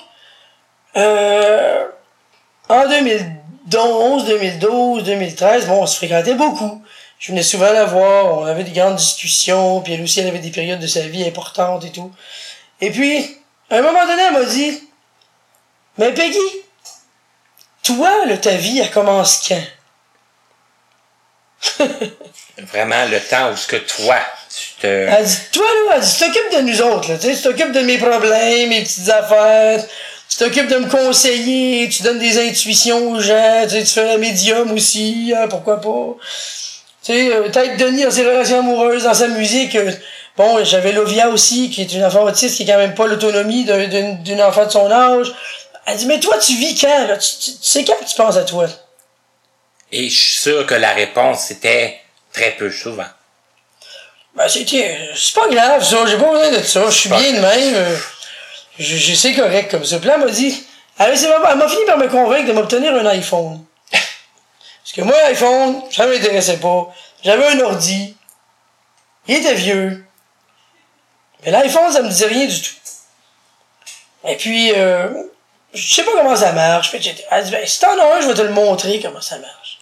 euh, 0.95 1.85
en 2.69 2.87
2011, 2.87 4.25
2012, 4.25 5.03
2013, 5.03 5.67
bon, 5.67 5.81
on 5.81 5.85
se 5.85 5.97
fréquentait 5.97 6.35
beaucoup. 6.35 6.81
Je 7.23 7.31
venais 7.31 7.41
souvent 7.41 7.71
la 7.71 7.85
voir, 7.85 8.37
on 8.37 8.45
avait 8.45 8.65
des 8.65 8.71
grandes 8.71 8.97
discussions, 8.97 9.79
puis 9.79 9.93
elle 9.93 10.01
aussi, 10.01 10.19
elle 10.19 10.27
avait 10.27 10.39
des 10.39 10.51
périodes 10.51 10.81
de 10.81 10.87
sa 10.87 11.07
vie 11.07 11.25
importantes 11.25 11.85
et 11.85 11.89
tout. 11.89 12.11
Et 12.81 12.91
puis, 12.91 13.37
à 13.69 13.77
un 13.77 13.81
moment 13.81 14.05
donné, 14.05 14.23
elle 14.23 14.33
m'a 14.33 14.43
dit, 14.43 14.83
mais 15.97 16.13
Peggy, 16.13 16.37
toi, 17.81 18.25
là, 18.25 18.35
ta 18.35 18.55
vie, 18.55 18.79
elle 18.79 18.91
commence 18.91 19.47
quand? 19.47 19.63
Vraiment 22.73 23.05
le 23.05 23.21
temps 23.21 23.53
où 23.53 23.55
ce 23.55 23.67
que 23.67 23.77
toi, 23.77 24.17
tu 24.49 24.81
te. 24.81 24.87
Elle 24.87 25.25
dit, 25.25 25.37
toi, 25.53 25.65
là, 25.87 25.95
elle 25.95 26.01
dit, 26.01 26.13
tu 26.13 26.25
t'occupes 26.25 26.57
de 26.57 26.61
nous 26.63 26.81
autres, 26.81 27.09
là, 27.09 27.17
tu 27.17 27.27
sais, 27.27 27.37
tu 27.37 27.41
t'occupes 27.41 27.71
de 27.71 27.79
mes 27.83 27.99
problèmes, 27.99 28.67
mes 28.67 28.83
petites 28.83 29.07
affaires, 29.07 29.81
tu 30.27 30.39
t'occupes 30.39 30.67
de 30.67 30.75
me 30.75 30.89
conseiller, 30.89 31.87
tu 31.87 32.03
donnes 32.03 32.19
des 32.19 32.49
intuitions 32.49 33.13
aux 33.13 33.21
gens, 33.21 33.61
tu 33.63 33.69
sais, 33.69 33.83
tu 33.83 33.93
fais 33.93 34.07
la 34.07 34.17
médium 34.17 34.73
aussi, 34.73 35.33
hein, 35.33 35.47
pourquoi 35.47 35.79
pas. 35.79 36.17
Tu 37.03 37.11
sais, 37.13 37.33
euh, 37.35 37.49
peut-être 37.49 37.77
Denis 37.77 38.03
dans 38.03 38.11
ses 38.11 38.25
relations 38.25 38.59
amoureuses, 38.59 39.03
dans 39.03 39.13
sa 39.13 39.27
musique, 39.27 39.75
euh, 39.75 39.91
bon, 40.37 40.63
j'avais 40.63 40.91
Lovia 40.93 41.29
aussi, 41.29 41.69
qui 41.69 41.81
est 41.81 41.93
une 41.93 42.03
enfant 42.05 42.23
autiste, 42.23 42.55
qui 42.55 42.63
est 42.63 42.65
quand 42.65 42.77
même 42.77 42.95
pas 42.95 43.07
l'autonomie 43.07 43.65
d'un- 43.65 44.13
d'une 44.13 44.41
enfant 44.41 44.65
de 44.65 44.71
son 44.71 44.89
âge. 44.89 45.33
Elle 45.85 45.97
dit, 45.97 46.05
mais 46.05 46.19
toi, 46.19 46.37
tu 46.37 46.53
vis 46.55 46.79
quand, 46.79 47.07
là? 47.07 47.17
Tu, 47.17 47.29
tu, 47.39 47.51
tu 47.51 47.57
sais 47.61 47.83
quand 47.83 47.95
que 47.95 48.05
tu 48.09 48.15
penses 48.15 48.37
à 48.37 48.43
toi? 48.43 48.67
Et 49.91 50.09
je 50.09 50.17
suis 50.17 50.37
sûr 50.37 50.65
que 50.65 50.75
la 50.75 50.93
réponse 50.93 51.51
était 51.51 51.99
très 52.31 52.51
peu 52.51 52.71
souvent. 52.71 53.03
Ben, 54.35 54.47
c'était, 54.47 54.97
euh, 54.97 55.13
c'est 55.15 55.35
pas 55.35 55.47
grave, 55.49 55.83
ça, 55.83 55.97
j'ai 56.07 56.17
pas 56.17 56.31
besoin 56.31 56.51
de 56.57 56.63
ça, 56.63 56.85
je 56.89 56.95
suis 56.97 57.09
bien 57.09 57.33
de 57.33 57.39
même, 57.39 57.97
je, 58.79 58.95
je 58.95 59.13
sais 59.13 59.33
correct 59.33 59.69
comme 59.69 59.85
ça. 59.85 59.97
Puis 59.99 60.07
là, 60.07 60.15
elle 60.15 60.21
m'a 60.25 60.31
dit, 60.31 60.63
elle 60.97 61.57
m'a 61.57 61.67
fini 61.67 61.85
par 61.85 61.97
me 61.97 62.07
convaincre 62.07 62.47
de 62.47 62.53
m'obtenir 62.53 62.95
un 62.95 63.05
iPhone. 63.07 63.63
Parce 64.83 64.93
que 64.95 65.01
moi, 65.01 65.15
l'iPhone, 65.23 65.81
ça 65.91 66.05
m'intéressait 66.07 66.57
pas. 66.57 66.93
J'avais 67.23 67.47
un 67.47 67.59
ordi, 67.61 68.15
il 69.27 69.35
était 69.35 69.53
vieux. 69.55 70.05
Mais 71.45 71.51
l'iPhone, 71.51 71.91
ça 71.91 72.01
me 72.01 72.09
disait 72.09 72.27
rien 72.27 72.45
du 72.45 72.61
tout. 72.61 72.73
Et 74.27 74.35
puis, 74.35 74.71
euh, 74.75 75.09
je 75.73 75.93
sais 75.95 76.03
pas 76.03 76.11
comment 76.15 76.35
ça 76.35 76.51
marche. 76.51 76.91
J'étais- 76.99 77.25
elle 77.31 77.43
dit, 77.45 77.51
ben, 77.51 77.65
si 77.65 77.79
t'en 77.79 77.97
as 77.97 78.15
un, 78.17 78.21
je 78.21 78.27
vais 78.27 78.33
te 78.33 78.41
le 78.41 78.51
montrer 78.53 78.99
comment 79.01 79.21
ça 79.21 79.37
marche. 79.39 79.79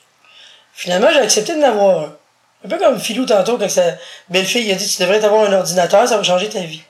Finalement, 0.73 1.09
j'ai 1.11 1.19
accepté 1.19 1.55
de 1.55 1.61
l'avoir 1.61 1.99
un. 2.05 2.15
Un 2.63 2.69
peu 2.69 2.77
comme 2.77 2.99
Philou 2.99 3.25
tantôt, 3.25 3.57
quand 3.57 3.69
sa 3.69 3.95
belle-fille 4.29 4.71
a 4.71 4.75
dit 4.75 4.87
Tu 4.87 5.01
devrais 5.01 5.23
avoir 5.25 5.49
un 5.49 5.53
ordinateur, 5.53 6.07
ça 6.07 6.17
va 6.17 6.23
changer 6.23 6.47
ta 6.47 6.59
vie. 6.59 6.83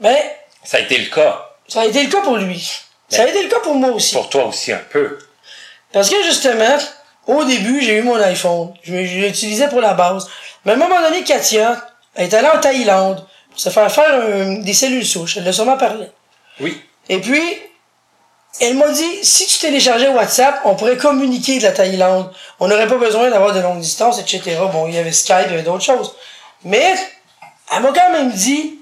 Ben, 0.00 0.16
Ça 0.64 0.76
a 0.76 0.80
été 0.80 0.98
le 0.98 1.06
cas 1.10 1.46
ça 1.66 1.82
a 1.82 1.84
été 1.86 2.02
le 2.02 2.10
cas 2.10 2.20
pour 2.22 2.36
lui. 2.36 2.68
Ça 3.08 3.22
a 3.22 3.26
été 3.28 3.44
le 3.44 3.48
cas 3.48 3.60
pour 3.60 3.74
moi 3.76 3.90
aussi. 3.90 4.12
pour 4.14 4.28
toi 4.28 4.46
aussi 4.46 4.72
un 4.72 4.82
peu. 4.90 5.18
Parce 5.92 6.08
que 6.10 6.22
justement, 6.24 6.78
au 7.26 7.44
début, 7.44 7.80
j'ai 7.82 7.96
eu 7.98 8.02
mon 8.02 8.16
iPhone. 8.16 8.72
Je, 8.82 9.04
je 9.04 9.18
l'utilisais 9.18 9.68
pour 9.68 9.80
la 9.80 9.94
base. 9.94 10.26
Mais 10.64 10.72
à 10.72 10.74
un 10.74 10.78
moment 10.78 11.00
donné, 11.00 11.22
Katia, 11.24 11.84
elle 12.14 12.26
est 12.26 12.34
allée 12.34 12.48
en 12.48 12.60
Thaïlande 12.60 13.24
pour 13.50 13.58
se 13.60 13.70
faire 13.70 13.90
faire 13.90 14.12
un- 14.14 14.60
des 14.60 14.74
cellules 14.74 15.06
souches. 15.06 15.36
Elle 15.36 15.44
l'a 15.44 15.52
sûrement 15.52 15.76
parlé. 15.78 16.06
Oui. 16.60 16.80
Et 17.08 17.18
puis, 17.18 17.42
elle 18.60 18.74
m'a 18.76 18.88
dit, 18.90 19.18
si 19.24 19.46
tu 19.46 19.58
téléchargeais 19.58 20.08
WhatsApp, 20.08 20.60
on 20.64 20.74
pourrait 20.74 20.96
communiquer 20.96 21.58
de 21.58 21.64
la 21.64 21.72
Thaïlande. 21.72 22.30
On 22.58 22.68
n'aurait 22.68 22.88
pas 22.88 22.96
besoin 22.98 23.30
d'avoir 23.30 23.52
de 23.54 23.60
longues 23.60 23.80
distances, 23.80 24.20
etc. 24.20 24.58
Bon, 24.72 24.86
il 24.86 24.94
y 24.94 24.98
avait 24.98 25.12
Skype, 25.12 25.46
il 25.46 25.50
y 25.52 25.54
avait 25.54 25.62
d'autres 25.62 25.84
choses. 25.84 26.14
Mais, 26.64 26.94
elle 27.74 27.82
m'a 27.82 27.92
quand 27.92 28.10
même 28.12 28.30
dit 28.32 28.78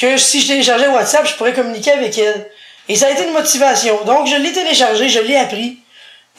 que 0.00 0.16
si 0.16 0.40
je 0.40 0.48
téléchargeais 0.48 0.88
WhatsApp, 0.88 1.26
je 1.26 1.34
pourrais 1.34 1.52
communiquer 1.52 1.92
avec 1.92 2.16
elle. 2.18 2.48
Et 2.88 2.96
ça 2.96 3.06
a 3.06 3.10
été 3.10 3.24
une 3.24 3.32
motivation. 3.32 4.02
Donc, 4.04 4.26
je 4.26 4.36
l'ai 4.36 4.52
téléchargé, 4.52 5.08
je 5.08 5.20
l'ai 5.20 5.36
appris. 5.36 5.78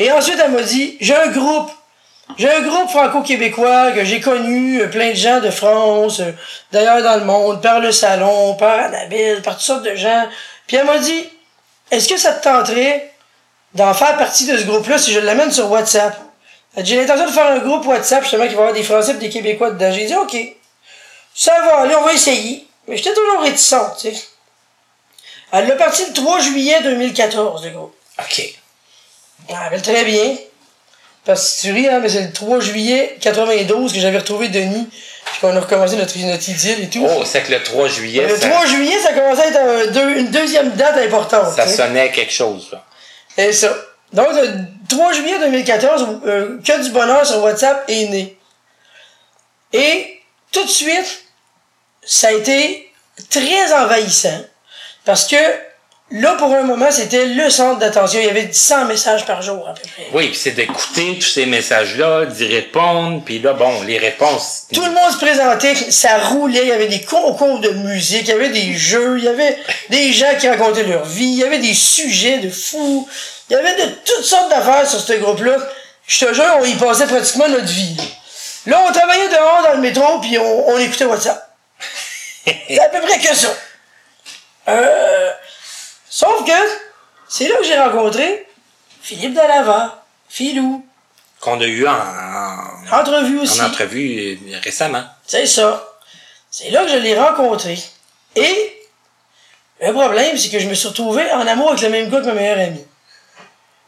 Et 0.01 0.11
ensuite, 0.11 0.39
elle 0.43 0.49
m'a 0.49 0.63
dit, 0.63 0.97
j'ai 0.99 1.15
un 1.15 1.27
groupe. 1.27 1.69
J'ai 2.35 2.49
un 2.49 2.61
groupe 2.61 2.89
franco-québécois 2.89 3.91
que 3.91 4.03
j'ai 4.03 4.19
connu, 4.19 4.81
plein 4.89 5.09
de 5.09 5.15
gens 5.15 5.39
de 5.39 5.51
France, 5.51 6.21
euh, 6.21 6.31
d'ailleurs 6.71 7.03
dans 7.03 7.17
le 7.19 7.25
monde, 7.25 7.61
par 7.61 7.79
le 7.79 7.91
salon, 7.91 8.55
par 8.55 8.79
Annabelle, 8.79 9.43
par 9.43 9.55
toutes 9.55 9.65
sortes 9.65 9.83
de 9.83 9.95
gens. 9.95 10.27
Puis 10.65 10.77
elle 10.77 10.85
m'a 10.85 10.97
dit, 10.97 11.29
est-ce 11.91 12.09
que 12.09 12.17
ça 12.17 12.33
te 12.33 12.43
tenterait 12.43 13.11
d'en 13.75 13.93
faire 13.93 14.17
partie 14.17 14.47
de 14.47 14.57
ce 14.57 14.63
groupe-là 14.63 14.97
si 14.97 15.11
je 15.11 15.19
l'amène 15.19 15.51
sur 15.51 15.69
WhatsApp? 15.69 16.17
Elle 16.75 16.83
dit, 16.83 16.91
J'ai 16.91 17.01
l'intention 17.01 17.27
de 17.27 17.31
faire 17.31 17.47
un 17.47 17.59
groupe 17.59 17.85
WhatsApp, 17.85 18.23
justement, 18.23 18.47
qui 18.47 18.55
va 18.55 18.61
avoir 18.61 18.73
des 18.73 18.83
Français 18.83 19.11
et 19.11 19.17
des 19.17 19.29
Québécois 19.29 19.69
dedans. 19.69 19.91
J'ai 19.91 20.05
dit, 20.05 20.15
OK. 20.15 20.35
Ça 21.35 21.53
va 21.61 21.81
aller, 21.81 21.93
on 21.93 22.03
va 22.03 22.13
essayer. 22.13 22.65
Mais 22.87 22.97
j'étais 22.97 23.13
toujours 23.13 23.41
réticente, 23.41 23.97
tu 23.99 24.15
sais. 24.15 24.23
Elle 25.51 25.67
l'a 25.67 25.75
parti 25.75 26.05
le 26.07 26.13
3 26.13 26.39
juillet 26.39 26.81
2014, 26.81 27.65
le 27.65 27.69
groupe. 27.69 27.93
OK. 28.17 28.60
Je 29.51 29.55
me 29.55 29.61
rappelle 29.61 29.81
très 29.81 30.03
bien. 30.05 30.35
Parce 31.25 31.57
que 31.57 31.61
tu 31.67 31.73
ris, 31.73 31.87
hein, 31.87 31.99
mais 32.01 32.09
c'est 32.09 32.21
le 32.23 32.31
3 32.33 32.59
juillet 32.61 33.15
92 33.21 33.93
que 33.93 33.99
j'avais 33.99 34.17
retrouvé 34.17 34.47
Denis, 34.49 34.87
puis 35.25 35.39
qu'on 35.41 35.55
a 35.55 35.59
recommencé 35.59 35.95
notre, 35.95 36.17
notre 36.17 36.49
idylle 36.49 36.83
et 36.83 36.89
tout. 36.89 37.05
Oh, 37.07 37.23
c'est 37.25 37.43
que 37.43 37.51
le 37.51 37.61
3 37.61 37.87
juillet, 37.89 38.27
le 38.27 38.35
ça, 38.35 38.49
3 38.49 38.65
juillet, 38.65 38.97
ça 38.99 39.13
commençait 39.13 39.43
à 39.43 39.47
être 39.47 39.59
un 39.89 39.91
deux- 39.91 40.17
une 40.17 40.31
deuxième 40.31 40.71
date 40.71 40.97
importante. 40.97 41.53
ça 41.55 41.67
sonnait 41.67 42.11
quelque 42.11 42.33
chose. 42.33 42.69
Là. 42.71 42.83
Et 43.37 43.53
ça. 43.53 43.71
Donc, 44.13 44.29
le 44.33 44.51
3 44.89 45.13
juillet 45.13 45.37
2014, 45.39 46.07
euh, 46.25 46.57
que 46.65 46.83
du 46.83 46.89
bonheur 46.89 47.23
sur 47.25 47.43
WhatsApp 47.43 47.83
est 47.87 48.07
né. 48.07 48.37
Et 49.73 50.21
tout 50.51 50.63
de 50.63 50.69
suite, 50.69 51.23
ça 52.03 52.29
a 52.29 52.31
été 52.31 52.91
très 53.29 53.71
envahissant. 53.73 54.41
Parce 55.05 55.25
que 55.27 55.35
là, 56.11 56.35
pour 56.35 56.53
un 56.53 56.63
moment, 56.63 56.91
c'était 56.91 57.25
le 57.25 57.49
centre 57.49 57.79
d'attention. 57.79 58.19
Il 58.19 58.25
y 58.25 58.29
avait 58.29 58.49
100 58.51 58.85
messages 58.85 59.25
par 59.25 59.41
jour, 59.41 59.67
à 59.67 59.73
peu 59.73 59.81
près. 59.81 60.07
Oui, 60.13 60.29
puis 60.29 60.37
c'est 60.37 60.51
d'écouter 60.51 61.17
tous 61.19 61.27
ces 61.27 61.45
messages-là, 61.45 62.25
d'y 62.25 62.47
répondre, 62.47 63.21
puis 63.23 63.39
là, 63.39 63.53
bon, 63.53 63.81
les 63.83 63.97
réponses. 63.97 64.63
Tout 64.73 64.83
le 64.83 64.91
monde 64.91 65.11
se 65.11 65.17
présentait, 65.17 65.75
ça 65.91 66.17
roulait, 66.17 66.63
il 66.63 66.67
y 66.67 66.71
avait 66.71 66.87
des 66.87 67.01
concours 67.01 67.59
de 67.59 67.69
musique, 67.69 68.23
il 68.23 68.29
y 68.29 68.33
avait 68.33 68.49
des 68.49 68.73
jeux, 68.73 69.17
il 69.17 69.23
y 69.23 69.27
avait 69.27 69.57
des 69.89 70.11
gens 70.11 70.35
qui 70.39 70.49
racontaient 70.49 70.83
leur 70.83 71.05
vie, 71.05 71.25
il 71.25 71.39
y 71.39 71.43
avait 71.43 71.59
des 71.59 71.73
sujets 71.73 72.39
de 72.39 72.49
fous, 72.49 73.07
il 73.49 73.53
y 73.53 73.55
avait 73.55 73.75
de 73.75 73.91
toutes 74.05 74.25
sortes 74.25 74.49
d'affaires 74.49 74.87
sur 74.87 74.99
ce 74.99 75.13
groupe-là. 75.13 75.57
Je 76.07 76.25
te 76.25 76.33
jure, 76.33 76.57
on 76.59 76.65
y 76.65 76.75
passait 76.75 77.07
pratiquement 77.07 77.47
notre 77.47 77.71
vie. 77.71 77.97
Là, 78.65 78.83
on 78.87 78.91
travaillait 78.91 79.29
dehors 79.29 79.61
dans 79.63 79.73
le 79.73 79.81
métro, 79.81 80.19
puis 80.19 80.37
on, 80.37 80.69
on 80.69 80.77
écoutait 80.77 81.05
WhatsApp. 81.05 81.55
C'est 82.45 82.79
à 82.79 82.89
peu 82.89 82.99
près 83.01 83.19
que 83.19 83.35
ça. 83.35 83.49
Euh, 84.67 85.31
sauf 86.11 86.45
que, 86.45 86.51
c'est 87.29 87.47
là 87.47 87.55
que 87.55 87.63
j'ai 87.63 87.79
rencontré 87.79 88.45
Philippe 89.01 89.33
Dalava, 89.33 90.03
Philou, 90.29 90.85
Qu'on 91.39 91.59
a 91.59 91.65
eu 91.65 91.87
en, 91.87 91.91
en, 91.93 92.99
entrevue 92.99 93.39
aussi. 93.39 93.59
en 93.61 93.65
entrevue 93.65 94.37
euh, 94.47 94.57
récemment. 94.63 95.03
C'est 95.25 95.47
ça. 95.47 95.87
C'est 96.51 96.69
là 96.69 96.83
que 96.83 96.91
je 96.91 96.97
l'ai 96.97 97.17
rencontré. 97.19 97.79
Et 98.35 98.77
le 99.81 99.91
problème, 99.91 100.37
c'est 100.37 100.49
que 100.49 100.59
je 100.59 100.67
me 100.67 100.75
suis 100.75 100.89
retrouvé 100.89 101.31
en 101.31 101.47
amour 101.47 101.69
avec 101.69 101.81
le 101.81 101.89
même 101.89 102.09
gars 102.11 102.19
que 102.21 102.25
ma 102.27 102.33
meilleure 102.33 102.59
amie. 102.59 102.85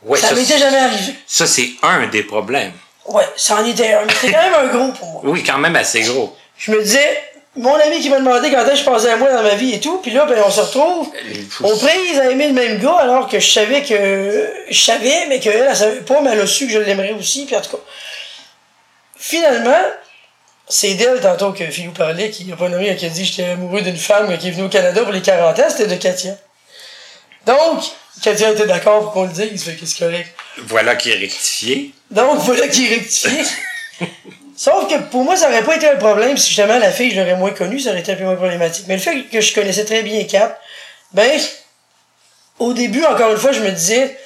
Ouais, 0.02 0.18
ça 0.18 0.34
m'était 0.34 0.58
jamais 0.58 0.78
arrivé. 0.80 1.14
Ça, 1.28 1.45
c'est 1.45 1.70
un 1.84 2.08
des 2.08 2.24
problèmes. 2.24 2.74
Ouais, 3.06 3.28
ça 3.36 3.58
en 3.58 3.66
était 3.66 3.94
un. 3.94 4.06
Mais 4.06 4.14
c'était 4.14 4.34
quand 4.34 4.41
même 4.50 4.54
un 4.54 4.68
gros 4.74 4.91
pour 4.94 5.08
moi. 5.12 5.22
Oui, 5.26 5.44
quand 5.44 5.58
même 5.60 5.76
assez 5.76 6.02
gros. 6.02 6.36
Je 6.58 6.72
me 6.72 6.82
disais, 6.82 7.32
mon 7.55 7.75
ami 7.75 7.99
qui 7.99 8.09
m'a 8.09 8.19
demandé 8.19 8.49
quand 8.49 8.63
est-ce 8.63 8.71
que 8.71 8.77
je 8.77 8.84
passais 8.85 9.11
à 9.11 9.17
moi 9.17 9.31
dans 9.31 9.43
ma 9.43 9.53
vie 9.55 9.73
et 9.73 9.80
tout, 9.80 9.97
puis 9.97 10.11
là, 10.11 10.25
ben, 10.25 10.41
on 10.45 10.49
se 10.49 10.61
retrouve. 10.61 11.09
On 11.61 11.77
prise 11.77 12.19
à 12.19 12.31
aimer 12.31 12.47
le 12.47 12.53
même 12.53 12.80
gars 12.80 12.97
alors 12.99 13.27
que 13.27 13.39
je 13.39 13.51
savais 13.51 13.84
que. 13.84 14.51
Je 14.69 14.80
savais, 14.80 15.27
mais 15.27 15.39
qu'elle, 15.39 15.65
elle 15.67 15.75
savait 15.75 16.01
pas, 16.01 16.21
mais 16.21 16.31
elle 16.31 16.41
a 16.41 16.47
su 16.47 16.65
que 16.65 16.73
je 16.73 16.80
l'aimerais 16.80 17.11
aussi, 17.11 17.45
puis 17.45 17.55
en 17.55 17.61
tout 17.61 17.77
cas. 17.77 17.84
Finalement, 19.15 19.81
c'est 20.67 20.95
d'elle 20.95 21.21
tantôt 21.21 21.53
que 21.53 21.65
Philou 21.65 21.91
parlait, 21.91 22.31
qui 22.31 22.51
a 22.51 22.55
pas 22.55 22.69
nommé, 22.69 22.95
qui 22.95 23.05
a 23.05 23.09
dit 23.09 23.23
j'étais 23.23 23.51
amoureux 23.51 23.81
d'une 23.81 23.97
femme 23.97 24.35
qui 24.38 24.47
est 24.47 24.51
venue 24.51 24.65
au 24.65 24.69
Canada 24.69 25.03
pour 25.03 25.11
les 25.11 25.21
40 25.21 25.59
ans, 25.59 25.63
c'était 25.69 25.88
de 25.88 25.95
Katia. 25.95 26.35
Donc, 27.45 27.84
Katia 28.21 28.51
était 28.51 28.65
d'accord 28.65 29.01
pour 29.03 29.11
qu'on 29.11 29.25
le 29.25 29.31
dise, 29.31 29.63
fait 29.63 29.75
que 29.75 29.85
c'est 29.85 29.99
correct. 29.99 30.30
Voilà 30.57 30.95
qui 30.95 31.11
est 31.11 31.17
rectifié. 31.17 31.93
Donc, 32.09 32.39
voilà 32.39 32.67
qui 32.67 32.88
est 32.88 32.95
rectifié. 32.95 33.43
Sauf 34.55 34.88
que 34.88 34.99
pour 35.09 35.23
moi, 35.23 35.35
ça 35.35 35.49
aurait 35.49 35.63
pas 35.63 35.75
été 35.75 35.89
un 35.89 35.95
problème 35.95 36.38
si 36.38 36.49
justement 36.49 36.77
la 36.77 36.91
fille, 36.91 37.11
je 37.11 37.19
l'aurais 37.19 37.35
moins 37.35 37.51
connue, 37.51 37.80
ça 37.80 37.89
aurait 37.89 38.01
été 38.01 38.13
un 38.13 38.15
peu 38.15 38.23
moins 38.23 38.35
problématique. 38.35 38.85
Mais 38.88 38.95
le 38.95 39.01
fait 39.01 39.23
que 39.23 39.41
je 39.41 39.53
connaissais 39.53 39.85
très 39.85 40.03
bien 40.03 40.23
Cap, 40.25 40.59
ben, 41.11 41.39
au 42.59 42.73
début, 42.73 43.03
encore 43.03 43.31
une 43.31 43.38
fois, 43.38 43.51
je 43.51 43.61
me 43.61 43.71
disais, 43.71 44.17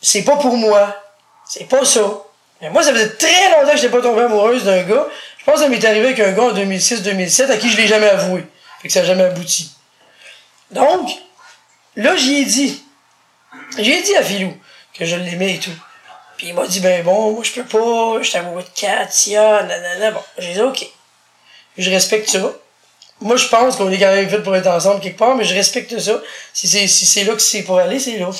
c'est 0.00 0.22
pas 0.22 0.36
pour 0.36 0.56
moi. 0.56 0.96
C'est 1.46 1.68
pas 1.68 1.84
ça. 1.84 2.00
Mais 2.60 2.70
moi, 2.70 2.82
ça 2.82 2.92
faisait 2.92 3.10
très 3.10 3.50
longtemps 3.52 3.70
que 3.70 3.76
j'étais 3.76 3.88
pas 3.88 4.02
tombée 4.02 4.22
amoureuse 4.22 4.64
d'un 4.64 4.82
gars. 4.82 5.06
Je 5.38 5.44
pense 5.44 5.56
que 5.56 5.60
ça 5.62 5.68
m'est 5.68 5.84
arrivé 5.84 6.06
avec 6.06 6.20
un 6.20 6.32
gars 6.32 6.42
en 6.42 6.52
2006-2007 6.52 7.50
à 7.50 7.56
qui 7.56 7.70
je 7.70 7.76
l'ai 7.76 7.86
jamais 7.86 8.08
avoué. 8.08 8.44
Fait 8.80 8.88
que 8.88 8.94
ça 8.94 9.00
n'a 9.00 9.06
jamais 9.06 9.24
abouti. 9.24 9.70
Donc, 10.70 11.10
là, 11.96 12.16
j'y 12.16 12.36
ai 12.36 12.44
dit. 12.44 12.82
J'ai 13.78 14.02
dit 14.02 14.16
à 14.16 14.22
Philou 14.22 14.54
que 14.94 15.04
je 15.04 15.16
l'aimais 15.16 15.54
et 15.54 15.58
tout. 15.58 15.70
Puis 16.38 16.48
il 16.48 16.54
m'a 16.54 16.66
dit, 16.66 16.80
ben 16.80 17.04
bon, 17.04 17.32
moi 17.32 17.42
je 17.44 17.52
peux 17.52 17.64
pas, 17.64 18.22
je 18.22 18.28
suis 18.28 18.38
amoureux 18.38 18.62
de 18.62 18.80
Katia, 18.80 19.64
nanana. 19.64 20.12
Bon, 20.12 20.22
j'ai 20.38 20.54
dit, 20.54 20.62
ok. 20.62 20.86
Je 21.76 21.90
respecte 21.90 22.30
ça. 22.30 22.52
Moi, 23.20 23.36
je 23.36 23.48
pense 23.48 23.76
qu'on 23.76 23.90
est 23.90 23.98
quand 23.98 24.14
même 24.14 24.28
fait 24.28 24.42
pour 24.42 24.54
être 24.54 24.68
ensemble 24.68 25.00
quelque 25.00 25.18
part, 25.18 25.34
mais 25.34 25.44
je 25.44 25.54
respecte 25.54 25.98
ça. 25.98 26.20
Si 26.52 26.68
c'est 26.68 26.86
si 26.86 27.04
c'est 27.04 27.24
là 27.24 27.34
que 27.34 27.42
c'est 27.42 27.62
pour 27.64 27.78
aller, 27.78 27.98
c'est 27.98 28.18
là. 28.18 28.30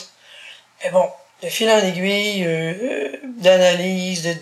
Mais 0.83 0.91
bon, 0.91 1.09
de 1.43 1.49
fil 1.49 1.69
en 1.69 1.79
aiguille, 1.79 2.45
euh, 2.45 2.73
euh, 2.83 3.13
d'analyse, 3.39 4.23
de, 4.23 4.35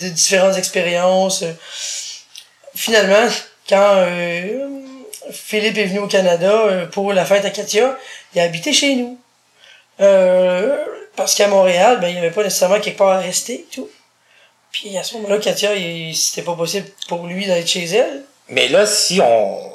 de, 0.00 0.08
différentes 0.08 0.56
expériences. 0.56 1.42
euh, 1.42 1.52
finalement, 2.74 3.28
quand 3.68 3.94
euh, 3.98 4.68
Philippe 5.32 5.78
est 5.78 5.86
venu 5.86 6.00
au 6.00 6.08
Canada 6.08 6.50
euh, 6.52 6.86
pour 6.86 7.12
la 7.12 7.24
fête 7.24 7.44
à 7.44 7.50
Katia, 7.50 7.96
il 8.34 8.40
a 8.40 8.44
habité 8.44 8.72
chez 8.72 8.96
nous. 8.96 9.18
Euh, 10.00 10.76
parce 11.16 11.34
qu'à 11.34 11.48
Montréal, 11.48 11.98
ben, 12.00 12.08
il 12.08 12.12
n'y 12.14 12.18
avait 12.18 12.30
pas 12.30 12.42
nécessairement 12.42 12.80
quelque 12.80 12.98
part 12.98 13.10
à 13.12 13.18
rester 13.18 13.54
et 13.54 13.66
tout. 13.72 13.88
Puis 14.72 14.96
à 14.98 15.04
ce 15.04 15.14
moment-là, 15.14 15.38
Katia, 15.38 15.70
c'était 16.14 16.42
pas 16.42 16.54
possible 16.56 16.88
pour 17.08 17.26
lui 17.26 17.46
d'être 17.46 17.68
chez 17.68 17.84
elle. 17.84 18.22
Mais 18.48 18.68
là, 18.68 18.86
si 18.86 19.20
on. 19.22 19.70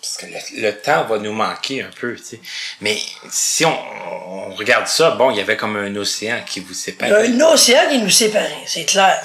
Parce 0.00 0.16
que 0.16 0.26
le, 0.26 0.62
le 0.62 0.72
temps 0.80 1.04
va 1.04 1.18
nous 1.18 1.32
manquer 1.32 1.82
un 1.82 1.90
peu, 2.00 2.16
tu 2.16 2.24
sais. 2.24 2.40
Mais 2.80 2.96
si 3.30 3.64
on, 3.64 3.78
on 4.28 4.54
regarde 4.54 4.86
ça, 4.88 5.12
bon, 5.12 5.30
il 5.30 5.36
y 5.36 5.40
avait 5.40 5.56
comme 5.56 5.76
un 5.76 5.94
océan 5.96 6.40
qui 6.46 6.60
vous 6.60 6.72
Il 6.72 6.76
y 6.76 6.78
a 6.78 6.82
séparait. 6.84 7.26
un 7.28 7.40
océan 7.40 7.88
qui 7.88 7.98
nous 7.98 8.10
séparait, 8.10 8.62
c'est 8.66 8.84
clair. 8.84 9.20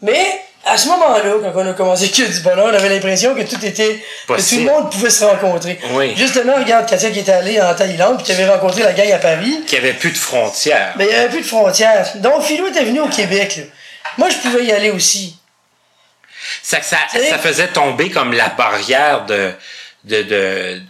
Mais 0.00 0.40
à 0.64 0.76
ce 0.76 0.88
moment-là, 0.88 1.32
quand 1.42 1.52
on 1.60 1.70
a 1.70 1.72
commencé 1.72 2.08
que 2.08 2.22
du 2.22 2.40
bonheur, 2.40 2.66
on 2.66 2.74
avait 2.74 2.88
l'impression 2.88 3.34
que 3.34 3.42
tout 3.42 3.64
était. 3.64 4.02
que 4.28 4.48
tout 4.48 4.56
le 4.56 4.62
monde 4.64 4.90
pouvait 4.92 5.10
se 5.10 5.24
rencontrer. 5.24 5.78
Oui. 5.92 6.14
Justement, 6.16 6.54
regarde 6.56 6.88
Katia 6.88 7.10
qui 7.10 7.18
était 7.20 7.32
allée 7.32 7.60
en 7.60 7.74
Thaïlande, 7.74 8.16
puis 8.18 8.26
qui 8.26 8.32
avait 8.32 8.48
rencontré 8.48 8.82
la 8.82 8.92
gang 8.92 9.10
à 9.10 9.18
Paris. 9.18 9.62
Qu'il 9.66 9.80
n'y 9.80 9.88
avait 9.88 9.98
plus 9.98 10.12
de 10.12 10.18
frontières. 10.18 10.94
Mais 10.96 11.04
il 11.06 11.08
n'y 11.10 11.14
avait 11.16 11.28
plus 11.30 11.40
de 11.42 11.46
frontières. 11.46 12.06
Donc 12.16 12.42
Philou 12.42 12.68
était 12.68 12.84
venu 12.84 13.00
au 13.00 13.08
Québec. 13.08 13.56
là. 13.56 13.62
Moi, 14.18 14.28
je 14.30 14.36
pouvais 14.36 14.64
y 14.64 14.72
aller 14.72 14.90
aussi. 14.90 15.36
Ça, 16.62 16.80
ça, 16.82 16.96
ça 17.10 17.38
faisait 17.38 17.68
tomber 17.68 18.10
comme 18.10 18.32
la 18.32 18.48
barrière 18.50 19.24
de, 19.26 19.52
de, 20.04 20.22
de, 20.22 20.80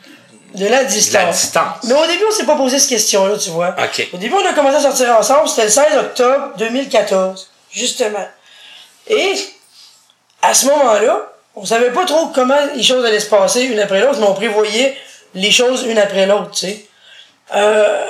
De 0.55 0.67
la 0.67 0.85
distance. 0.85 1.13
la 1.15 1.31
distance. 1.31 1.85
Mais 1.85 1.95
au 1.95 2.07
début, 2.07 2.25
on 2.29 2.33
s'est 2.33 2.45
pas 2.47 2.57
posé 2.57 2.79
cette 2.79 2.89
question-là, 2.91 3.39
tu 3.39 3.51
vois. 3.51 3.75
OK. 3.79 4.09
Au 4.13 4.17
début, 4.19 4.35
on 4.35 4.47
a 4.47 4.53
commencé 4.53 4.77
à 4.77 4.81
sortir 4.81 5.17
ensemble, 5.17 5.49
c'était 5.49 5.65
le 5.65 5.71
16 5.71 5.85
octobre 5.99 6.53
2014, 6.59 7.51
justement. 7.71 8.27
Et, 9.09 9.35
à 10.43 10.55
ce 10.55 10.67
moment-là, 10.67 11.33
on 11.55 11.65
savait 11.65 11.93
pas 11.93 12.05
trop 12.05 12.29
comment 12.29 12.59
les 12.75 12.83
choses 12.83 13.05
allaient 13.05 13.21
se 13.21 13.29
passer 13.29 13.63
une 13.63 13.79
après 13.79 14.01
l'autre, 14.01 14.19
mais 14.19 14.27
on 14.27 14.35
prévoyait 14.35 14.97
les 15.35 15.51
choses 15.51 15.85
une 15.85 15.99
après 15.99 16.27
l'autre, 16.27 16.51
tu 16.51 16.67
sais. 16.67 16.87
Euh, 17.55 18.05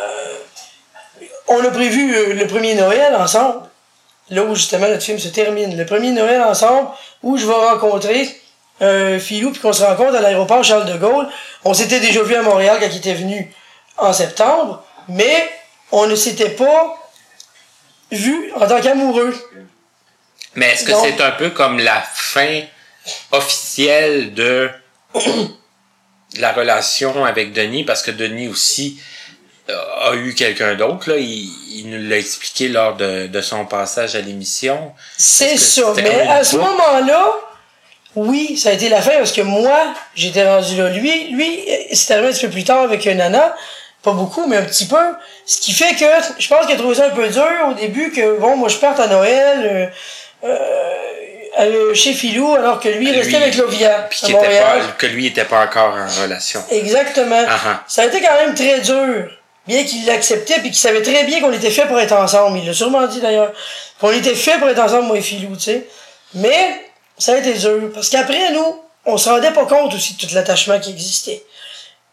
on 1.49 1.65
a 1.65 1.71
prévu 1.71 2.15
euh, 2.15 2.35
le 2.35 2.47
premier 2.47 2.75
Noël 2.75 3.15
ensemble, 3.17 3.61
là 4.31 4.45
où 4.45 4.55
justement 4.55 4.89
notre 4.89 5.03
film 5.03 5.19
se 5.19 5.29
termine. 5.29 5.77
Le 5.77 5.85
premier 5.87 6.11
Noël 6.11 6.41
ensemble, 6.43 6.89
où 7.23 7.37
je 7.37 7.47
vais 7.47 7.53
rencontrer 7.53 8.29
euh, 8.81 9.19
Philou, 9.19 9.51
puis 9.51 9.61
qu'on 9.61 9.73
se 9.73 9.83
rencontre 9.83 10.17
à 10.17 10.21
l'aéroport 10.21 10.65
Charles 10.65 10.87
de 10.87 10.97
Gaulle. 10.97 11.29
On 11.65 11.75
s'était 11.75 12.01
déjà 12.01 12.23
vu 12.23 12.35
à 12.35 12.43
Montréal 12.43 12.79
quand 12.81 12.89
il 12.91 12.97
était 12.97 13.15
venu 13.15 13.53
en 13.99 14.13
septembre, 14.13 14.83
mais 15.09 15.51
on 15.91 16.07
ne 16.07 16.15
s'était 16.15 16.51
pas 16.51 16.97
vu 18.11 18.53
en 18.57 18.67
tant 18.67 18.81
qu'amoureux. 18.81 19.35
Mais 20.55 20.71
est-ce 20.71 20.85
que 20.85 20.93
c'est 20.95 21.21
un 21.21 21.33
peu 21.33 21.51
comme 21.51 21.79
la 21.79 22.03
fin 22.15 22.61
officielle 23.31 24.35
de 24.35 24.71
la 26.39 26.53
relation 26.53 27.25
avec 27.25 27.53
Denis? 27.53 27.85
Parce 27.85 28.03
que 28.03 28.11
Denis 28.11 28.49
aussi 28.49 29.01
euh, 29.71 30.11
a 30.11 30.15
eu 30.15 30.35
quelqu'un 30.35 30.75
d'autre. 30.75 31.11
là. 31.11 31.17
Il, 31.17 31.51
il 31.75 31.91
nous 31.91 32.09
l'a 32.09 32.19
expliqué 32.19 32.69
lors 32.69 32.97
de, 32.97 33.27
de 33.27 33.41
son 33.41 33.65
passage 33.65 34.15
à 34.15 34.21
l'émission. 34.21 34.93
C'est 35.17 35.57
c'était 35.57 36.03
Mais 36.03 36.21
à 36.29 36.45
ce 36.45 36.57
moment-là, 36.57 37.33
oui, 38.15 38.59
ça 38.59 38.71
a 38.71 38.73
été 38.73 38.89
la 38.89 39.01
fin 39.01 39.17
parce 39.17 39.33
que 39.33 39.41
moi, 39.41 39.95
j'étais 40.15 40.47
rendu 40.47 40.77
là. 40.77 40.91
Lui, 40.91 41.31
lui, 41.33 41.61
c'est 41.93 42.13
arrivé 42.13 42.29
un 42.29 42.33
petit 42.33 42.47
peu 42.47 42.53
plus 42.53 42.65
tard 42.65 42.83
avec 42.83 43.07
Nana. 43.07 43.57
Pas 44.03 44.13
beaucoup, 44.13 44.47
mais 44.47 44.57
un 44.57 44.65
petit 44.65 44.87
peu. 44.87 44.97
Ce 45.47 45.61
qui 45.61 45.73
fait 45.73 45.95
que 45.95 46.05
je 46.39 46.49
pense 46.49 46.67
qu'il 46.67 46.75
a 46.75 46.79
trouvé 46.79 46.97
ça 46.97 47.07
un 47.07 47.11
peu 47.11 47.29
dur 47.29 47.47
au 47.71 47.75
début 47.75 48.11
que, 48.11 48.39
bon, 48.39 48.57
moi, 48.57 48.69
je 48.69 48.77
parte 48.77 48.99
à 48.99 49.07
Noël 49.07 49.61
euh, 49.65 49.87
euh, 50.45 50.59
euh, 51.61 51.95
chez 51.95 52.15
Philou 52.15 52.55
alors 52.55 52.81
que 52.81 52.89
lui, 52.89 53.09
il 53.09 53.15
restait 53.15 53.37
avec 53.37 53.57
Lovia 53.57 54.09
puis 54.09 54.33
pas, 54.33 54.81
que 54.99 55.07
lui 55.07 55.25
n'était 55.25 55.45
pas 55.45 55.65
encore 55.65 55.95
en 55.95 56.23
relation. 56.23 56.63
Exactement. 56.71 57.45
Ah, 57.47 57.61
ah. 57.67 57.85
Ça 57.87 58.03
a 58.03 58.07
été 58.07 58.21
quand 58.21 58.35
même 58.35 58.55
très 58.55 58.81
dur. 58.81 59.31
Bien 59.67 59.85
qu'il 59.85 60.07
l'acceptait 60.07 60.55
puis 60.55 60.71
qu'il 60.71 60.79
savait 60.79 61.03
très 61.03 61.25
bien 61.25 61.41
qu'on 61.41 61.53
était 61.53 61.71
fait 61.71 61.87
pour 61.87 61.99
être 62.01 62.15
ensemble. 62.15 62.59
Il 62.59 62.67
l'a 62.67 62.73
sûrement 62.73 63.07
dit 63.07 63.21
d'ailleurs. 63.21 63.53
Qu'on 64.01 64.11
était 64.11 64.35
fait 64.35 64.59
pour 64.59 64.69
être 64.69 64.81
ensemble, 64.81 65.07
moi 65.07 65.19
et 65.19 65.23
Philou, 65.23 65.55
tu 65.55 65.63
sais. 65.63 65.87
Mais 66.35 66.87
ça 67.19 67.35
a 67.35 67.37
été 67.37 67.53
dur. 67.55 67.91
Parce 67.95 68.09
qu'après, 68.09 68.51
nous, 68.53 68.83
on 69.05 69.17
se 69.17 69.29
rendait 69.29 69.53
pas 69.53 69.67
compte 69.67 69.95
aussi 69.95 70.15
de 70.15 70.27
tout 70.27 70.35
l'attachement 70.35 70.81
qui 70.81 70.91
existait. 70.91 71.43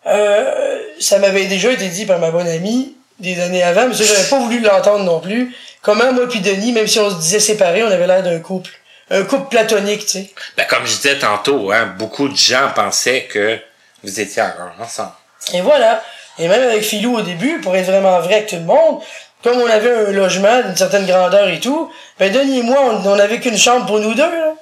Euh, 0.06 0.80
ça 1.00 1.18
m'avait 1.20 1.46
déjà 1.46 1.72
été 1.72 1.88
dit 1.88 2.06
par 2.06 2.20
ma 2.20 2.32
bonne 2.32 2.48
amie 2.48 2.96
des 3.20 3.40
années 3.42 3.64
avant, 3.64 3.88
mais 3.88 3.94
ça, 3.94 4.04
j'avais 4.04 4.28
pas 4.30 4.40
voulu 4.40 4.60
l'entendre 4.60 5.04
non 5.04 5.20
plus. 5.20 5.56
Comment 5.82 6.12
moi 6.14 6.28
puis 6.30 6.40
Denis, 6.42 6.72
même 6.72 6.88
si 6.88 7.00
on 7.00 7.10
se 7.10 7.16
disait 7.16 7.40
séparés, 7.40 7.84
on 7.84 7.92
avait 7.92 8.08
l'air 8.08 8.24
d'un 8.24 8.40
couple. 8.40 8.72
Un 9.12 9.24
couple 9.24 9.50
platonique, 9.50 10.02
tu 10.06 10.12
sais. 10.20 10.30
Ben, 10.58 10.66
comme 10.68 10.86
je 10.86 10.96
disais 10.96 11.18
tantôt, 11.18 11.72
hein, 11.72 11.96
beaucoup 11.98 12.28
de 12.30 12.36
gens 12.36 12.70
pensaient 12.76 13.24
que 13.24 13.60
vous 14.04 14.20
étiez 14.20 14.42
encore 14.42 14.72
ensemble. 14.80 15.12
Et 15.54 15.62
voilà. 15.62 16.04
Et 16.38 16.48
même 16.48 16.62
avec 16.62 16.84
Philou 16.84 17.18
au 17.18 17.22
début, 17.22 17.60
pour 17.62 17.76
être 17.76 17.88
vraiment 17.88 18.20
vrai 18.20 18.36
avec 18.36 18.48
tout 18.48 18.56
le 18.56 18.62
monde, 18.62 19.02
comme 19.44 19.58
on 19.58 19.70
avait 19.70 19.92
un 20.08 20.12
logement 20.12 20.62
d'une 20.62 20.76
certaine 20.76 21.06
grandeur 21.06 21.48
et 21.50 21.60
tout, 21.60 21.92
ben 22.20 22.32
Denis 22.32 22.60
et 22.60 22.64
moi, 22.64 22.78
on 23.06 23.16
n'avait 23.16 23.40
qu'une 23.40 23.58
chambre 23.58 23.86
pour 23.88 24.00
nous 24.00 24.14
deux. 24.14 24.22
là. 24.30 24.54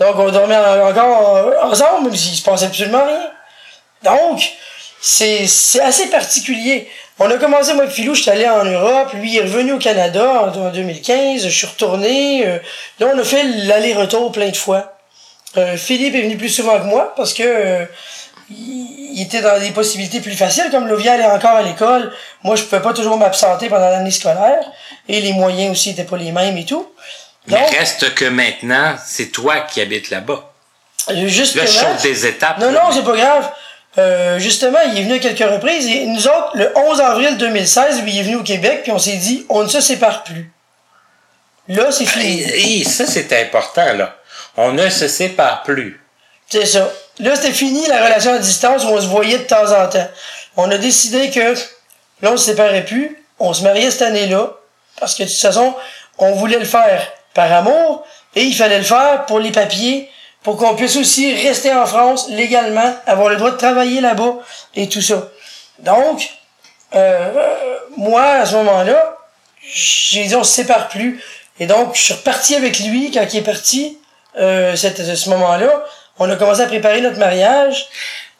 Donc 0.00 0.16
on 0.16 0.30
dormait 0.30 0.56
en- 0.56 0.88
encore 0.90 1.52
ensemble, 1.64 2.04
même 2.04 2.16
s'il 2.16 2.36
se 2.36 2.42
passait 2.42 2.66
absolument 2.66 3.04
rien. 3.04 3.30
Donc, 4.04 4.40
c'est 5.00 5.46
c'est 5.46 5.80
assez 5.80 6.06
particulier. 6.08 6.88
On 7.20 7.30
a 7.30 7.36
commencé, 7.36 7.74
moi 7.74 7.88
Philou, 7.88 8.14
je 8.14 8.22
suis 8.22 8.30
allé 8.30 8.48
en 8.48 8.64
Europe, 8.64 9.12
lui 9.14 9.32
il 9.32 9.38
est 9.38 9.42
revenu 9.42 9.72
au 9.72 9.78
Canada 9.78 10.42
en, 10.54 10.56
en 10.56 10.70
2015, 10.70 11.42
je 11.42 11.48
suis 11.48 11.66
retourné. 11.66 12.46
euh, 12.46 12.58
là, 13.00 13.08
on 13.12 13.18
a 13.18 13.24
fait 13.24 13.42
l'aller-retour 13.42 14.30
plein 14.30 14.48
de 14.50 14.56
fois. 14.56 14.96
Euh, 15.56 15.76
Philippe 15.76 16.14
est 16.14 16.22
venu 16.22 16.36
plus 16.36 16.50
souvent 16.50 16.78
que 16.78 16.84
moi 16.84 17.12
parce 17.16 17.34
que 17.34 17.42
euh, 17.42 17.84
il, 18.50 19.20
était 19.20 19.40
dans 19.40 19.58
des 19.58 19.70
possibilités 19.72 20.20
plus 20.20 20.36
faciles, 20.36 20.68
comme 20.70 20.86
Lovia 20.86 21.14
allait 21.14 21.24
encore 21.24 21.56
à 21.56 21.62
l'école. 21.62 22.12
Moi, 22.44 22.54
je 22.54 22.62
pouvais 22.62 22.80
pas 22.80 22.92
toujours 22.92 23.16
m'absenter 23.16 23.68
pendant 23.68 23.90
l'année 23.90 24.10
scolaire. 24.12 24.60
Et 25.08 25.20
les 25.20 25.32
moyens 25.32 25.72
aussi 25.72 25.90
étaient 25.90 26.04
pas 26.04 26.16
les 26.16 26.30
mêmes 26.32 26.56
et 26.56 26.64
tout. 26.64 26.86
Mais 27.48 27.58
Donc, 27.60 27.70
reste 27.70 28.14
que 28.14 28.26
maintenant, 28.26 28.94
c'est 29.04 29.32
toi 29.32 29.60
qui 29.60 29.80
habites 29.80 30.10
là-bas. 30.10 30.52
justement... 31.24 31.64
Là, 31.64 31.70
je 31.70 31.78
saute 31.78 32.02
des 32.02 32.26
étapes. 32.26 32.58
Non, 32.58 32.70
là, 32.70 32.72
non, 32.82 32.88
mais- 32.88 32.94
c'est 32.94 33.04
pas 33.04 33.16
grave. 33.16 33.50
Euh, 33.96 34.38
justement, 34.38 34.78
il 34.86 34.98
est 34.98 35.02
venu 35.02 35.14
à 35.14 35.18
quelques 35.18 35.50
reprises 35.50 35.86
et 35.88 36.06
nous 36.06 36.26
autres, 36.26 36.50
le 36.54 36.72
11 36.76 37.00
avril 37.00 37.36
2016, 37.38 38.02
lui, 38.02 38.12
il 38.12 38.18
est 38.20 38.22
venu 38.22 38.36
au 38.36 38.42
Québec 38.42 38.80
puis 38.82 38.92
on 38.92 38.98
s'est 38.98 39.16
dit, 39.16 39.46
on 39.48 39.62
ne 39.62 39.68
se 39.68 39.80
sépare 39.80 40.24
plus. 40.24 40.52
Là, 41.68 41.90
c'est 41.90 42.06
fini. 42.06 42.42
Et, 42.42 42.80
et 42.80 42.84
ça, 42.84 43.06
c'est 43.06 43.32
important, 43.40 43.92
là. 43.94 44.16
On 44.56 44.72
ne 44.72 44.88
se 44.88 45.08
sépare 45.08 45.62
plus. 45.62 46.00
C'est 46.48 46.66
ça. 46.66 46.90
Là, 47.18 47.36
c'était 47.36 47.52
fini 47.52 47.86
la 47.86 48.04
relation 48.04 48.32
à 48.32 48.38
distance 48.38 48.84
où 48.84 48.88
on 48.88 49.00
se 49.00 49.06
voyait 49.06 49.38
de 49.38 49.44
temps 49.44 49.72
en 49.72 49.88
temps. 49.88 50.08
On 50.56 50.70
a 50.70 50.78
décidé 50.78 51.30
que 51.30 51.54
là, 52.20 52.32
on 52.32 52.36
se 52.36 52.46
séparait 52.46 52.84
plus. 52.84 53.22
On 53.38 53.52
se 53.52 53.62
mariait 53.62 53.90
cette 53.90 54.02
année-là. 54.02 54.54
Parce 54.98 55.14
que 55.14 55.24
de 55.24 55.28
toute 55.28 55.38
façon, 55.38 55.74
on 56.18 56.32
voulait 56.32 56.58
le 56.58 56.64
faire 56.64 57.06
par 57.34 57.52
amour 57.52 58.04
et 58.34 58.42
il 58.42 58.54
fallait 58.54 58.78
le 58.78 58.84
faire 58.84 59.26
pour 59.26 59.38
les 59.38 59.52
papiers, 59.52 60.10
pour 60.42 60.56
qu'on 60.56 60.74
puisse 60.76 60.96
aussi 60.96 61.34
rester 61.34 61.72
en 61.72 61.84
France 61.86 62.28
légalement, 62.30 62.94
avoir 63.06 63.28
le 63.28 63.36
droit 63.36 63.50
de 63.50 63.56
travailler 63.56 64.00
là-bas 64.00 64.36
et 64.76 64.88
tout 64.88 65.02
ça. 65.02 65.28
Donc, 65.80 66.28
euh, 66.94 67.32
moi, 67.96 68.22
à 68.24 68.46
ce 68.46 68.54
moment-là, 68.56 69.16
j'ai 69.62 70.24
dit 70.24 70.34
on 70.36 70.44
se 70.44 70.52
sépare 70.54 70.88
plus. 70.88 71.22
Et 71.60 71.66
donc, 71.66 71.94
je 71.96 72.02
suis 72.02 72.14
reparti 72.14 72.54
avec 72.54 72.78
lui 72.80 73.10
quand 73.10 73.26
il 73.32 73.38
est 73.38 73.42
parti, 73.42 73.98
euh, 74.38 74.76
cette- 74.76 75.00
à 75.00 75.16
ce 75.16 75.28
moment-là. 75.30 75.84
On 76.18 76.30
a 76.30 76.36
commencé 76.36 76.60
à 76.62 76.66
préparer 76.66 77.00
notre 77.00 77.18
mariage. 77.18 77.86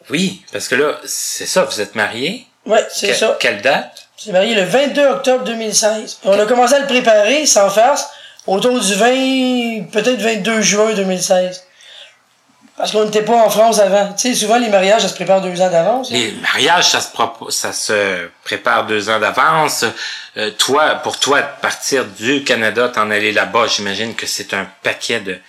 Oui, 0.09 0.41
parce 0.51 0.67
que 0.67 0.75
là, 0.75 0.93
c'est 1.05 1.45
ça, 1.45 1.63
vous 1.63 1.79
êtes 1.81 1.95
mariés? 1.95 2.45
Ouais, 2.65 2.85
c'est 2.91 3.09
Que- 3.09 3.13
ça. 3.15 3.37
Quelle 3.39 3.61
date? 3.61 4.07
C'est 4.17 4.31
marié 4.31 4.53
le 4.55 4.63
22 4.63 5.05
octobre 5.07 5.43
2016. 5.45 6.19
Et 6.25 6.27
on 6.27 6.37
a 6.39 6.45
commencé 6.45 6.73
à 6.73 6.79
le 6.79 6.87
préparer, 6.87 7.45
sans 7.45 7.69
farce, 7.69 8.09
autour 8.47 8.79
du 8.79 8.93
20, 8.95 9.83
peut-être 9.91 10.19
22 10.19 10.61
juin 10.61 10.93
2016. 10.93 11.63
Parce 12.79 12.93
qu'on 12.93 13.03
n'était 13.03 13.23
pas 13.23 13.35
en 13.35 13.49
France 13.49 13.77
avant. 13.79 14.13
Tu 14.13 14.29
sais, 14.29 14.33
souvent, 14.39 14.57
les 14.57 14.69
mariages, 14.69 15.01
ça 15.01 15.09
se 15.09 15.13
prépare 15.13 15.41
deux 15.41 15.59
ans 15.61 15.69
d'avance. 15.69 16.09
Les 16.11 16.31
mariages, 16.41 16.89
ça 16.89 17.01
se, 17.01 17.09
propo- 17.11 17.51
ça 17.51 17.73
se 17.73 18.29
prépare 18.45 18.85
deux 18.87 19.09
ans 19.09 19.19
d'avance. 19.19 19.83
Euh, 20.37 20.49
toi, 20.51 20.95
pour 21.03 21.19
toi, 21.19 21.41
partir 21.41 22.05
du 22.05 22.45
Canada, 22.45 22.87
t'en 22.87 23.11
aller 23.11 23.33
là-bas, 23.33 23.67
j'imagine 23.67 24.15
que 24.15 24.25
c'est 24.25 24.53
un 24.53 24.65
paquet 24.81 25.19
de, 25.19 25.33
de 25.33 25.39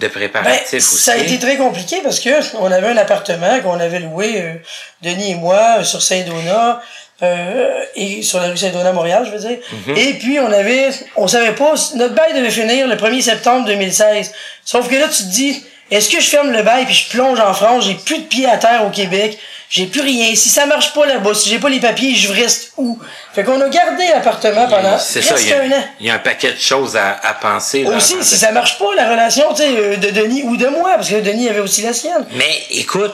Ben, 0.00 0.10
préparatifs 0.10 0.74
aussi. 0.74 0.98
ça 0.98 1.12
a 1.12 1.16
été 1.16 1.38
très 1.38 1.56
compliqué 1.56 2.00
parce 2.04 2.20
que 2.20 2.28
on 2.58 2.70
avait 2.70 2.88
un 2.88 2.96
appartement 2.98 3.58
qu'on 3.60 3.80
avait 3.80 4.00
loué, 4.00 4.34
euh, 4.42 4.52
Denis 5.00 5.30
et 5.30 5.34
moi, 5.36 5.76
euh, 5.78 5.82
sur 5.82 6.02
Saint-Donat, 6.02 6.82
euh, 7.22 7.80
et 7.94 8.20
sur 8.20 8.38
la 8.38 8.48
rue 8.48 8.56
Saint-Donat, 8.58 8.92
Montréal, 8.92 9.22
je 9.24 9.30
veux 9.30 9.48
dire. 9.48 9.58
Mhm. 9.86 9.96
Et 9.96 10.12
puis, 10.18 10.38
on 10.40 10.52
avait, 10.52 10.90
on 11.16 11.26
savait 11.26 11.54
pas, 11.54 11.72
notre 11.94 12.14
bail 12.14 12.34
devait 12.34 12.50
finir 12.50 12.86
le 12.86 12.96
1er 12.96 13.22
septembre 13.22 13.64
2016. 13.64 14.34
Sauf 14.62 14.90
que 14.90 14.94
là, 14.96 15.08
tu 15.08 15.22
te 15.22 15.28
dis, 15.30 15.64
est-ce 15.90 16.08
que 16.10 16.20
je 16.20 16.26
ferme 16.28 16.50
le 16.50 16.62
bail 16.62 16.84
puis 16.84 16.94
je 16.94 17.08
plonge 17.10 17.38
en 17.40 17.54
France, 17.54 17.84
j'ai 17.84 17.94
plus 17.94 18.18
de 18.18 18.24
pieds 18.24 18.46
à 18.46 18.56
terre 18.56 18.84
au 18.84 18.90
Québec, 18.90 19.38
j'ai 19.68 19.86
plus 19.86 20.00
rien. 20.00 20.34
Si 20.34 20.48
ça 20.48 20.66
marche 20.66 20.92
pas 20.94 21.06
là-bas, 21.06 21.34
si 21.34 21.48
j'ai 21.48 21.58
pas 21.58 21.68
les 21.68 21.80
papiers, 21.80 22.14
je 22.14 22.32
reste 22.32 22.72
où? 22.76 22.98
Fait 23.34 23.44
qu'on 23.44 23.60
a 23.60 23.68
gardé 23.68 24.06
l'appartement 24.08 24.68
pendant 24.68 24.98
C'est 24.98 25.22
ça, 25.22 25.34
il 25.38 25.48
y, 25.48 25.52
a, 25.52 25.62
un 25.62 25.70
an. 25.72 25.84
il 26.00 26.06
y 26.06 26.10
a 26.10 26.14
un 26.14 26.18
paquet 26.18 26.52
de 26.52 26.58
choses 26.58 26.96
à, 26.96 27.18
à 27.22 27.34
penser. 27.34 27.82
là, 27.82 27.96
Aussi, 27.96 28.14
si 28.22 28.36
ça 28.36 28.52
marche 28.52 28.78
pas, 28.78 28.94
la 28.94 29.10
relation, 29.10 29.52
tu 29.54 29.62
sais, 29.62 29.76
euh, 29.76 29.96
de 29.96 30.10
Denis 30.10 30.42
ou 30.44 30.56
de 30.56 30.66
moi, 30.68 30.92
parce 30.94 31.08
que 31.10 31.20
Denis 31.20 31.48
avait 31.48 31.60
aussi 31.60 31.82
la 31.82 31.92
sienne. 31.92 32.26
Mais 32.34 32.62
écoute, 32.70 33.12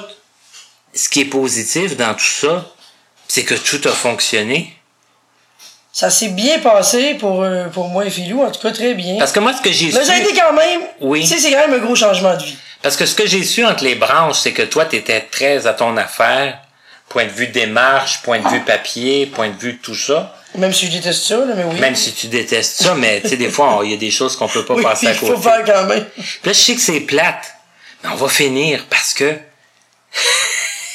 ce 0.94 1.09
qui 1.09 1.23
est 1.23 1.27
positif 1.27 1.97
dans 1.97 2.15
tout 2.15 2.24
ça, 2.24 2.66
c'est 3.28 3.44
que 3.44 3.55
tout 3.55 3.81
a 3.89 3.93
fonctionné. 3.93 4.74
Ça 5.94 6.09
s'est 6.09 6.28
bien 6.28 6.59
passé 6.60 7.14
pour, 7.14 7.43
euh, 7.43 7.66
pour 7.69 7.89
moi 7.89 8.06
et 8.06 8.10
Philou, 8.10 8.43
en 8.43 8.51
tout 8.51 8.60
cas 8.60 8.70
très 8.73 8.94
bien. 8.94 9.19
Parce 9.19 9.31
que 9.32 9.40
moi, 9.40 9.52
ce 9.52 9.60
que 9.60 9.70
j'ai 9.70 9.86
Mais 9.93 10.05
ça 10.05 10.12
a 10.12 10.16
su... 10.16 10.23
été 10.23 10.35
quand 10.35 10.55
même, 10.55 10.81
Oui. 11.01 11.20
tu 11.20 11.27
sais, 11.27 11.39
c'est 11.39 11.51
quand 11.52 11.69
même 11.69 11.74
un 11.74 11.85
gros 11.85 11.94
changement 11.94 12.35
de 12.36 12.43
vie. 12.43 12.56
Parce 12.81 12.97
que 12.97 13.05
ce 13.05 13.14
que 13.14 13.27
j'ai 13.27 13.44
su 13.44 13.64
entre 13.64 13.85
les 13.85 13.94
branches, 13.94 14.39
c'est 14.39 14.52
que 14.52 14.62
toi, 14.62 14.86
tu 14.86 14.97
étais 14.97 15.20
très 15.20 15.66
à 15.66 15.74
ton 15.74 15.97
affaire, 15.98 16.59
point 17.10 17.27
de 17.27 17.31
vue 17.31 17.48
démarche, 17.48 18.23
point 18.23 18.40
de 18.40 18.48
vue 18.48 18.60
papier, 18.60 19.27
point 19.27 19.51
de 19.51 19.59
vue 19.59 19.78
tout 19.78 19.94
ça. 19.94 20.35
Même 20.56 20.73
si 20.73 20.86
je 20.86 20.93
déteste 20.93 21.24
ça, 21.24 21.36
là, 21.36 21.55
mais 21.55 21.64
oui. 21.64 21.78
Même 21.78 21.94
si 21.94 22.12
tu 22.12 22.27
détestes 22.28 22.82
ça, 22.82 22.94
mais 22.94 23.20
tu 23.20 23.28
sais, 23.28 23.36
des 23.36 23.51
fois, 23.51 23.81
il 23.85 23.90
y 23.90 23.94
a 23.94 23.98
des 23.98 24.10
choses 24.10 24.35
qu'on 24.36 24.48
peut 24.48 24.64
pas 24.64 24.74
oui, 24.74 24.82
passer 24.82 25.06
à 25.09 25.12
il 25.12 25.19
côté. 25.19 25.32
faut 25.32 25.40
faire 25.43 25.62
quand 25.64 25.85
même. 25.85 26.05
Puis 26.14 26.24
Là, 26.44 26.52
je 26.52 26.59
sais 26.59 26.74
que 26.74 26.81
c'est 26.81 27.01
plate, 27.01 27.55
mais 28.02 28.10
on 28.10 28.16
va 28.16 28.28
finir 28.28 28.86
parce 28.90 29.12
que 29.12 29.35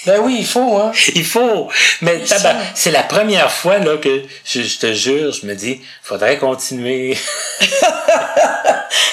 Ben 0.08 0.20
oui, 0.22 0.38
il 0.40 0.46
faut, 0.48 0.78
hein. 0.78 0.92
il 1.16 1.26
faut. 1.26 1.70
Mais 2.02 2.26
Ça. 2.26 2.38
tabac, 2.40 2.56
c'est 2.74 2.92
la 2.92 3.04
première 3.04 3.52
fois 3.52 3.78
là 3.78 3.98
que 3.98 4.24
je, 4.46 4.62
je 4.62 4.78
te 4.80 4.94
jure, 4.94 5.32
je 5.34 5.46
me 5.46 5.54
dis, 5.54 5.82
faudrait 6.02 6.38
continuer. 6.38 7.18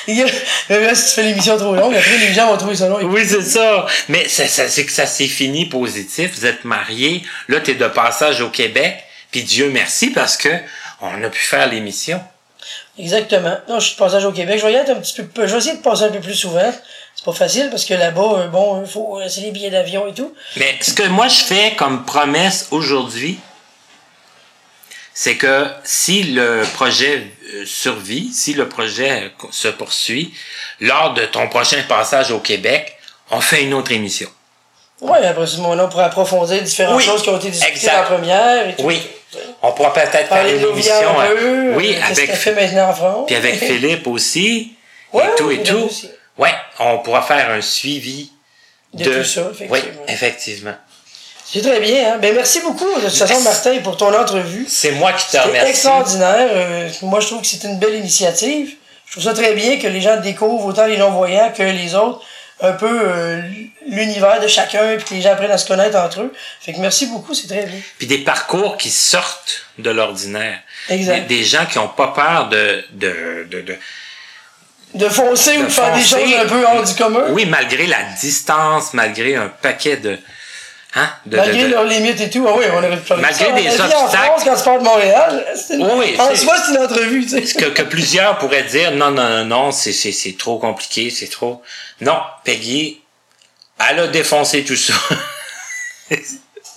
Il 0.07 0.17
y 0.19 0.23
a- 0.23 0.27
mais 0.69 0.81
là, 0.81 0.95
si 0.95 1.09
tu 1.09 1.11
fais 1.15 1.23
l'émission 1.23 1.57
trop 1.57 1.75
longue, 1.75 1.95
après 1.97 2.19
les 2.19 2.33
gens 2.35 2.47
vont 2.49 2.59
trouver 2.59 2.77
ça 2.77 2.89
long. 2.89 2.99
Oui, 3.03 3.27
c'est 3.27 3.43
ça. 3.43 3.87
Mais 4.09 4.27
c'est 4.29 4.85
que 4.85 4.93
ça 4.93 5.07
s'est 5.07 5.27
fini 5.27 5.67
positif. 5.67 6.33
Vous 6.39 6.47
êtes 6.47 6.65
mariés. 6.65 7.23
Là, 7.49 7.61
tu 7.61 7.71
es 7.71 7.75
de 7.75 7.87
passage 7.89 8.41
au 8.43 8.51
Québec. 8.51 9.03
Puis 9.31 9.43
Dieu 9.43 9.71
merci 9.71 10.11
parce 10.11 10.37
que 10.37 10.51
on 11.01 11.25
a 11.25 11.29
pu 11.31 11.41
faire 11.41 11.67
l'émission. 11.69 12.21
Exactement. 12.99 13.57
Non, 13.69 13.81
je 13.81 13.87
suis 13.87 13.95
de 13.95 13.99
passage 13.99 14.25
au 14.25 14.33
Québec. 14.33 14.59
Je 14.61 14.67
vais 14.67 14.73
y 14.73 14.77
être 14.77 14.91
un 14.91 14.97
petit 15.01 15.23
peu, 15.23 15.47
je 15.47 15.53
vais 15.53 15.59
essayer 15.59 15.77
de 15.77 15.83
passer 15.83 16.05
un 16.05 16.09
peu 16.11 16.21
plus 16.21 16.35
souvent. 16.35 16.73
C'est 17.25 17.31
pas 17.33 17.37
facile 17.39 17.71
parce 17.71 17.87
que 17.87 17.95
là-bas, 17.95 18.21
euh, 18.37 18.49
bon, 18.49 18.83
il 18.83 18.91
faut, 18.91 19.19
euh, 19.19 19.29
c'est 19.31 19.41
les 19.41 19.51
billets 19.51 19.71
d'avion 19.71 20.07
et 20.07 20.13
tout. 20.13 20.35
Mais 20.57 20.77
ce 20.83 20.93
que 20.93 21.05
moi 21.05 21.27
je 21.29 21.43
fais 21.43 21.75
comme 21.75 22.05
promesse 22.05 22.69
aujourd'hui, 22.71 23.39
c'est 25.15 25.37
que 25.37 25.67
si 25.85 26.25
le 26.25 26.65
projet 26.75 27.23
euh, 27.55 27.65
survit, 27.65 28.31
si 28.31 28.53
le 28.53 28.69
projet 28.69 29.33
se 29.51 29.69
poursuit, 29.69 30.35
lors 30.81 31.15
de 31.15 31.25
ton 31.25 31.49
prochain 31.49 31.83
passage 31.89 32.31
au 32.31 32.41
Québec, 32.41 32.95
on 33.31 33.41
fait 33.41 33.63
une 33.63 33.73
autre 33.73 33.93
émission. 33.93 34.29
Ouais, 35.01 35.25
après 35.27 35.47
ce 35.47 35.57
moment-là, 35.59 35.87
on 35.87 35.89
pourrait 35.89 36.05
approfondir 36.05 36.61
différentes 36.63 36.97
Oui, 36.99 37.05
choses 37.05 37.23
qui 37.23 37.29
ont 37.31 37.39
été 37.39 37.49
discutées 37.51 37.73
exact. 37.73 38.01
en 38.01 38.17
première 38.17 38.69
et 38.69 38.75
tout. 38.77 38.83
Oui. 38.85 39.01
On 39.63 39.73
pourra 39.73 39.93
peut-être 39.95 40.11
faire 40.11 40.29
Parler 40.29 40.59
une 40.59 40.69
émission. 40.69 41.19
un 41.19 41.27
peu. 41.27 41.75
oui, 41.77 41.97
avec 42.07 42.31
fait 42.35 42.55
maintenant 42.55 42.91
en 42.91 42.95
France. 42.95 43.25
Puis 43.27 43.35
avec 43.35 43.55
Philippe 43.59 44.07
aussi. 44.09 44.75
Ouais, 45.13 45.25
et 45.25 45.35
tout 45.39 45.51
et 45.51 45.63
tout. 45.63 45.87
aussi. 45.87 46.11
Ouais, 46.39 46.55
on 46.79 46.99
pourra 46.99 47.23
faire 47.23 47.51
un 47.51 47.61
suivi 47.61 48.31
De 48.93 49.05
de, 49.05 49.19
tout 49.19 49.25
ça, 49.25 49.43
effectivement. 49.53 49.73
Oui, 49.73 49.81
effectivement. 50.09 50.75
C'est 51.47 51.61
très 51.61 51.81
bien, 51.81 52.15
hein. 52.15 52.19
Ben, 52.19 52.35
merci 52.35 52.61
beaucoup, 52.61 52.89
de 53.01 53.09
toute 53.09 53.17
façon. 53.17 53.41
Martin, 53.43 53.79
pour 53.81 53.97
ton 53.97 54.13
entrevue. 54.19 54.67
C'est 54.69 54.93
moi 54.93 55.13
qui 55.13 55.31
te 55.31 55.37
remercie. 55.37 55.71
extraordinaire. 55.71 56.49
Euh, 56.53 56.89
moi, 57.03 57.21
je 57.21 57.27
trouve 57.27 57.43
que 57.43 57.47
c'est 57.47 57.65
une 57.65 57.79
belle 57.79 57.95
initiative. 57.95 58.75
Je 59.07 59.13
trouve 59.13 59.25
ça 59.25 59.35
très 59.35 59.53
bien 59.53 59.79
que 59.79 59.87
les 59.87 60.01
gens 60.01 60.19
découvrent, 60.21 60.65
autant 60.65 60.87
les 60.87 60.97
non-voyants 60.97 61.53
que 61.57 61.63
les 61.63 61.95
autres, 61.95 62.23
un 62.61 62.73
peu 62.73 62.89
euh, 62.91 63.43
l'univers 63.87 64.41
de 64.41 64.49
chacun, 64.49 64.97
puis 64.97 65.05
que 65.05 65.15
les 65.15 65.21
gens 65.21 65.33
apprennent 65.33 65.51
à 65.51 65.59
se 65.59 65.67
connaître 65.69 65.97
entre 65.99 66.23
eux. 66.23 66.33
Fait 66.61 66.73
que 66.73 66.79
merci 66.79 67.07
beaucoup, 67.07 67.35
c'est 67.35 67.47
très 67.47 67.67
bien. 67.67 67.79
Puis 67.99 68.07
des 68.07 68.19
parcours 68.19 68.77
qui 68.77 68.91
sortent 68.91 69.67
de 69.79 69.91
l'ordinaire. 69.91 70.59
Exact. 70.89 71.27
Des, 71.29 71.39
des 71.39 71.45
gens 71.45 71.67
qui 71.67 71.79
ont 71.79 71.89
pas 71.89 72.09
peur 72.09 72.49
de, 72.49 72.85
de, 72.93 73.47
de, 73.51 73.61
de, 73.61 73.77
De 74.95 75.09
foncer 75.09 75.59
ou 75.59 75.65
de 75.65 75.69
faire 75.69 75.93
des 75.95 76.03
choses 76.03 76.33
un 76.41 76.47
peu 76.47 76.65
hors 76.65 76.83
du 76.83 76.95
commun? 76.95 77.25
Oui, 77.31 77.47
malgré 77.47 77.87
la 77.87 78.03
distance, 78.21 78.95
malgré 78.95 79.35
un 79.37 79.49
paquet 79.49 79.97
de... 79.97 80.19
Hein, 80.97 81.11
de, 81.27 81.37
Malgré 81.37 81.65
de- 81.65 81.69
leurs 81.71 81.85
limites 81.85 82.21
et 82.21 82.31
tout. 82.31 82.47
Ah 82.49 82.53
oui, 82.57 82.67
on 82.73 82.77
aurait 82.79 82.97
pu 82.97 83.15
Malgré 83.15 83.47
ça. 83.47 83.51
des 83.53 83.63
vie 83.63 83.69
en 83.69 83.85
obstacles. 84.05 84.07
France, 84.27 84.43
quand 84.45 84.55
tu 84.57 84.63
pars 84.63 84.79
de 84.79 84.85
Montréal, 84.85 85.45
c'est 85.57 85.75
une... 85.75 85.83
Oui, 85.87 86.15
en 86.21 86.29
c'est- 86.29 86.37
soi, 86.37 86.55
c'est 86.65 86.71
une 86.73 86.79
entrevue, 86.85 87.27
tu 87.27 87.45
sais. 87.45 87.57
que, 87.59 87.65
que 87.71 87.83
plusieurs 87.83 88.39
pourraient 88.39 88.63
dire 88.63 88.93
non, 88.93 89.11
non, 89.11 89.29
non, 89.29 89.45
non, 89.45 89.73
c'est, 89.73 89.93
c'est, 89.93 90.13
c'est 90.13 90.37
trop 90.39 90.59
compliqué, 90.61 91.11
c'est 91.11 91.27
trop. 91.27 91.61
Non, 92.01 92.21
Peggy, 92.45 93.01
elle 93.91 93.99
a 93.99 94.07
défoncé 94.07 94.63
tout 94.63 94.77
ça. 94.77 94.95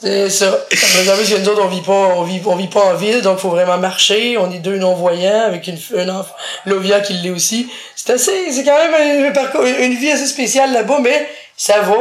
C'est 0.01 0.29
ça. 0.29 0.65
Que 0.69 1.37
nous 1.39 1.49
autres, 1.49 1.63
on 1.63 1.67
vit 1.67 1.81
pas, 1.81 1.91
on 1.91 2.23
vit, 2.23 2.41
on 2.45 2.55
vit 2.55 2.67
pas 2.67 2.93
en 2.93 2.95
ville, 2.95 3.21
donc 3.21 3.39
faut 3.39 3.49
vraiment 3.49 3.77
marcher. 3.77 4.37
On 4.37 4.51
est 4.51 4.59
deux 4.59 4.77
non-voyants 4.77 5.45
avec 5.45 5.67
une, 5.67 5.79
un 5.97 6.09
enfant, 6.09 6.35
Lovia 6.65 6.99
qui 6.99 7.13
l'est 7.13 7.31
aussi. 7.31 7.67
C'est 7.95 8.11
assez, 8.11 8.51
c'est 8.51 8.63
quand 8.63 8.77
même 8.77 9.25
un, 9.25 9.31
parcours, 9.31 9.65
une 9.65 9.95
vie 9.95 10.11
assez 10.11 10.27
spéciale 10.27 10.71
là-bas, 10.71 10.99
mais 11.01 11.27
ça 11.55 11.81
va. 11.81 11.95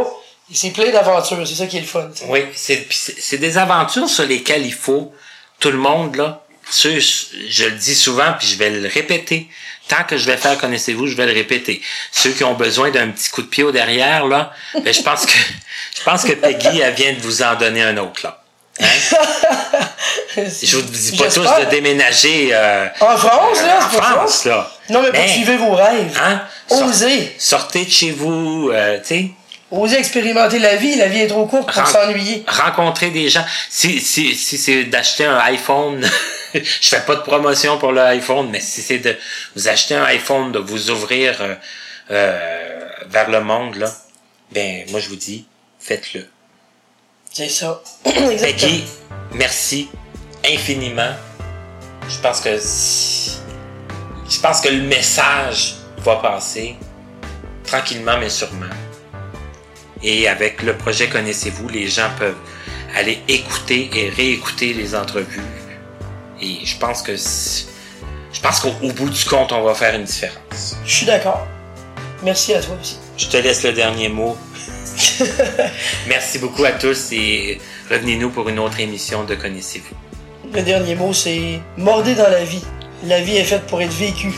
C'est 0.52 0.70
plein 0.70 0.90
d'aventures. 0.90 1.46
C'est 1.46 1.54
ça 1.54 1.66
qui 1.66 1.78
est 1.78 1.80
le 1.80 1.86
fun. 1.86 2.08
Oui, 2.28 2.40
c'est, 2.54 2.86
c'est, 2.90 3.38
des 3.38 3.58
aventures 3.58 4.08
sur 4.08 4.26
lesquelles 4.26 4.66
il 4.66 4.74
faut, 4.74 5.12
tout 5.58 5.70
le 5.70 5.78
monde, 5.78 6.16
là, 6.16 6.44
je 6.70 7.64
le 7.64 7.76
dis 7.76 7.94
souvent, 7.94 8.34
puis 8.38 8.46
je 8.46 8.56
vais 8.56 8.70
le 8.70 8.88
répéter. 8.88 9.48
Tant 9.88 10.02
que 10.04 10.16
je 10.16 10.26
vais 10.26 10.36
faire 10.36 10.58
connaissez-vous, 10.58 11.06
je 11.06 11.14
vais 11.16 11.26
le 11.26 11.32
répéter. 11.32 11.80
Ceux 12.10 12.30
qui 12.30 12.42
ont 12.44 12.54
besoin 12.54 12.90
d'un 12.90 13.08
petit 13.08 13.28
coup 13.30 13.42
de 13.42 13.46
pied 13.46 13.62
au 13.62 13.70
derrière, 13.70 14.26
là, 14.26 14.52
ben, 14.82 14.92
je 14.92 15.02
pense 15.02 15.26
que, 15.26 15.32
je 15.96 16.02
pense 16.02 16.24
que 16.24 16.32
Peggy, 16.32 16.80
elle 16.80 16.94
vient 16.94 17.12
de 17.12 17.20
vous 17.20 17.42
en 17.42 17.54
donner 17.54 17.82
un 17.82 17.96
autre, 17.98 18.20
là. 18.24 18.42
Hein? 18.80 18.86
Je 20.36 20.76
vous 20.76 20.82
dis 20.82 21.16
pas 21.16 21.30
tous 21.30 21.40
de 21.44 21.70
déménager, 21.70 22.50
euh, 22.52 22.88
En 23.00 23.16
France, 23.16 23.62
là, 23.62 23.78
en 23.78 23.88
France, 23.88 24.42
ça. 24.42 24.48
là. 24.50 24.70
Non, 24.90 25.02
mais 25.02 25.10
poursuivez 25.18 25.56
vos 25.56 25.74
rêves. 25.74 26.20
Hein? 26.22 26.42
Osez. 26.68 27.34
sortez 27.38 27.84
de 27.84 27.90
chez 27.90 28.10
vous, 28.10 28.70
euh, 28.72 28.98
tu 28.98 29.06
sais. 29.06 29.30
Osez 29.70 29.98
expérimenter 29.98 30.58
la 30.58 30.76
vie. 30.76 30.94
La 30.96 31.08
vie 31.08 31.20
est 31.20 31.26
trop 31.26 31.46
courte 31.46 31.72
pour 31.72 31.86
s'ennuyer. 31.86 32.44
rencontrer 32.46 33.10
des 33.10 33.28
gens. 33.28 33.44
Si, 33.70 34.00
si, 34.00 34.34
si 34.34 34.58
c'est 34.58 34.84
d'acheter 34.84 35.24
un 35.24 35.38
iPhone, 35.38 36.08
je 36.80 36.88
fais 36.88 37.00
pas 37.00 37.16
de 37.16 37.22
promotion 37.22 37.78
pour 37.78 37.92
le 37.92 38.00
iPhone, 38.00 38.48
mais 38.50 38.60
si 38.60 38.82
c'est 38.82 38.98
de 38.98 39.16
vous 39.54 39.68
acheter 39.68 39.94
un 39.94 40.04
iPhone, 40.04 40.52
de 40.52 40.58
vous 40.58 40.90
ouvrir 40.90 41.40
euh, 41.40 41.54
euh, 42.10 42.88
vers 43.08 43.30
le 43.30 43.40
monde, 43.40 43.76
là, 43.76 43.92
ben 44.52 44.84
moi 44.90 45.00
je 45.00 45.08
vous 45.08 45.16
dis, 45.16 45.46
faites-le. 45.78 46.26
C'est 47.32 47.48
ça. 47.48 47.82
Peggy, 48.04 48.84
merci 49.32 49.88
infiniment. 50.44 51.14
Je 52.08 52.18
pense 52.20 52.40
que 52.40 52.56
je 54.28 54.40
pense 54.40 54.60
que 54.60 54.68
le 54.68 54.82
message 54.82 55.76
va 55.98 56.16
passer 56.16 56.76
tranquillement 57.64 58.18
mais 58.18 58.30
sûrement. 58.30 58.66
Et 60.02 60.28
avec 60.28 60.62
le 60.62 60.76
projet 60.76 61.08
Connaissez-vous, 61.08 61.68
les 61.68 61.88
gens 61.88 62.10
peuvent 62.18 62.36
aller 62.94 63.18
écouter 63.28 63.90
et 63.94 64.08
réécouter 64.08 64.72
les 64.72 64.94
entrevues. 64.94 65.40
Et 66.40 66.64
je 66.64 66.76
pense 66.78 67.02
que 67.02 67.16
je 67.16 68.40
pense 68.40 68.60
qu'au 68.60 68.72
au 68.82 68.92
bout 68.92 69.08
du 69.08 69.24
compte, 69.24 69.52
on 69.52 69.62
va 69.62 69.74
faire 69.74 69.94
une 69.94 70.04
différence. 70.04 70.76
Je 70.84 70.92
suis 70.92 71.06
d'accord. 71.06 71.46
Merci 72.22 72.54
à 72.54 72.60
toi 72.60 72.76
aussi. 72.80 72.98
Je 73.16 73.26
te 73.26 73.36
laisse 73.36 73.62
le 73.62 73.72
dernier 73.72 74.08
mot. 74.08 74.36
Merci 76.08 76.38
beaucoup 76.38 76.64
à 76.64 76.72
tous 76.72 77.12
et 77.12 77.60
revenez-nous 77.90 78.30
pour 78.30 78.48
une 78.48 78.58
autre 78.58 78.80
émission 78.80 79.24
de 79.24 79.34
Connaissez-vous. 79.34 79.94
Le 80.52 80.62
dernier 80.62 80.94
mot, 80.94 81.12
c'est 81.12 81.60
mordez 81.76 82.14
dans 82.14 82.28
la 82.30 82.44
vie. 82.44 82.64
La 83.04 83.20
vie 83.20 83.36
est 83.36 83.44
faite 83.44 83.66
pour 83.66 83.80
être 83.82 83.92
vécue. 83.92 84.34